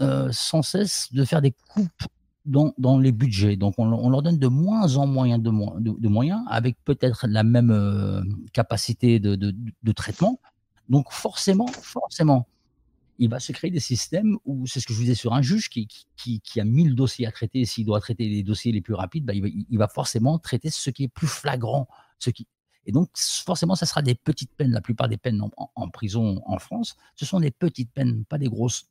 [0.00, 2.02] euh, sans cesse de faire des coupes
[2.44, 3.56] dans, dans les budgets.
[3.56, 7.44] Donc on, on leur donne de moins en moins de, de- moyens, avec peut-être la
[7.44, 8.22] même euh,
[8.52, 10.38] capacité de, de- traitement.
[10.90, 12.46] Donc forcément, forcément,
[13.18, 15.42] il va se créer des systèmes où, c'est ce que je vous disais sur un
[15.42, 18.80] juge qui, qui, qui a 1000 dossiers à traiter, s'il doit traiter les dossiers les
[18.82, 21.88] plus rapides, bah, il, va, il va forcément traiter ce qui est plus flagrant.
[22.18, 22.46] Ce qui...
[22.90, 24.72] Et donc, forcément, ça sera des petites peines.
[24.72, 28.24] La plupart des peines en, en- en prison en France, ce sont des petites peines,
[28.24, 28.88] pas des grosses.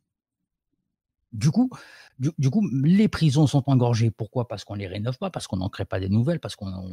[1.34, 1.70] Du coup,
[2.18, 4.10] du, du coup, les prisons sont engorgées.
[4.10, 4.48] Pourquoi?
[4.48, 6.92] Parce qu'on les rénove pas, parce qu'on n'en crée pas des nouvelles, parce qu'on on-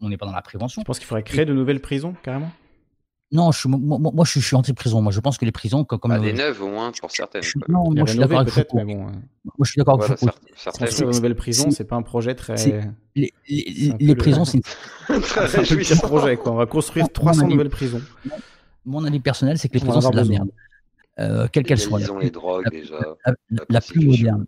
[0.00, 0.80] on n'est pas dans la prévention.
[0.80, 2.50] Je pense qu'il faudrait créer de nouvelles prisons, carrément?
[3.32, 5.00] Non, je suis, moi, moi- moi, je suis, je suis anti-prison.
[5.00, 7.10] Moi, je pense que les prisons, comme, comme, Bah, des euh, neuves au moins pour
[7.10, 7.42] certaines.
[7.42, 8.76] je non, Les moi, je avec Foucault.
[8.76, 9.00] mais bon.
[9.06, 9.12] Moi,
[9.62, 10.48] je suis d'accord avec Voilà, Foucault.
[10.56, 11.16] certes- certaines, de oui.
[11.16, 12.54] nouvelles prisons, c'est- c'est pas un projet très.
[13.16, 14.60] les, les- un les prisons, c'est
[15.08, 16.52] Très c'est un projet, quoi.
[16.52, 18.02] On va construire Mon- mon 300 avis- nouvelles prisons.
[18.84, 20.50] mon avis personnel, c'est que les prisons, c'est de la merde.
[21.18, 22.00] Euh, quelle qu'elle soit.
[22.00, 22.98] Plus- les drogues déjà.
[23.68, 24.44] la- plus moderne.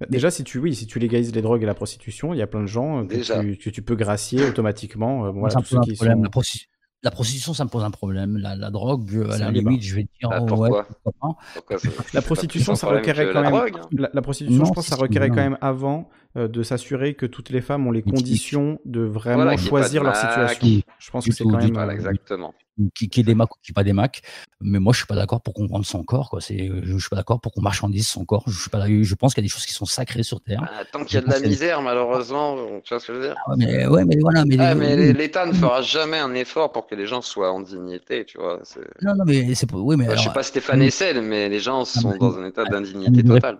[0.00, 2.42] Bah, Déjà, si tu, oui, si tu légalises les drogues et la prostitution, il y
[2.42, 3.40] a plein de gens euh, que, Déjà.
[3.40, 5.26] tu, que tu peux gracier automatiquement.
[5.26, 6.18] euh, Moi, voilà, tous ceux qui problème.
[6.18, 6.22] sont.
[6.24, 6.66] La, prosti-
[7.04, 8.38] la prostitution, ça me pose un problème.
[8.38, 11.12] La, la drogue, euh, à la limite, je vais dire, Ah, oh, pourquoi ouais, pourquoi
[11.20, 11.38] pas.
[11.54, 13.52] Pourquoi ça- La prostitution, ça requérait quand la même.
[13.60, 13.88] drogue, hein.
[13.92, 17.26] La, la prostitution, Non, je pense, ça requérait quand même avant euh, de s'assurer que
[17.26, 20.82] toutes les femmes ont les conditions de vraiment Voilà, de choisir leur situation.
[20.98, 21.74] Je pense que c'est quand du même.
[21.74, 22.54] Voilà, exactement.
[22.92, 24.20] Qui, qui est des Macs ou qui est pas des Macs.
[24.60, 26.28] Mais moi, je suis pas d'accord pour qu'on vende son corps.
[26.28, 26.40] Quoi.
[26.40, 28.42] C'est, je suis pas d'accord pour qu'on marchandise son corps.
[28.48, 28.84] Je suis pas.
[28.88, 30.60] Je pense qu'il y a des choses qui sont sacrées sur Terre.
[30.68, 33.24] Ah, tant qu'il y a de la misère, malheureusement, tu vois ce que je veux
[33.26, 33.36] dire?
[33.46, 34.44] Ah mais, ouais, mais voilà.
[34.44, 37.60] Mais, Ah, mais l'État ne fera jamais un effort pour que les gens soient en
[37.60, 38.58] dignité, tu vois.
[38.64, 41.22] c'est- Non, non, mais c'est pour- oui, mais Moi, je suis pas Stéphane euh, Essel,
[41.22, 43.58] mais les gens sont mais- dans un état nous d'indignité totale.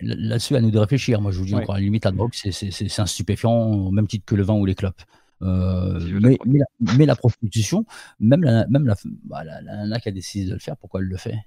[0.00, 1.20] là-dessus, à nous de réfléchir.
[1.20, 1.62] Moi, je vous dis Ouais.
[1.62, 4.24] encore, à la limite, la drogue, c'est, c'est, c'est, c'est un stupéfiant au même titre
[4.26, 5.00] que le vin ou les clopes.
[5.42, 7.84] Euh, mais, mais, la, mais la prostitution,
[8.20, 11.00] même la, même la, bah, la, la nana qui a décidé de le faire, pourquoi
[11.00, 11.38] elle le fait?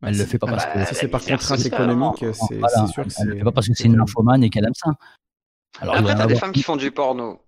[0.00, 2.86] Bah, Elle le fait pas Ah parce bah, que c'est par contrainte économique, c'est voilà,
[2.86, 3.38] sûr que elle le c'est.
[3.38, 4.92] fait pas parce que c'est une nymphomane et qu'elle aime ça.
[5.80, 7.40] Alors, il doit y Après, t'as des femmes qui font du porno.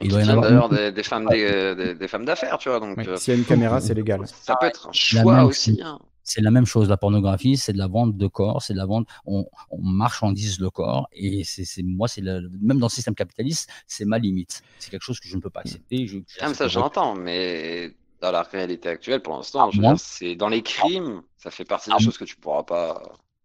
[0.00, 2.68] il doit y en avoir d'ailleurs des, des femmes des, des- des femmes d'affaires, tu
[2.68, 2.80] vois.
[2.80, 4.26] Donc, Ouais, euh, S'il y a une caméra, c'est légal.
[4.26, 5.80] ça peut être un choix aussi.
[5.82, 5.98] hein.
[6.28, 8.84] C'est la même chose, la pornographie, c'est de la vente de corps, c'est de la
[8.84, 13.70] vente, on, on marchandise le corps, et c'est moi, c'est même dans le système capitaliste,
[13.86, 14.62] c'est ma limite.
[14.78, 16.06] C'est quelque chose que je ne peux pas accepter.
[16.08, 20.34] Je, Ah, mais ça, je- j'entends, mais dans la réalité actuelle, pour l'instant, dire, c'est
[20.34, 23.00] dans les crimes, ça fait partie des Ah, choses que tu pourras pas.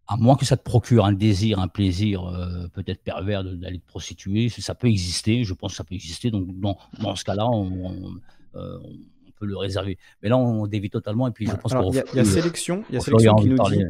[0.08, 3.78] à moins que ça te procure un désir, un plaisir euh, peut-être pervers de- d'aller
[3.78, 7.24] te prostituer, ça peut exister, je pense que ça peut exister, donc dans, dans ce
[7.24, 8.14] cas-là, on, on,
[8.58, 8.96] euh, on
[9.42, 9.98] peut le réserver.
[10.22, 12.16] Mais là, on dévie totalement, et puis je pense Alors, qu'on il y a, il
[12.16, 13.84] y a sélection, y a sélection qui nous de dit,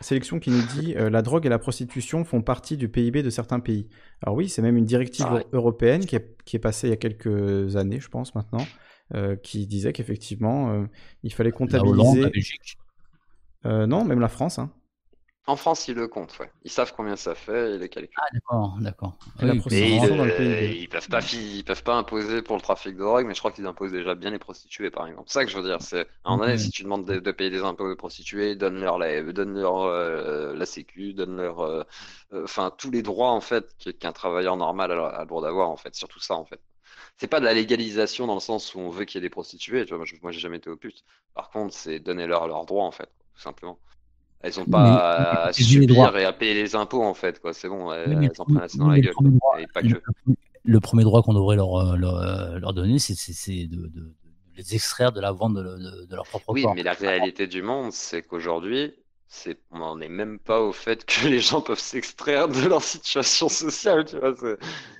[0.00, 3.30] sélection qui nous dit euh, la drogue et la prostitution font partie du PIB de
[3.30, 3.86] certains pays.
[4.22, 5.46] Alors oui, c'est même une directive Ah ouais.
[5.52, 8.64] européenne qui est, qui est passée il y a quelques années, je pense maintenant,
[9.14, 10.86] euh, qui disait qu'effectivement euh,
[11.22, 12.30] il fallait La Hollande, la comptabiliser.
[12.30, 12.78] Belgique.
[13.66, 14.58] Euh, non, même la France.
[14.58, 14.70] Hein.
[15.46, 16.50] En France, ils le comptent, ouais.
[16.62, 18.10] Ils savent combien ça fait, ils le calculent.
[18.16, 19.18] Ah, d'accord, d'accord.
[19.40, 22.56] Et Oui, Mais prostitution ils, euh, ils peuvent pas, fi- ils peuvent pas imposer pour
[22.56, 25.24] le trafic de drogue, mais je crois qu'ils imposent déjà bien les prostituées, par exemple.
[25.28, 25.82] C'est ça que je veux dire.
[25.82, 28.56] C'est à un moment donné, si tu demandes de, de payer des impôts aux prostituées,
[28.56, 31.82] donne-leur la, donne-leur euh, la Sécu, donne-leur, euh,
[32.32, 35.68] euh, enfin tous les droits en fait qu'un travailleur normal a, a le droit d'avoir
[35.68, 35.94] en fait.
[35.94, 36.60] Surtout ça en fait.
[37.18, 39.30] C'est pas de la légalisation dans le sens où on veut qu'il y ait des
[39.30, 39.84] prostituées.
[39.84, 41.04] Tu vois, moi, je- moi, j'ai jamais été au pute.
[41.34, 43.78] Par contre, c'est donner leur leurs droits en fait, tout simplement.
[44.44, 47.40] Elles ont Oui, pas à, subir et à payer les impôts en fait.
[47.52, 49.08] C'est bon, elles, Oui, elles en prennent assez dans oui, la gueule.
[49.08, 49.50] le premier quoi.
[49.50, 50.02] droit- Et pas que.
[50.64, 54.12] le, premier droit qu'on devrait leur, euh, leur, euh, leur donner, c'est de, de-
[54.56, 56.74] les extraire de la vente de, de- de leur propre Oui, corps.
[56.74, 58.92] mais la réalité du monde, c'est qu'aujourd'hui,
[59.26, 62.82] c'est, on n'en est même pas au fait que les gens peuvent s'extraire de leur
[62.82, 64.34] situation sociale, tu vois.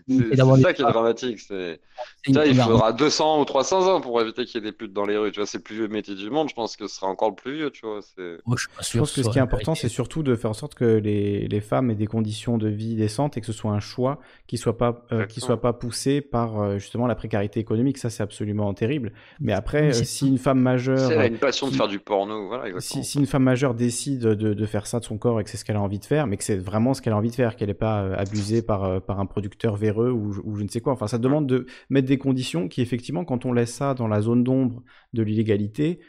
[0.07, 1.41] C'est, ça des- qui est dramatique.
[1.41, 1.81] C'est,
[2.27, 5.17] il faudra 200 ou 300 ans pour éviter qu'il y ait des putes dans les
[5.17, 5.33] rues.
[5.33, 6.49] Tu vois, c'est le plus vieux métier du monde.
[6.49, 8.01] Je pense que ce sera encore le plus vieux, tu vois.
[8.47, 10.37] Moi, je suis pas Je sûr pense que ce qui est important, c'est surtout de
[10.37, 13.47] faire en sorte que les, les femmes aient des conditions de vie décentes et que
[13.47, 17.07] ce soit un choix qui soit pas euh, qui soit pas poussé par euh, justement
[17.07, 17.97] la précarité économique.
[17.99, 19.13] Ça, c'est absolument terrible.
[19.41, 21.89] Mais après, Mais euh, si une femme majeure, C'est, elle a une passion de faire
[21.89, 23.03] du porno, voilà, exactement.
[23.03, 25.51] si, si une femme majeure décide de, de faire ça de son corps et que
[25.51, 27.31] c'est ce qu'elle a envie de faire, mais que c'est vraiment ce qu'elle a envie
[27.31, 30.69] de faire, qu'elle n'est pas abusée par, par un producteur véreux ou, ou je ne
[30.69, 30.93] sais quoi.
[30.93, 34.21] Enfin, ça demande de mettre des conditions qui, effectivement, quand on laisse ça dans la
[34.21, 34.83] zone d'ombre
[35.13, 36.01] de l'illégalité,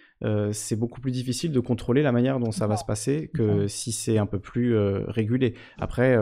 [0.51, 3.91] c'est beaucoup plus difficile de contrôler la manière dont ça va se passer que si
[3.91, 5.53] c'est un peu plus régulé.
[5.77, 6.17] Après,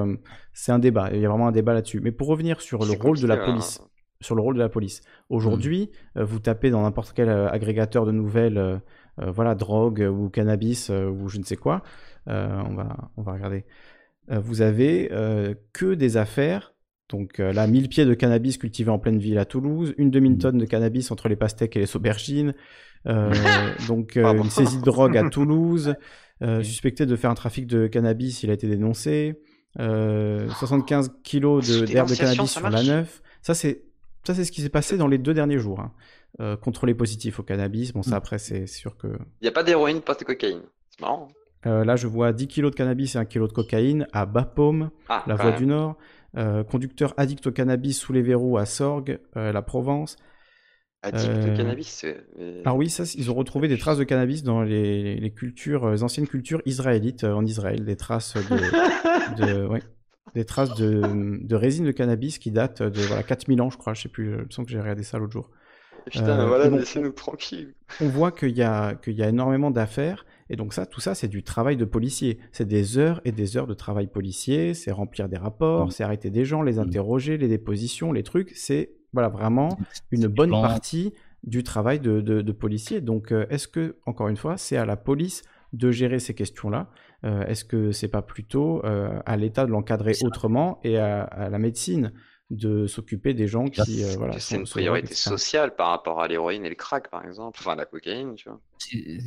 [0.52, 2.02] c'est un débat, il y a vraiment un débat là-dessus.
[2.02, 3.82] Mais pour revenir sur le rôle de la police,
[4.20, 5.02] sur le rôle de la police.
[5.30, 8.82] Aujourd'hui, vous tapez dans n'importe quel agrégateur de nouvelles,
[9.18, 11.82] voilà, drogue ou cannabis ou je ne sais quoi,
[12.28, 13.64] on, va, on va regarder.
[14.28, 15.10] vous avez
[15.72, 16.73] que des affaires
[17.10, 20.58] donc euh, là, 1000 pieds de cannabis cultivés en pleine ville à Toulouse, une demi-tonne
[20.58, 22.54] de cannabis entre les pastèques et les aubergines,
[23.08, 23.32] euh,
[23.88, 25.96] donc euh, une saisie de drogue à Toulouse,
[26.62, 29.40] suspecté de faire un trafic de cannabis, il a été dénoncé,
[29.78, 33.22] 75 kilos d'herbe de, cannabis sur la neuf.
[33.42, 33.84] Ça, c'est
[34.26, 35.82] ça, c'est ce qui s'est passé dans les deux derniers jours.
[35.82, 36.56] Hein.
[36.62, 37.92] contrôler positif au cannabis.
[37.92, 38.14] Bon, ça, mm.
[38.14, 39.08] après, c'est sûr que.
[39.08, 40.62] Il n'y a pas d'héroïne, pas de cocaïne.
[40.90, 41.28] C'est marrant.
[41.66, 45.24] là, je vois 10 kilos de cannabis et 1 kilo de cocaïne à Bapaume, ah,
[45.28, 45.98] la Voie du Nord.
[46.36, 50.18] Euh, conducteur addict au cannabis sous les verrous à Sorgue, euh, la Provence.
[51.04, 52.06] Addict au euh, cannabis
[52.66, 56.62] Alors oui, ça, ils ont retrouvé des traces de cannabis dans les, cultures, anciennes cultures
[56.66, 59.70] israélites en Israël, des traces de,
[60.34, 63.94] des traces de, résine de cannabis qui datent de voilà, 4000 ans, je crois.
[63.94, 65.52] Je sais plus, je me sens que j'ai regardé ça l'autre jour.
[66.10, 67.76] Putain, voilà, laissez-nous tranquilles.
[68.02, 71.16] On voit qu'il y, a, qu'il y a énormément d'affaires et donc ça, tout ça,
[71.16, 72.38] c'est du travail de policier.
[72.52, 74.76] C'est des heures et des heures de travail policier.
[74.76, 75.92] C'est remplir des rapports, mmh.
[75.92, 76.80] c'est arrêter des gens, les mmh.
[76.80, 78.52] interroger, les dépositions, les trucs.
[78.54, 79.80] C'est voilà vraiment
[80.12, 81.12] une bonne partie
[81.44, 83.02] du travail de, de, policier.
[83.02, 85.42] Donc euh, est-ce que, encore une fois, c'est à la police
[85.74, 86.88] de gérer ces questions-là?
[87.26, 91.58] Euh, Est-ce que c'est pas plutôt euh, à l'État de l'encadrer autrement et à la
[91.58, 92.14] médecine?
[92.50, 96.66] De s'occuper des gens qui euh, voilà c'est une priorité sociale par rapport à l'héroïne
[96.66, 97.58] et le crack par exemple.
[97.60, 98.60] Enfin la cocaïne tu vois.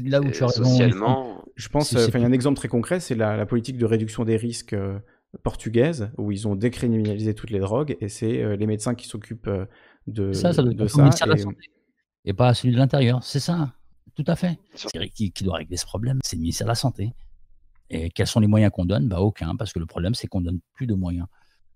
[0.05, 3.01] Là où tu as socialement je pense euh, il y a un exemple très concret
[3.01, 4.99] c'est la, politique de réduction des risques euh,
[5.43, 9.51] portugaise où ils ont décriminalisé toutes les drogues et c'est les médecins qui s'occupent
[10.07, 12.31] de ça, ça doit de ça et...
[12.31, 13.23] et pas celui de l'intérieur.
[13.23, 13.73] C'est ça
[14.15, 14.59] tout à fait.
[15.15, 17.13] Qui, qui doit régler ce problème c'est le ministère de la santé.
[17.91, 19.09] Et quels sont les moyens qu'on donne?
[19.09, 21.27] Bah aucun parce que le problème c'est qu'on donne plus de moyens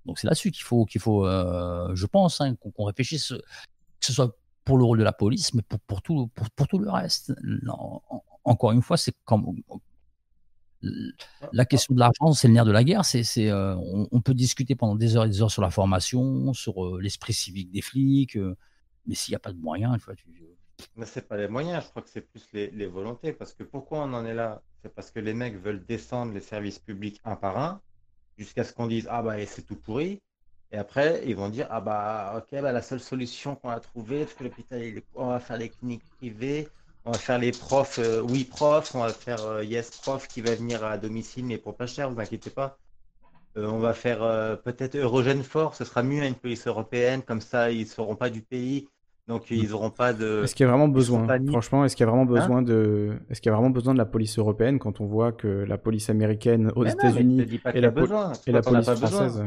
[0.06, 4.12] donc c'est là-dessus qu'il faut, qu'il faut euh, je pense, hein, qu'on réfléchisse, que ce
[4.12, 6.90] soit pour le rôle de la police, mais pour, pour, tout, pour, pour tout le
[6.90, 7.32] reste.
[8.44, 9.56] encore une fois, c'est comme
[11.52, 13.04] la question de l'argent, c'est le nerf de la guerre.
[13.04, 16.54] C'est, c'est, euh, on, peut discuter pendant des heures et des heures sur la formation,
[16.54, 18.38] sur euh, l'esprit civique des flics,
[19.06, 20.12] mais s'il n'y a pas de moyens, il faut.
[20.96, 23.34] Mais c'est pas les moyens, je crois que c'est plus les, les, volontés.
[23.34, 24.62] Parce que pourquoi on en est là?
[24.82, 27.82] C'est parce que les mecs veulent descendre les services publics un par un
[28.40, 30.20] jusqu'à ce qu'on dise ah bah c'est tout pourri.
[30.72, 34.20] Et après, ils vont dire ah bah ok, bah, la seule solution qu'on a trouvée,
[34.24, 36.68] parce que l'hôpital, on va faire les cliniques privées,
[37.04, 40.40] on va faire les profs, euh, oui profs, on va faire euh, yes prof qui
[40.40, 42.78] va venir à domicile, mais pour pas cher, vous inquiétez pas.
[43.56, 44.20] Euh, on va faire
[44.62, 48.16] peut-être Eurogène Fort, ce sera mieux à une police européenne, comme ça ils ne seront
[48.16, 48.88] pas du pays.
[49.30, 50.42] Donc ils n'auront pas de.
[50.42, 52.40] Est-ce qu'il y a vraiment besoin Franchement, est-ce qu'il y a vraiment hein?
[52.40, 55.30] besoin de Est-ce qu'il y a vraiment besoin de la police européenne quand on voit
[55.30, 57.40] que la police américaine aux États-Unis
[57.72, 57.92] et, la,
[58.46, 59.44] et la police française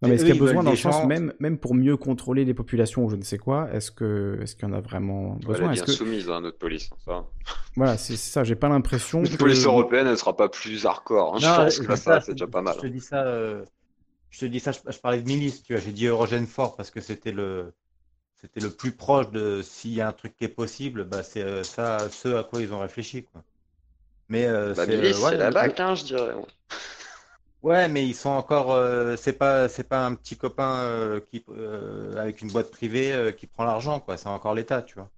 [0.00, 2.44] non, mais est-ce qu'il y a besoin dans le sens même, même pour mieux contrôler
[2.44, 5.34] les populations ou je ne sais quoi Est-ce que est-ce qu'il y en a vraiment
[5.44, 5.72] besoin?
[5.72, 6.90] Elle est bien soumise à hein, notre police.
[7.04, 7.26] Ça.
[7.76, 8.44] Voilà, c'est ça.
[8.44, 9.22] J'ai pas l'impression.
[9.22, 9.36] que...
[9.36, 11.34] police européenne, elle sera pas plus hardcore.
[11.34, 12.74] Hein, je pense que ça, c'est déjà pas mal.
[12.76, 13.24] Je te dis ça.
[13.24, 13.64] Euh,
[14.30, 14.70] je te dis ça.
[14.70, 15.64] Je, parlais de milice.
[15.64, 17.72] Tu vois, j'ai dit Eurogène fort parce que c'était le
[18.40, 21.42] c'était le plus proche de s'il y a un truc qui est possible, bah, c'est
[21.42, 23.24] euh, ça, ce à quoi ils ont réfléchi.
[23.24, 23.42] Quoi.
[24.28, 26.34] Mais euh, bah, c'est euh, la bac, hein, je dirais.
[27.62, 28.78] Ouais, mais ils sont encore.
[29.18, 31.44] c'est pas, c'est pas un petit copain qui
[32.16, 34.16] avec une boîte privée qui prend l'argent, quoi.
[34.16, 35.10] C'est encore l'État, tu vois,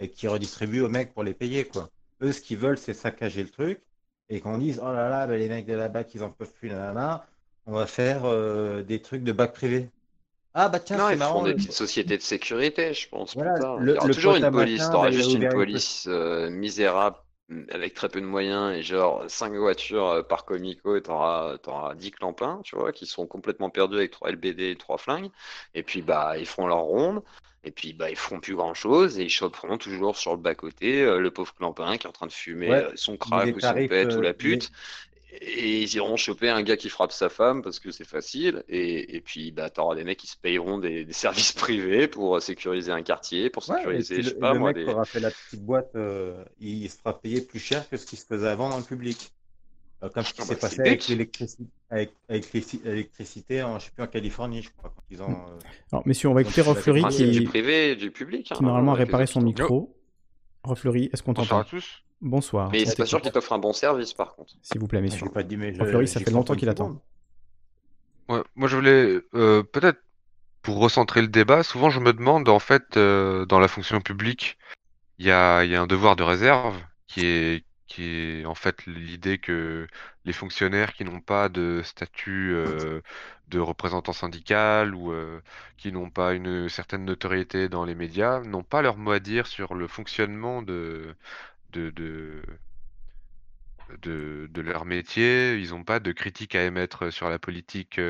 [0.00, 1.90] et qui redistribue aux mecs pour les payer, quoi.
[2.22, 3.82] Eux, ce qu'ils veulent, c'est saccager le truc
[4.30, 6.52] et qu'on dise, oh là là, bah, les mecs de la bac, ils en peuvent
[6.52, 7.26] plus, nanana.
[7.66, 8.22] On va faire
[8.82, 9.90] des trucs de bac privé.
[10.54, 11.42] Ah bah tiens, c'est marrant.
[11.42, 13.34] des petites sociétés de sécurité, je pense.
[13.34, 14.88] il y aura toujours une police.
[14.90, 17.16] T'auras juste une police euh, misérable
[17.70, 21.94] avec très peu de moyens et genre 5 voitures euh, par comico et t'auras auras
[21.94, 25.30] 10 clampins, tu vois, qui sont complètement perdus avec 3 LBD et 3 flingues.
[25.74, 27.22] Et puis bah ils feront leur ronde.
[27.64, 30.54] Et puis bah ils feront plus grand chose et ils choperont toujours sur le bas
[30.54, 33.74] côté euh, le pauvre clampin qui est en train de fumer son crack ou son
[33.74, 34.70] pet ou la pute
[35.40, 38.62] et ils iront choper un gars qui frappe sa femme parce que c'est facile.
[38.68, 42.92] Et, et puis, bah, t'auras des mecs qui se payeront des, services privés pour sécuriser
[42.92, 44.72] un quartier, pour sécuriser, je sais pas le moi.
[44.72, 47.88] Le mec qui aura fait la petite boîte, euh, il se fera payer plus cher
[47.88, 49.32] que ce qui se faisait avant dans le public.
[50.02, 52.12] Euh, comme ce qui ah s'est bah, passé avec l'électricité, avec,
[52.84, 54.92] l'électricité en, je sais plus, en Californie, je crois.
[55.10, 55.58] Ils ont, euh,
[55.92, 58.96] Alors, messieurs, on va écouter Rofleury qui, du privé, du public, qui hein, normalement a
[58.96, 59.96] réparé son micro.
[60.64, 61.42] Rofleury, est-ce qu'on t'entend?
[61.42, 62.01] Bonsoir à tous.
[62.22, 62.70] Bonsoir.
[62.70, 64.54] Mais c'est pas sûr qu'il t'offre un bon service par contre.
[64.62, 65.28] S'il vous plaît, messieurs.
[65.28, 67.02] Pas dit, mais Fleury, ça fait longtemps qu'il attend.
[68.28, 69.98] Ouais, moi je voulais euh, peut-être
[70.62, 74.56] pour recentrer le débat, souvent je me demande en fait euh, dans la fonction publique,
[75.18, 76.76] il y a, y a un devoir de réserve
[77.08, 79.88] qui est, qui est en fait l'idée que
[80.24, 82.54] les fonctionnaires qui n'ont pas de statut
[83.48, 85.12] de représentant syndical ou
[85.76, 89.48] qui n'ont pas une certaine notoriété dans les médias n'ont pas leur mot à dire
[89.48, 91.16] sur le fonctionnement de,
[91.72, 91.90] de,
[94.02, 95.56] de, de, leur métier.
[95.56, 98.00] Ils n'ont pas de critique à émettre sur la politique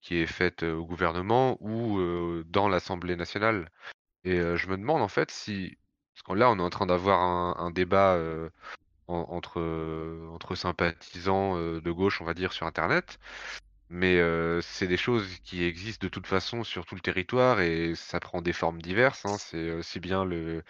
[0.00, 2.00] qui est faite au gouvernement ou
[2.46, 3.70] dans l'Assemblée nationale.
[4.24, 5.76] Et je me demande en fait si,
[6.14, 8.18] parce que là on est en train d'avoir un, débat
[9.08, 9.60] entre,
[10.32, 13.18] entre sympathisants de gauche, on va dire, sur Internet.
[13.88, 14.20] Mais
[14.62, 18.42] c'est des choses qui existent de toute façon sur tout le territoire et ça prend
[18.42, 19.24] des formes diverses.
[19.26, 19.36] Hein.
[19.38, 20.64] C'est aussi bien le,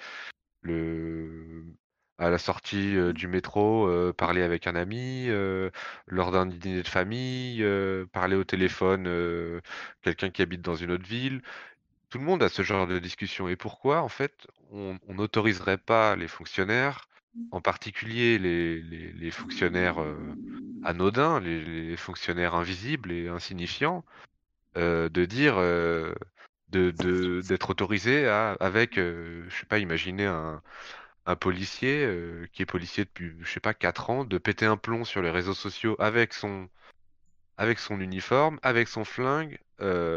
[0.62, 1.64] le,
[2.18, 5.28] à la sortie du métro, parler avec un ami,
[6.06, 7.64] lors d'un dîner de famille,
[8.12, 9.60] parler au téléphone,
[10.02, 11.42] quelqu'un qui habite dans une autre ville.
[12.08, 13.48] Tout le monde a ce genre de discussion.
[13.48, 17.08] Et pourquoi, en fait, on n'autoriserait pas les fonctionnaires,
[17.50, 19.98] en particulier les, les, fonctionnaires
[20.84, 24.04] anodins, les, fonctionnaires invisibles et insignifiants,
[24.74, 25.56] de dire,
[26.70, 26.90] de,
[27.46, 30.62] d'être autorisés à, avec, je sais pas, imaginer un,
[31.26, 32.08] un policier
[32.52, 35.30] qui est policier depuis, je sais pas, 4 ans, de péter un plomb sur les
[35.30, 36.68] réseaux sociaux avec son,
[37.58, 39.58] avec son uniforme, avec son flingue,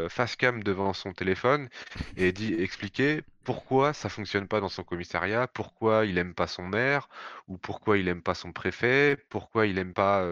[0.08, 1.68] face cam devant son téléphone,
[2.16, 6.62] et dit expliquer pourquoi ça fonctionne pas dans son commissariat, pourquoi il aime pas son
[6.62, 7.08] maire,
[7.48, 10.24] ou pourquoi il aime pas son préfet, pourquoi il aime pas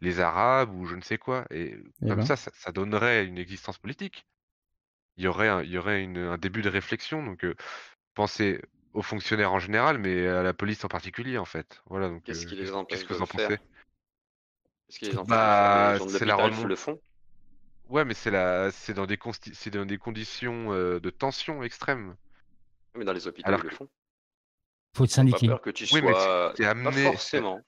[0.00, 1.44] les Arabes, ou je ne sais quoi.
[1.50, 2.26] Et eh comme ben.
[2.26, 4.26] ça, ça, donnerait une existence politique.
[5.18, 7.22] Il y aurait un, il y aurait un début de réflexion.
[7.22, 7.44] Donc,
[8.14, 8.62] pensez
[8.94, 11.82] aux fonctionnaires en général, mais à la police en particulier, en fait.
[11.86, 13.58] Voilà, donc, Qu'est-ce qui les qu'est-ce que vous en pensez?
[14.86, 17.00] Qu'est-ce qui les empêche Bah, de c'est la l'hôpital remon- le font?
[17.88, 22.16] Ouais, mais c'est la, c'est dans des consti- c'est dans des conditions de tension extrême.
[22.94, 23.88] Mais dans les hôpitaux, Alors ils le font.
[24.94, 25.48] Faut te Ils ont pas syndiquer.
[25.48, 26.54] peur que tu oui, mais sois...
[26.54, 27.64] t'es Pas amené, c'est, forcément.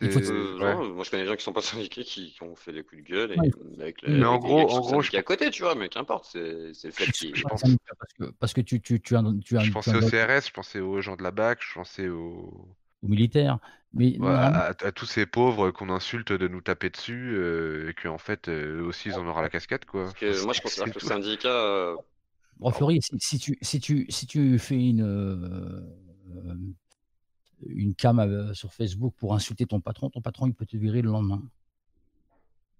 [0.00, 0.74] Euh, ouais.
[0.74, 2.84] non, moi je connais des gens qui sont pas syndiqués qui, qui ont fait des
[2.84, 5.22] coups de gueule et Ouais, avec, les, Mais en gros, qui en gros, je, à
[5.22, 7.06] côté, tu vois, mais qu'importe, c'est c'est le fait
[7.42, 9.90] pense, syndicat parce que, parce que tu, tu, tu as, tu as, je tu pensais
[9.90, 12.68] as au CRS, je pensais aux gens de la BAC, je pensais aux,
[13.02, 13.58] aux militaires.
[13.94, 17.94] Mais ouais, à, à tous ces pauvres qu'on insulte de nous taper dessus euh, et
[17.94, 20.04] qu'en fait, euh, eux aussi, ils en auront la casquette, quoi.
[20.04, 21.48] Parce Enfin, que moi je considère que le syndicat...
[21.48, 21.96] euh,
[22.58, 22.70] bon.
[22.70, 25.02] Fleury, si, si tu, si, tu, si tu fais une,
[27.66, 31.02] une cam euh, sur Facebook pour insulter ton patron, ton patron, il peut te virer
[31.02, 31.42] le lendemain.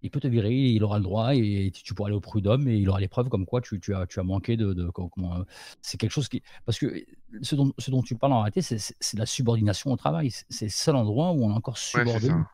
[0.02, 2.76] Il peut te virer, il aura le droit et tu pourras aller au prud'homme et
[2.76, 4.72] il aura les preuves comme quoi tu, tu as, tu as manqué de.
[4.72, 5.44] euh,
[5.82, 6.40] c'est quelque chose qui.
[6.64, 7.04] Parce que
[7.42, 10.30] ce dont, ce dont tu parles en réalité, c'est la subordination au travail.
[10.48, 12.44] C'est le seul endroit où on est encore subordonné.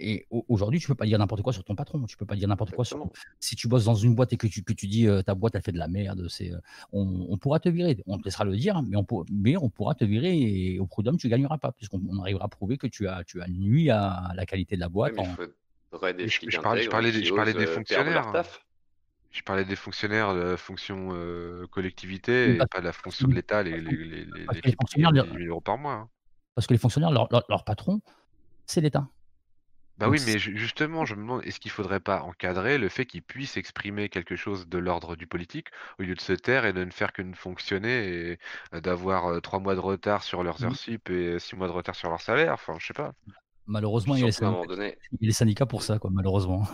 [0.00, 2.02] Et au- aujourd'hui, tu peux pas dire n'importe quoi sur ton patron.
[2.06, 2.98] Tu peux pas dire n'importe quoi sur.
[3.38, 5.54] Si tu bosses dans une boîte et que tu, que tu dis euh, ta boîte
[5.54, 6.58] elle fait de la merde, c'est, euh,
[6.92, 7.96] on, on pourra te virer.
[8.06, 10.86] On te laissera le dire, mais on, pour- mais on pourra te virer et au
[10.86, 13.88] prud'homme tu gagneras pas, puisqu'on on arrivera à prouver que tu as, tu as nui
[13.90, 15.12] à la qualité de la boîte.
[15.22, 15.24] en-
[16.12, 18.32] des je, parlais, je intègres parlais des, qui je parlais osent des euh, fonctionnaires.
[18.32, 18.66] taf.
[19.30, 23.34] Je parlais des fonctionnaires de la fonction euh, collectivité et pas de la fonction de
[23.34, 24.24] l'État, les, parce que- les, les,
[24.64, 25.92] les- fonctionnaires, gagnent leur- 10 000 euros par mois.
[25.94, 26.08] hein.
[26.56, 28.00] parce que les fonctionnaires, leur, leur- leur patron,
[28.66, 29.08] c'est l'État.
[29.98, 32.88] Bah Donc oui, mais ju- justement, je me demande, est-ce qu'il faudrait pas encadrer le
[32.88, 35.68] fait qu'ils puissent exprimer quelque chose de l'ordre du politique
[36.00, 38.38] au lieu de se taire et de ne faire que de fonctionner et
[38.74, 41.72] euh, d'avoir euh, trois mois de retard sur leurs heures sup et six mois de
[41.72, 43.14] retard sur leur salaire, enfin, je sais pas.
[43.66, 44.96] malheureusement, il y a les Surtout à un moment syndicats, donné.
[45.12, 46.64] il y a les syndicats pour ça, quoi, malheureusement.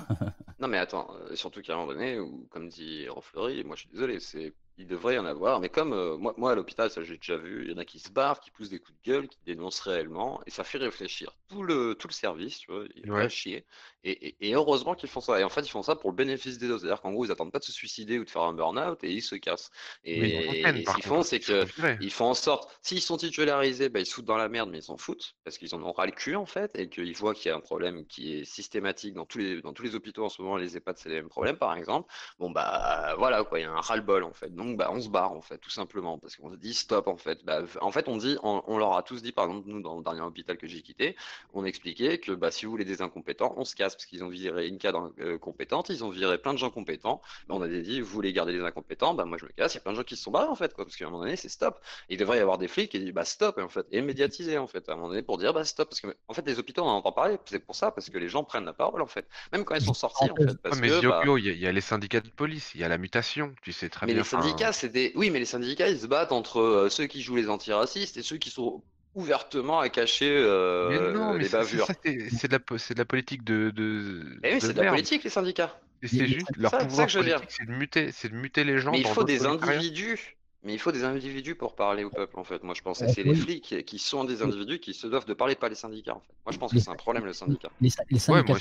[0.58, 3.82] Non mais attends, euh, surtout qu'à un moment donné, où, comme dit Rofleury, moi je
[3.82, 6.90] suis désolé, c'est il devrait y en avoir, mais comme euh, moi, moi à l'hôpital,
[6.90, 8.96] ça j'ai déjà vu, il y en a qui se barrent, qui poussent des coups
[9.04, 12.72] de gueule, qui dénoncent réellement, et ça fait réfléchir tout le, tout le service, tu
[12.72, 13.28] vois, il Ouais.
[13.28, 13.66] chier.
[14.04, 15.38] Et, et- et heureusement qu'ils font ça.
[15.40, 16.80] Et en fait, ils font ça pour le bénéfice des autres.
[16.80, 19.10] C'est-à-dire qu'en gros, ils attendent pas de se suicider ou de faire un burn-out et
[19.12, 19.70] ils se cassent.
[20.04, 21.96] Et, ce qu'ils font, c'est ils se font que virer.
[22.00, 24.78] ils font en sorte, s'ils sont titularisés, bah, ils se foutent dans la merde, mais
[24.78, 27.34] ils s'en foutent, parce qu'ils en ont ras le cul en fait, et qu'ils voient
[27.34, 30.24] qu'il y a un problème qui est systématique dans tous les, dans tous les hôpitaux
[30.24, 32.10] en ce moment, les EHPAD, c'est les mêmes problèmes par exemple.
[32.38, 34.54] Bon bah voilà quoi, il y a un ras-le-bol en fait.
[34.54, 37.16] Donc bah on se barre en fait, tout simplement, parce qu'on se dit stop en
[37.16, 37.44] fait.
[37.44, 39.96] Bah, en fait, on dit, on, on leur a tous dit, par exemple, nous dans
[39.96, 41.16] le dernier hôpital que j'ai quitté,
[41.52, 44.28] on expliquait que bah, si vous voulez des incompétents, on se casse, parce qu'ils ont
[44.28, 47.20] viré une cadre euh, compétente, ils ont viré plein de gens compétents.
[47.48, 49.74] Bah, on a dit, vous voulez garder les incompétents, bah moi je me casse.
[49.74, 51.06] Il y a plein de gens qui se sont barrés en fait, quoi, parce qu'à
[51.06, 51.80] un moment donné, c'est stop.
[52.08, 54.66] Il devrait y avoir des flics qui disent bah stop en fait, et médiatiser en
[54.66, 56.82] fait, à un moment donné pour dire bah stop, parce que en fait les hôpitaux
[56.82, 59.06] on en entend parler, c'est pour ça, parce que les gens prennent la parole en
[59.06, 61.58] fait, même quand ils sont sortis en fait, parce mais que il y, a- il
[61.58, 64.12] y a les syndicats de police, il y a la mutation, tu sais très mais
[64.12, 64.22] bien.
[64.22, 65.12] les syndicats, c'est des.
[65.14, 68.22] Oui, mais les syndicats, ils se battent entre euh, ceux qui jouent les antiracistes et
[68.22, 68.82] ceux qui sont
[69.14, 71.86] ouvertement à cacher Mais euh, non, mais les bavures.
[71.86, 74.94] c'est de la, de politique de, de, Eh oui, c'est de la merde.
[74.96, 75.80] politique, les syndicats.
[76.02, 77.36] C'est juste, leur ça- c'est ça pouvoir que je veux dire.
[77.40, 80.36] politique, c'est de muter, c'est de muter les gens Mais il dans faut des individus.
[80.62, 82.62] Mais il faut des individus pour parler au peuple, en fait.
[82.62, 85.32] Moi, je pense que c'est les flics qui sont des individus qui se doivent de
[85.34, 86.34] parler, pas les syndicats, en fait.
[86.44, 87.70] Moi, je pense que c'est un problème, le syndicat.
[87.80, 88.58] Les, syndicats,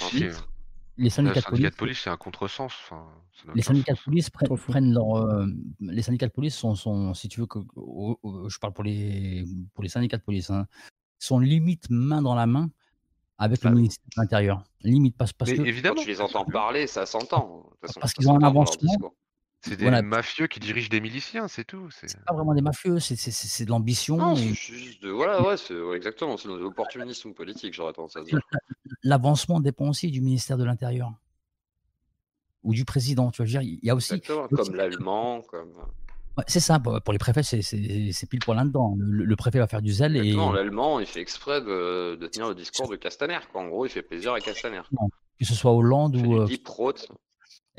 [1.00, 2.74] les syndicats de police, c'est un contresens.
[3.56, 5.16] les syndicats de police prennent, leur.
[5.16, 5.46] Euh,
[5.80, 9.84] les syndicats de police sont, sont si tu veux, que, je parle pour les, pour
[9.84, 10.68] les syndicats de police, hein,
[11.18, 12.70] sont limite main dans la main
[13.38, 14.64] avec le bah ministère de l'Intérieur.
[14.82, 15.62] Limite, parce, parce que.
[15.62, 15.96] Évidemment.
[15.96, 17.72] Quand tu les entends parler, ça s'entend.
[18.00, 19.14] Parce qu'ils ont un avancement.
[19.62, 21.90] C'est des mafieux qui dirigent des miliciens, c'est tout.
[21.92, 24.36] C'est pas vraiment des mafieux, c'est de l'ambition.
[24.36, 25.10] c'est juste de.
[25.10, 28.40] Voilà, ouais, c'est exactement, c'est l'opportunisme politique, j'aurais tendance à dire.
[29.04, 31.14] L'avancement dépend aussi du ministère de l'Intérieur.
[32.64, 33.48] Ou du président, tu vois.
[33.48, 34.16] Dire, il y a aussi.
[34.16, 35.72] Exactement, comme l'allemand, comme.
[36.48, 38.98] c'est ça, pour les préfets, c'est pile pour là-dedans.
[39.00, 40.18] Le, préfet va faire du zèle.
[40.18, 43.40] et L'allemand, il fait exprès de, de, tenir le discours de Castaner.
[43.54, 44.82] En gros, il fait plaisir à Castaner.
[45.40, 46.42] Que ce soit Hollande ou.
[46.42, 46.48] Euh,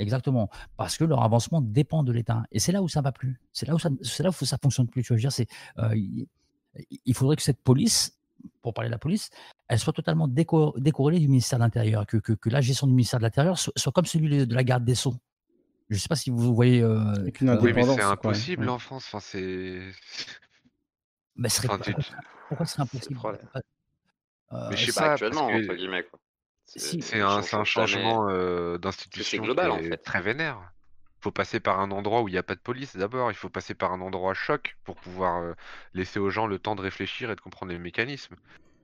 [0.00, 0.48] Exactement.
[0.78, 2.42] Parce que leur avancement dépend de l'État.
[2.50, 3.38] Et c'est là où ça va plus.
[3.52, 5.02] C'est là où ça, c'est là où ça fonctionne plus.
[5.02, 5.30] Tu veux dire,
[5.78, 8.18] euh, il, faudrait que cette police,
[8.62, 9.28] pour parler de la police,
[9.70, 13.24] elle soit totalement décorrélée du ministère de l'Intérieur, que, que, la gestion du ministère de
[13.24, 15.14] l'Intérieur soit, comme celui de la garde des Sceaux.
[15.88, 16.82] Je ne sais pas si vous voyez.
[16.82, 19.06] Euh, oui, mais c'est impossible en France.
[19.06, 19.80] Enfin, c'est.
[21.36, 21.68] Mais serait,
[22.48, 23.20] pourquoi ce serait impossible?
[24.52, 26.02] euh, Mais je sais pas, actuellement, entre guillemets.
[26.02, 26.18] Quoi.
[26.64, 29.98] C'est un, un, changement euh, d'institution global, en fait.
[29.98, 30.72] très vénère.
[31.20, 33.30] Il faut passer par un endroit où il n'y a pas de police d'abord.
[33.30, 35.54] Il faut passer par un endroit choc pour pouvoir euh,
[35.94, 38.34] laisser aux gens le temps de réfléchir et de comprendre les mécanismes.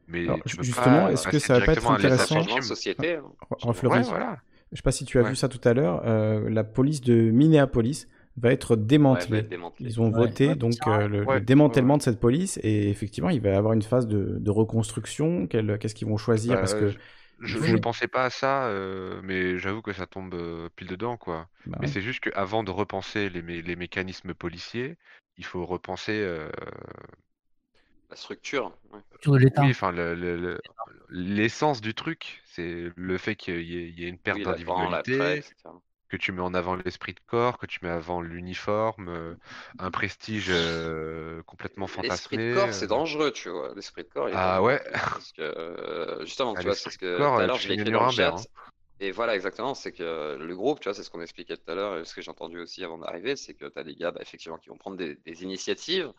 [0.09, 0.27] Mais
[0.61, 3.73] justement, est-ce que ça va pas être intéressant de société, hein.
[3.83, 4.39] voilà.
[4.73, 6.03] Je sais pas si tu as vu ça tout à l'heure.
[6.05, 9.47] Euh, la police de Minneapolis va être démantelée.
[9.81, 13.73] Ils ont voté donc le, démantèlement de cette police et effectivement, il va y avoir
[13.73, 15.47] une phase de, de reconstruction.
[15.47, 16.55] Qu'est-ce qu'ils vont choisir?
[16.55, 16.93] Bah, Parce que
[17.41, 21.17] je, ne pensais pas à ça, euh, mais j'avoue que ça tombe euh, pile dedans,
[21.17, 21.49] quoi.
[21.67, 24.97] Bah mais c'est juste qu'avant de repenser les, les mécanismes policiers,
[25.37, 26.27] il faut repenser
[28.11, 28.73] La structure.
[29.25, 29.63] de l'État.
[29.63, 29.93] oui, enfin,
[31.09, 35.43] l'essence du truc, c'est le fait qu'il y, ait une perte d'individualité,
[36.09, 39.35] que tu mets en avant l'esprit de corps, que tu mets avant l'uniforme, euh,
[39.79, 42.37] un prestige euh, complètement fantasmé.
[42.37, 42.89] L'esprit de corps, c'est euh.
[42.89, 43.75] dangereux, tu vois.
[43.75, 44.29] L'esprit de corps.
[44.33, 44.81] ah ouais.
[44.93, 47.91] Parce que justement, ah, tu vois, c'est ce que tout à l'heure je l'ai écrit
[47.91, 48.37] dans le chat.
[48.37, 48.43] Hein.
[48.99, 51.75] Et voilà, exactement, c'est que le groupe, tu vois, c'est ce qu'on expliquait tout à
[51.75, 54.11] l'heure, et ce que j'ai entendu aussi avant d'arriver, c'est que tu as des gars,
[54.11, 56.11] bah, effectivement, qui vont prendre des, initiatives,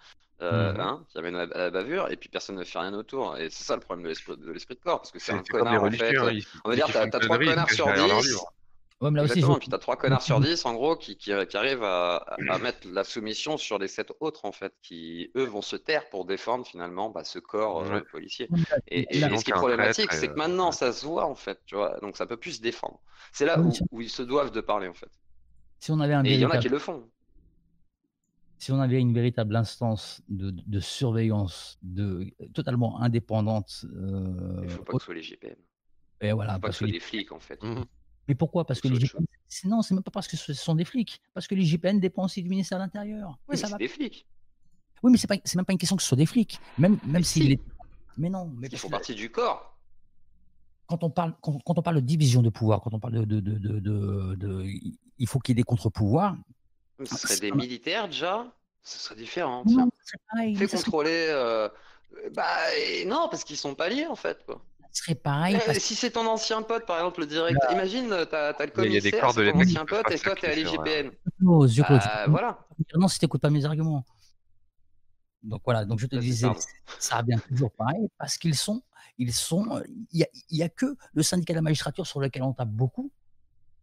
[0.42, 3.38] euh, mmh hein, qui amènent à la bavure, et puis personne ne fait rien autour.
[3.38, 4.10] Et c'est ça le problème de
[4.52, 6.16] l'esprit de, corps, parce que c'est un connard, en fait.
[6.16, 8.38] Hein, on va dire, tu as, trois connards sur dix
[9.00, 11.32] Ouais, mais là aussi, et puis t'as trois connards sur dix, en gros, qui, qui,
[11.48, 12.16] qui arrivent à,
[12.50, 16.10] à, mettre la soumission sur les sept autres, en fait, qui, eux, vont se taire
[16.10, 18.50] pour défendre, finalement, bah, ce corps euh, policier.
[18.88, 21.76] Et, et, ce qui est problématique, c'est que maintenant, ça se voit, en fait, tu
[21.76, 23.00] vois, donc ça peut plus se défendre.
[23.34, 25.12] C'est là où, où, ils se doivent de parler, en fait.
[25.80, 27.08] Si on avait un et il y en a qui le font.
[28.60, 33.86] Si on avait une véritable instance de, de surveillance de, totalement indépendante.
[33.94, 35.56] Euh, il faut pas que ce soit les GPM.
[36.22, 37.61] Et voilà, il faut pas que ce soit des flics, en fait.
[37.61, 37.84] Mmh
[38.27, 38.66] mais pourquoi?
[38.66, 39.26] Parce que les GPN.
[39.66, 41.22] Non, c'est même pas parce que ce sont des flics.
[41.34, 43.40] Parce que les GPN dépendent aussi du ministère de l'Intérieur.
[43.48, 44.27] Oui, c'est des flics.
[45.03, 46.60] Oui, mais c'est pas, même pas une question que ce soit des flics.
[46.77, 47.60] Même, même s'ils.
[48.18, 48.52] Mais non.
[48.58, 49.77] Mais Ils font partie du corps.
[50.88, 53.26] Quand on, parle, quand, on parle de division de pouvoir, quand on parle de.
[53.26, 53.80] de, de,
[54.36, 54.66] de,
[55.19, 56.36] il faut qu'il y ait des contre-pouvoirs.
[57.00, 58.45] Ce ah, serait des militaires déjà?
[58.84, 59.64] Ce serait différent.
[59.66, 59.90] Non,
[60.32, 61.27] pareil, Fait contrôler.
[61.30, 61.69] Euh,
[62.32, 62.48] bah
[63.06, 64.43] non, parce qu'ils sont pas liés en fait.
[64.45, 64.61] Quoi
[64.98, 65.59] serait pareil.
[65.67, 67.74] Eh, si c'est ton ancien pote, par exemple, le direct, bah.
[67.74, 71.11] imagine, t'as as le commissaire, c'est ton ancien pote, et toi, t'es à l'IGPN.
[71.45, 72.67] Oh, bah, voilà.
[72.95, 74.03] Non, si t'écoutes pas mes arguments.
[75.43, 76.48] Donc voilà, donc je te disais,
[77.00, 78.82] ça revient toujours pareil, parce qu'ils sont,
[79.17, 82.53] ils sont, il n'y a, a, que le syndicat de la magistrature sur lequel on
[82.53, 83.11] tape beaucoup,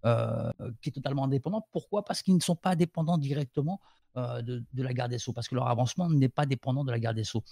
[0.05, 0.51] euh,
[0.81, 1.67] qui est totalement indépendant.
[1.73, 2.05] Pourquoi?
[2.05, 3.81] Parce qu'ils ne sont pas dépendants directement
[4.17, 6.91] euh, de, de, la garde des Sceaux, parce que leur avancement n'est pas dépendant de
[6.91, 7.43] la garde des Sceaux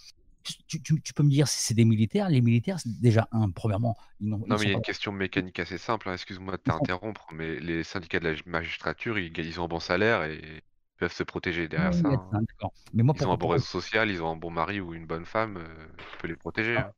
[0.66, 2.28] tu, peux me dire si c'est des militaires?
[2.28, 6.08] Les militaires, déjà, un, premièrement, non, mais il y a une question mécanique assez simple.
[6.08, 10.24] Hein, excuse-moi de t'interrompre, mais les syndicats de la magistrature, ils, ont un bon salaire
[10.24, 10.62] et
[10.98, 12.08] peuvent se protéger derrière ça.
[12.08, 12.44] Hein.
[12.92, 15.06] Mais moi, ils ont un bon réseau social, ils ont un bon mari ou une
[15.06, 16.76] bonne femme, euh, tu peux les protéger.
[16.76, 16.88] Ah.
[16.88, 16.92] Hein.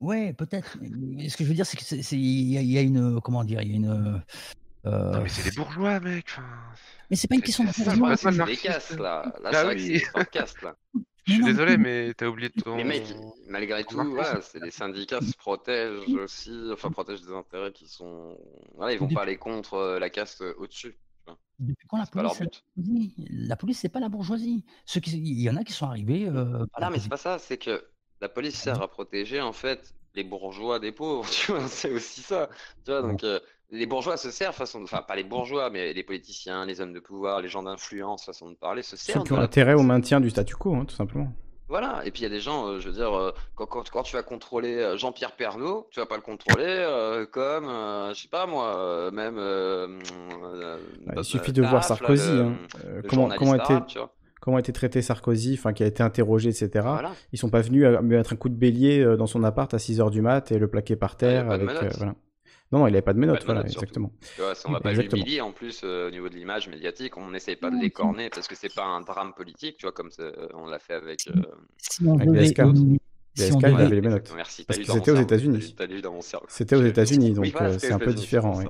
[0.00, 0.78] Ouais, peut-être.
[0.80, 3.20] Mais ce que je veux dire, c'est qu'il y, a une.
[3.20, 4.22] Comment dire Il y a une.
[4.86, 5.12] Euh...
[5.12, 6.26] Non, mais c'est des bourgeois, mec.
[7.10, 8.16] Mais c'est pas une question de bourgeois.
[8.16, 9.32] C'est des castes, là.
[9.42, 10.24] Là, c'est oui.
[10.30, 10.76] caste, là.
[11.26, 12.76] Je suis désolé, mais t'as oublié ton.
[12.76, 13.14] Mais mec,
[13.46, 18.36] malgré tout, voilà, c'est les syndicats se protègent aussi, enfin protègent des intérêts qui sont.
[18.74, 20.96] Voilà, ils vont pas aller contre euh, la caste euh, au-dessus.
[21.58, 22.42] Depuis quand la police,
[22.76, 24.64] la police, c'est pas la bourgeoisie?
[24.86, 25.18] Ceux qui...
[25.18, 26.26] Il y en a qui sont arrivés.
[26.26, 27.38] Euh, non, mais c'est pas ça.
[27.38, 27.84] C'est que
[28.20, 31.28] la police sert à protéger en fait les bourgeois des pauvres.
[31.30, 32.48] Tu vois, c'est aussi ça.
[32.84, 33.24] Tu vois, donc
[33.72, 37.00] les bourgeois se servent, façon, enfin pas les bourgeois, mais les politiciens, les hommes de
[37.00, 39.18] pouvoir, les gens d'influence, façon de parler, se servent.
[39.18, 41.32] Ceux qui ont intérêt au maintien du statu quo, hein, tout simplement.
[41.68, 43.88] Voilà, et puis il y a des gens, euh, je veux dire, euh, quand, quand,
[43.90, 46.84] quand, tu vas contrôler euh, Jean-Pierre Pernaud, tu vas pas le contrôler
[47.30, 49.36] comme, je sais pas moi, même.
[51.06, 52.54] Bah, il suffit de voir Sarkozy, hein.
[53.08, 54.00] comment, comment, était,
[54.40, 56.70] comment a été traité Sarkozy, enfin qui a été interrogé, etc.
[56.74, 57.12] Voilà.
[57.32, 60.10] Ils sont pas venus à, mettre un coup de bélier dans son appart à 6h
[60.10, 61.48] du mat et le plaquer par terre.
[61.52, 62.14] avec, voilà.
[62.72, 64.12] Non, non, il n'avait pas de menottes, voilà, exactement.
[64.36, 67.30] Tu vois, on va pas l'humilier en plus euh, au niveau de l'image médiatique, on
[67.30, 70.10] n'essaye pas de l'écorner parce que c'est pas un drame politique, tu vois, comme
[70.54, 72.12] on l'a fait avec, euh...
[72.14, 72.62] avec BSK.
[73.36, 74.32] BSK, il avait les menottes.
[74.34, 75.74] Merci, parce que c'était aux États-Unis.
[76.48, 78.60] C'était aux États-Unis, donc euh, c'est un peu différent.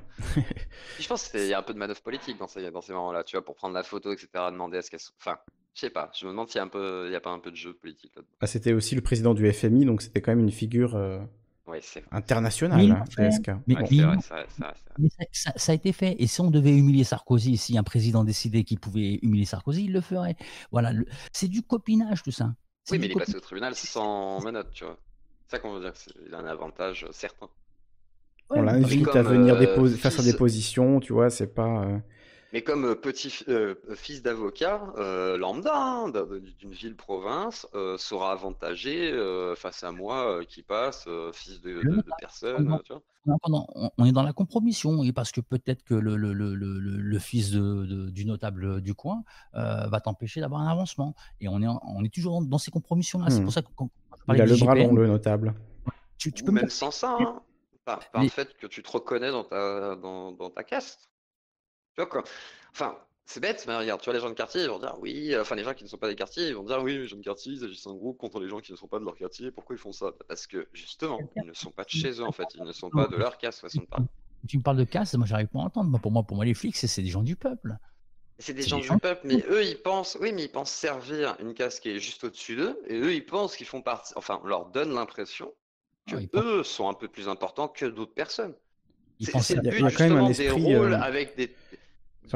[0.99, 3.25] Je pense qu'il y a un peu de manœuvre politique dans ces, dans ces moments-là,
[3.25, 5.15] tu vois, pour prendre la photo, etc., demander à ce qu'elle soit.
[5.19, 5.39] Enfin,
[5.75, 7.73] je sais pas, je me demande s'il n'y a, a, pas un peu de jeu
[7.73, 8.33] politique là-dedans.
[8.41, 10.95] Ah, c'était aussi le président du FMI, donc c'était quand même une figure.
[10.97, 11.21] Euh,
[12.11, 13.05] international,
[13.67, 16.17] Mais, ça, a été fait.
[16.19, 19.93] Et si on devait humilier Sarkozy, si un président décidait qu'il pouvait humilier Sarkozy, il
[19.93, 20.37] le ferait.
[20.73, 20.93] Voilà,
[21.33, 22.55] c'est du copinage tout ça.
[22.91, 24.99] Oui, mais il est passé au tribunal sans menottes, tu vois.
[25.47, 25.93] C'est ça qu'on veut dire.
[26.27, 27.49] Il a un avantage certain.
[28.51, 31.85] on l'invite à venir euh, faire sa déposition, tu vois, c'est pas.
[31.85, 31.99] Euh,
[32.53, 36.13] mais comme euh, petit euh, fils d'avocat euh, lambda hein,
[36.59, 37.67] d'une ville-province
[37.99, 39.13] sera avantagé
[39.57, 42.79] face à moi qui passe, fils de, de, personne.
[42.85, 43.03] Tu vois
[43.99, 47.51] on est dans la compromission et parce que peut-être que le, le, le, le fils
[47.51, 49.23] de, du notable du coin
[49.53, 51.15] va t'empêcher d'avoir un avancement.
[51.41, 53.31] Et on est, on est toujours dans ces compromissions-là.
[53.31, 53.45] C'est hmm.
[53.45, 53.69] pour ça que
[54.29, 55.55] Il a le bras long, le notable.
[56.19, 57.41] Tu, tu peux même sans ça, hein,
[57.85, 61.11] par, par le fait que tu te reconnais dans ta, dans, dans ta caste.
[62.07, 62.25] Quoi
[62.73, 62.97] Enfin,
[63.31, 65.55] c'est bête, mais regarde, tu vois, les gens de quartier, ils vont dire oui, enfin,
[65.55, 67.23] les gens qui ne sont pas des quartiers, ils vont dire oui, les gens de
[67.23, 69.53] quartier, ils agissent en groupe contre les gens qui ne sont pas de leur quartier,
[69.53, 70.11] pourquoi ils font ça?
[70.27, 72.91] Parce que, justement, ils ne sont pas de chez eux, en fait, ils ne sont
[72.91, 74.07] pas de leur caste, façon de parler.
[74.49, 75.97] Tu me parles de caste, moi, j'arrive pas à entendre.
[76.01, 77.77] Pour moi, pour moi, les flics, c'est des gens du peuple.
[78.39, 81.55] C'est des gens du peuple, mais eux, ils pensent, oui, mais ils pensent servir une
[81.55, 84.47] caste qui est juste au-dessus d'eux, et eux, ils pensent qu'ils font partie, enfin, on
[84.47, 85.53] leur donne l'impression
[86.09, 88.55] que eux sont un peu plus importants que d'autres personnes.
[89.21, 91.55] C'est le but, justement, des rôles euh, avec des,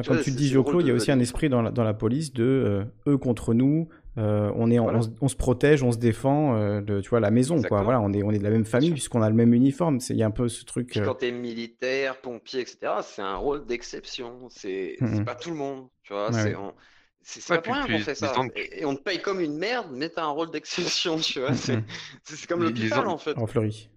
[0.02, 1.94] comme tu le dis, Joclo, il y a aussi un esprit dans la, dans la
[1.94, 6.56] police de euh, eux contre nous, euh, on, est, on, se protège, on se défend
[6.56, 7.60] euh, de tu vois, la maison.
[7.62, 7.82] Quoi.
[7.82, 9.98] Voilà, on, est, on est de la même famille puisqu'on a le même uniforme.
[10.08, 11.00] Il y a un peu ce truc.
[11.04, 14.48] Quand tu es militaire, pompier, etc., c'est un rôle d'exception.
[14.50, 15.88] C'est mmh pas tout le monde.
[16.04, 16.30] Tu vois,
[17.26, 18.34] c'est pas pour rien qu'on fait ça.
[18.54, 21.16] Et, on te paye comme une merde, mais tu as un rôle d'exception.
[21.24, 23.36] Tu vois, c'est comme l'hôpital en fait.
[23.36, 23.88] En Fleury.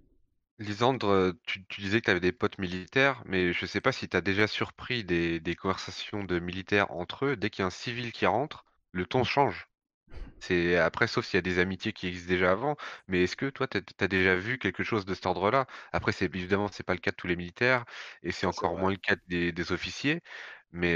[0.59, 4.17] Lisandre, tu, disais que tu avais des potes militaires, mais je sais pas si tu
[4.17, 7.35] as déjà surpris des, conversations de militaires entre eux.
[7.35, 9.67] Dès qu'il y a un civil qui rentre, le ton change.
[10.39, 12.75] C'est après, sauf s'il y a des amitiés qui existent déjà avant,
[13.07, 15.67] mais est-ce que toi, tu as, déjà vu quelque chose de cet ordre-là?
[15.93, 17.85] Après, c'est évidemment, c'est pas le cas de tous les militaires,
[18.23, 20.21] et c'est encore moins le cas des, officiers,
[20.71, 20.95] mais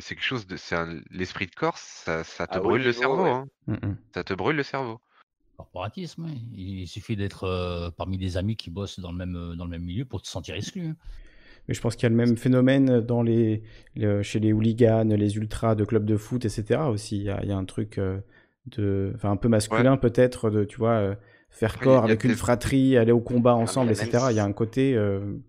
[0.00, 0.76] c'est quelque chose de, c'est
[1.10, 3.46] l'esprit de Corse, ça, te ah brûle le cerveau, hein.
[3.66, 5.00] mmh Ça te brûle le cerveau
[5.60, 6.26] corporatisme.
[6.56, 9.70] Il suffit d'être euh, parmi des amis qui bossent dans le même, euh, dans le
[9.70, 10.86] même milieu pour te sentir exclu.
[10.86, 10.96] Hein.
[11.68, 13.62] Mais je pense qu'il y a le même phénomène dans les,
[14.22, 16.80] chez les hooligans, les ultras de clubs de foot, etc.
[16.88, 17.18] aussi.
[17.18, 18.18] Il y a, un truc euh,
[18.66, 21.16] de, un peu masculin peut-être, de tu vois,
[21.50, 24.26] faire corps avec une fratrie, aller au combat ensemble, etc.
[24.30, 24.98] Il y a un côté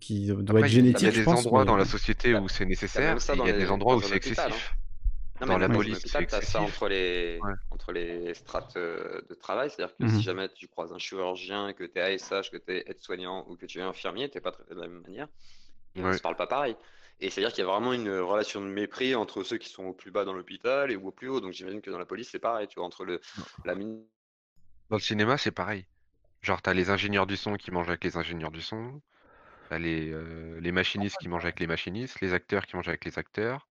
[0.00, 1.08] qui doit être génétique.
[1.14, 3.70] Il y a des endroits dans la société où c'est nécessaire, il y a des
[3.70, 4.74] endroits où c'est excessif
[5.46, 6.00] dans la police.
[6.00, 7.40] Tu as ça entre les,
[7.70, 9.70] entre les strates euh, de travail.
[9.70, 12.72] C'est-à-dire que si mmh jamais tu croises un chirurgien, que tu es ASH, que tu
[12.72, 15.28] es aide-soignant ou que tu es infirmier, tu pas traité de la même manière.
[15.96, 16.76] on ne se parle pas pareil.
[17.20, 19.92] Et c'est-à-dire qu'il y a vraiment une relation de mépris entre ceux qui sont au
[19.92, 21.40] plus bas dans l'hôpital et au plus haut.
[21.40, 22.66] Donc j'imagine que dans la police, c'est pareil.
[22.66, 23.20] Tu vois, entre le,
[23.64, 24.02] la mine.
[24.90, 25.86] Dans le cinéma, c'est pareil.
[26.40, 29.00] Genre, tu as les ingénieurs du son qui mangent avec les ingénieurs du son.
[29.68, 32.88] Tu as les, euh, les machinistes qui mangent avec les machinistes, les acteurs qui mangent
[32.88, 33.68] avec les acteurs.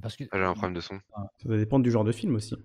[0.00, 0.98] Parce que, ah, j'ai un problème de son.
[1.14, 2.56] Ça va dépendre du genre de film aussi.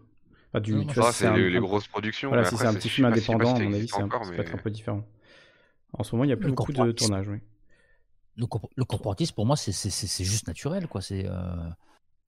[0.61, 2.29] du, c'est les, grosses productions.
[2.29, 4.71] Voilà, si c'est un petit film indépendant, à mon avis, c'est peut être un peu
[4.71, 5.05] différent.
[5.93, 7.27] En ce moment, il y a plus beaucoup de tournages.
[7.27, 7.37] Oui.
[8.35, 10.87] Le, le corporatisme, pour moi, c'est juste naturel.
[10.87, 11.01] quoi.
[11.01, 11.25] C'est.
[11.27, 11.69] Euh,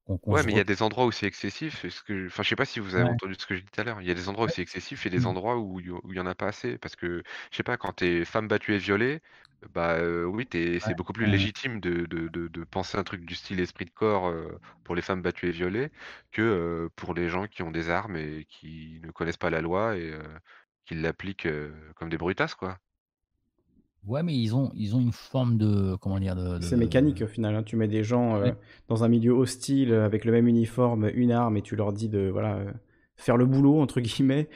[0.08, 1.88] ouais, mais il y a des endroits où c'est excessif.
[1.88, 2.28] Ce que...
[2.28, 4.02] Enfin, je sais pas si vous avez entendu ce que je dis tout à l'heure.
[4.02, 5.28] Il y a des endroits où c'est excessif et des mmh.
[5.28, 6.78] endroits où il y en a pas assez.
[6.78, 9.22] Parce que, je sais pas, quand t'es femme battue et violée,
[9.74, 13.86] bah oui, c'est beaucoup plus légitime de, de, de, penser un truc du style esprit
[13.86, 14.32] de corps
[14.84, 15.92] pour les femmes battues et violées
[16.32, 19.98] que pour les gens qui ont des armes et qui ne connaissent pas la loi
[19.98, 20.14] et
[20.86, 21.48] qui l'appliquent
[21.96, 22.78] comme des brutasses, quoi.
[24.08, 25.96] Ouais, mais ils ont, ils ont une forme de.
[25.96, 27.56] Comment dire de, C'est mécanique au final.
[27.56, 27.64] Hein.
[27.64, 28.52] Tu mets des gens euh,
[28.88, 32.08] dans un milieu hostile euh, avec le même uniforme, une arme, et tu leur dis
[32.08, 32.72] de voilà, euh,
[33.18, 34.48] faire le boulot, entre guillemets.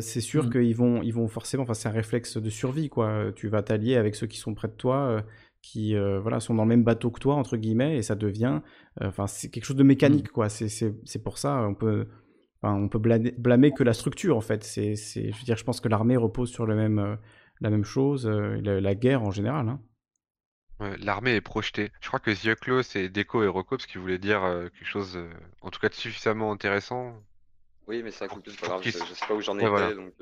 [0.00, 0.50] c'est sûr mmh.
[0.50, 1.64] qu'ils vont, ils vont forcément.
[1.64, 3.32] Enfin, c'est un réflexe de survie, quoi.
[3.36, 5.22] Tu vas t'allier avec ceux qui sont près de toi,
[5.60, 8.60] qui voilà, sont dans le même bateau que toi, entre guillemets, et ça devient.
[9.02, 10.32] Enfin, c'est quelque chose de mécanique, mmh.
[10.32, 10.48] quoi.
[10.48, 12.06] C'est pour ça, on peut.
[12.62, 14.64] on peut blâmer, que la structure, en fait.
[14.64, 17.18] C'est, je veux dire, je pense que l'armée repose sur le même,
[17.60, 19.68] la même chose, la, guerre en général.
[19.68, 19.80] Hein.
[20.98, 21.92] l'armée est projetée.
[22.00, 24.42] Je crois que The c'est Deco et Rocops qui voulaient dire
[24.78, 25.18] quelque chose,
[25.60, 27.14] en tout cas, de suffisamment intéressant.
[27.86, 30.14] Oui, mais ça coûte plus, pas grave, je, sais pas où j'en étais, donc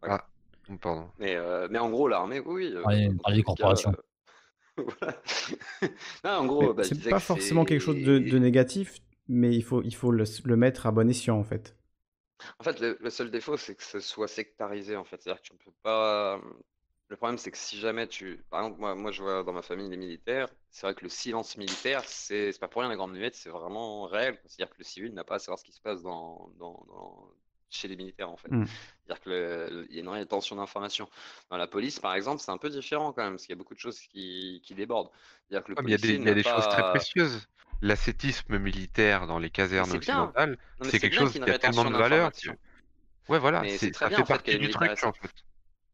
[0.00, 0.26] pas
[0.68, 1.08] ah, pardon.
[1.18, 1.36] Mais,
[1.70, 2.72] mais en gros, l'armée, oui.
[2.86, 3.92] oui parler des corporations.
[6.24, 9.94] non, en gros, bah, c'est pas forcément quelque chose de, négatif, mais il faut, il
[9.94, 11.76] faut le, mettre à bon escient, en fait.
[12.58, 15.20] En fait, le, seul défaut, c'est que ce soit sectarisé, en fait.
[15.22, 16.40] C'est-à-dire que tu ne peux pas.
[17.08, 18.44] Le problème, c'est que si jamais tu.
[18.50, 21.10] Par exemple, moi, moi, je vois dans ma famille les militaires, c'est vrai que le
[21.10, 24.40] silence militaire, c'est pas pour rien la grande muette, c'est vraiment réel.
[24.46, 26.74] C'est-à-dire que le civil n'a pas à savoir ce qui se passe dans, dans,
[27.74, 28.50] chez les militaires, en fait.
[28.50, 28.66] Mmh.
[28.66, 31.08] C'est-à-dire qu'il y a une rétention d'informations.
[31.50, 33.58] Dans la police, par exemple, c'est un peu différent quand même, parce qu'il y a
[33.58, 35.10] beaucoup de choses qui, qui débordent.
[35.50, 37.46] Que le il y a des, il y a des choses très précieuses.
[37.82, 42.30] L'ascétisme militaire dans les casernes occidentales, c'est quelque chose qui a tellement de valeur.
[43.28, 45.30] Ouais, voilà, ça fait partie du truc, en fait.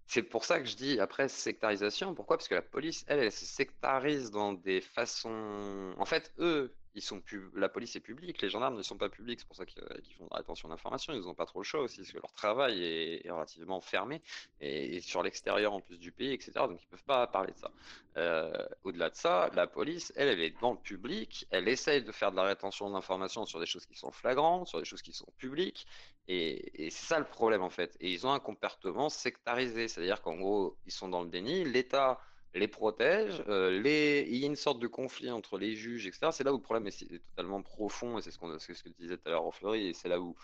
[0.06, 2.16] C'est pour ça que je dis après sectarisation.
[2.16, 2.36] Pourquoi?
[2.36, 5.94] Parce que la police, elle, elle se sectarise dans des façons.
[5.98, 7.22] En fait, eux, ils sont
[7.54, 9.82] la police est publique, les gendarmes ne sont pas publics, c'est pour ça qu'ils
[10.18, 12.32] font de la rétention d'informations, ils n'ont pas trop le choix aussi, parce que leur
[12.32, 14.22] travail est, relativement fermé,
[14.60, 16.52] et, sur l'extérieur en plus du pays, etc.
[16.56, 17.70] Donc ils ne peuvent pas parler de ça.
[18.16, 22.12] Euh, au-delà de ça, la police, elle, elle est dans le public, elle essaye de
[22.12, 25.12] faire de la rétention d'informations sur des choses qui sont flagrantes, sur des choses qui
[25.12, 25.86] sont publiques,
[26.26, 27.96] et, et c'est ça le problème en fait.
[28.00, 32.20] Et ils ont un comportement sectarisé, c'est-à-dire qu'en gros, ils sont dans le déni, l'État
[32.54, 33.42] les protège.
[33.48, 34.26] Euh, les...
[34.28, 36.28] Il y a une sorte de conflit entre les juges, etc.
[36.32, 38.94] C'est là où le problème est, totalement profond, et c'est ce, qu'on, ce que tu
[38.98, 40.34] disais tout à l'heure, Fleury, et c'est là où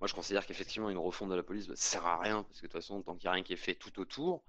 [0.00, 2.60] moi je considère qu'effectivement une refonte de la police ne bah, sert à rien, parce
[2.60, 4.42] que de toute façon, tant qu'il n'y a rien qui est fait tout autour,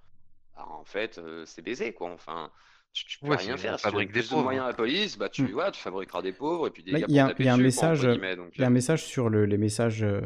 [0.56, 2.11] bah, en fait, euh, c'est baisé, quoi.
[2.11, 2.51] Enfin,
[2.93, 3.80] tu, peux rien faire.
[3.80, 5.72] Si tu as plus de moyens à la police, bah, tu, mmh.
[5.73, 8.67] tu fabriqueras des pauvres, et puis des Il y, a, un message, il y a
[8.67, 10.22] un message sur les messages euh,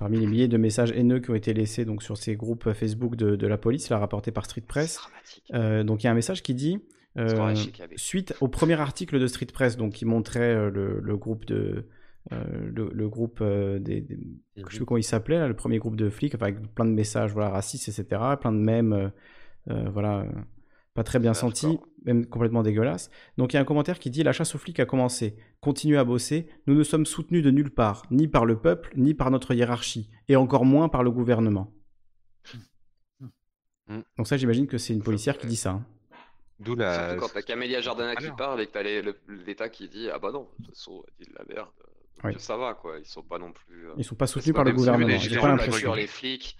[0.00, 3.16] Parmi les milliers de messages haineux qui ont été laissés donc, sur ces groupes Facebook
[3.16, 4.98] de, la police, là, rapporté par Street Press.
[5.52, 6.78] Euh, donc il y a un message qui dit
[7.18, 7.54] euh,
[7.96, 11.84] suite au premier article de Street Press, donc qui montrait euh, le, groupe de
[12.30, 14.06] le, groupe des,
[14.56, 17.34] je sais plus comment il s'appelait, le premier groupe de flics, avec plein de messages
[17.34, 19.12] voilà racistes, etc., plein de mèmes,
[19.66, 20.24] voilà
[21.00, 23.10] pas très bien senti, même complètement dégueulasse.
[23.38, 25.34] Donc il y a un commentaire qui dit La chasse aux flics a commencé.
[25.62, 26.46] Continuez à bosser.
[26.66, 30.10] Nous ne sommes soutenus de nulle part, ni par le peuple, ni par notre hiérarchie,
[30.28, 31.72] et encore moins par le gouvernement.
[33.88, 34.02] Hmm.
[34.18, 35.70] Donc ça, j'imagine que c'est une policière qui dit ça.
[35.70, 35.86] Hein.
[36.58, 37.08] D'où la...
[37.08, 38.82] Surtout quand t'as Camélia Jordana qui parle et que t'as
[39.46, 42.38] l'État qui dit Ah bah non, de toute façon, dit de la merde.
[42.38, 43.88] Ça va quoi, ils sont pas non plus.
[43.88, 45.18] Euh, ils sont pas soutenus par le gouvernement.
[45.18, 45.94] J'ai pas l'impression.
[45.94, 46.58] les flics.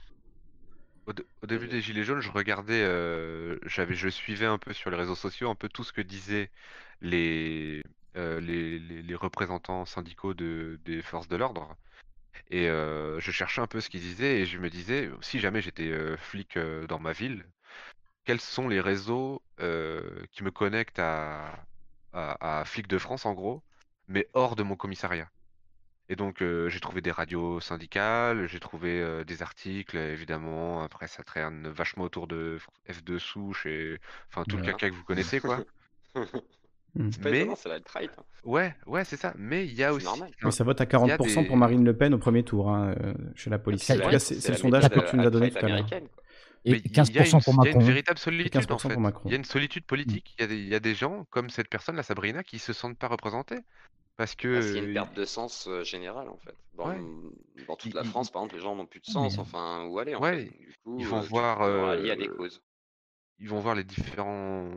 [1.06, 4.96] Au, début des Gilets jaunes, je regardais, euh, j'avais, je suivais un peu sur les
[4.96, 6.50] réseaux sociaux un peu tout ce que disaient
[7.00, 7.82] les,
[8.16, 11.76] euh, les, représentants syndicaux de, des forces de l'ordre.
[12.50, 15.62] Et euh, je cherchais un peu ce qu'ils disaient et je me disais, si jamais
[15.62, 17.46] j'étais flic dans ma ville,
[18.24, 21.66] quels sont les réseaux qui me connectent à,
[22.12, 23.62] à, à Flic de France en gros,
[24.08, 25.30] mais hors de mon commissariat?
[26.10, 30.82] Et donc, j'ai trouvé des radios syndicales, j'ai trouvé des articles, évidemment.
[30.82, 32.58] Après, ça traîne vachement autour de
[32.88, 33.98] F2 souche et
[34.28, 35.60] enfin tout le caca que vous connaissez, quoi.
[36.94, 37.10] Mmh.
[37.12, 38.10] C'est pas Mais ça va être right.
[38.18, 38.22] Hein.
[38.44, 39.32] ouais, ouais, c'est ça.
[39.38, 40.06] Mais il y a aussi.
[40.42, 42.94] Mais ça vote à 40% pour Marine Le Pen au premier tour hein,
[43.36, 43.84] chez la police.
[43.84, 45.86] C'est le sondage que tu nous as donné tout à l'heure.
[46.64, 47.64] Et 15% pour Macron.
[47.64, 48.98] Il y a une véritable solitude en fait.
[49.24, 50.34] Il y a une solitude politique.
[50.38, 52.58] Il y, a des, il y a des gens comme cette personne, la Sabrina, qui
[52.58, 53.60] se sentent pas représentés.
[54.20, 54.52] Parce que.
[54.52, 56.54] Parce qu'il y a une perte de sens générale en fait.
[56.74, 56.94] Dans,
[57.66, 59.38] dans toute la France, par exemple, les gens n'ont plus de sens.
[59.38, 60.58] Enfin, où aller en ouais, fait.
[60.58, 61.96] Du coup, ils vont voir.
[61.98, 62.60] Il y a des causes.
[63.38, 64.70] Ils vont voir les différents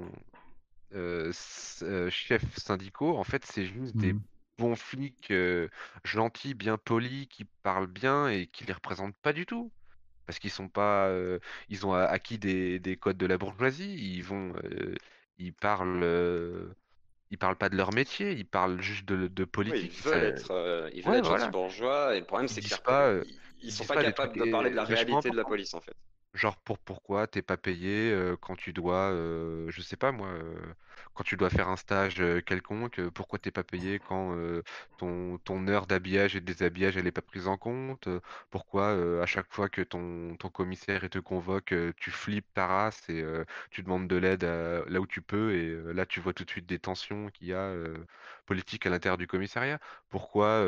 [0.93, 3.17] chefs syndicaux.
[3.17, 4.21] En fait, c'est juste des mmh.
[4.59, 5.33] bons flics
[6.05, 9.73] gentils, bien polis, qui parlent bien et qui les représentent pas du tout.
[10.25, 11.13] Parce qu'ils sont pas.
[11.67, 13.93] ils ont acquis des, des, codes de la bourgeoisie.
[13.93, 14.53] Ils vont.
[15.37, 16.73] ils parlent
[17.33, 19.91] ils parlent pas de leur métier, ils parlent juste de, de politique.
[19.97, 23.23] ils veulent être, euh, ils veulent être bourgeois, et le problème c'est qu'ils pas, euh,
[23.69, 25.95] sont pas, capables de parler de la réalité de la police en fait.
[26.33, 30.29] Genre pour pourquoi t'es pas payé quand tu dois, je sais pas moi,
[31.13, 34.35] quand tu dois faire un stage quelconque, pourquoi t'es pas payé quand
[34.97, 38.09] ton, heure d'habillage et de déshabillage elle est pas prise en compte,
[38.49, 43.23] pourquoi à chaque fois que ton, ton commissaire te convoque, tu flippes ta race et
[43.69, 46.65] tu demandes de l'aide là où tu peux et là tu vois tout de suite
[46.65, 47.75] des tensions qu'il y a
[48.45, 49.79] politiques à l'intérieur du commissariat?
[50.09, 50.65] Pourquoi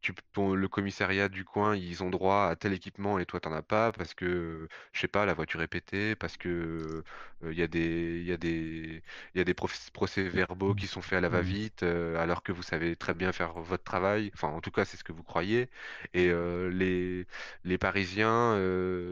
[0.00, 3.62] tu, le commissariat du coin ils ont droit à tel équipement et toi t'en as
[3.62, 7.04] pas parce que je sais pas, la voiture est pétée, parce que
[7.42, 9.02] il y a des, y a des,
[9.34, 13.14] y a des procès-verbaux qui sont faits à la va-vite, alors que vous savez très
[13.14, 14.30] bien faire votre travail.
[14.34, 15.68] Enfin, en tout cas, c'est ce que vous croyez.
[16.14, 16.28] Et
[16.70, 17.26] les,
[17.64, 18.56] les Parisiens,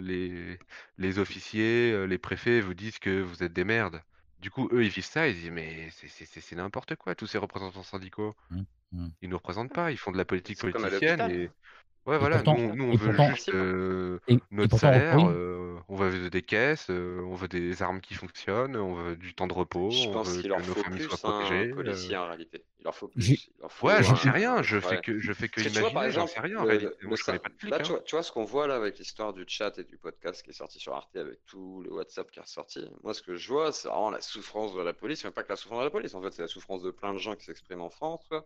[0.00, 0.58] les,
[0.98, 4.02] les officiers, les préfets vous disent que vous êtes des merdes.
[4.40, 7.82] Du coup, eux, ils vivent ça, ils disent, mais c'est n'importe quoi, tous ces représentants
[7.82, 8.34] syndicaux.
[8.50, 8.62] Mmh,
[8.92, 9.08] mmh.
[9.22, 11.50] Ils nous représentent pas, ils font de la politique politicienne et
[12.06, 13.50] Ouais, voilà, nous, nous, on veut juste
[14.50, 15.18] notre salaire,
[15.88, 19.52] on veut des caisses, on veut des armes qui fonctionnent, on veut du temps de
[19.52, 21.68] repos, Je on pense veut que leur nos faut familles soient plus un protégées.
[21.68, 22.64] policier en réalité.
[22.78, 23.28] Il leur faut plus.
[23.48, 24.82] Il leur faut Ouais, j'en sais rien, je ouais.
[24.82, 26.94] fais que, je fais que imaginer, j'en sais rien en réalité.
[27.00, 27.82] le Moi, je connais pas de flics, là, hein.
[27.82, 30.42] tu vois, tu vois ce qu'on voit là avec l'histoire du chat et du podcast
[30.42, 32.80] qui est sorti sur Arte avec tout le WhatsApp qui est ressorti.
[33.02, 35.50] Moi, ce que je vois, c'est vraiment la souffrance de la police, mais pas que
[35.50, 36.14] la souffrance de la police.
[36.14, 38.24] En fait, c'est la souffrance de plein de gens qui s'expriment en France.
[38.28, 38.44] quoi.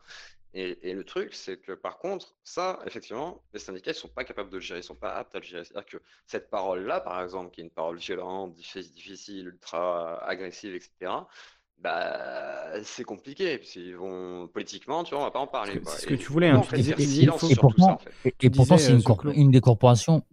[0.57, 4.25] Et, et le truc, c'est que par contre, ça, effectivement, les syndicats, ils sont pas
[4.25, 5.65] capables de le gérer, ils sont pas aptes à le gérer.
[5.65, 10.75] C'est-à-dire que cette parole-là, par exemple, qui est une parole violente, diffi- difficile, ultra agressive,
[10.75, 11.13] etc.,
[11.79, 13.59] bah, c'est compliqué.
[13.61, 15.81] Qu'ils vont politiquement, tu vois, on va pas en parler.
[15.85, 17.97] C'est ce que Et tu voulais, hein, tu disais- silence Et sur tout ça, en
[17.97, 18.15] pourtant, fait?
[18.25, 20.25] et, et pourtant c'est euh, une, des corporations.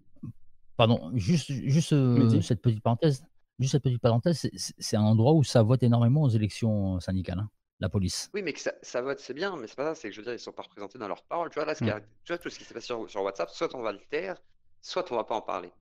[0.78, 3.26] Pardon, juste, juste euh, cette petite parenthèse.
[3.60, 7.50] Juste cette petite parenthèse, c'est un endroit où ça vote énormément aux élections syndicales, hein,
[7.82, 8.30] la police.
[8.34, 10.22] Oui, mais que ça, ça vote, c'est bien, mais c'est pas ça, c'est que je
[10.22, 11.50] veux dire, ils sont pas représentés dans leurs paroles.
[11.50, 11.94] Tu vois, là, ce qui Mm.
[11.94, 14.00] a- tu vois, tout ce qui s'est passé sur, sur WhatsApp, soit on va le
[14.00, 14.38] taire,
[14.82, 15.72] soit on va pas en parler.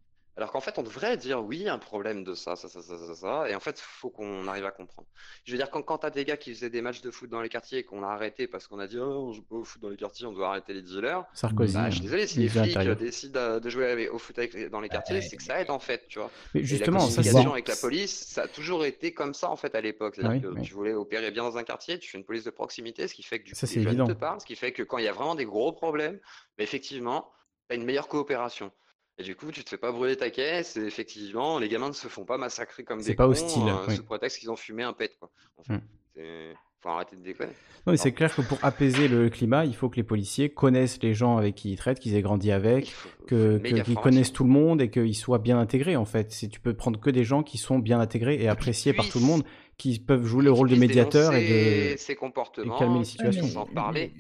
[0.41, 3.15] Alors qu'en fait, on devrait dire oui, un problème de ça, ça, ça, ça, ça,
[3.15, 5.07] ça, et en fait, il faut qu'on arrive à comprendre.
[5.45, 7.43] Je veux dire, quand, quand t'as des gars qui faisaient des matchs de foot dans
[7.43, 9.65] les quartiers et qu'on a arrêté parce qu'on a dit, oh, on joue pas au
[9.65, 12.27] foot dans les quartiers, on doit arrêter les dealers, Sarkozy, bah, hein, je suis désolé,
[12.27, 15.61] si les flics décident de jouer au foot avec- dans les quartiers, c'est que ça
[15.61, 16.31] aide en fait, tu vois.
[16.55, 19.35] Mais Et la justement, ça, c'est- communication avec la police, ça a toujours été comme
[19.35, 20.15] ça en fait à l'époque.
[20.17, 23.09] C'est-à-dire oui, tu voulais opérer bien dans un quartier, tu fais une police de proximité,
[23.09, 24.83] ce qui fait que du Ça, coup les jeunes te parlent, ce qui fait que
[24.83, 26.19] quand il y a vraiment des gros problèmes,
[26.57, 27.31] bah, effectivement,
[27.69, 28.73] tu as une meilleure coopération.
[29.21, 31.93] Et du coup, tu te fais pas brûler ta caisse, et effectivement, les gamins ne
[31.95, 33.97] se font pas massacrer comme C'est des pas cons hostile, euh, oui.
[33.97, 35.13] sous prétexte qu'ils ont fumé un pet.
[35.21, 35.31] Quoi.
[35.59, 35.81] En fait, Mm.
[36.17, 37.53] C'est- faut arrêter de déconner.
[37.87, 40.99] Non, mais c'est clair que pour apaiser le climat, il faut que les policiers connaissent
[41.03, 42.95] les gens avec qui ils traitent, qu'ils aient grandi avec,
[43.27, 46.33] que, qu'ils connaissent tout le monde et qu'ils soient bien intégrés en fait.
[46.33, 49.19] Si tu peux prendre que des gens qui sont bien intégrés et appréciés par tout
[49.19, 49.43] le monde,
[49.77, 53.67] qui peuvent jouer le rôle de médiateur et de et comportements, calmer les situations.
[53.75, 54.15] parler.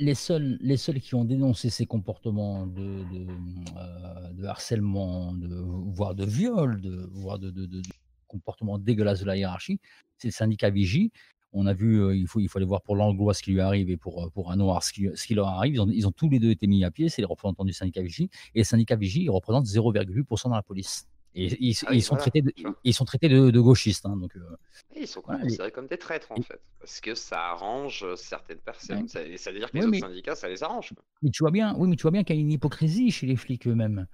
[0.00, 3.04] Les seuls, les seuls qui ont dénoncé ces comportements de,
[3.76, 7.52] euh, harcèlement, de, voire de viol, de, voire de,
[8.28, 9.80] comportements dégueulasses de la hiérarchie,
[10.16, 11.10] c'est le syndicat Vigie.
[11.52, 13.60] On a vu, euh, il, faut, il faut aller voir pour l'Anglois ce qui lui
[13.60, 15.74] arrive et pour, euh, pour un Noir ce qui, ce leur arrive.
[15.74, 17.72] Ils ont, ils ont tous les deux été mis à pied, c'est les représentants du
[17.72, 18.30] syndicat Vigie.
[18.54, 21.08] Et le syndicat Vigie, il représente 0,8% dans la police.
[21.34, 22.74] Et ils, Ah ils sont voilà, traités de, tu vois.
[22.84, 24.06] ils sont traités de, de gauchistes.
[24.06, 24.40] hein, donc, euh,
[24.96, 29.02] Ils sont Voilà, considérés comme des traîtres en fait, parce que ça arrange certaines personnes.
[29.02, 29.08] Ouais.
[29.08, 30.92] Ça, ça veut dire que les autres mais- syndicats, ça les arrange.
[31.22, 33.26] Mais tu vois bien, oui, mais tu vois bien qu'il y a une hypocrisie chez
[33.26, 34.06] les flics eux-mêmes.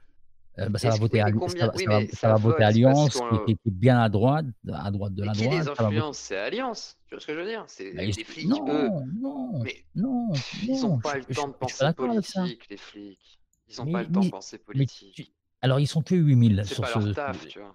[0.59, 1.45] Euh, bah, ça va voter, à, mais ça
[1.75, 4.91] oui, ça mais ça va Alliance, qui, est- qui qui est bien à droite, à
[4.93, 5.59] droite de Et la qui droite.
[5.61, 6.19] les influence?
[6.19, 6.97] C'est Alliance.
[7.09, 7.65] Tu vois ce que je veux dire?
[7.67, 8.89] C'est Bah, les flics, non, eux.
[9.21, 10.29] non, Mais non,
[10.63, 13.41] ils non, n'ont pas le temps de penser politique, les flics.
[13.69, 15.35] Ils n'ont Mais- pas le temps mais- de penser mais politique.
[15.65, 16.99] Alors, ils sont que 8000 C'est sur pas ce.
[16.99, 17.75] leur taf, tu vois.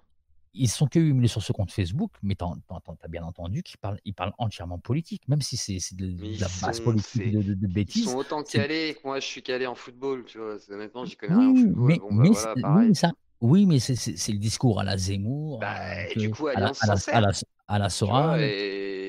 [0.54, 4.00] Ils sont que 8000 sur ce compte Facebook, mais tu as bien entendu qu'ils parlent,
[4.04, 7.54] ils parlent entièrement politique, même si c'est de, de ils la sont, politique de, de-
[7.54, 8.04] de ils bêtises.
[8.04, 10.56] sont autant calés que moi, je suis calé en football, tu vois.
[10.70, 11.88] Honnêtement, j'y connais rien en Oui, football.
[11.88, 14.96] mais, Bon, bah mais, voilà, c'est- oui, ça, oui, mais c'est le discours à la
[14.96, 17.30] Zemmour, Bah, euh, et que- du coup, à la, Alliance à la, à la,
[17.68, 18.99] à la Tu vois, et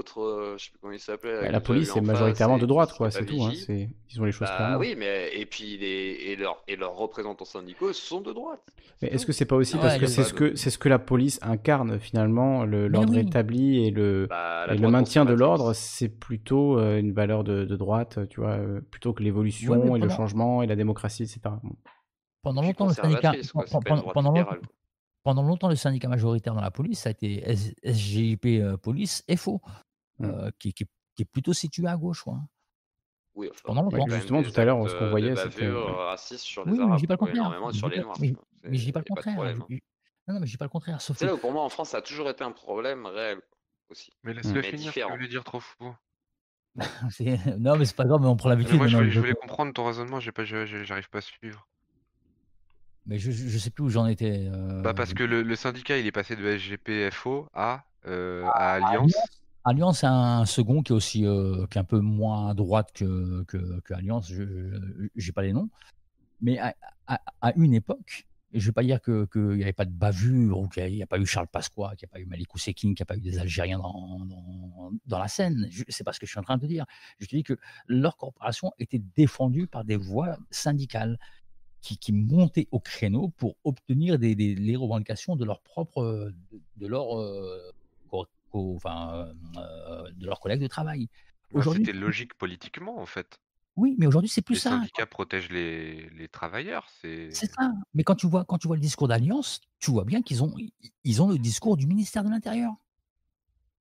[0.00, 1.40] l'autre, euh, je sais plus comment il s'appelait.
[1.42, 3.42] Bah, la police, face, majoritairement et de droite, quoi, c'est tout.
[3.42, 4.78] Hein, ils ont les choses Bah clairement.
[4.78, 8.60] oui, mais et puis les et leurs et leurs représentants syndicaux sont de droite.
[9.02, 10.78] Mais est-ce que c'est pas aussi Ah parce ouais, que c'est ce que c'est ce
[10.78, 13.20] que la police incarne finalement, l'ordre oui.
[13.20, 17.64] établi et le Bah, et le maintien de l'ordre, c'est plutôt euh, une valeur de,
[17.64, 20.76] de droite, tu vois, euh, plutôt que l'évolution Ouais, et le pendant- changement et la
[20.76, 21.40] démocratie, etc.
[22.42, 23.64] Pendant longtemps, le syndicat, quoi,
[24.12, 24.56] pendant, longtemps,
[25.22, 27.44] pendant le syndicat majoritaire dans la police, ça a été
[27.84, 28.46] SGIP
[28.82, 29.70] Police FO, Mm.
[30.22, 32.40] Euh, qui, qui- qui est plutôt situé à gauche, quoi.
[33.34, 34.08] Oui, enfin, Pendant a longtemps.
[34.08, 35.70] Justement, tout à l'heure, ce qu'on voyait, c'était-
[36.36, 37.72] sur les Oui, mais je Arabes, dis pas le contraire.
[37.72, 38.16] sur les Noirs.
[38.20, 38.34] mais,
[38.64, 39.56] je dis pas le pas contraire.
[39.68, 39.80] Je- je-
[40.28, 41.00] non, non, mais je dis pas le contraire.
[41.00, 43.06] Sauf C'est que là où pour moi en France ça a toujours été un problème
[43.06, 43.40] réel
[43.88, 44.12] aussi.
[44.22, 45.10] Mais laisse-le finir, différent.
[45.14, 45.94] voulait dire trop fou.
[47.58, 48.76] non, mais c'est pas grave, mais on prend l'habitude.
[48.76, 51.66] moi, je voulais, je- voulais comprendre ton raisonnement, j'ai pas, j'arrive pas à suivre.
[53.06, 54.48] Mais je, je sais plus où j'en étais.
[54.52, 58.74] euh, Bah parce que le, le syndicat, il est passé de SGPFO à, euh, à
[58.74, 59.14] Alliance.
[59.64, 60.00] Alliance.
[60.00, 63.44] C'est un second qui est aussi euh, qui est un peu moins à droite que,
[63.44, 64.28] que, Alliance.
[64.28, 64.42] Je
[65.14, 65.68] n'ai pas les noms.
[66.40, 70.60] Mais à, une époque, je ne vais pas dire qu'il n'y avait pas de bavure
[70.60, 72.94] ou qu'il n'y a, pas eu Charles Pasqua, qu'il n'y a pas eu Malik Oussekine,
[72.94, 75.68] qu'il n'y a pas eu des Algériens dans, dans, dans la scène.
[75.88, 76.86] C'est pas ce que je suis en train de dire.
[77.18, 81.18] Je te dis que leur corporation était défendue par des voix syndicales.
[81.82, 86.34] qui, qui montaient au créneau pour obtenir des, les revendications de de,
[86.76, 87.72] de leurs, euh,
[88.50, 91.08] co- enfin, euh, de leurs collègues de travail.
[91.52, 93.38] Bah, Aujourd'hui, c'était logique politiquement, en fait.
[93.76, 94.70] oui, mais aujourd'hui c'est plus Les ça.
[94.70, 96.86] syndicats protègent les, les travailleurs.
[97.00, 97.72] C'est C'est ça.
[97.94, 100.54] Mais quand tu vois, quand tu vois le discours d'Alliance, tu vois bien qu'ils ont,
[101.04, 102.72] ils- ont le discours du ministère de l'Intérieur.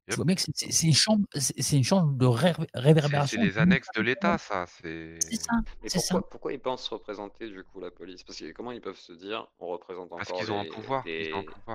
[0.08, 2.80] Tu vois bien que c'est une chambre, c'est c'est une chambre de ré- c'est- c'est
[2.80, 3.42] réverbération.
[3.42, 4.66] les annexes de l'État, ça.
[4.66, 5.52] C'est C'est ça,
[5.84, 6.16] Mais c'est ça.
[6.16, 8.24] pourquoi, pourquoi ils pensent représenter du coup la police?
[8.24, 10.66] Parce que comment ils peuvent se dire on représente parce encore qu'ils ont ont un
[10.66, 11.04] pouvoir.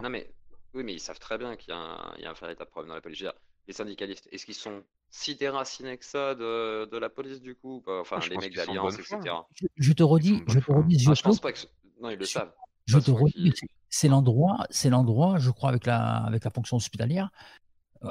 [0.02, 0.28] Non mais
[0.74, 2.70] oui mais ils savent très bien qu'il y a un, il y a un véritable
[2.70, 3.18] problème dans la police.
[3.18, 7.08] Je veux dire, les syndicalistes, est-ce qu'ils sont si déracinés que ça de, de la
[7.08, 7.82] police du coup?
[7.86, 9.46] Enfin je les mecs d'Alliance, etc.
[9.54, 11.66] Je, je te redis, je te redis, Ah, je Ziotlo, pense pas que ce-
[12.00, 12.52] non ils le savent.
[12.86, 13.52] je te redis,
[13.88, 17.30] c'est l'endroit, c'est l'endroit, je crois, avec la, avec la fonction hospitalière,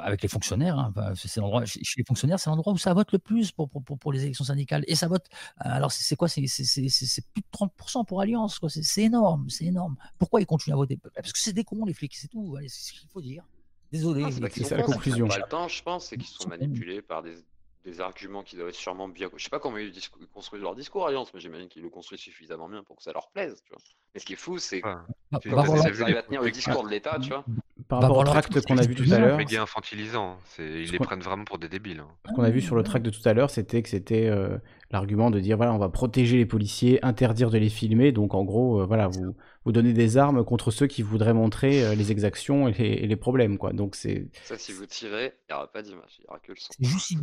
[0.02, 3.12] avec les fonctionnaires, hein, c'est c'est l'endroit, chez les fonctionnaires, c'est l'endroit où ça vote
[3.12, 4.84] le plus pour, pour, pour, pour les élections syndicales.
[4.88, 5.26] Et ça vote,
[5.58, 6.28] alors c'est c'est quoi?
[6.28, 8.68] C'est c'est- c'est- c'est- c'est plus de 30% pour Alliance, quoi.
[8.70, 9.96] C'est c'est énorme, c'est énorme.
[10.18, 10.98] Pourquoi ils continuent à voter?
[11.14, 13.44] Parce que c'est des cons, les flics, c'est tout, allez, c'est ce qu'il faut dire.
[13.92, 14.22] Désolé.
[14.32, 17.36] C'est n'ont pas le temps, je pense, c'est qu'ils sont manipulés par des,
[17.84, 19.28] des arguments qui doivent être sûrement bien.
[19.36, 19.92] Je sais pas comment ils,
[20.32, 23.28] construisent leur discours, Alliance, mais j'imagine qu'ils le construisent suffisamment bien pour que ça leur
[23.30, 23.78] plaise, tu vois.
[24.14, 25.04] Mais ce qui est fou, c'est que Bah,
[25.40, 26.18] tu- comment bah, voilà.
[26.18, 27.44] à tenir le discours de l'État, tu vois.
[27.88, 29.26] Par Bah, rapport au tract qu'on a vu tout c'est à bien.
[29.26, 30.36] l'heure, méga infantilisant.
[30.46, 32.00] C'est, ils Ce les qu'on- prennent vraiment pour des débiles.
[32.00, 32.08] hein.
[32.28, 34.56] ce qu'on a vu sur le tract de tout à l'heure, c'était que c'était euh,
[34.90, 38.10] l'argument de dire voilà, on va protéger les policiers, interdire de les filmer.
[38.12, 39.34] Donc en gros, euh, voilà, vous
[39.64, 43.06] vous donnez des armes contre ceux qui voudraient montrer euh, les exactions et les, et
[43.06, 43.72] les problèmes, quoi.
[43.72, 46.52] Donc c'est Ça, si vous tirez, il n'y aura pas d'image, il n'y aura que
[46.52, 46.72] le son.
[46.78, 47.14] C'est juste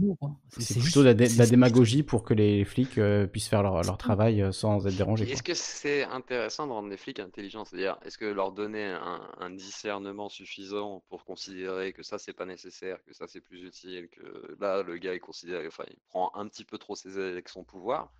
[0.57, 3.81] c'est plutôt de la, dé- la démagogie pour que les flics euh, puissent faire leur,
[3.83, 5.29] leur travail euh, sans être dérangés.
[5.31, 7.65] Est-ce que c'est intéressant de rendre les flics intelligents?
[7.65, 12.45] C'est-à-dire, est-ce que leur donner un, un discernement suffisant pour considérer que ça, c'est pas
[12.45, 16.31] nécessaire, que ça, c'est plus utile, que là, le gars, il considère, enfin, il prend
[16.35, 18.11] un petit peu trop ses ailes avec son pouvoir,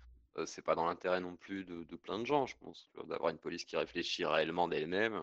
[0.46, 3.38] c'est pas dans l'intérêt non plus de, de plein de gens, je pense, d'avoir une
[3.38, 5.20] police qui réfléchit réellement d'elle-même.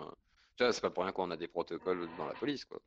[0.55, 2.79] Tu vois, c'est pas pour rien qu'on a des protocoles dans la police, quoi,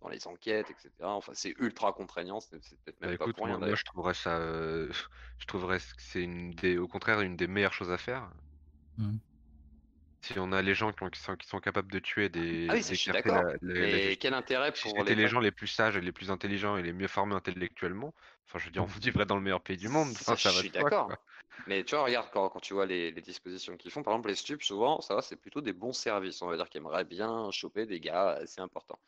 [0.00, 1.14] dans les enquêtes, etc.
[1.14, 3.82] Enfin, c'est ultra contraignant, c'est peut-être Bah, même pas écoute, pour rien moi, moi, je
[3.84, 4.92] trouverais ça, euh,
[5.38, 8.30] je trouverais que c'est une des, au contraire une des meilleures choses à faire.
[8.96, 9.18] Mhm.
[10.24, 12.68] Si on a les gens qui, ont- qui sont, qui sont capables de tuer des,
[12.68, 13.52] Ah oui, ça, je suis d'accord.
[13.62, 15.28] Mais quel intérêt si pour c'était les l'État?
[15.28, 18.14] gens les plus sages et les plus intelligents et les mieux formés intellectuellement,
[18.48, 20.18] enfin, je veux dire, on vivrait dans le meilleur pays du monde.
[20.18, 21.22] Ça, Enfin, ça je va suis d'accord.
[21.66, 24.28] Mais tu vois, regarde, quand, quand tu vois les, les dispositions qu'ils font, par exemple,
[24.28, 26.40] les stupes, souvent, ça va, c'est plutôt des bons services.
[26.42, 28.98] On va dire qu'ils aimeraient bien choper des gars assez importants.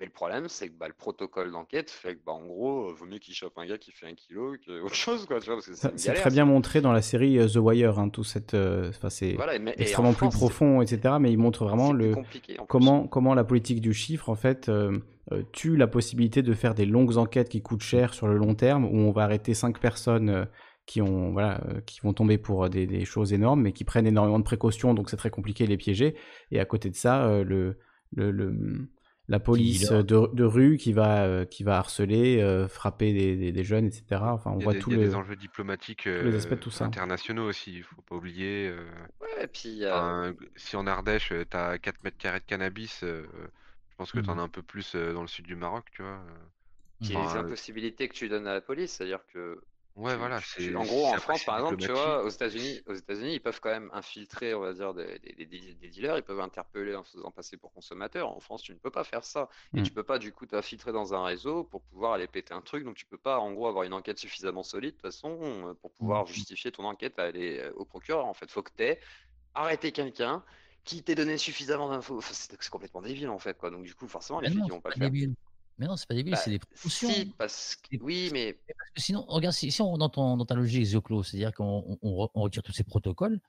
[0.00, 3.04] Mais le problème, c'est que bah, le protocole d'enquête fait que, bah, en gros, vaut
[3.04, 5.66] mieux qu'ils chopent un gars qui fait un kilo qu'autre chose, quoi, tu vois, parce
[5.66, 8.92] que c'est très bien montré dans la série euh, The Wire, hein, tout cette, euh,
[9.08, 11.16] c'est Voilà, mais- extrêmement plus France, profond, etc.
[11.20, 12.14] Mais il montre vraiment le
[12.68, 14.98] comment comment la politique du chiffre en fait euh,
[15.32, 18.54] euh, tue la possibilité de faire des longues enquêtes qui coûtent cher sur le long
[18.54, 20.46] terme, où on va arrêter cinq personnes
[20.88, 23.84] qui ont voilà euh, qui vont tomber pour euh, des, des choses énormes, mais qui
[23.84, 26.16] prennent énormément de précautions, donc c'est très compliqué de les piéger.
[26.52, 27.78] Et à côté de ça, euh, le,
[28.16, 28.90] le, le-
[29.28, 33.52] la police de, de rue qui va euh, qui va harceler, euh, frapper des, des-
[33.52, 34.34] des jeunes, etc.
[34.34, 36.54] Enfin, on voit des, tout il y a le des enjeux diplomatiques tous les aspects
[36.54, 36.96] de tout ça.
[36.96, 38.68] internationaux aussi, il faut pas oublier.
[38.68, 38.84] euh,
[39.20, 43.02] Ouais, et puis, euh, enfin, si en Ardèche, euh, t'as 4 mètres carrés de cannabis,
[43.04, 43.26] euh,
[43.90, 44.38] je pense que t'en Mhm.
[44.38, 46.22] as un peu plus euh, dans le sud du Maroc, tu vois.
[47.00, 49.60] les Enfin, euh, impossibilités que tu donnes à la police, c'est-à-dire que
[49.98, 50.40] ouais, voilà,
[50.76, 53.70] en gros, en France, par exemple, tu vois, aux États-Unis, aux États-Unis, ils peuvent quand
[53.70, 57.12] même infiltrer, on va dire, des, des- des- des dealers, ils peuvent interpeller en se
[57.12, 58.28] faisant passer pour consommateurs.
[58.28, 59.48] En France, tu ne peux pas faire ça.
[59.74, 59.84] Et Mm.
[59.84, 62.84] tu peux pas, du coup, t'infiltrer dans un réseau pour pouvoir aller péter un truc.
[62.84, 65.74] Donc, tu peux pas, en gros, avoir une enquête suffisamment solide, de toute façon, euh,
[65.74, 68.26] pour pouvoir justifier ton enquête à aller euh, au procureur.
[68.26, 69.00] En fait, faut que t'aies
[69.54, 70.44] arrêté quelqu'un
[70.84, 72.18] qui t'ait donné suffisamment d'infos.
[72.18, 73.70] Enfin, c'est complètement débile, en fait, quoi.
[73.70, 75.10] Donc, du coup, forcément, les flics, ils vont pas pas le faire.
[75.10, 75.34] débile.
[75.78, 77.08] Mais non, c'est pas débile, Bah, c'est des précautions.
[77.10, 80.44] si, parce que, oui, mais Parce que sinon, regarde, si, si on dans, ton, dans
[80.44, 83.40] ta logique Zioclo, c'est-à-dire qu'on on, on re- on retire tous ces protocoles,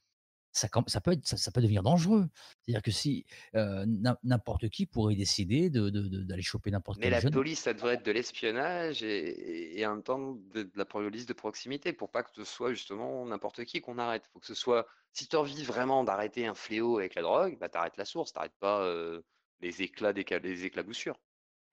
[0.52, 2.30] ça, peut, être, ça, ça peut devenir dangereux.
[2.62, 3.26] C'est-à-dire que si
[3.56, 7.20] euh, n'im- n'importe qui pourrait décider de- de- de- d'aller choper n'importe Mais quel la
[7.22, 7.34] jeune.
[7.34, 11.26] police, ça devrait être de l'espionnage et, et en même temps de, de la police
[11.26, 14.26] de proximité pour pas que ce soit justement n'importe qui qu'on arrête.
[14.34, 17.58] faut que ce soit, si tu as envie vraiment d'arrêter un fléau avec la drogue,
[17.60, 19.22] bah t'arrêtes la source, t'arrêtes pas euh,
[19.62, 21.18] les éclats des les éclaboussures.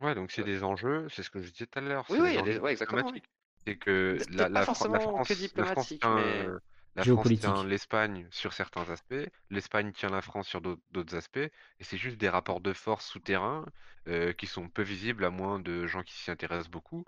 [0.00, 2.30] Ouais, donc c'est des enjeux, c'est ce que je disais tout à l'heure, Oui, oui,
[2.32, 3.22] il y a des- ouais, exactement, oui.
[3.66, 6.12] C'est que Peut-être la, pas la, Fran- la forcément que France, la France diplomatique, tient,
[6.12, 6.58] mais euh,
[6.94, 7.34] la France Géopolitique.
[7.34, 9.14] tient l'Espagne sur certains aspects,
[9.50, 11.50] l'Espagne tient la France sur d'autres d'autres aspects, et
[11.84, 13.66] c'est juste des rapports de force souterrains
[14.08, 17.04] euh, qui sont peu visibles à moins de gens qui s'y intéressent beaucoup.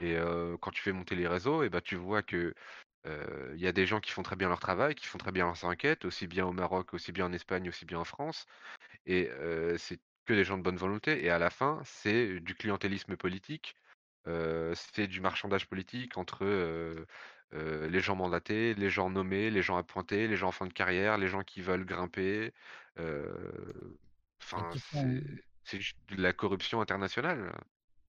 [0.00, 2.54] Et euh, quand tu fais monter les réseaux, et ben tu vois que
[3.06, 5.32] euh, il y a des gens qui font très bien leur travail, qui font très
[5.32, 8.46] bien leurs enquêtes, aussi bien au Maroc, aussi bien en Espagne, aussi bien en France.
[9.06, 11.24] Et euh, c'est que des gens de bonne volonté.
[11.24, 13.74] Et à la fin, c'est du clientélisme politique.
[14.26, 17.06] euh, c'est du marchandage politique entre euh,
[17.88, 21.16] les gens mandatés, les gens nommés, les gens appointés, les gens en fin de carrière,
[21.16, 22.52] les gens qui veulent grimper.
[24.42, 24.70] Enfin,
[25.64, 27.50] c'est de la corruption internationale.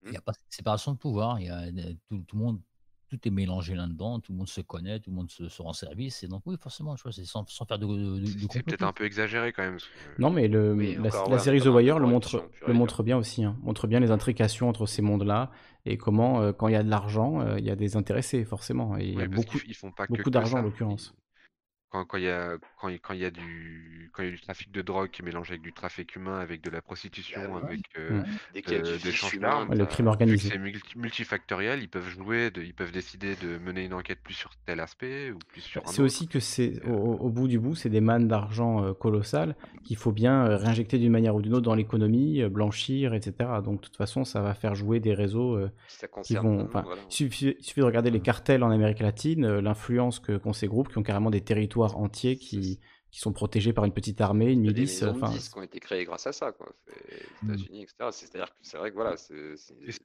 [0.04, 1.40] Il n'y a pas de séparation de pouvoir.
[1.40, 1.72] Il y a
[2.10, 2.62] tout, tout le monde
[3.10, 6.24] tout est mélangé là-dedans, tout le monde se connaît, tout le monde se, rend service.
[6.24, 9.06] Et donc, oui, forcément, je vois, c'est sans, faire de, de, C'est peut-être un peu
[9.06, 9.78] exagéré quand même.
[10.20, 13.44] Non, mais le, la, série The Wire le montre, le montre bien aussi.
[13.44, 13.58] Hein.
[13.62, 15.52] montre bien les intrications entre ces mondes-là
[15.86, 18.44] et comment, euh, quand il y a de l'argent, euh, il y a des intéressés,
[18.46, 18.98] forcément.
[18.98, 19.58] Et il y a beaucoup,
[20.10, 21.16] beaucoup d'argent en l'occurrence
[21.90, 24.30] quand quand il y a quand il quand il y a du quand il y
[24.30, 26.82] a du trafic de drogue qui est mélangé avec du trafic humain, avec de la
[26.82, 28.22] prostitution, Bah avec euh,
[28.54, 28.62] du
[29.04, 30.50] des vice d'armes, Le crime vu que organisé.
[30.50, 34.34] c'est multi- multifactoriel, ils peuvent jouer, de- ils peuvent décider de mener une enquête plus
[34.34, 37.60] sur tel aspect ou plus sur un C'est aussi que c'est au, au bout du
[37.60, 41.42] bout, c'est des mannes d'argent euh, colossales qu'il faut bien euh, réinjecter d'une manière ou
[41.42, 43.34] d'une autre dans l'économie, euh, blanchir, etc.
[43.64, 46.62] Donc de toute façon, ça va faire jouer des réseaux euh, Ça qui vont.
[46.62, 47.02] euh, voilà.
[47.10, 50.54] il suffit, il suffit de regarder les cartels en Amérique latine, euh, l'influence que qu'ont
[50.54, 52.80] ces groupes, qui ont carrément des territoires entiers qui,
[53.12, 55.02] qui sont protégés par une petite armée, une milice.
[55.04, 56.68] Enfin, qui ont été créées grâce à ça, quoi.
[57.44, 57.96] Les États-Unis, etc.
[58.12, 59.16] C'est-à-dire que c'est vrai que voilà,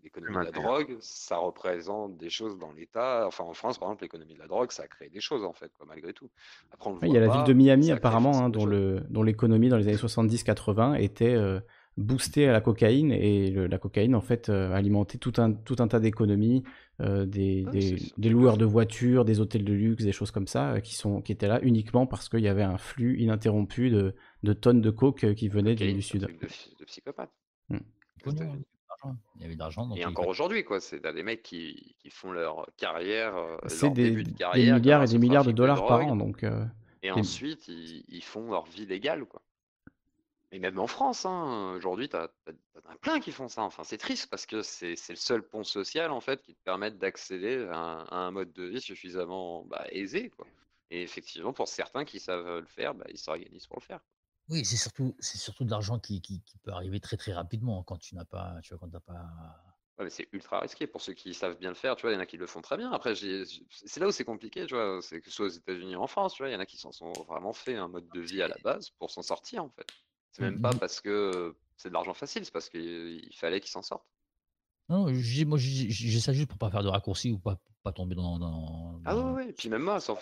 [0.03, 3.25] l'économie de la drogue, ça représente des choses dans l'État.
[3.27, 5.53] Enfin, en France, par exemple, l'économie de la drogue, ça a créé des choses, en
[5.53, 6.31] fait, quoi, malgré tout.
[6.73, 8.71] Après, on le Ouais, il y a la ville de Miami, apparemment, hein, dont choses.
[8.71, 11.61] le, dont l'économie dans les années 70-80 était euh,
[11.97, 15.77] boostée à la cocaïne, et le- la cocaïne, en fait, euh, alimentait tout un, tout
[15.79, 16.63] un tas d'économies,
[17.01, 20.75] euh, des, Ouais, des, loueurs de voitures, des hôtels de luxe, des choses comme ça,
[20.75, 24.15] euh, qui, sont, qui étaient là uniquement parce qu'il y avait un flux ininterrompu de,
[24.43, 26.23] de tonnes de coke euh, qui venaient du, cocaïne, du un sud.
[26.23, 27.31] truc de, psy- de psychopathe.
[29.37, 30.81] Il y avait de l'argent Et encore aujourd'hui, quoi.
[30.81, 33.35] C'est des mecs qui, qui font leur carrière,
[33.67, 36.07] C'est leur des, début de des carrière milliards et des milliards de de dollars par
[36.07, 36.43] an, donc...
[36.45, 36.65] euh,
[37.03, 39.43] Et des- ensuite, ils, ils font leur vie légale, quoi.
[40.55, 43.63] Et même en France, hein, aujourd'hui, t'as, t'as, t'as plein qui font ça.
[43.63, 46.97] Enfin, c'est triste parce que c'est, le seul pont social, en fait, qui te permette
[46.97, 50.47] d'accéder à un, à un mode de vie suffisamment bah, aisé, quoi.
[50.93, 53.99] Et effectivement, pour certains qui savent le faire, bah, ils s'organisent pour le faire.
[54.49, 57.83] Oui, c'est surtout, c'est surtout de l'argent qui, qui, qui peut arriver très très rapidement
[57.83, 59.27] quand tu n'as pas, tu vois, quand t'as pas.
[59.99, 62.15] Ouais, mais c'est ultra risqué pour ceux qui savent bien le faire, tu vois, il
[62.15, 62.93] y en a qui le font très bien.
[62.93, 66.01] Après, c'est là où c'est compliqué, tu vois, c'est que ce soit aux États-Unis ou
[66.01, 68.09] en France, tu vois, il y en a qui s'en sont vraiment fait un mode
[68.11, 69.87] de vie à la base pour s'en sortir, en fait.
[70.35, 70.79] C'est même pas Mhm.
[70.79, 74.07] parce que c'est de l'argent facile, c'est parce qu'il il fallait qu'ils s'en sortent.
[74.91, 77.93] Non, je dis- moi, j'ai ça juste pour pas faire de raccourcis ou pas, pas
[77.93, 78.39] tomber dans.
[78.39, 80.13] dans, Ah ouais, ouais, et puis même moi, c'est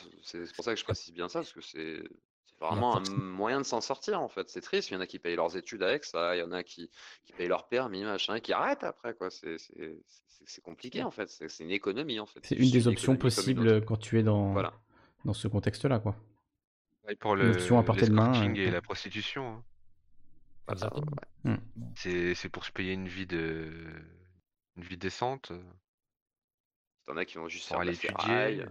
[0.55, 2.05] pour ça que je précise bien ça, parce que c'est
[2.60, 4.49] vraiment un moyen de s'en sortir, en fait.
[4.50, 6.52] C'est triste, il y en a qui payent leurs études avec ça, il y en
[6.52, 6.89] a qui,
[7.24, 9.31] qui payent leur permis, machin, et qui arrêtent après, quoi.
[9.31, 9.73] C'est c'est-
[10.07, 11.28] c'est- c'est compliqué, en fait.
[11.28, 12.41] C'est une économie, en fait.
[12.44, 14.74] C'est une des options possibles quand tu es dans, Voilà.
[15.24, 16.15] dans ce contexte-là, quoi.
[17.08, 18.32] Et pour option à le portée de main.
[18.49, 18.70] euh, et ouais.
[18.70, 19.65] la prostitution, hein.
[20.66, 21.16] Voilà, Exactement.
[21.44, 21.52] ouais.
[21.52, 21.92] Mm.
[21.94, 23.70] C'est c'est pour se payer une vie de
[24.76, 25.52] une vie décente,
[27.07, 28.65] T'en as qui vont juste pour aller étudier,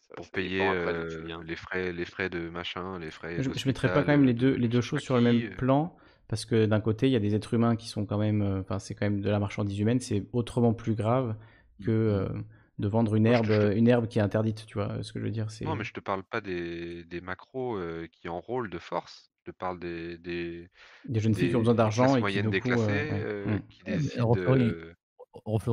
[0.00, 3.66] Ça, pour ça payer euh, les frais les frais de machin, les frais Je, je
[3.68, 5.56] mettrais pas quand même les de, deux, de les deux choses sur le même euh.
[5.56, 5.94] plan,
[6.28, 8.60] parce que d'un côté, il y a des êtres humains qui sont quand même, euh,
[8.60, 11.36] enfin, c'est quand même de la marchandise humaine, c'est autrement plus grave
[11.84, 12.28] que euh,
[12.78, 15.18] de vendre une Moi, herbe, te, une herbe qui est interdite, tu vois ce que
[15.18, 15.64] je veux dire, c'est...
[15.64, 19.31] Non, mais je te parle pas des, des macros euh, qui enrôlent de force.
[19.44, 20.70] Je te parle des, des,
[21.04, 23.90] Des jeunes filles qui ont besoin d'argent et qui, coup, euh, ouais, euh, qui Ouais,
[23.90, 24.22] mais décident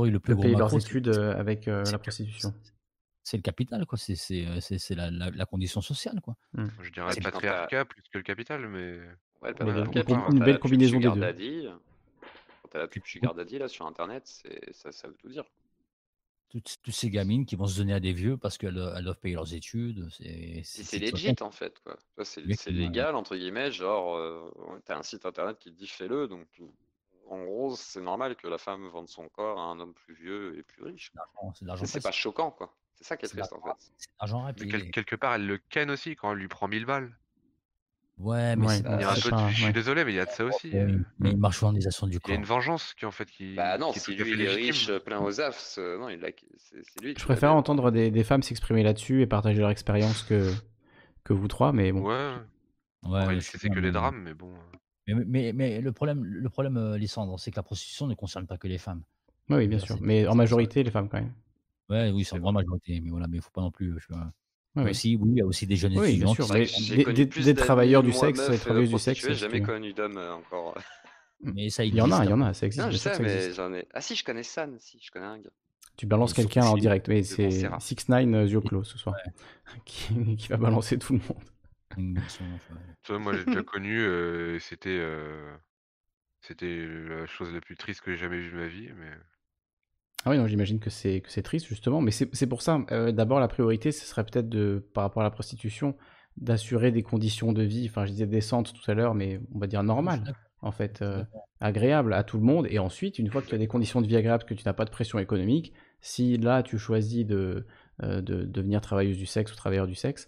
[0.10, 2.52] le de plus gros payer leurs études euh, avec euh, la prostitution.
[3.22, 4.00] c'est le capital, quoi.
[4.00, 6.36] C'est c'est, c'est- c'est la, la, la condition sociale, quoi.
[6.54, 6.68] Mm.
[6.82, 8.98] je dirais le patriarcat plus que le capital, mais
[9.44, 9.72] ouais, le
[10.32, 11.70] une, belle la pub combinaison des deux.
[12.64, 15.44] Quand t'as la pub Sugar Daddy là sur Internet, c'est ça, ça veut tout dire.
[16.50, 19.20] Toutes, toutes ces gamines qui vont se donner à des vieux parce qu'elles elles doivent
[19.20, 20.10] payer leurs études,
[20.64, 21.96] c'est legit en fait, quoi.
[22.24, 24.50] C'est légal, entre guillemets, genre, euh,
[24.86, 26.48] t'as un site internet qui te dit fais-le, donc
[27.28, 30.58] en gros, c'est normal que la femme vende son corps à un homme plus vieux
[30.58, 31.12] et plus riche.
[31.86, 32.76] C'est pas choquant, quoi.
[32.96, 33.92] C'est ça qui est triste en fait.
[34.72, 37.16] quel- quelque part, elle le ken aussi quand elle lui prend 1000 balles.
[38.20, 39.48] Ouais, mais Ouais, c'est bon, Il y a un c'est peu de...
[39.50, 39.74] Je suis Ouais.
[39.74, 40.70] désolé, mais il y a de ça aussi.
[40.72, 40.88] ouais, euh.
[41.20, 41.34] il y a Mm.
[41.36, 42.58] une marchandisation du Il y a une corps.
[42.58, 45.20] vengeance qui en fait qui, Bah non, qui si lui il est riche, euh, plein
[45.22, 46.30] aux affs, euh, non, il a...
[46.58, 49.70] c'est c'est lui Je qui préfère entendre des, des femmes s'exprimer là-dessus et partager leur
[49.70, 50.52] expérience que,
[51.24, 52.02] que vous trois, mais bon.
[52.06, 52.34] Ouais,
[53.04, 54.54] Ouais, bien, que des mais, drames, mais bon.
[54.54, 55.14] euh.
[55.16, 58.46] mais, mais, mais le problème, le problème, euh, Lissandre, c'est que la prostitution ne concerne
[58.46, 59.04] pas que les femmes.
[59.50, 59.98] Oui, bien sûr.
[60.02, 61.34] Mais en majorité, les femmes, quand même.
[61.90, 64.00] Ouais, oui, c'est en grande majorité, mais voilà, mais il faut pas non plus.
[64.00, 64.32] Je, vois.
[64.84, 64.92] Oui, oui.
[64.92, 66.48] aussi, oui, il y a aussi des jeunes Oui, bien étudiants sûr.
[66.48, 69.94] qui des, des- des travailleurs du sexe, des euh, travailleuses du sexe, j'ai jamais connu
[69.94, 70.76] d'hommes euh, encore.
[71.42, 73.00] Mais ça Il y en a, il y en a, ça existe, Non, je bien
[73.00, 73.54] sûr que sais, ça mais existe.
[73.54, 73.88] j'en ai.
[73.94, 75.50] Ah si, je connais San, si, je connais un gars.
[75.98, 77.80] Tu balances quelqu'un en direct, mais c'est Montserrat.
[77.80, 79.16] 6 9 yeux clos ce soir,
[79.86, 81.44] qui, qui va balancer tout le monde.
[83.08, 85.56] Vois, moi j'ai déjà connu, euh, c'était euh,
[86.42, 89.12] c'était la chose la plus triste que j'ai jamais vue de ma vie, mais
[90.26, 92.82] Ah oui, non, j'imagine que c'est que c'est triste justement, mais c'est pour ça.
[92.92, 95.96] Euh, d'abord, la priorité, ce serait peut-être de, par rapport à la prostitution,
[96.38, 97.88] d'assurer des conditions de vie.
[97.90, 101.24] Enfin, je disais décentes tout à l'heure, mais on va dire normales, en fait, euh,
[101.62, 102.68] agréables à tout le monde.
[102.70, 104.74] Et ensuite, une fois que tu as des conditions de vie agréables, que tu n'as
[104.74, 107.66] pas de pression économique, si là tu choisis de,
[108.02, 110.28] de devenir travailleuse du sexe ou travailleur du sexe,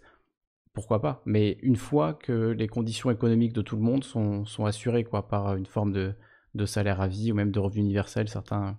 [0.73, 1.21] pourquoi pas?
[1.25, 5.27] Mais une fois que les conditions économiques de tout le monde sont, sont assurées, quoi,
[5.27, 6.13] par une forme de,
[6.55, 8.77] de salaire à vie ou même de revenu universel, certains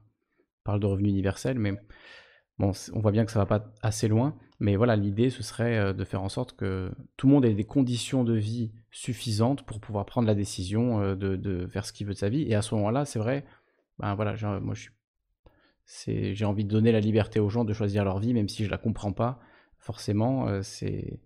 [0.65, 1.73] parle de revenu universel, mais
[2.59, 4.37] bon, on voit bien que ça va pas assez loin.
[4.61, 7.55] Mais voilà, l'idée, ce serait euh, de faire en sorte que tout le monde ait
[7.55, 12.07] des conditions de vie suffisantes pour pouvoir prendre la décision euh, de, faire ce qu'il
[12.07, 12.43] veut de sa vie.
[12.43, 13.45] Et à ce moment-là, c'est vrai,
[13.99, 14.75] ben voilà, moi
[16.07, 18.71] j'ai envie de donner la liberté aux gens de choisir leur vie, même si je
[18.71, 19.41] la comprends pas
[19.79, 20.47] forcément.
[20.47, 21.19] Euh, c'est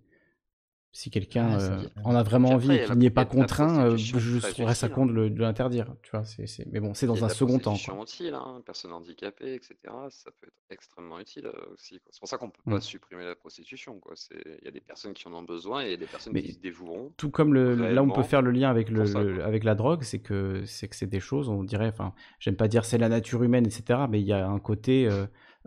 [0.97, 4.39] si quelqu'un euh, en a vraiment envie et qu'il n'y est pas contraint, euh, je
[4.39, 5.95] trouverais ça con de l'interdire.
[6.03, 7.75] Tu vois, c'est, Mais bon, c'est dans un second temps.
[7.75, 9.77] C'est utile, hein, personnes handicapées, etc.
[10.09, 12.01] Ça peut être extrêmement utile euh, aussi.
[12.09, 12.81] C'est pour ça qu'on ne peut pas mmh.
[12.81, 14.01] supprimer la prostitution.
[14.31, 17.13] Il y a des personnes qui en ont besoin et des personnes qui se dévoueront.
[17.19, 20.21] Tout comme le, là, on peut faire le lien avec, le, avec la drogue, c'est
[20.21, 23.43] que c'est que c'est des choses, on dirait, enfin, j'aime pas dire c'est la nature
[23.43, 24.01] humaine, etc.
[24.09, 25.11] Mais il y a un côté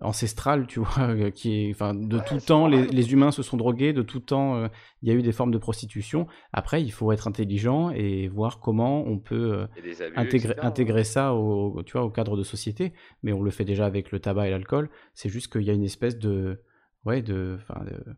[0.02, 3.94] ancestrale, tu vois, euh, qui est, enfin, de tout temps, les, humains se sont drogués,
[3.94, 4.68] de tout temps, euh,
[5.02, 6.28] il y a eu des formes de prostitution.
[6.54, 9.68] Après, il faut être intelligent et voir comment on peut euh,
[10.16, 12.94] intégrer, intégrer ça au, tu vois, au cadre de société.
[13.24, 14.90] Mais on le fait déjà avec le tabac et l'alcool.
[15.14, 16.62] C'est juste qu'il y a une espèce de,
[17.06, 18.16] ouais, de, de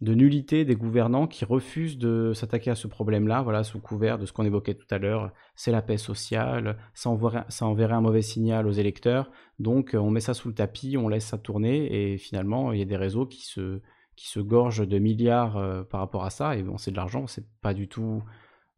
[0.00, 4.26] de nullité des gouvernants qui refusent de s'attaquer à ce problème-là, voilà, sous couvert de
[4.26, 8.00] ce qu'on évoquait tout à l'heure, c'est la paix sociale, ça enverrait, ça enverrait, un
[8.00, 12.12] mauvais signal aux électeurs, donc on met ça sous le tapis, on laisse ça tourner,
[12.12, 13.80] et finalement il y a des réseaux qui se,
[14.14, 17.26] qui se gorgent de milliards euh, par rapport à ça, et bon c'est de l'argent,
[17.26, 18.22] c'est pas du tout...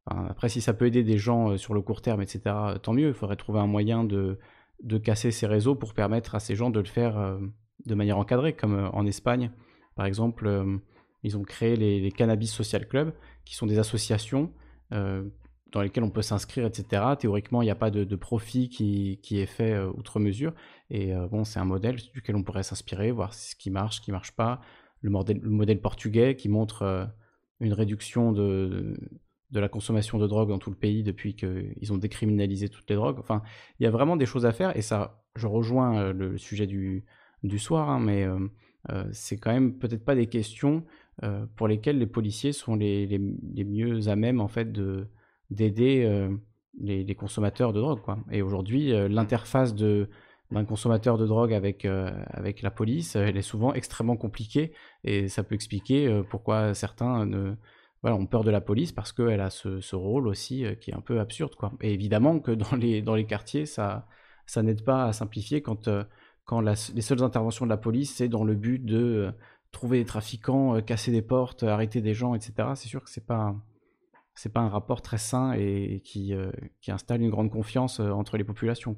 [0.07, 2.41] après si ça peut aider des gens euh, sur le court terme, etc.,
[2.83, 4.39] tant mieux, il faudrait trouver un moyen de,
[4.83, 7.39] de casser ces réseaux pour permettre à ces gens de le faire euh,
[7.85, 9.51] de manière encadrée, comme en Espagne,
[9.97, 10.81] par exemple
[11.23, 13.13] ils ont créé les, Cannabis Social Club,
[13.45, 14.53] qui sont des associations
[14.93, 15.25] euh,
[15.73, 17.03] dans lesquelles on peut s'inscrire, etc.
[17.19, 20.53] Théoriquement, il n'y a pas de, profit qui, est fait euh, outre mesure.
[20.89, 24.01] Et euh, bon, c'est un modèle duquel on pourrait s'inspirer, voir ce qui marche, ce
[24.01, 24.61] qui ne marche pas.
[25.01, 27.09] Le modèle, le modèle, portugais qui montre
[27.61, 28.97] une réduction de,
[29.53, 33.19] la consommation de drogue dans tout le pays depuis qu'ils ont décriminalisé toutes les drogues.
[33.19, 33.43] Enfin,
[33.79, 34.77] il y a vraiment des choses à faire.
[34.77, 37.05] Et ça, je rejoins le sujet du,
[37.59, 38.27] soir, hein, mais
[39.13, 40.85] c'est quand même peut-être pas des questions
[41.23, 45.07] euh, pour lesquels les policiers sont les, les, mieux à même en fait de
[45.51, 46.35] d'aider euh,
[46.81, 48.19] les, consommateurs de drogue quoi.
[48.31, 50.09] Et aujourd'hui, euh, l'interface de
[50.51, 54.73] d'un consommateur de drogue avec avec la police, elle est souvent extrêmement compliquée
[55.05, 57.55] et ça peut expliquer pourquoi certains ne
[58.03, 60.95] voilà, ont peur de la police parce qu'elle a ce, ce, rôle aussi qui est
[60.95, 61.73] un peu absurde quoi.
[61.83, 64.09] Et évidemment que dans les dans les quartiers, ça
[64.47, 65.89] ça n'aide pas à simplifier quand
[66.47, 69.33] quand les seules interventions de la police c'est dans le but de
[69.73, 72.53] trouver des trafiquants, euh, casser des portes, arrêter des gens, etc.
[72.75, 73.55] C'est sûr que c'est pas
[74.35, 76.51] c'est pas un rapport très sain et qui, euh,
[76.81, 78.97] qui installe une grande confiance euh, entre les populations.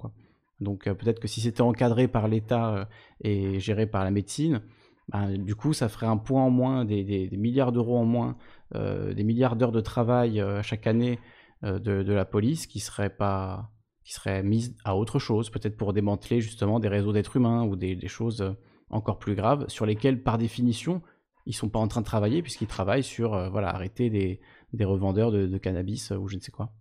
[0.61, 2.89] Donc peut-être que si c'était encadré par l'État
[3.21, 4.63] et géré par la médecine,
[5.09, 8.37] ben, du coup ça ferait un point en moins, des, milliards d'euros en moins,
[8.73, 11.19] des milliards d'heures de travail chaque année
[11.65, 13.73] de, la police qui seraient pas
[14.05, 18.07] qui mises à autre chose, peut-être pour démanteler justement des réseaux d'êtres humains ou des
[18.07, 18.55] choses
[18.93, 21.03] encore plus graves, sur lesquels, par définition,
[21.47, 24.41] ils sont pas en train de travailler, puisqu'ils travaillent sur euh, voilà, arrêter des,
[24.73, 26.73] des revendeurs de, cannabis euh, ou je ne sais quoi.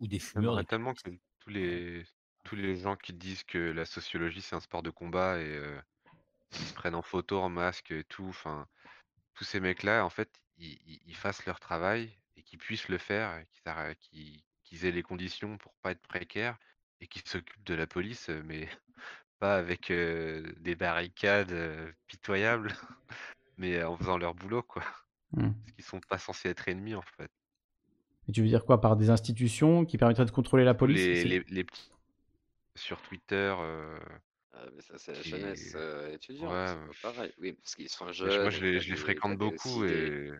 [0.00, 0.64] Ou des fumeurs.
[0.66, 2.04] tellement que tous les,
[2.44, 5.80] tous les gens qui disent que la sociologie c'est un sport de combat et euh,
[6.52, 8.66] ils se prennent en photo, en masque et tout, enfin,
[9.34, 13.42] tous ces mecs-là, en fait, ils, fassent leur travail et qu'ils puissent le faire,
[14.00, 16.56] qu'ils qu'ils aient les conditions pour pas être précaires
[17.00, 18.68] et qu'ils s'occupent de la police, mais
[19.42, 21.52] pas avec des barricades
[22.06, 22.72] pitoyables,
[23.58, 24.84] mais en faisant leur boulot, quoi.
[25.32, 25.50] Mmh.
[25.50, 27.28] Parce qu'ils sont pas censés être ennemis, en fait.
[28.28, 31.24] Et tu veux dire quoi Par des institutions qui permettraient de contrôler la police?
[31.24, 31.66] Les, les,
[32.76, 33.52] Sur Twitter.
[34.52, 35.76] Ah, mais ça, c'est la jeunesse
[36.12, 37.32] étudiante, ouais, c'est pareil.
[37.40, 38.42] Oui, parce qu'ils sont jeunes.
[38.42, 40.30] Moi, je les, je les fréquente beaucoup et.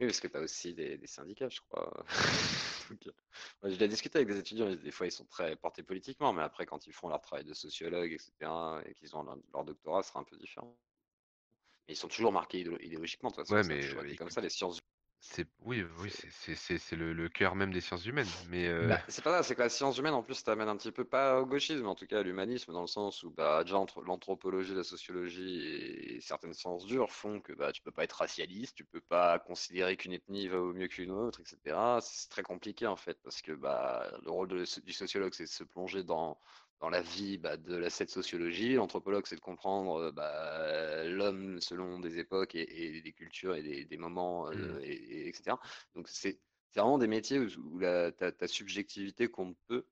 [0.00, 1.92] Oui, parce que tu as aussi des, syndicats, je crois.
[3.64, 6.64] j'ai déjà discuté avec des étudiants, des fois ils sont très portés politiquement, mais après
[6.64, 8.32] quand ils font leur travail de sociologue, etc.,
[8.86, 10.74] et qu'ils ont leur, doctorat, ce sera un peu différent.
[11.86, 13.68] Mais ils sont toujours marqués idéologiquement, de toute façon.
[13.68, 14.80] Ouais, mais comme ça, les sciences
[15.22, 18.26] c'est oui, oui, c'est le, le cœur même des sciences humaines.
[18.48, 20.76] Mais euh, bah, c'est pas ça, c'est que la science humaine en plus t'amène un
[20.76, 23.62] petit peu pas au gauchisme, en tout cas à l'humanisme, dans le sens où bah,
[23.62, 28.04] déjà entre l'anthropologie, la sociologie et certaines sciences dures font que bah, tu peux pas
[28.04, 31.76] être racialiste, tu peux pas considérer qu'une ethnie va au mieux qu'une autre, etc.
[32.00, 35.64] C'est très compliqué en fait, parce que bah, le rôle du sociologue c'est de se
[35.64, 36.38] plonger dans,
[36.80, 38.74] dans la vie bah, de la, cette sociologie.
[38.74, 44.50] L'anthropologue, c'est de comprendre bah, l'homme selon des époques et, des cultures et des, moments,
[44.50, 44.80] mmh.
[44.82, 45.56] et, etc.
[45.94, 46.40] Donc, c'est
[46.74, 49.84] vraiment des métiers où, ta, subjectivité compte peu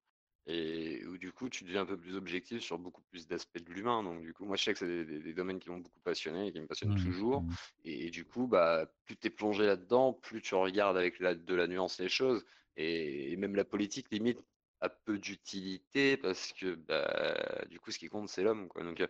[0.50, 3.70] et où du coup tu deviens un peu plus objectif sur beaucoup plus d'aspects de
[3.70, 4.02] l'humain.
[4.02, 6.52] Donc du coup, moi je sais que c'est des, domaines qui m'ont beaucoup passionné et
[6.52, 7.42] qui me passionnent mmh, toujours.
[7.42, 7.54] Mmh.
[7.84, 11.66] Et, du coup, bah, plus tu es plongé là-dedans, plus tu regardes avec de la
[11.66, 12.46] nuance les choses.
[12.78, 14.38] Et, même la politique limite
[14.80, 18.68] a peu d'utilité parce que bah, du coup ce qui compte c'est l'homme.
[18.76, 19.06] Donc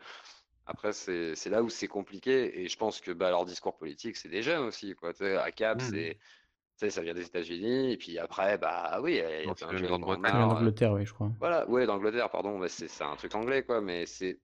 [0.67, 4.29] après c'est là où c'est compliqué et je pense que bah, leur discours politique c'est
[4.29, 4.95] des jeunes aussi.
[4.95, 5.13] Quoi.
[5.41, 6.19] à Cap, mmh, c'est
[6.79, 9.77] sais, ça vient des États-Unis, et puis après, bah oui, il y a plein de
[9.79, 11.31] gens en Angleterre, oui, je crois.
[11.41, 14.39] Voilà, ouais, d'Angleterre, pardon, bah, c'est un truc anglais, quoi, mais c'est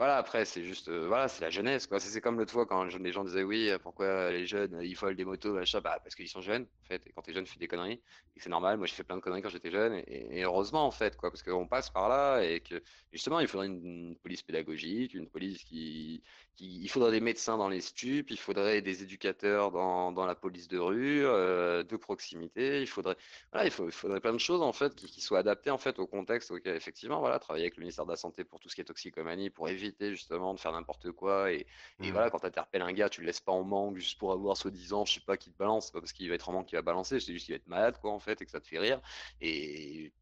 [0.00, 2.00] voilà, après, c'est juste, euh, voilà, c'est la jeunesse, quoi.
[2.00, 5.26] C'est comme l'autre fois quand les gens disaient, oui, pourquoi les jeunes, ils volent des
[5.26, 7.02] motos, machin, bah, parce qu'ils sont jeunes, en fait.
[7.06, 8.00] Et quand t'es jeune, tu fais des conneries.
[8.34, 8.78] Et c'est normal.
[8.78, 10.02] Moi, j'ai fait plein de conneries quand j'étais jeune.
[10.06, 13.66] Et, heureusement, en fait, quoi, parce qu'on passe par là et que, justement, il faudrait
[13.66, 16.22] une, police pédagogique, une police qui,
[16.60, 20.68] il faudrait des médecins dans les stupes, il faudrait des éducateurs dans, dans la police
[20.68, 22.80] de rue, euh, de proximité.
[22.80, 23.16] Il faudrait,
[23.52, 25.78] voilà, il, faut, il, faudrait plein de choses, en fait, qui, qui, soient adaptées, en
[25.78, 28.68] fait, au contexte auquel, effectivement, voilà, travailler avec le ministère de la Santé pour tout
[28.68, 31.52] ce qui est toxicomanie, pour éviter justement de faire n'importe quoi.
[31.52, 31.66] Et,
[32.00, 32.12] et mmh.
[32.12, 34.56] voilà, quand tu interpelles un gars, tu le laisses pas en manque juste pour avoir
[34.56, 36.76] soi-disant, je sais pas, qui te balance, pas parce qu'il va être en manque qu'il
[36.76, 38.68] va balancer, c'est juste qu'il va être malade, quoi, en fait, et que ça te
[38.68, 39.00] fait rire.
[39.40, 40.12] Et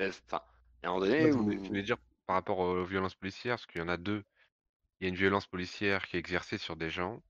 [0.00, 0.40] enfin,
[0.82, 1.32] à un moment donné.
[1.32, 1.50] Où...
[1.50, 1.96] Je voulais dire
[2.26, 4.24] par rapport aux violences policières, parce qu'il y en a deux.
[5.00, 7.22] Il y a une violence policière qui est exercée sur des gens,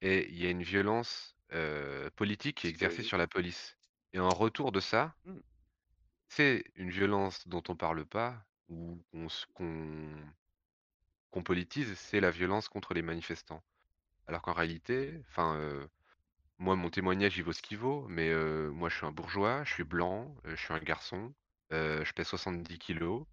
[0.00, 1.36] et il y a une violence
[2.16, 3.76] politique qui est exercée sur la police.
[4.12, 5.38] Et en retour de ça, mmh.
[6.28, 9.02] c'est une violence dont on parle pas, ou
[9.54, 10.08] qu'on
[11.30, 13.62] qu'on politise, c'est la violence contre les manifestants.
[14.28, 15.58] Alors qu'en réalité, enfin,
[16.58, 18.32] moi, mon témoignage, il vaut ce qu'il vaut, mais
[18.70, 21.34] moi, je suis un bourgeois, je suis blanc, je suis un garçon,
[21.70, 23.26] je pèse 70 kilos,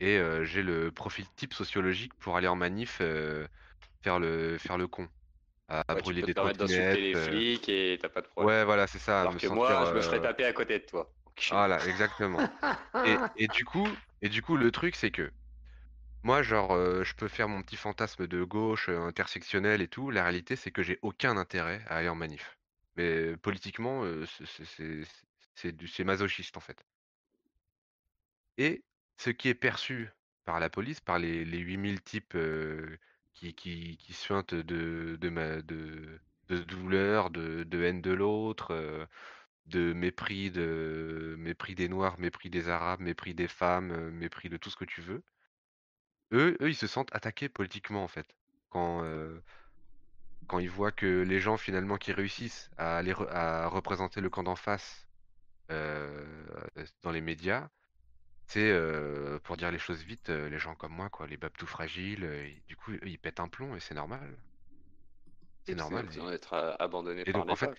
[0.00, 3.02] et j'ai le profil type sociologique pour aller en manif
[4.02, 5.08] faire le faire le con,
[5.68, 6.98] à, brûler des trottinettes.
[6.98, 8.58] les flics et t'as pas de problème.
[8.58, 9.22] Ouais, voilà, c'est ça.
[9.22, 11.12] Alors que moi, je me ferais taper à côté de toi.
[11.50, 12.40] Voilà, exactement.
[13.04, 13.88] et, et, du coup,
[14.22, 15.30] et du coup, le truc, c'est que
[16.22, 20.10] moi, genre, je peux faire mon petit fantasme de gauche, intersectionnel et tout.
[20.10, 22.58] La réalité, c'est que j'ai aucun intérêt à aller en manif.
[22.96, 24.04] Mais politiquement,
[25.54, 26.84] c'est masochiste, en fait.
[28.56, 28.82] Et
[29.18, 30.10] ce qui est perçu
[30.46, 32.36] par la police, par les les 8 types,
[33.34, 39.08] qui qui qui de de de douleur, de de haine de l'autre,
[39.66, 44.70] de mépris de mépris des noirs, mépris des arabes, mépris des femmes, mépris de tout
[44.70, 45.22] ce que tu veux.
[46.32, 48.26] Eux eux, ils se sentent attaqués politiquement, en fait.
[48.70, 49.02] Quand,
[50.48, 54.42] quand ils voient que les gens finalement qui réussissent à aller à représenter le camp
[54.42, 55.06] d'en face,
[55.68, 57.68] dans les médias,
[58.48, 58.72] c'est,
[59.44, 62.28] pour dire les choses vite, les gens comme moi, quoi, les babes tout fragiles,
[62.66, 64.36] du coup, ils pètent un plomb et c'est normal.
[65.64, 67.70] C'est normal d'être abandonné par donc en fait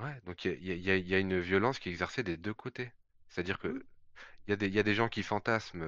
[0.00, 2.92] ouais, donc il y a y a une violence qui est exercée des deux côtés.
[3.28, 3.86] C'est-à-dire que
[4.46, 5.84] il y a des, y a des gens qui fantasment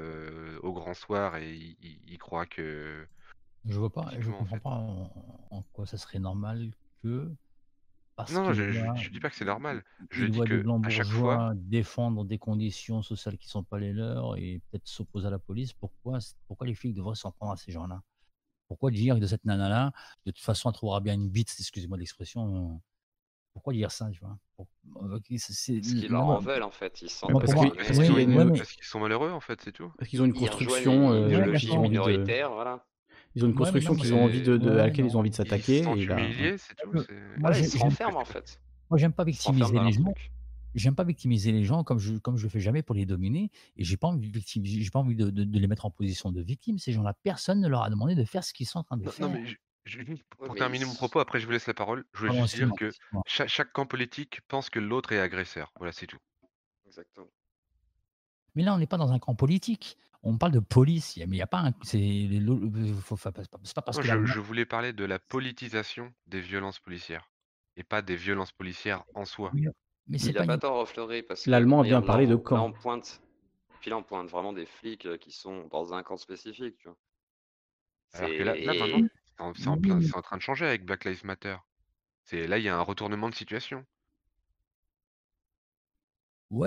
[0.63, 3.07] au grand soir et ils, croient que.
[3.65, 4.71] Je vois pas, je comprends pas
[5.51, 6.71] en, quoi ça serait normal
[7.03, 7.31] que.
[8.33, 9.85] Non, je, je, dis pas que c'est normal.
[10.11, 11.53] Je dis que à chaque fois.
[11.57, 15.73] défendre des conditions sociales qui sont pas les leurs et peut-être s'opposer à la police.
[15.73, 18.03] Pourquoi, pourquoi les flics devraient s'en prendre à ces gens-là?
[18.69, 19.93] Pourquoi dire de cette nana-là,
[20.27, 22.81] de toute façon, elle trouvera bien une bite, excusez-moi l'expression,
[23.53, 24.39] pourquoi dire ça, tu vois?
[24.57, 27.03] C'est Parce qu'ils leur en veulent, en fait.
[27.03, 29.93] Ils sont, parce qu'ils sont malheureux, en fait, c'est tout.
[29.99, 31.29] Parce qu'ils ont une construction euh,
[31.81, 32.87] minoritaire, voilà.
[33.35, 35.35] Ils ont une construction qu'ils ont envie de, de à laquelle ils ont envie de
[35.35, 35.79] s'attaquer.
[35.79, 36.91] Ils sont humiliés, c'est tout.
[37.39, 38.61] Moi, ils se renferment, en fait.
[38.91, 40.15] Moi, j'aime pas victimiser les gens.
[40.75, 43.51] J'aime pas victimiser les gens comme je comme je le fais jamais pour les dominer
[43.77, 46.41] et j'ai pas envie de j'ai pas envie de, de, les mettre en position de
[46.41, 46.79] victime.
[46.79, 49.09] Ces gens-là, personne ne leur a demandé de faire ce qu'ils sont en train de
[49.09, 49.29] faire.
[49.29, 49.45] Non, mais
[50.39, 52.91] pour terminer mon propos, après je vous laisse la parole, je voulais juste dire que
[53.27, 55.73] chaque, camp politique pense que l'autre est agresseur.
[55.77, 56.19] Voilà, c'est tout.
[56.87, 57.31] Exactement.
[58.55, 59.97] Mais là, on n'est pas dans un camp politique.
[60.23, 61.73] On parle de police, mais il n'y a pas un.
[61.83, 62.29] C'est
[63.75, 64.05] pas parce que.
[64.05, 67.31] Je, je, voulais parler de la politisation des violences policières
[67.77, 69.51] et pas des violences policières en soi.
[70.07, 71.51] Mais il n'y a pas tort, Fleury, parce que.
[71.51, 72.57] L'allemand a bien parlé de camp.
[72.57, 73.23] Là, on pointe,
[73.81, 76.77] puis là, on pointe vraiment des flics euh, qui sont dans un camp spécifique.
[76.79, 76.99] Tu vois.
[78.15, 79.09] Alors que là, là maintenant,
[79.55, 81.57] c'est en, plein, c'est en train de changer avec Black Lives Matter.
[82.25, 83.87] C'est là, il y a un retournement de situation.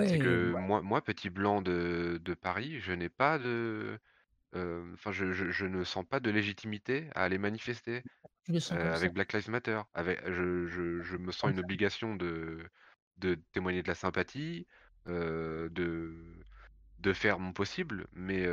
[0.06, 3.98] C'est que moi, moi, petit blanc de, de Paris, je n'ai pas de,
[4.54, 8.02] enfin, je, je, ne sens pas de légitimité à aller manifester
[8.70, 9.80] avec Black Lives Matter.
[9.92, 12.58] Avec, je, je, je me sens une obligation de,
[13.18, 14.66] de témoigner de la sympathie,
[15.06, 16.12] de,
[16.98, 18.48] de faire mon possible, mais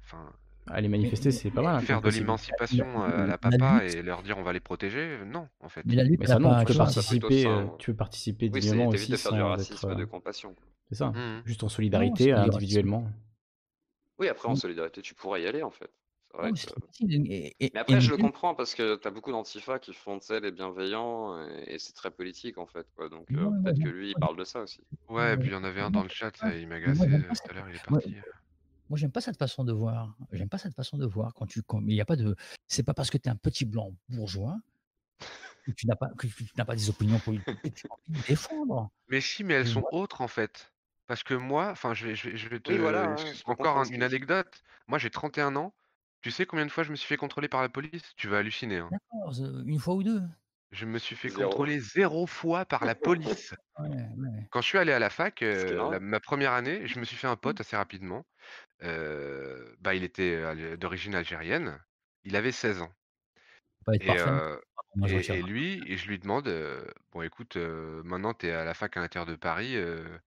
[0.00, 0.32] enfin.
[0.68, 1.76] Aller manifester, c'est pas mal.
[1.76, 5.48] Hein, faire de l'émancipation à la papa et leur dire on va les protéger, non,
[5.60, 5.82] en fait.
[5.84, 9.10] Mais la lutte, ça, non, pas tu peux participer, euh, tu peux participer dignement évite
[9.10, 10.54] de aussi faire du racisme, être, de euh, compassion.
[10.88, 11.42] C'est ça, Mmh.
[11.44, 13.08] juste en solidarité, individuellement.
[14.18, 14.56] Oui, après, en Mm.
[14.56, 15.90] solidarité, tu pourrais y aller, en fait.
[16.42, 16.46] Et,
[17.10, 20.26] et- Mais et après, je le comprends parce que t'as beaucoup d'antifa qui font, tu
[20.26, 23.08] sais, les bienveillants et, c'est très politique, en fait, quoi.
[23.08, 24.80] Donc, euh, peut-être que lui, il parle de ça aussi.
[25.08, 26.92] Ouais, et puis il y en avait un dans le chat, ça, il m'a euh,
[26.94, 28.16] tout à l'heure, il est parti.
[28.88, 30.14] Moi, j'aime pas cette façon de voir.
[30.32, 31.62] J'aime pas cette façon de voir quand tu.
[31.62, 32.36] Quand, il y a pas de.
[32.66, 34.58] C'est pas parce que tu es un petit blanc bourgeois
[35.64, 38.20] que tu n'as pas que tu n'as pas des opinions politiques que tu as envie
[38.20, 38.90] de défendre.
[39.08, 40.72] Mais si, mais elles sont autres en fait.
[41.06, 42.72] Parce que moi, enfin, je vais, je vais, je vais te.
[42.72, 44.62] Oui, voilà, Encore un- une anecdote.
[44.88, 45.72] Moi, j'ai 31 ans.
[46.20, 48.02] Tu sais combien de fois je me suis fait contrôler par la police?
[48.16, 48.88] Tu vas halluciner, hein.
[48.90, 49.32] D'accord,
[49.64, 50.22] une fois ou deux.
[50.70, 51.68] Je me suis fait Zéro.
[51.72, 53.52] contrôler zéro fois par la police.
[53.78, 54.50] Ouais, ouais.
[54.50, 57.26] Quand je suis allé à la fac, la- ma première année, je me suis fait
[57.28, 58.26] un pote assez rapidement.
[58.84, 61.80] Euh, bah, il était d'origine algérienne.
[62.24, 62.92] Il avait 16 ans.
[63.84, 64.30] Pas être Et, parfait.
[64.32, 64.58] mais euh,
[64.94, 68.52] moi, je et, lui, et je lui demande, euh, bon, écoute, euh, maintenant tu es
[68.52, 70.18] à la fac à l'intérieur de Paris, euh,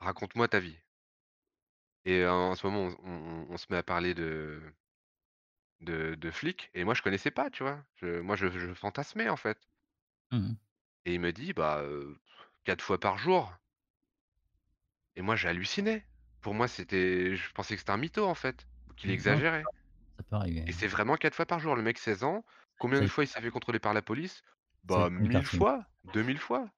[0.00, 0.78] raconte-moi ta vie.
[2.04, 4.60] Et euh, en ce moment, on, on- on se met à parler de,
[5.80, 7.84] de, de flics, et moi je connaissais pas, tu vois.
[7.96, 9.58] Je- moi je, je fantasmais en fait.
[10.32, 10.58] Mhm.
[11.06, 12.20] Et il me dit, bah, euh,
[12.64, 13.56] quatre fois par jour.
[15.16, 16.06] Et moi j'ai halluciné.
[16.40, 19.70] Pour moi, c'était, je pensais que c'était un mytho en fait, qu'il Non, exagérait.
[20.16, 20.66] ça peut arriver.
[20.66, 21.76] Et c'est vraiment quatre fois par jour.
[21.76, 22.44] Le mec, 16 ans,
[22.78, 24.42] combien de C'est- fois il s'est fait contrôler par la police?
[24.86, 25.64] C'est Bah, une 1000 cartoon.
[25.66, 26.70] fois, 2000 fois.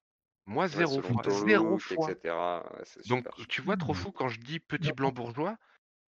[0.45, 2.15] Moi, Ouais, zéro selon fois, ton zéro look, fois.
[2.15, 2.63] etc.
[2.73, 3.33] Ouais, c'est Donc, super.
[3.49, 3.95] tu vois, trop Mhm.
[3.95, 5.57] fou, quand je dis petit Non, blanc bourgeois,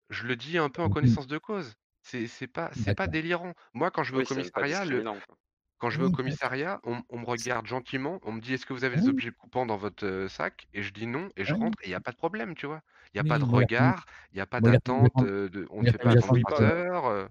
[0.09, 0.89] je le dis un peu en Mhm.
[0.89, 1.75] connaissance de cause.
[2.07, 3.53] C'est c'est pas, c'est pas délirant.
[3.73, 5.07] Moi, quand je vais au Oui, commissariat, le,
[5.79, 8.65] quand je vais au Oui, commissariat, on, on me regarde gentiment, on me dit est-ce
[8.67, 10.67] que vous avez des oui, objets coupants dans votre sac?
[10.73, 12.55] Et je dis non, et je oui, rentre, et il n'y a pas de problème,
[12.55, 12.81] tu vois.
[13.13, 15.99] Il n'y a pas de regard, il n'y a pas d'attente, de, on ne fait
[15.99, 17.29] pas attendre j'attende 3 que- heures.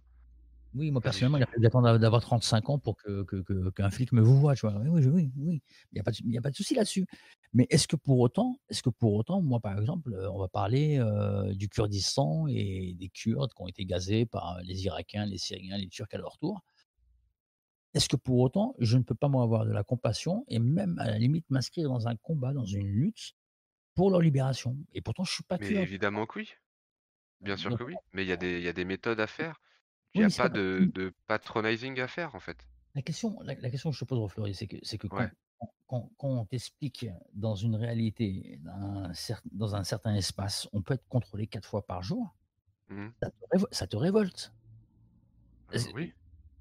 [0.75, 3.91] Euh, Oui, moi vas-y, personnellement, il j'attende d'avoir 35 ans pour que, que- que- qu'un
[3.91, 4.77] flic me vous voit, tu vois.
[4.79, 5.63] Oui, oui, oui.
[5.93, 6.01] Il n'y
[6.39, 7.07] a pas de, souci là-dessus.
[7.53, 10.49] Mais est-ce que pour autant, est-ce que pour autant, moi par exemple, euh, on va
[10.49, 15.39] parler euh, du Kurdistan et des Kurdes qui ont été gazés par les Irakiens, les
[15.39, 16.63] Syriens, les Turcs à leur tour.
[17.95, 20.99] Est-ce que pour autant, je ne peux pas moi avoir de la compassion et même
[20.99, 23.35] à la limite m'inscrire dans un combat, dans une lutte
[23.95, 24.77] pour leur libération?
[24.93, 25.83] Et pourtant, je suis pas Mais kurde.
[25.83, 26.51] évidemment que oui.
[27.41, 27.95] Bien sûr que oui.
[28.13, 29.61] Mais il y a des, il y a des méthodes à faire.
[30.15, 32.67] Il n'y a pas pas de, de patronizing à faire, en fait.
[32.95, 35.19] La question, la, la question que je te pose, Fleury, c'est que, c'est que quand,
[35.19, 35.31] Ouais.
[35.89, 40.81] quand, quand on t'explique dans une réalité, dans un, cer- dans un certain espace, on
[40.83, 42.35] peut être contrôlé quatre fois par jour,
[42.91, 43.13] Mhm.
[43.23, 44.53] ça te, révo- ça te révolte.
[45.75, 46.13] Euh, C'est- oui.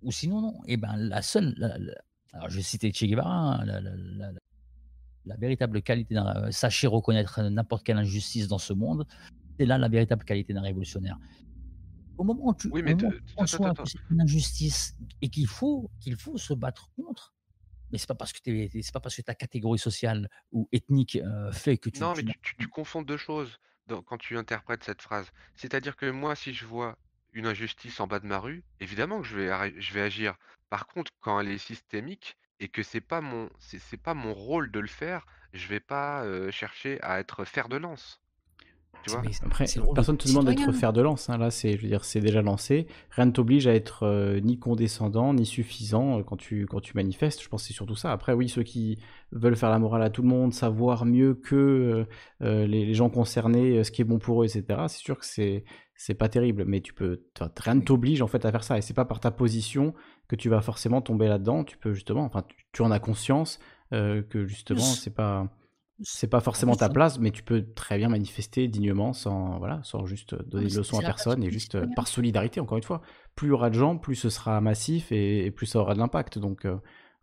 [0.01, 0.61] Ou sinon, non.
[0.65, 1.53] Et ben, la seule.
[1.57, 1.93] la- la-
[2.33, 3.29] alors, je vais citer Che Guevara,
[3.61, 6.51] hein, la, la- véritable qualité d'un.
[6.51, 9.05] Sachez reconnaître n'importe quelle injustice dans ce monde,
[9.59, 11.17] c'est là la véritable qualité d'un révolutionnaire.
[12.17, 12.95] Au moment où tu Oui, mais
[13.35, 17.33] conçois que c'est une injustice et qu'il faut, qu'il faut se battre contre,
[17.91, 21.17] mais c'est pas parce que t'es- c'est pas parce que ta catégorie sociale ou ethnique
[21.17, 22.03] euh, fait que tu.
[22.03, 25.31] Non, mais tu- tu, confonds deux choses dans- quand tu interprètes cette phrase.
[25.55, 26.97] C'est-à-dire que moi, si je vois
[27.31, 30.35] une injustice en bas de ma rue, évidemment que je vais, je vais agir.
[30.69, 34.33] Par contre, quand elle est systémique et que c'est pas mon, c'est c'est pas mon
[34.33, 38.21] rôle de le faire, je vais pas euh, chercher à être fer de lance.
[39.03, 39.21] Tu vois?
[39.21, 41.29] mais Après, personne du te demande d'être fer de lance.
[41.29, 41.37] hein.
[41.37, 42.87] Là, c'est, je veux dire, c'est déjà lancé.
[43.11, 46.95] Rien ne t'oblige à être euh, ni condescendant ni suffisant euh, quand tu quand tu
[46.95, 47.41] manifestes.
[47.43, 48.11] Je pense que c'est surtout ça.
[48.11, 48.99] Après, oui, ceux qui
[49.31, 52.05] veulent faire la morale à tout le monde, savoir mieux que
[52.41, 54.83] euh, les, les gens concernés euh, ce qui est bon pour eux, etc.
[54.87, 55.63] C'est sûr que c'est
[55.95, 57.21] c'est pas terrible, mais tu peux,
[57.59, 58.77] rien ne t'oblige en fait à faire ça.
[58.77, 59.93] Et c'est pas par ta position
[60.27, 61.63] que tu vas forcément tomber là-dedans.
[61.63, 63.59] Tu peux justement, enfin, tu, tu en as conscience
[63.93, 65.47] euh, que justement, c'est pas
[66.01, 70.05] c'est pas forcément ta place, mais tu peux très bien manifester dignement sans, voilà, sans
[70.05, 73.01] juste donner de leçons à personne et juste euh, par solidarité, encore une fois.
[73.35, 75.93] Plus il y aura de gens, plus ce sera massif et, et plus ça aura
[75.93, 76.39] de l'impact.
[76.39, 76.65] Donc,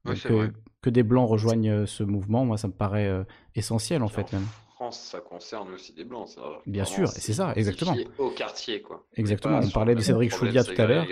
[0.06, 3.24] euh, que, des blancs rejoignent euh, ce mouvement, moi, ça me paraît euh,
[3.54, 4.46] essentiel en fait, même.
[4.80, 6.28] France, ça concerne aussi des blancs.
[6.28, 7.94] Ça, Bien sûr, et c'est ça, exactement.
[8.16, 9.04] Au quartier, quoi.
[9.14, 9.60] Exactement.
[9.62, 11.06] On parlait de Cédric Choulia tout à l'heure,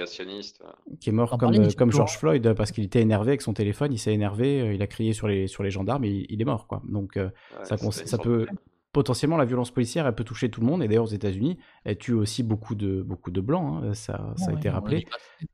[1.01, 1.93] qui est mort On comme, euh, comme.
[1.93, 4.87] George Floyd parce qu'il était énervé avec son téléphone, il s'est énervé, euh, il a
[4.87, 6.81] crié sur les, sur les gendarmes et il, il est mort, quoi.
[6.89, 8.47] Donc, euh, Ouais, ça, ça peut
[8.93, 10.83] potentiellement la violence policière, elle peut toucher tout le monde.
[10.83, 13.85] Et d'ailleurs, aux États-Unis, elle tue aussi beaucoup de beaucoup de blancs.
[13.85, 15.05] hein, ça, ça a Ouais, été rappelé.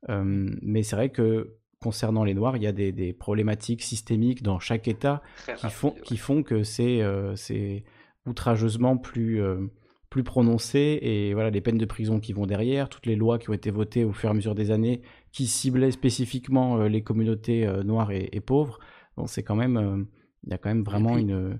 [0.09, 0.23] Euh,
[0.61, 4.59] mais c'est vrai que concernant les Noirs, il y a des, des problématiques systémiques dans
[4.59, 7.83] chaque État Très qui font rapide, qui font que c'est euh, c'est
[8.25, 9.67] outrageusement plus euh,
[10.09, 10.99] plus prononcé.
[11.01, 13.71] Et voilà, les peines de prison qui vont derrière, toutes les lois qui ont été
[13.71, 17.83] votées au fur et à mesure des années, qui ciblaient spécifiquement euh, les communautés euh,
[17.83, 18.79] noires et, et pauvres.
[19.17, 20.03] Bon, c'est quand même euh,
[20.43, 21.59] il y a quand même vraiment puis- une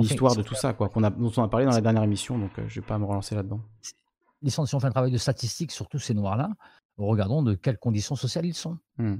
[0.00, 2.38] l'histoire de tout ça, quoi, qu'on a, dont on a parlé dans la dernière émission,
[2.38, 3.62] donc je vais pas me relancer là-dedans.
[4.46, 6.50] Si on fait un travail de statistique sur tous ces noirs-là,
[6.98, 8.76] regardons de quelles conditions sociales ils sont.
[8.98, 9.16] Mmh.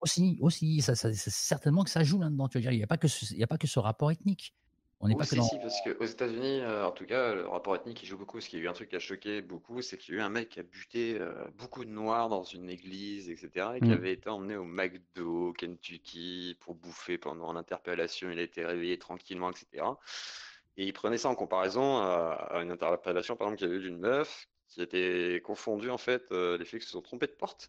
[0.00, 2.48] Aussi, aussi, ça, certainement que ça joue là-dedans.
[2.48, 4.54] Tu veux dire, il n'y a pas que il a pas que ce rapport ethnique.
[5.00, 5.42] On n'est pas que dans...
[5.42, 8.38] si, parce qu'aux États-Unis, euh, en tout cas, le rapport ethnique il joue beaucoup.
[8.38, 10.20] Parce qu'il y a eu un truc qui a choqué beaucoup, c'est qu'il y a
[10.20, 13.80] eu un mec qui a buté euh, beaucoup de noirs dans une église, etc., et
[13.80, 13.92] qui mmh.
[13.92, 18.30] avait été emmené au McDo, Kentucky, pour bouffer pendant l'interpellation.
[18.30, 19.84] Il a été réveillé tranquillement, etc.
[20.76, 23.88] Et il prenait ça en comparaison à, une interpellation, par exemple, qu'il y avait eu
[23.88, 27.68] d'une meuf qui était confondue, en fait, euh, les flics se sont trompés de porte.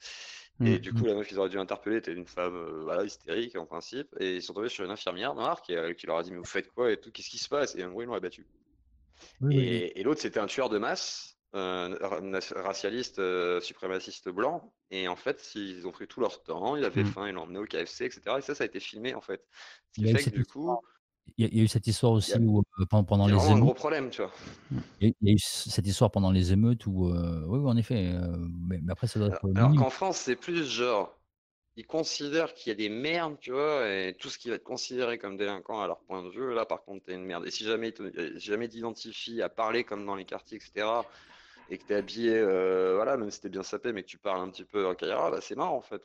[0.62, 1.08] Et mmh, du coup, mmh.
[1.08, 4.08] la meuf qu'ils auraient dû interpeller était une femme euh, voilà, hystérique en principe.
[4.20, 6.38] Et ils sont tombés sur une infirmière noire qui, euh, qui, leur a dit Mais
[6.38, 7.76] vous faites quoi et tout Qu'est-ce qui se passe?
[7.76, 8.48] Et en gros, ils l'ont abattu.
[9.52, 11.98] et, et l'autre, c'était un tueur de masse, euh,
[12.56, 13.22] racialiste,
[13.60, 14.74] suprémaciste blanc.
[14.92, 17.08] Et en fait, ils ont pris tout leur temps, il avait mmh.
[17.08, 18.22] faim, ils l'ont emmené au KFC, etc.
[18.38, 19.46] Et ça, ça a été filmé en fait.
[19.92, 20.72] Ce qui fait que du coup.
[21.38, 23.50] Il y, a eu cette histoire aussi où, pendant les émeutes.
[23.50, 24.32] un gros problème, tu vois.
[25.02, 28.14] Il y, a eu cette histoire pendant les émeutes où, oui, en effet,
[28.68, 29.42] mais, après ça doit être.
[29.56, 31.14] Alors, qu'en France, c'est plus genre,
[31.78, 34.64] ils considèrent qu'il y a des merdes, tu vois, et tout ce qui va être
[34.64, 37.46] considéré comme délinquant à leur point de vue, là, par contre, t'es une merde.
[37.46, 37.94] Et si jamais,
[38.38, 40.88] si jamais t'identifient à parler comme dans les quartiers, etc.,
[41.70, 44.08] et que tu es habillé, euh, voilà, même si tu es bien sapé, mais que
[44.08, 46.02] tu parles un petit peu en caillera, bah, c'est marrant en fait.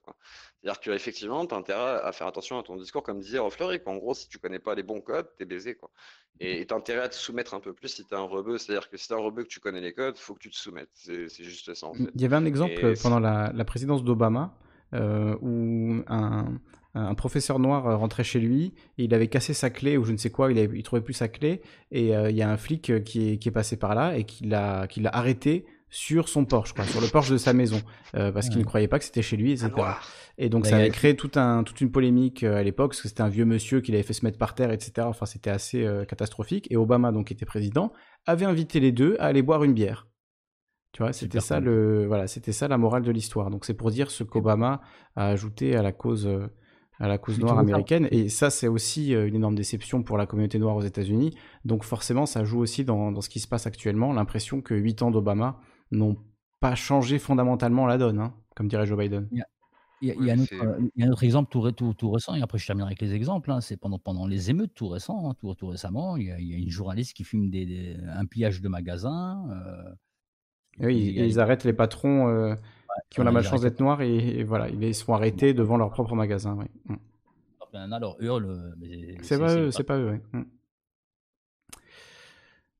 [0.62, 3.80] C'est-à-dire que effectivement, tu as intérêt à faire attention à ton discours, comme disait Rofleury.
[3.86, 5.74] En gros, si tu connais pas les bons codes, tu es baisé.
[5.74, 5.90] Quoi.
[6.38, 8.56] Et tu as intérêt à te soumettre un peu plus si tu es un rebeu.
[8.58, 10.50] C'est-à-dire que si tu es un rebeu que tu connais les codes, faut que tu
[10.50, 10.90] te soumettes.
[10.94, 12.10] C'est juste ça en fait.
[12.14, 14.54] Il y avait un exemple pendant la, la, présidence d'Obama
[14.94, 16.58] euh, où un,
[16.94, 20.12] un professeur noir euh, rentrait chez lui et il avait cassé sa clé ou je
[20.12, 23.04] ne sais quoi, il, avait, trouvait plus sa clé et il y a un flic
[23.04, 26.84] qui est, qui est passé par là et qui l'a arrêté sur son porche, quoi,
[26.84, 27.80] sur le porche de sa maison,
[28.14, 29.70] euh, parce qu'il ne croyait pas que c'était chez lui, etc.
[30.38, 33.08] Et donc ça avait créé tout un, toute une polémique euh, à l'époque, parce que
[33.08, 35.06] c'était un vieux monsieur qui l'avait fait se mettre par terre, etc.
[35.08, 36.68] Enfin, c'était assez euh, catastrophique.
[36.70, 37.92] Et Obama, donc, qui était président,
[38.24, 40.06] avait invité les deux à aller boire une bière.
[40.92, 43.50] Tu vois, c'était ça le, voilà, c'était ça la morale de l'histoire.
[43.50, 44.80] Donc c'est pour dire ce qu'Obama
[45.14, 46.28] a ajouté à la cause,
[47.00, 48.06] à la cause noire américaine.
[48.10, 51.34] Et ça, c'est aussi une énorme déception pour la communauté noire aux États-Unis.
[51.64, 54.12] Donc forcément, ça joue aussi dans, dans ce qui se passe actuellement.
[54.12, 55.58] L'impression que 8 ans d'Obama
[55.90, 56.16] n'ont
[56.60, 59.28] pas changé fondamentalement la donne, hein, comme dirait Joe Biden.
[60.02, 63.12] Il y a, un, autre, exemple tout, tout, récent, et après je terminerai avec les
[63.12, 63.50] exemples.
[63.50, 66.38] Hein, c'est pendant, pendant les émeutes tout récent, hein, tout, tout, récemment, il y, a,
[66.38, 69.46] une journaliste qui filme des, un pillage de magasin.
[69.50, 72.54] Euh, oui, ils arrêtent les patrons euh,
[73.10, 76.56] qui ont la malchance d'être noirs et, voilà, ils sont arrêtés devant leur propre magasin.
[76.58, 76.66] Oui.
[76.86, 77.92] Mm.
[77.92, 78.74] Alors, hurle.
[79.22, 80.20] C'est pas, eux, c'est pas eux.
[80.32, 80.42] Mm.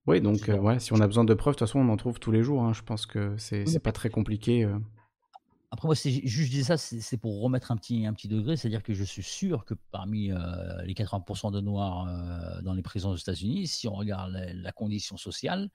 [0.07, 2.19] Oui, donc euh, si on a besoin de preuves, de toute façon, on en trouve
[2.19, 2.63] tous les jours.
[2.63, 2.73] Hein.
[2.73, 4.65] Je pense que c'est pas très compliqué.
[4.65, 4.79] Euh.
[5.71, 8.83] Après, moi, juste, je dis ça, c'est pour remettre un petit, un petit degré, c'est-à-dire
[8.83, 10.37] que je suis sûr que parmi euh,
[10.85, 12.09] les 80% de Noirs
[12.63, 15.71] dans les prisons aux États-Unis, si on regarde la, condition sociale,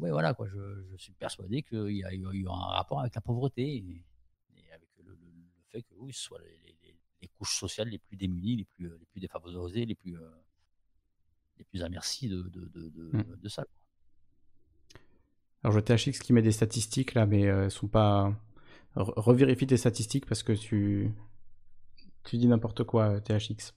[0.00, 3.76] ouais, voilà, quoi, je, suis persuadé qu'il y, a eu un rapport avec la pauvreté
[3.76, 5.16] et, avec le,
[5.70, 6.76] fait que oui, ce soit les,
[7.20, 10.16] les, couches sociales les plus démunies, les plus, les plus défavorisées, les plus
[11.58, 13.36] les plus à merci de, de, de, mmh.
[13.42, 13.64] de ça.
[15.62, 18.34] Alors je THX qui met des statistiques là, mais euh, elles sont pas.
[18.94, 21.12] Revérifie tes statistiques parce que tu,
[22.24, 23.74] tu dis n'importe quoi, THX.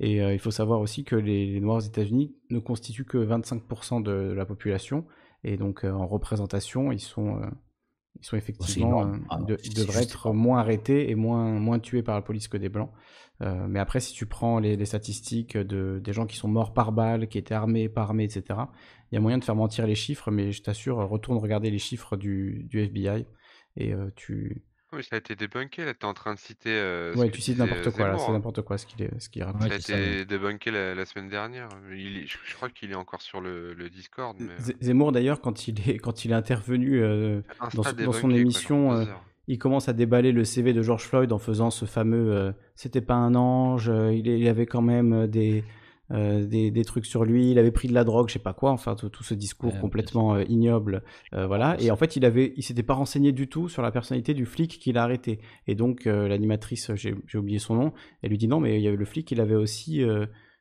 [0.00, 4.02] Et euh, il faut savoir aussi que les, Noirs aux États-Unis ne constituent que 25%
[4.02, 5.06] de, la population.
[5.44, 7.40] Et donc euh, en représentation, ils sont,
[8.20, 9.12] ils sont effectivement.
[9.30, 12.68] Ah ils devraient être moins arrêtés et moins, moins tués par la police que des
[12.68, 12.90] Blancs.
[13.42, 16.92] Euh, mais après, si tu prends les, statistiques de, des gens qui sont morts par
[16.92, 18.60] balle, qui étaient armés, pas armés, etc.,
[19.10, 21.78] il y a moyen de faire mentir les chiffres, mais je t'assure, retourne regarder les
[21.78, 23.26] chiffres du, du FBI
[23.76, 24.64] et euh, tu.
[24.92, 26.70] Oui, ça a été débunké, là, tu es en train de citer.
[26.70, 28.32] Euh, oui, tu cites n'importe quoi, là, c'est hein.
[28.32, 29.62] n'importe quoi ce qu'il qu raconte.
[29.80, 31.68] Ça a été débunké la, semaine dernière.
[31.90, 34.36] Il je, crois qu'il est encore sur le, le Discord.
[34.40, 34.54] Mais...
[34.80, 37.00] Zemmour, d'ailleurs, quand, il est, quand il est intervenu
[37.74, 39.06] dans, dans, son émission
[39.48, 43.00] il commence à déballer le CV de George Floyd en faisant ce fameux euh, c'était
[43.00, 45.64] pas un ange, euh, il, avait quand même euh, des,
[46.10, 48.94] des, trucs sur lui, il avait pris de la drogue, je sais pas quoi, enfin
[48.94, 51.76] tout, ce discours complètement ignoble, voilà.
[51.80, 54.46] Et en fait, il avait, il s'était pas renseigné du tout sur la personnalité du
[54.46, 55.40] flic qu'il a arrêté.
[55.66, 58.96] Et donc l'animatrice, j'ai oublié son nom, elle lui dit non, mais il y avait
[58.96, 60.02] le flic, il avait aussi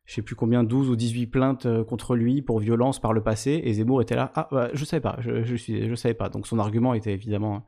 [0.08, 3.61] je sais plus combien, 12 ou 18 plaintes contre lui pour violence par le passé,
[3.64, 6.30] et Zemmour était là, ah, bah, je savais pas, je, je, suis, je savais pas.
[6.30, 7.66] Donc son argument était évidemment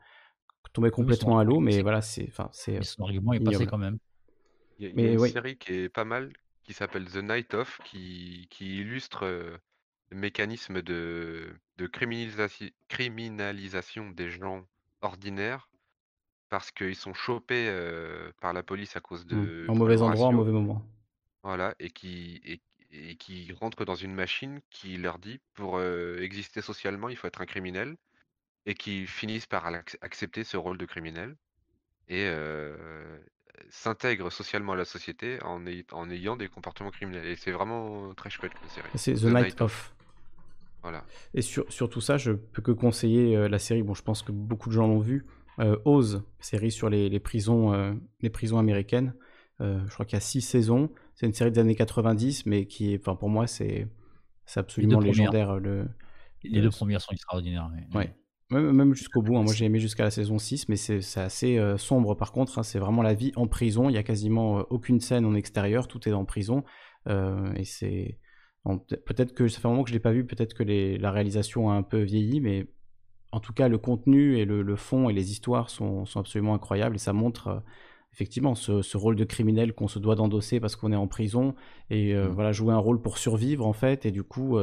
[0.73, 2.27] tombé complètement à l'eau, mais voilà, c'est.
[2.29, 3.97] Enfin, c'est son argument est passé quand même.
[4.79, 6.31] Il y a, une série qui est pas mal,
[6.69, 9.57] qui s'appelle The Night Of, qui, qui illustre euh,
[10.11, 11.87] le mécanisme de, de
[12.87, 14.63] criminalisation des gens
[15.01, 15.67] ordinaires
[16.47, 19.29] parce qu'ils sont chopés euh, par la police à cause mmh.
[19.29, 19.65] de.
[19.67, 20.85] En mauvais endroit, en mauvais moment.
[21.41, 26.61] Voilà, et qui et et qui rentrent dans une machine qui leur dit: «Pour, exister
[26.61, 27.97] socialement, il faut être un criminel»
[28.67, 29.65] et qui finissent par
[30.01, 31.35] accepter ce rôle de criminel
[32.09, 32.29] et
[33.69, 38.29] s'intègrent socialement à la société en en ayant des comportements criminels et c'est vraiment très
[38.29, 38.89] chouette comme série.
[38.95, 39.93] C'est The Night Of.
[40.81, 41.05] Voilà.
[41.33, 43.83] Et sur sur tout ça, je peux que conseiller, heu, la série.
[43.83, 45.25] Bon, je pense que beaucoup de gens l'ont vue,
[45.59, 49.13] heu, Oz, série sur les les prisons, heu, les prisons américaines.
[49.61, 50.89] Je crois qu'il y a 6 saisons.
[51.15, 53.87] C'est une série des années 90, mais qui est enfin pour moi, c'est
[54.45, 55.87] c'est absolument légendaire, le
[56.43, 57.87] Les 2 premières sont extraordinaires, ouais.
[57.97, 58.13] Ouais.
[58.51, 59.43] Même même jusqu'au bout, hein.
[59.43, 62.63] Moi, j'ai aimé jusqu'à la saison 6, mais c'est assez, heu, sombre par contre, hein.
[62.63, 63.89] C'est vraiment la vie en prison.
[63.89, 66.63] Il y a quasiment, heu, aucune scène en extérieur, tout est en prison,
[67.07, 68.19] heu et c'est
[69.05, 71.11] peut-être que ça fait un moment que je l'ai pas vu, peut-être que les la
[71.11, 72.67] réalisation a un peu vieilli, mais
[73.31, 76.55] en tout cas, le contenu et le le fond et les histoires sont sont absolument
[76.55, 77.63] incroyables et ça montre,
[78.13, 81.55] effectivement ce ce rôle de criminel qu'on se doit d'endosser parce qu'on est en prison
[81.91, 82.35] et Mmh.
[82.35, 84.57] voilà, jouer un rôle pour survivre en fait et du coup,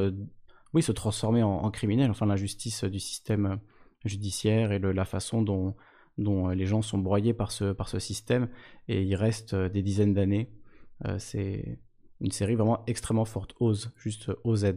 [0.74, 2.10] oui, se transformer en en criminel.
[2.10, 3.60] Enfin, l'injustice du système,
[4.08, 5.74] judiciaire et le la façon dont
[6.18, 8.48] dont, heu, les gens sont broyés par ce par ce système
[8.88, 10.50] et ils restent, heu, des dizaines d'années.
[11.06, 11.78] Heu, c'est
[12.20, 13.54] une série vraiment extrêmement forte.
[13.60, 14.74] Oz, juste OZ.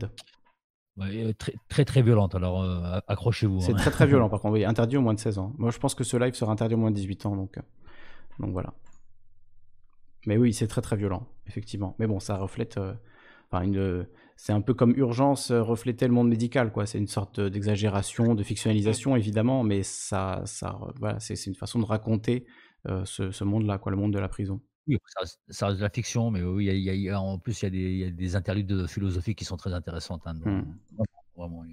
[0.98, 2.62] Ouais, très très, très violente alors,
[3.08, 3.78] accrochez-vous, C'est hein.
[3.78, 5.54] très, très violent par contre, oui, interdit aux moins de 16 ans.
[5.58, 7.58] Moi, je pense que ce live sera interdit aux moins de 18 ans donc,
[8.40, 8.74] donc voilà.
[10.26, 11.96] Mais oui, c'est très, très violent, effectivement.
[12.00, 12.78] Mais bon, ça reflète,
[13.50, 14.06] enfin une,
[14.42, 16.86] c'est un peu comme Urgence, heu, reflétait le monde médical quoi.
[16.86, 21.80] C'est une sorte, heu, d'exagération, de fictionnalisation évidemment, mais ça ça voilà, c'est une façon
[21.80, 22.46] de raconter,
[22.88, 24.62] heu, ce ce monde-là quoi, le monde de la prison.
[24.88, 27.12] Oui, ça reste ça reste de la fiction, mais oui, il y a il y
[27.14, 29.74] en plus, il y a des il y a des interludes, philosophiques qui sont très
[29.74, 30.34] intéressantes, hein,
[31.36, 31.64] vraiment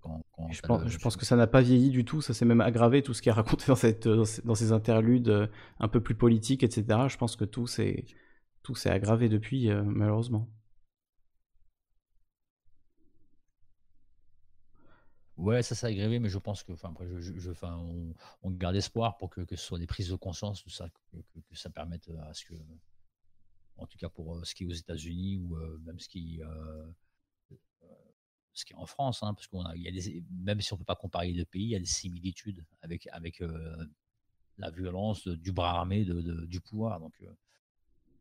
[0.00, 0.60] quand quand Je
[0.94, 3.22] le pense que ça n'a pas vieilli du tout, ça s'est même aggravé tout ce
[3.22, 7.08] qui est raconté dans cette, dans ces interludes, un peu plus politiques et cetera.
[7.08, 8.04] Je pense que tout s'est
[8.86, 10.48] aggravé depuis, heu, malheureusement.
[15.36, 17.50] Ouais, ça s'est aggravé, mais je pense que enfin après je
[18.42, 21.16] on garde espoir pour que que ce soit des prises de conscience, tout ça, que
[21.34, 22.54] que que ça permette, heu, à ce que
[23.78, 26.40] en tout cas pour, heu, ce qui est aux États-Unis ou, heu, même ce qui,
[28.52, 30.78] ce qui est en France, hein, parce qu'on a y a des même si on
[30.78, 33.42] peut pas comparer les 2 pays, il y a des similitudes avec avec,
[34.58, 37.00] la violence, du bras armé de du pouvoir.
[37.00, 37.14] Donc,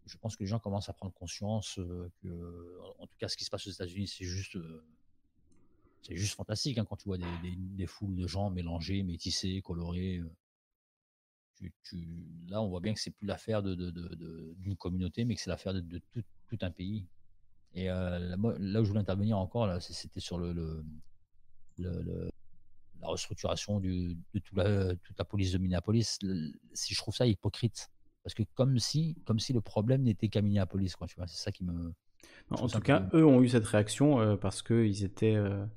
[0.08, 1.80] je pense que les gens commencent à prendre conscience,
[2.24, 4.58] qu'en en tout cas ce qui se passe aux États-Unis, c'est juste,
[6.06, 9.62] c'est juste fantastique, hein, quand tu vois des des des foules de gens mélangés, métissés,
[9.64, 10.22] colorés,
[11.56, 12.08] tu tu
[12.50, 15.36] là, on voit bien que c'est plus l'affaire de de de de d'une communauté, mais
[15.36, 17.06] que c'est l'affaire de tout tout un pays
[17.74, 17.94] et heu,
[18.60, 20.84] là où je voulais intervenir encore c'était sur le le
[21.78, 22.30] le le
[23.02, 26.20] la restructuration du de tout la toute la police de Minneapolis.
[26.74, 27.90] Si je trouve ça hypocrite,
[28.24, 31.28] parce que comme si comme si le problème n'était qu'à Minneapolis, quoi, tu vois?
[31.28, 31.94] C'est ça qui me
[32.52, 35.68] En tout cas, eux ont eu cette réaction, heu, parce qu'ils étaient, heu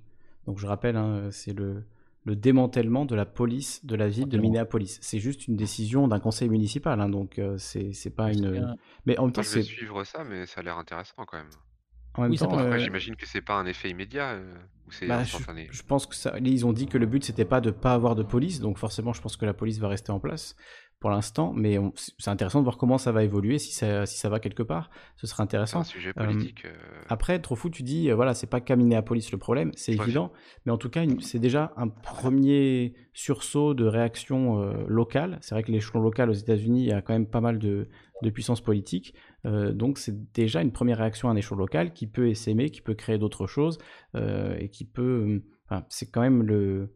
[0.48, 1.84] donc je rappelle, hein, heu, c'est le
[2.24, 4.38] le démantèlement de la police de la ville de.
[4.38, 4.98] Minneapolis.
[5.02, 9.18] C'est juste une décision d'un conseil municipal, hein, donc heu, c'est c'est pas une, mais
[9.18, 11.38] en même temps, Moi, je vais c'est suivre ça, mais ça a l'air intéressant quand
[11.38, 11.56] même.
[12.14, 14.40] en même Oui, temps, heu j'imagine que c'est pas un effet immédiat,
[14.86, 15.70] ou c'est Bah, je instantané?
[15.70, 18.14] je pense que ça ils ont dit que le but c'était pas de pas avoir
[18.14, 20.56] de police, donc forcément je pense que la police va rester en place
[21.00, 21.78] pour l'instant, mais
[22.18, 24.90] c'est intéressant de voir comment ça va évoluer, si ça si ça va quelque part,
[25.16, 25.84] ce sera C'est un intéressant.
[25.84, 26.70] sujet Hem, politique, heu
[27.08, 30.32] après trop fou, tu dis, heu, voilà, c'est pas qu'à Minneapolis le problème, c'est évident,
[30.66, 35.38] mais en tout cas c'est déjà un 1er sursaut de réaction, locale.
[35.40, 37.88] C'est vrai que l'échelon local aux États-Unis, il y a quand même pas mal de
[38.22, 42.28] de puissance politique, donc c'est déjà une 1re réaction à un échelon local qui peut
[42.28, 43.78] essaimer, qui peut créer d'autres choses,
[44.16, 46.92] et qui peut, mmh, enfin, c'est quand même le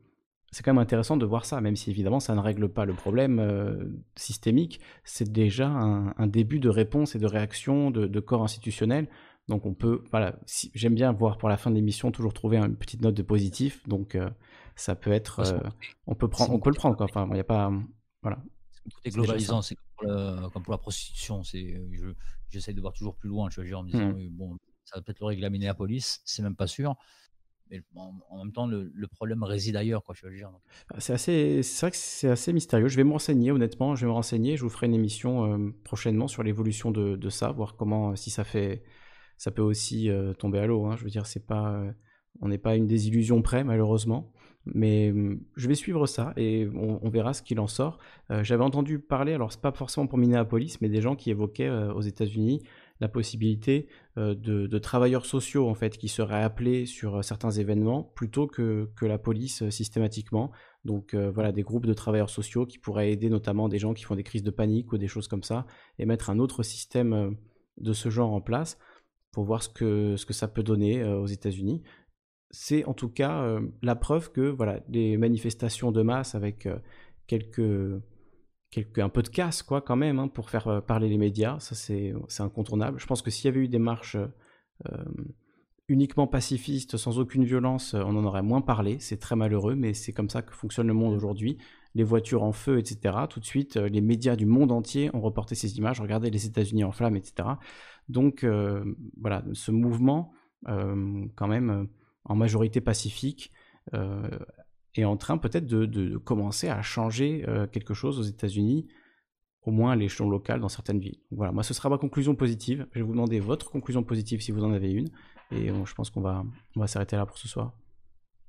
[0.52, 2.94] c'est quand même intéressant de voir ça, même si évidemment ça ne règle pas le
[2.94, 4.80] problème, heu, systémique.
[5.04, 9.08] C'est déjà un un début de réponse et de réaction de de corps institutionnels,
[9.48, 12.58] donc on peut voilà, si j'aime bien voir pour la fin de l'émission toujours trouver
[12.58, 14.30] une petite note de positif, donc heu,
[14.76, 17.40] ça peut être, côté on peut prendre on peut le prendre quoi, enfin, il y
[17.40, 17.70] a pas,
[18.22, 18.38] voilà.
[19.04, 22.14] c'est globalisant, c'est comme pour le comme pour la prostitution, c'est, je
[22.48, 23.64] j'essaie de voir toujours plus loin, tu vois?
[23.64, 24.14] Je veux dire en me disant: Mmh.
[24.14, 26.96] «Oui bon, ça va peut-être le régler à Minneapolis», c'est même pas sûr,
[27.72, 30.14] mais en même temps le problème réside ailleurs quoi?
[30.16, 30.50] Je veux dire
[30.90, 32.88] Bah, c'est assez c'est vrai que c'est assez mystérieux.
[32.88, 35.72] Je vais me renseigner honnêtement, je vais me renseigner, je vous ferai une émission, hem,
[35.82, 38.82] prochainement sur l'évolution de ça, voir comment, si ça fait
[39.38, 40.96] ça peut aussi, heu, tomber à l'eau, hein.
[40.96, 41.82] Je veux dire, c'est pas,
[42.40, 44.32] on n'est pas une désillusion près malheureusement,
[44.66, 45.12] mais
[45.56, 47.98] je vais suivre ça et on on verra ce qu'il en sort.
[48.42, 52.02] J'avais entendu parler, alors c'est pas forcément pour Minneapolis, mais des gens qui évoquaient, aux
[52.02, 52.62] États-Unis,
[53.02, 58.04] la possibilité, heu, de travailleurs sociaux en fait, qui seraient appelés sur, heu, certains événements
[58.14, 60.52] plutôt que que la police, heu, systématiquement.
[60.84, 64.16] Donc voilà, des groupes de travailleurs sociaux qui pourraient aider notamment des gens qui font
[64.16, 65.66] des crises de panique ou des choses comme ça
[65.98, 67.36] et mettre un autre système,
[67.78, 68.78] de ce genre en place
[69.32, 71.82] pour voir ce que, ce que ça peut donner aux États-Unis.
[72.50, 76.68] C'est en tout cas la preuve que voilà, des manifestations de masse avec
[77.28, 78.02] quelques,
[78.72, 81.76] quelques, un peu de casse quoi, quand même hein, pour faire parler les médias, ça
[81.76, 82.98] c'est incontournable.
[82.98, 84.16] Je pense que s'il y avait eu des marches
[85.86, 88.96] uniquement pacifistes, sans aucune violence, on en aurait moins parlé.
[88.98, 91.58] C'est très malheureux, mais c'est comme ça que fonctionne le monde aujourd'hui
[91.94, 93.16] les voitures en feu, etc.
[93.28, 96.00] Tout de suite, euh, les médias du monde entier ont reporté ces images.
[96.00, 97.48] Regardez les États-Unis en flammes, etc.
[98.08, 98.84] Donc euh,
[99.20, 100.32] voilà, ce mouvement,
[100.68, 101.88] euh, quand même
[102.24, 103.52] en majorité pacifique,
[105.00, 108.88] est en train peut-être de, commencer à changer quelque chose aux États-Unis,
[109.62, 111.20] au moins à l'échelon local dans certaines villes.
[111.30, 112.86] voilà, moi ce sera ma conclusion positive.
[112.92, 115.08] Je vais vous demander votre conclusion positive si vous en avez une,
[115.50, 116.44] et je pense qu'on va,
[116.76, 117.72] on va s'arrêter là pour ce soir.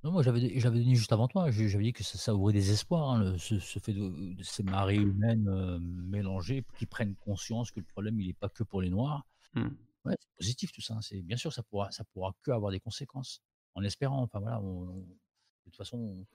[0.03, 3.11] Non, moi j'avais dit juste avant toi, j'avais dit que ça, ça ouvrait des espoirs,
[3.11, 8.19] hein, ce, fait de, ces marées humaines euh, mélangées qui prennent conscience que le problème
[8.19, 9.25] il n'est pas que pour les Noirs.
[9.53, 9.61] Mmh.
[10.03, 10.95] Ouais, c'est positif tout ça.
[10.95, 13.41] Hein, c'est bien sûr ça pourra ça pourra que avoir des conséquences.
[13.75, 14.61] En espérant, enfin voilà,
[15.66, 16.25] de toute façon,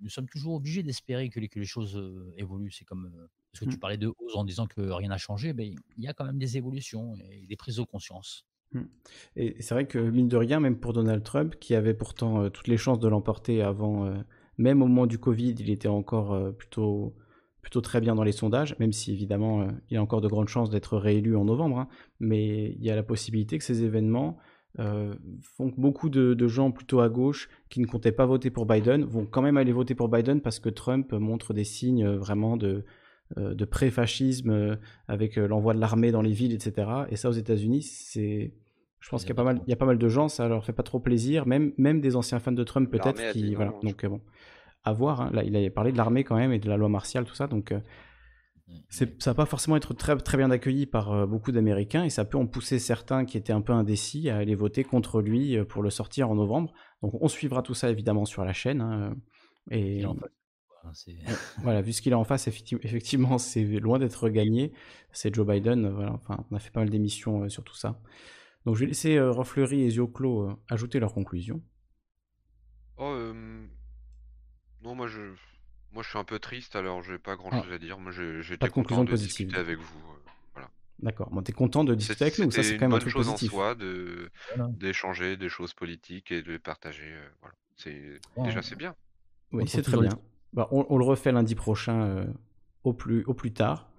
[0.00, 2.70] nous sommes toujours obligés d'espérer que les, que les choses euh, évoluent.
[2.70, 3.80] C'est comme euh, parce que tu mmh.
[3.80, 6.38] parlais de hausse en disant que rien n'a changé, mais il y a quand même
[6.38, 8.46] des évolutions et des prises de conscience.
[8.72, 8.82] Mmh.
[9.36, 12.48] Et c'est vrai que, mine de rien, même pour Donald Trump, qui avait pourtant euh,
[12.50, 14.14] toutes les chances de l'emporter avant, euh,
[14.58, 17.16] même au moment du Covid, il était encore euh, plutôt,
[17.62, 20.70] plutôt très bien dans les sondages, même si évidemment il a encore de grandes chances
[20.70, 21.78] d'être réélu en novembre.
[21.78, 21.88] Hein.
[22.20, 24.38] mais il y a la possibilité que ces événements
[24.78, 29.04] font que beaucoup de, gens plutôt à gauche qui ne comptaient pas voter pour Biden
[29.04, 32.84] vont quand même aller voter pour Biden parce que Trump montre des signes vraiment de,
[33.36, 36.88] de pré-fascisme avec l'envoi de l'armée dans les villes, etc.
[37.10, 38.54] Et ça, aux États-Unis, c'est.
[39.00, 40.48] Je pense qu'il y a pas mal, il y a pas mal de gens, ça
[40.48, 43.72] leur fait pas trop plaisir, même, même des anciens fans de Trump peut-être qui, voilà.
[43.84, 44.20] Donc bon,
[44.82, 45.20] à voir.
[45.20, 45.30] Hein.
[45.32, 47.46] Là, il a parlé de l'armée quand même et de la loi martiale, tout ça.
[47.46, 47.72] Donc
[48.90, 52.38] ça va pas forcément être très, très bien accueilli par beaucoup d'Américains et ça peut
[52.38, 55.90] en pousser certains qui étaient un peu indécis à aller voter contre lui pour le
[55.90, 56.72] sortir en novembre.
[57.02, 58.80] Donc on suivra tout ça évidemment sur la chaîne.
[58.80, 59.14] Hein,
[59.70, 60.04] et
[60.84, 60.92] Hein,
[61.62, 64.72] voilà, vu ce qu'il a en face, effectivement, c'est loin d'être gagné.
[65.12, 65.86] C'est Joe Biden.
[65.86, 68.00] Euh, voilà, enfin, on a fait pas mal d'émissions euh, sur tout ça.
[68.64, 71.62] Donc je vais laisser euh, Roffleury et Zioclo ajouter leurs conclusions.
[72.96, 73.14] Oh,
[74.82, 75.20] non, moi je,
[75.92, 77.74] moi je suis un peu triste, alors j'ai pas grand chose ah.
[77.74, 77.98] à dire.
[77.98, 80.00] Moi j'ai été content de discuter avec vous.
[80.54, 80.68] voilà.
[81.00, 81.30] D'accord.
[81.30, 83.36] Bon, t'es content de discuter avec nous, ça c'est quand même un truc chose en
[83.36, 84.30] soi, de
[84.70, 87.14] d'échanger des choses politiques et de les partager.
[87.40, 87.54] voilà.
[87.76, 88.94] C'est déjà c'est bien.
[89.52, 90.18] Oui, c'est très bien.
[90.52, 92.24] Bah, on, le refait lundi prochain euh,
[92.84, 93.90] au, plus, au plus tard.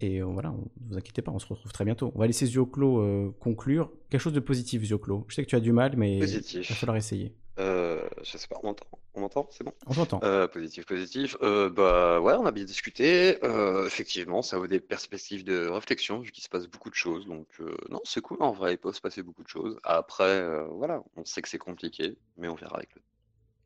[0.00, 2.10] Et euh, voilà, ne vous inquiétez pas, on se retrouve très bientôt.
[2.14, 3.92] On va laisser Zioclo euh, conclure.
[4.10, 5.24] Quelque chose de positif, Zioclo.
[5.28, 7.34] Je sais que tu as du mal, mais il va falloir essayer.
[7.58, 8.86] Euh, je sais pas, on m'entend?
[9.14, 9.46] On m'entend?
[9.50, 9.72] C'est bon?
[9.86, 10.20] On t'entend.
[10.48, 11.36] positif, positif.
[11.40, 13.38] bah ouais, on a bien discuté.
[13.86, 17.26] effectivement, ça ouvre des perspectives de réflexion, vu qu'il se passe beaucoup de choses.
[17.26, 17.46] Donc
[17.90, 19.78] non, c'est cool, en vrai, il peut se passer beaucoup de choses.
[19.84, 23.02] Après, voilà, on sait que c'est compliqué, mais on verra avec le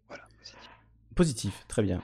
[0.09, 0.71] Voilà, positif.
[1.15, 2.03] Positif, très bien.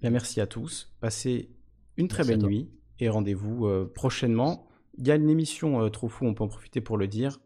[0.00, 0.10] bien.
[0.10, 0.92] Merci à tous.
[1.00, 1.50] Passez
[1.96, 4.68] une très belle nuit et rendez-vous euh, prochainement.
[4.98, 7.38] Il y a une émission euh, trop fou, on peut en profiter pour le dire,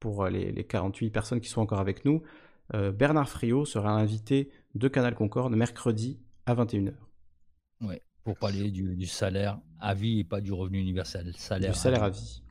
[0.00, 2.22] pour euh, les, 48 personnes qui sont encore avec nous.
[2.72, 6.92] Bernard Friot sera invité de Canal Concorde mercredi à 21h.
[7.80, 11.32] Oui, pour parler du, salaire à vie et pas du revenu universel.
[11.36, 12.42] Salaire du salaire à vie.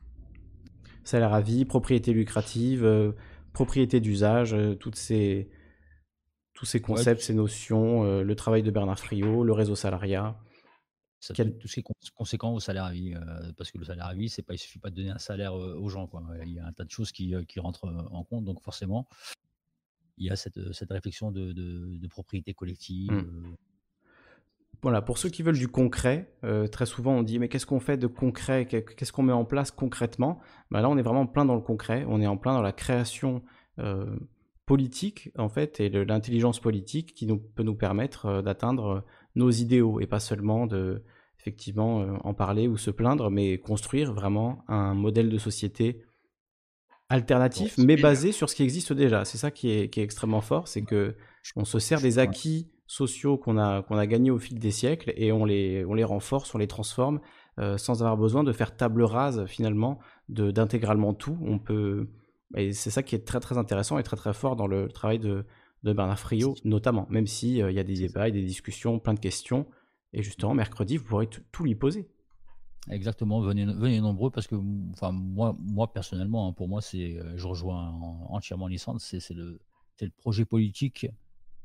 [1.04, 3.14] Salaire à vie, propriété lucrative,
[3.52, 5.50] propriété d'usage, toutes ces,
[6.58, 10.36] tous ces concepts, ces notions, euh, le travail de Bernard Friot, le réseau salariat.
[11.20, 11.56] Ça Quel...
[11.56, 14.14] Tout ce qui est conséquent au salaire à vie, euh, parce que le salaire à
[14.14, 16.08] vie, c'est pas, il suffit pas de donner un salaire euh, aux gens.
[16.08, 16.24] Quoi.
[16.44, 19.06] Il y a un tas de choses qui, qui rentrent en compte, donc forcément,
[20.18, 23.12] il y a cette, cette réflexion de, de, propriété collective.
[23.12, 23.56] Mmh.
[24.82, 26.32] Voilà, pour ceux qui veulent du concret,
[26.70, 28.66] très souvent on dit mais qu'est-ce qu'on fait de concret?
[28.66, 30.38] Qu'est-ce qu'on met en place concrètement?
[30.70, 32.72] Ben Là, on est vraiment plein dans le concret, on est en plein dans la
[32.72, 33.42] création
[34.68, 39.00] politique, en fait, et l'intelligence politique qui nous, peut nous permettre euh, d'atteindre euh,
[39.34, 41.02] nos idéaux et pas seulement de,
[41.40, 46.02] effectivement, euh, en parler ou se plaindre, mais construire vraiment un modèle de société
[47.08, 49.24] alternatif, mais basé sur ce qui existe déjà.
[49.24, 51.14] C'est ça qui est, extrêmement fort, c'est que
[51.56, 55.12] on se sert des acquis sociaux qu'on a, qu'on a gagnés au fil des siècles
[55.16, 57.20] et on les, on les renforce, on les transforme
[57.76, 61.38] sans avoir besoin de faire table rase finalement d'intégralement tout.
[61.42, 62.08] On peut,
[62.56, 65.18] et c'est ça qui est très très intéressant et très très fort dans le travail
[65.18, 65.44] de,
[65.82, 68.98] de Bernard Friot, notamment, même s'il euh, il y a des débats et des discussions,
[68.98, 69.66] plein de questions.
[70.12, 72.08] Et justement, mercredi, vous pourrez tout lui poser.
[72.90, 74.56] Exactement, venez, venez nombreux parce que
[74.92, 77.90] enfin, moi, moi personnellement, hein, pour moi, c'est, euh, je rejoins
[78.28, 79.60] entièrement Lissandre, c'est, c'est, le,
[79.96, 81.06] c'est le projet politique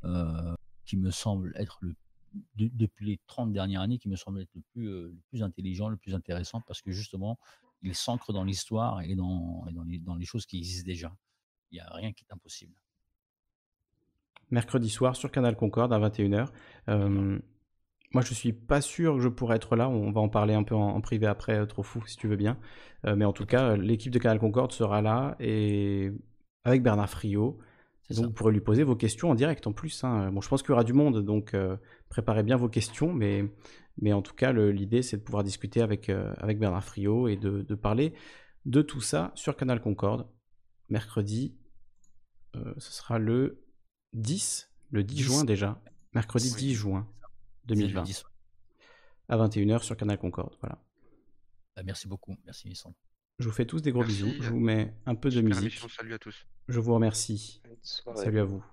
[0.04, 1.96] euh, qui me semble être le,
[2.56, 5.98] depuis les 30 dernières années, qui me semble être le plus, le plus intelligent, le
[5.98, 7.40] plus intéressant parce que justement,
[7.84, 11.16] il s'ancre dans l'histoire et, dans, dans, les, dans les choses qui existent déjà.
[11.72, 12.74] Il n'y a rien qui est impossible.
[14.52, 16.50] Mercredi soir sur Canal Concorde à 21h.
[18.14, 19.90] Moi, je suis pas sûr que je pourrais être là.
[19.90, 22.58] On va en parler un peu en, privé après, trop fou, si tu veux bien.
[23.04, 26.12] mais en tout cas, l'équipe de Canal Concorde sera là et
[26.64, 27.58] avec Bernard Friot.
[28.12, 30.04] Donc, vous pourrez lui poser vos questions en direct en plus.
[30.04, 30.32] Hein.
[30.32, 31.56] Bon, je pense qu'il y aura du monde, donc
[32.10, 33.12] préparez bien vos questions.
[33.12, 33.46] Mais,
[34.00, 37.64] mais en tout cas, l'idée, c'est de pouvoir discuter avec, avec Bernard Friot et de,
[37.64, 38.14] de, parler
[38.66, 40.28] de tout ça sur Canal Concorde.
[40.90, 41.56] Mercredi,
[42.54, 43.64] ce sera le
[44.14, 45.82] 10, le 10, juin déjà,
[46.14, 47.08] mercredi 10 juin
[47.66, 48.04] 2020,
[49.30, 50.56] à 21h sur Canal Concorde.
[50.62, 50.78] Voilà.
[51.76, 52.94] Bah, merci beaucoup, merci Nissan.
[53.40, 55.80] Je vous fais tous des gros bisous, je vous mets un peu de musique.
[55.90, 56.46] salut à tous.
[56.68, 57.62] Je vous remercie.
[57.82, 58.64] Salut à vous.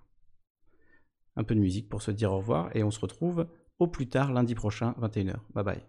[1.37, 3.47] Un peu de musique pour se dire au revoir et on se retrouve
[3.79, 5.37] au plus tard lundi prochain, 21h.
[5.55, 5.83] Bye bye.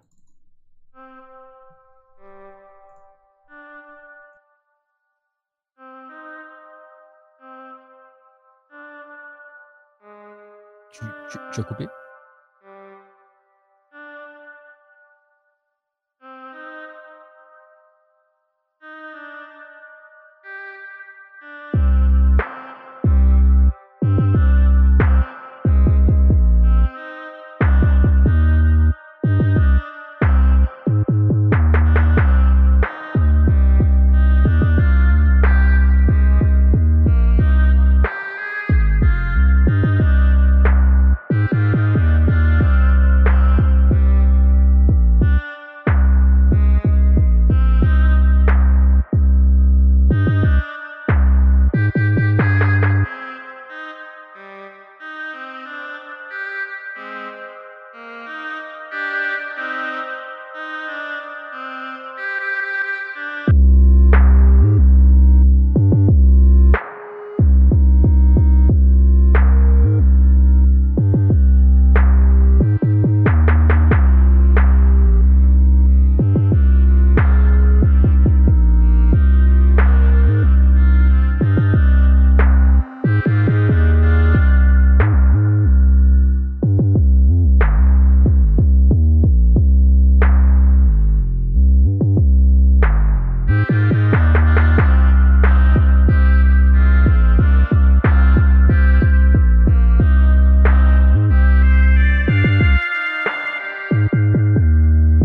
[10.94, 11.88] Tu, tu, tu as coupé?